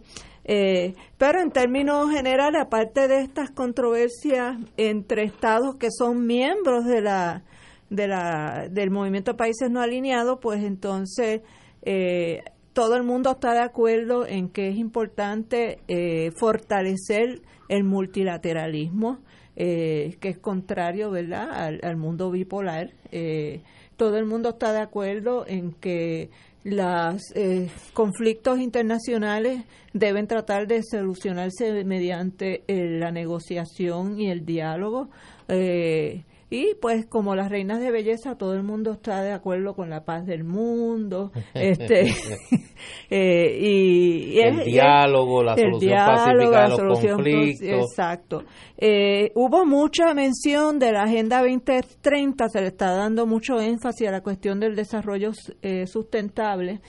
Eh, 0.49 0.93
pero 1.17 1.41
en 1.41 1.51
términos 1.51 2.09
generales, 2.09 2.61
aparte 2.61 3.09
de 3.09 3.19
estas 3.19 3.51
controversias 3.51 4.57
entre 4.77 5.23
estados 5.23 5.75
que 5.75 5.89
son 5.91 6.25
miembros 6.25 6.85
de 6.85 7.01
la, 7.01 7.43
de 7.89 8.07
la, 8.07 8.67
del 8.71 8.89
movimiento 8.89 9.31
de 9.31 9.37
países 9.37 9.69
no 9.69 9.81
alineados, 9.81 10.39
pues 10.41 10.63
entonces 10.63 11.41
eh, 11.81 12.43
todo 12.71 12.95
el 12.95 13.03
mundo 13.03 13.31
está 13.31 13.53
de 13.53 13.61
acuerdo 13.61 14.25
en 14.25 14.49
que 14.49 14.69
es 14.69 14.77
importante 14.77 15.79
eh, 15.87 16.31
fortalecer 16.37 17.41
el 17.69 17.83
multilateralismo, 17.83 19.19
eh, 19.59 20.15
que 20.19 20.29
es 20.29 20.37
contrario 20.37 21.09
¿verdad? 21.09 21.49
Al, 21.81 21.97
mundo 21.97 22.29
bipolar. 22.29 22.91
Eh, 23.11 23.61
todo 23.95 24.17
el 24.17 24.25
mundo 24.25 24.49
está 24.49 24.71
de 24.71 24.81
acuerdo 24.81 25.45
en 25.47 25.71
que 25.73 26.29
los 26.63 27.23
conflictos 27.93 28.59
internacionales 28.59 29.63
deben 29.93 30.27
tratar 30.27 30.67
de 30.67 30.83
solucionarse 30.83 31.83
mediante 31.83 32.63
la 32.67 33.11
negociación 33.11 34.19
y 34.19 34.29
el 34.29 34.45
diálogo. 34.45 35.09
Eh, 35.47 36.23
y 36.49 36.75
pues 36.75 37.05
como 37.05 37.35
las 37.35 37.49
reinas 37.49 37.81
de 37.81 37.91
belleza 37.91 38.37
todo 38.37 38.53
el 38.53 38.63
mundo 38.63 38.93
está 38.93 39.21
de 39.21 39.33
acuerdo 39.33 39.75
con 39.75 39.89
la 39.89 40.05
paz 40.05 40.25
del 40.25 40.45
mundo 40.45 41.31
este 41.53 42.05
eh, 43.09 43.57
y, 43.59 44.39
el 44.39 44.63
diálogo 44.63 45.43
la 45.43 45.57
solución 45.57 45.97
pacífica 45.97 46.63
de 46.63 46.69
los 46.69 46.99
conflictos. 46.99 47.67
exacto. 47.67 48.43
Eh, 48.77 49.31
hubo 49.35 49.65
mucha 49.65 50.13
mención 50.13 50.79
de 50.79 50.93
la 50.93 51.03
agenda 51.03 51.41
2030 51.41 52.47
se 52.47 52.61
le 52.61 52.67
está 52.67 52.91
dando 52.91 53.25
mucho 53.25 53.59
énfasis 53.59 54.07
a 54.07 54.11
la 54.11 54.21
cuestión 54.21 54.59
del 54.59 54.75
desarrollo 54.75 55.31
eh, 55.61 55.85
sustentable 55.85 56.79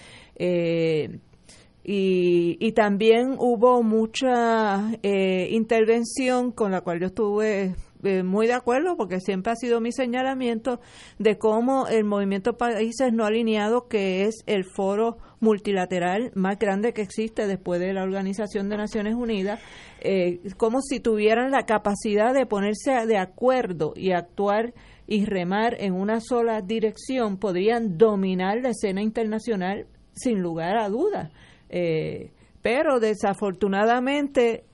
y, 1.84 2.58
y, 2.60 2.72
también 2.72 3.34
hubo 3.38 3.82
mucha 3.82 4.92
intervención 5.02 6.52
con 6.52 6.70
la 6.70 6.82
cual 6.82 7.00
yo 7.00 7.06
estuve 7.06 7.74
eh, 8.04 8.22
muy 8.22 8.46
de 8.46 8.52
acuerdo 8.52 8.96
porque 8.96 9.20
siempre 9.20 9.52
ha 9.52 9.56
sido 9.56 9.80
mi 9.80 9.90
señalamiento 9.90 10.80
de 11.18 11.36
cómo 11.36 11.88
el 11.88 12.04
movimiento 12.04 12.56
Países 12.56 13.12
No 13.12 13.24
Alineados, 13.24 13.84
que 13.88 14.24
es 14.24 14.36
el 14.46 14.64
foro 14.64 15.18
multilateral 15.40 16.30
más 16.34 16.58
grande 16.58 16.92
que 16.92 17.02
existe 17.02 17.46
después 17.46 17.80
de 17.80 17.92
la 17.92 18.04
Organización 18.04 18.68
de 18.68 18.76
Naciones 18.76 19.14
Unidas, 19.14 19.60
eh, 20.00 20.40
como 20.56 20.80
si 20.80 21.00
tuvieran 21.00 21.50
la 21.50 21.66
capacidad 21.66 22.32
de 22.32 22.46
ponerse 22.46 23.06
de 23.06 23.18
acuerdo 23.18 23.94
y 23.96 24.12
actuar 24.12 24.74
y 25.06 25.24
remar 25.24 25.76
en 25.80 25.94
una 25.94 26.20
sola 26.20 26.60
dirección, 26.60 27.38
podrían 27.38 27.98
dominar 27.98 28.60
la 28.62 28.70
escena 28.70 29.02
internacional 29.02 29.86
sin 30.12 30.40
lugar 30.40 30.76
a 30.76 30.88
dudas. 30.88 31.32
Eh, 31.68 32.30
pero 32.62 33.00
desafortunadamente 33.00 34.64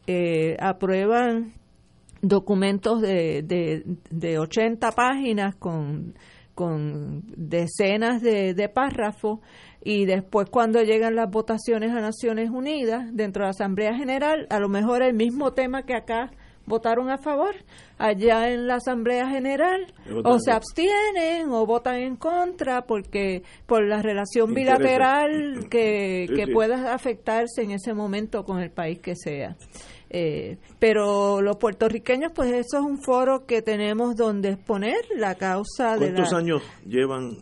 aprueban 0.59 1.55
documentos 2.29 3.01
de, 3.01 3.43
de, 3.43 3.85
de 4.11 4.39
80 4.39 4.93
páginas 4.93 5.55
con, 5.57 6.15
con 6.55 7.23
decenas 7.37 8.23
de, 8.23 8.55
de 8.55 8.69
párrafos 8.69 9.41
y 9.83 10.07
después 10.07 10.49
cuando 10.51 10.83
llegan 10.83 11.15
las 11.15 11.31
votaciones 11.31 11.93
a 11.93 12.01
Naciones 12.01 12.51
Unidas 12.51 13.05
dentro 13.13 13.43
de 13.43 13.47
la 13.47 13.51
Asamblea 13.51 13.95
General, 13.95 14.47
a 14.51 14.59
lo 14.59 14.69
mejor 14.69 15.03
el 15.03 15.15
mismo 15.15 15.53
tema 15.53 15.83
que 15.83 15.95
acá 15.95 16.31
votaron 16.67 17.11
a 17.11 17.19
favor, 17.19 17.55
allá 17.99 18.51
en 18.51 18.67
la 18.67 18.77
Asamblea 18.77 19.29
General 19.29 19.93
o 20.25 20.39
se 20.39 20.51
abstienen 20.51 21.51
o 21.51 21.67
votan 21.67 21.97
en 21.97 22.17
contra 22.17 22.87
porque 22.87 23.43
por 23.67 23.87
la 23.87 24.01
relación 24.01 24.55
bilateral 24.55 25.69
que, 25.71 26.27
que 26.35 26.47
pueda 26.49 26.95
afectarse 26.95 27.63
en 27.63 27.73
ese 27.73 27.93
momento 27.93 28.45
con 28.45 28.61
el 28.61 28.71
país 28.71 28.99
que 29.01 29.15
sea. 29.15 29.57
Eh, 30.17 30.59
pero 30.79 31.43
los 31.43 31.57
puertorriqueños, 31.57 32.31
pues 32.33 32.53
eso 32.53 32.79
es 32.79 32.85
un 32.85 33.03
foro 33.03 33.47
que 33.47 33.63
tenemos 33.63 34.15
donde 34.15 34.51
exponer 34.51 34.95
la 35.17 35.35
causa 35.35 35.97
de 35.97 36.13
¿Cuántos 36.13 36.33
años 36.33 36.63
llevan 36.87 37.39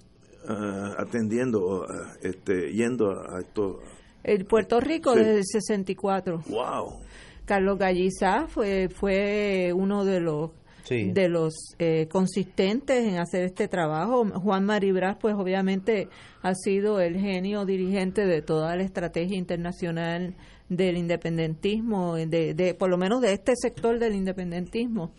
uh, 0.49 0.95
atendiendo, 0.97 1.61
uh, 1.61 1.85
este, 2.23 2.73
yendo 2.73 3.11
a, 3.11 3.41
esto? 3.41 3.81
El 4.25 4.47
Puerto 4.47 4.81
Rico 4.81 5.15
desde 5.15 5.37
el 5.37 5.45
64. 5.45 6.45
¡Wow! 6.49 7.01
Carlos 7.45 7.77
Galliza 7.77 8.47
fue, 8.47 8.89
fue 8.89 9.75
uno 9.75 10.07
de 10.07 10.21
los 10.21 10.51
de 10.91 11.29
los 11.29 11.55
eh, 11.79 12.07
consistentes 12.11 13.07
en 13.07 13.19
hacer 13.19 13.45
este 13.45 13.69
trabajo. 13.69 14.27
Juan 14.27 14.65
Maribras, 14.65 15.17
pues 15.19 15.35
obviamente 15.35 16.09
ha 16.43 16.55
sido 16.55 17.01
el 17.01 17.19
genio 17.19 17.65
dirigente 17.65 18.27
de 18.27 18.43
toda 18.43 18.77
la 18.77 18.83
estrategia 18.83 19.39
internacional 19.39 20.35
del 20.69 20.97
independentismo, 20.97 22.17
de, 22.17 22.55
de, 22.55 22.75
por 22.75 22.89
lo 22.91 22.97
menos 22.97 23.21
de 23.21 23.33
este 23.33 23.55
sector 23.57 23.99
del 23.99 24.15
independentismo. 24.15 25.13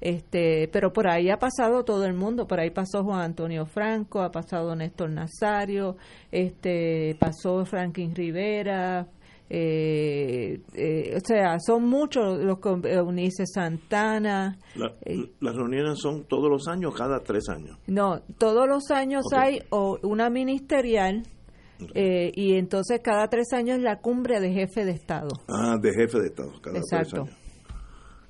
Este, 0.00 0.68
pero 0.72 0.92
por 0.92 1.08
ahí 1.08 1.28
ha 1.28 1.38
pasado 1.38 1.84
todo 1.84 2.06
el 2.06 2.14
mundo, 2.14 2.46
por 2.46 2.58
ahí 2.58 2.70
pasó 2.70 3.04
Juan 3.04 3.20
Antonio 3.20 3.66
Franco, 3.66 4.22
ha 4.22 4.30
pasado 4.30 4.74
Néstor 4.74 5.10
Nazario, 5.10 5.96
este, 6.32 7.16
pasó 7.20 7.66
Franklin 7.66 8.14
Rivera, 8.14 9.06
eh, 9.52 10.60
eh, 10.74 11.16
o 11.16 11.26
sea, 11.26 11.58
son 11.58 11.88
muchos 11.88 12.38
los 12.38 12.58
eh, 12.84 13.00
Unice 13.00 13.44
Santana. 13.46 14.56
las 14.76 15.56
reuniones 15.56 15.98
son 15.98 16.24
todos 16.24 16.48
los 16.48 16.68
años, 16.68 16.94
cada 16.96 17.18
tres 17.18 17.48
años. 17.48 17.76
No, 17.88 18.20
todos 18.38 18.68
los 18.68 18.92
años 18.92 19.24
hay 19.36 19.58
o 19.70 19.98
una 20.04 20.30
ministerial 20.30 21.24
eh, 21.94 22.32
y 22.34 22.54
entonces 22.54 23.00
cada 23.02 23.28
tres 23.28 23.52
años 23.52 23.78
la 23.80 24.00
cumbre 24.00 24.40
de 24.40 24.52
jefe 24.52 24.84
de 24.84 24.92
Estado. 24.92 25.28
Ah, 25.48 25.76
de 25.80 25.92
jefe 25.92 26.18
de 26.20 26.26
Estado, 26.26 26.52
cada 26.60 26.78
Exacto. 26.78 27.24
tres 27.24 27.34
años. 27.34 27.50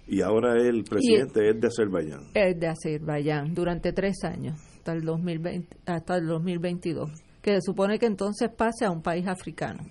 Y 0.07 0.23
ahora 0.23 0.55
el 0.55 0.83
presidente 0.83 1.51
es 1.51 1.61
de 1.61 1.69
Azerbaiyán. 1.69 2.23
Es 2.35 2.59
de 2.59 2.67
Azerbaiyán, 2.67 3.55
durante 3.55 3.93
tres 3.93 4.25
años, 4.25 4.59
hasta 4.77 4.93
el, 4.93 5.03
2020, 5.03 5.77
hasta 5.87 6.17
el 6.17 6.27
2022. 6.27 7.11
Que 7.41 7.53
se 7.53 7.61
supone 7.61 7.99
que 7.99 8.07
entonces 8.07 8.51
pase 8.51 8.85
a 8.85 8.91
un 8.91 9.03
país 9.03 9.27
africano. 9.29 9.85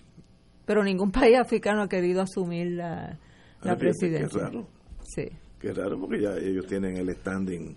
Pero 0.65 0.84
ningún 0.84 1.11
país 1.14 1.38
africano 1.38 1.84
ha 1.84 1.88
querido 1.88 2.22
asumir 2.22 2.72
la, 2.72 3.18
la 3.61 3.77
presidencia. 3.77 4.40
Qué 4.40 4.45
raro. 4.45 4.68
Sí. 5.03 5.30
Qué 5.60 5.73
raro 5.73 5.99
porque 5.99 6.22
ya 6.22 6.36
ellos 6.38 6.68
tienen 6.68 6.98
el 6.98 7.10
standing, 7.15 7.76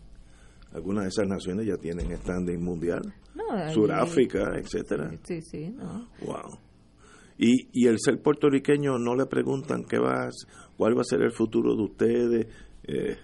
algunas 0.75 1.05
de 1.05 1.09
esas 1.09 1.29
naciones 1.29 1.67
ya 1.67 1.77
tienen 1.77 2.17
standing 2.17 2.63
mundial. 2.63 3.03
Suráfrica, 3.73 4.57
etcétera. 4.57 5.11
Sí, 5.25 5.41
sí, 5.43 5.71
no. 5.71 6.09
Wow. 6.25 6.59
Y, 7.39 7.69
y 7.73 7.87
el 7.87 7.97
ser 7.99 8.21
puertorriqueño 8.21 8.99
no 8.99 9.15
le 9.15 9.27
preguntan 9.27 9.85
qué 9.85 9.99
va, 9.99 10.29
cuál 10.77 10.97
va 10.97 11.03
a 11.03 11.05
ser 11.05 11.23
el 11.23 11.33
futuro 11.33 11.75
de 11.75 11.83
ustedes. 11.83 12.47
Eh, 12.85 13.17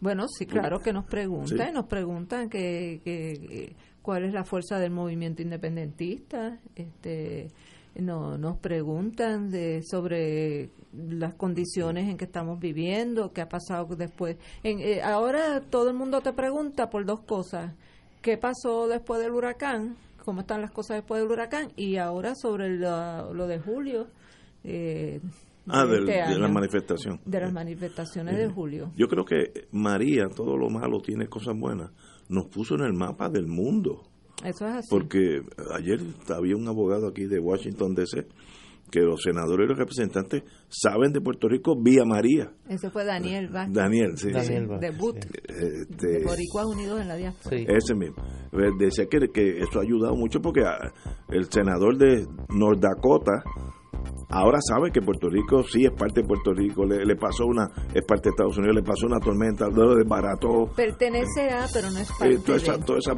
bueno, 0.00 0.26
sí, 0.28 0.46
claro 0.46 0.80
que 0.80 0.92
nos 0.92 1.04
preguntan, 1.06 1.72
nos 1.72 1.86
preguntan 1.86 2.48
que, 2.48 3.00
que, 3.04 3.74
cuál 4.02 4.24
es 4.24 4.32
la 4.32 4.44
fuerza 4.44 4.78
del 4.78 4.92
movimiento 4.92 5.42
independentista, 5.42 6.60
este, 6.74 7.48
no, 7.96 8.38
nos 8.38 8.58
preguntan 8.58 9.50
de, 9.50 9.82
sobre 9.82 10.70
las 10.92 11.34
condiciones 11.34 12.08
en 12.08 12.16
que 12.16 12.24
estamos 12.24 12.58
viviendo, 12.58 13.32
qué 13.32 13.40
ha 13.40 13.48
pasado 13.48 13.86
después. 13.96 14.36
En, 14.62 14.80
eh, 14.80 15.02
ahora 15.02 15.60
todo 15.60 15.90
el 15.90 15.96
mundo 15.96 16.20
te 16.20 16.32
pregunta 16.32 16.90
por 16.90 17.04
dos 17.04 17.20
cosas 17.20 17.74
qué 18.24 18.38
pasó 18.38 18.88
después 18.88 19.20
del 19.20 19.32
huracán, 19.32 19.96
cómo 20.24 20.40
están 20.40 20.62
las 20.62 20.70
cosas 20.70 20.96
después 20.96 21.20
del 21.20 21.30
huracán 21.30 21.72
y 21.76 21.96
ahora 21.96 22.34
sobre 22.34 22.78
lo, 22.78 23.46
de 23.46 23.58
julio. 23.58 24.08
Eh, 24.64 25.20
ah, 25.68 25.84
de 25.84 25.98
este 25.98 26.38
la 26.38 26.48
manifestación. 26.48 27.20
De 27.26 27.38
las 27.38 27.52
manifestaciones 27.52 28.38
de 28.38 28.48
julio. 28.48 28.92
Yo 28.96 29.08
creo 29.08 29.26
que 29.26 29.68
María, 29.72 30.28
todo 30.34 30.56
lo 30.56 30.70
malo 30.70 31.00
tiene 31.00 31.28
cosas 31.28 31.54
buenas, 31.54 31.90
nos 32.30 32.46
puso 32.46 32.76
en 32.76 32.80
el 32.80 32.94
mapa 32.94 33.28
del 33.28 33.46
mundo. 33.46 34.08
Eso 34.42 34.66
es 34.66 34.74
así. 34.74 34.88
Porque 34.90 35.40
ayer 35.76 36.00
había 36.28 36.56
un 36.56 36.66
abogado 36.68 37.08
aquí 37.08 37.26
de 37.26 37.38
Washington 37.38 37.94
DC 37.94 38.26
que 38.90 39.00
los 39.00 39.22
senadores 39.22 39.66
y 39.66 39.68
los 39.70 39.78
representantes 39.78 40.42
saben 40.68 41.12
de 41.12 41.20
Puerto 41.20 41.48
Rico 41.48 41.74
vía 41.76 42.04
María. 42.04 42.52
Ese 42.68 42.90
fue 42.90 43.04
Daniel 43.04 43.48
Vázquez. 43.48 43.74
Daniel, 43.74 44.16
sí. 44.16 44.30
Daniel 44.30 44.68
sí. 44.68 44.76
Debut. 44.80 45.16
Este, 45.16 46.06
de 46.06 46.24
Boricuas 46.24 46.66
Unidos 46.66 47.00
en 47.00 47.08
la 47.08 47.16
Diáspora. 47.16 47.56
Ese 47.56 47.94
mismo. 47.94 48.22
Decía 48.78 49.06
que, 49.06 49.18
que 49.32 49.58
eso 49.58 49.80
ha 49.80 49.82
ayudado 49.82 50.14
mucho 50.14 50.40
porque 50.40 50.62
el 51.30 51.50
senador 51.50 51.96
de 51.98 52.24
North 52.50 52.80
Dakota 52.80 53.42
ahora 54.30 54.58
sabe 54.60 54.90
que 54.90 55.00
Puerto 55.00 55.28
Rico 55.28 55.62
sí 55.62 55.84
es 55.84 55.92
parte 55.92 56.22
de 56.22 56.26
Puerto 56.26 56.52
Rico, 56.52 56.84
le, 56.84 57.16
pasó 57.16 57.46
una, 57.46 57.68
es 57.94 58.04
parte 58.04 58.24
de 58.24 58.30
Estados 58.30 58.58
Unidos, 58.58 58.76
le 58.76 58.82
pasó 58.82 59.06
una 59.06 59.20
tormenta, 59.20 59.68
lo 59.68 59.94
desbarató. 59.96 60.70
Pertenece 60.74 61.50
a, 61.50 61.66
pero 61.72 61.90
no 61.90 61.98
es 61.98 62.10
parte 62.18 62.38
toda 62.38 62.58
esa, 62.58 62.78
toda 62.78 62.98
esa 62.98 63.14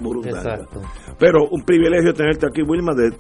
Pero 1.19 1.49
un 1.51 1.63
privilegio 1.63 2.13
tenerte 2.13 2.47
aquí, 2.47 2.63
Wilma, 2.63 2.95
de, 2.95 3.11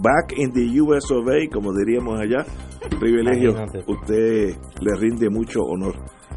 back 0.00 0.34
in 0.36 0.52
the 0.52 0.80
US 0.80 1.10
of 1.10 1.26
A, 1.28 1.48
como 1.52 1.72
diríamos 1.72 2.18
allá. 2.20 2.44
privilegio, 2.98 3.54
usted 3.86 4.56
le 4.80 4.96
rinde 4.98 5.30
mucho 5.30 5.60
honor. 5.62 5.94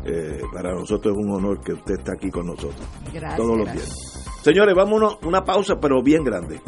Eh, 0.08 0.40
para 0.54 0.72
nosotros 0.72 1.16
es 1.18 1.26
un 1.26 1.32
honor 1.32 1.60
que 1.62 1.74
usted 1.74 1.96
esté 1.96 2.12
aquí 2.12 2.30
con 2.30 2.46
nosotros. 2.46 2.88
Gracias. 3.12 3.38
Todos 3.38 3.58
los 3.58 3.72
días. 3.74 4.40
Señores, 4.44 4.76
vámonos 4.76 5.18
una 5.24 5.44
pausa, 5.44 5.78
pero 5.82 6.04
bien 6.04 6.24
grande. 6.24 6.62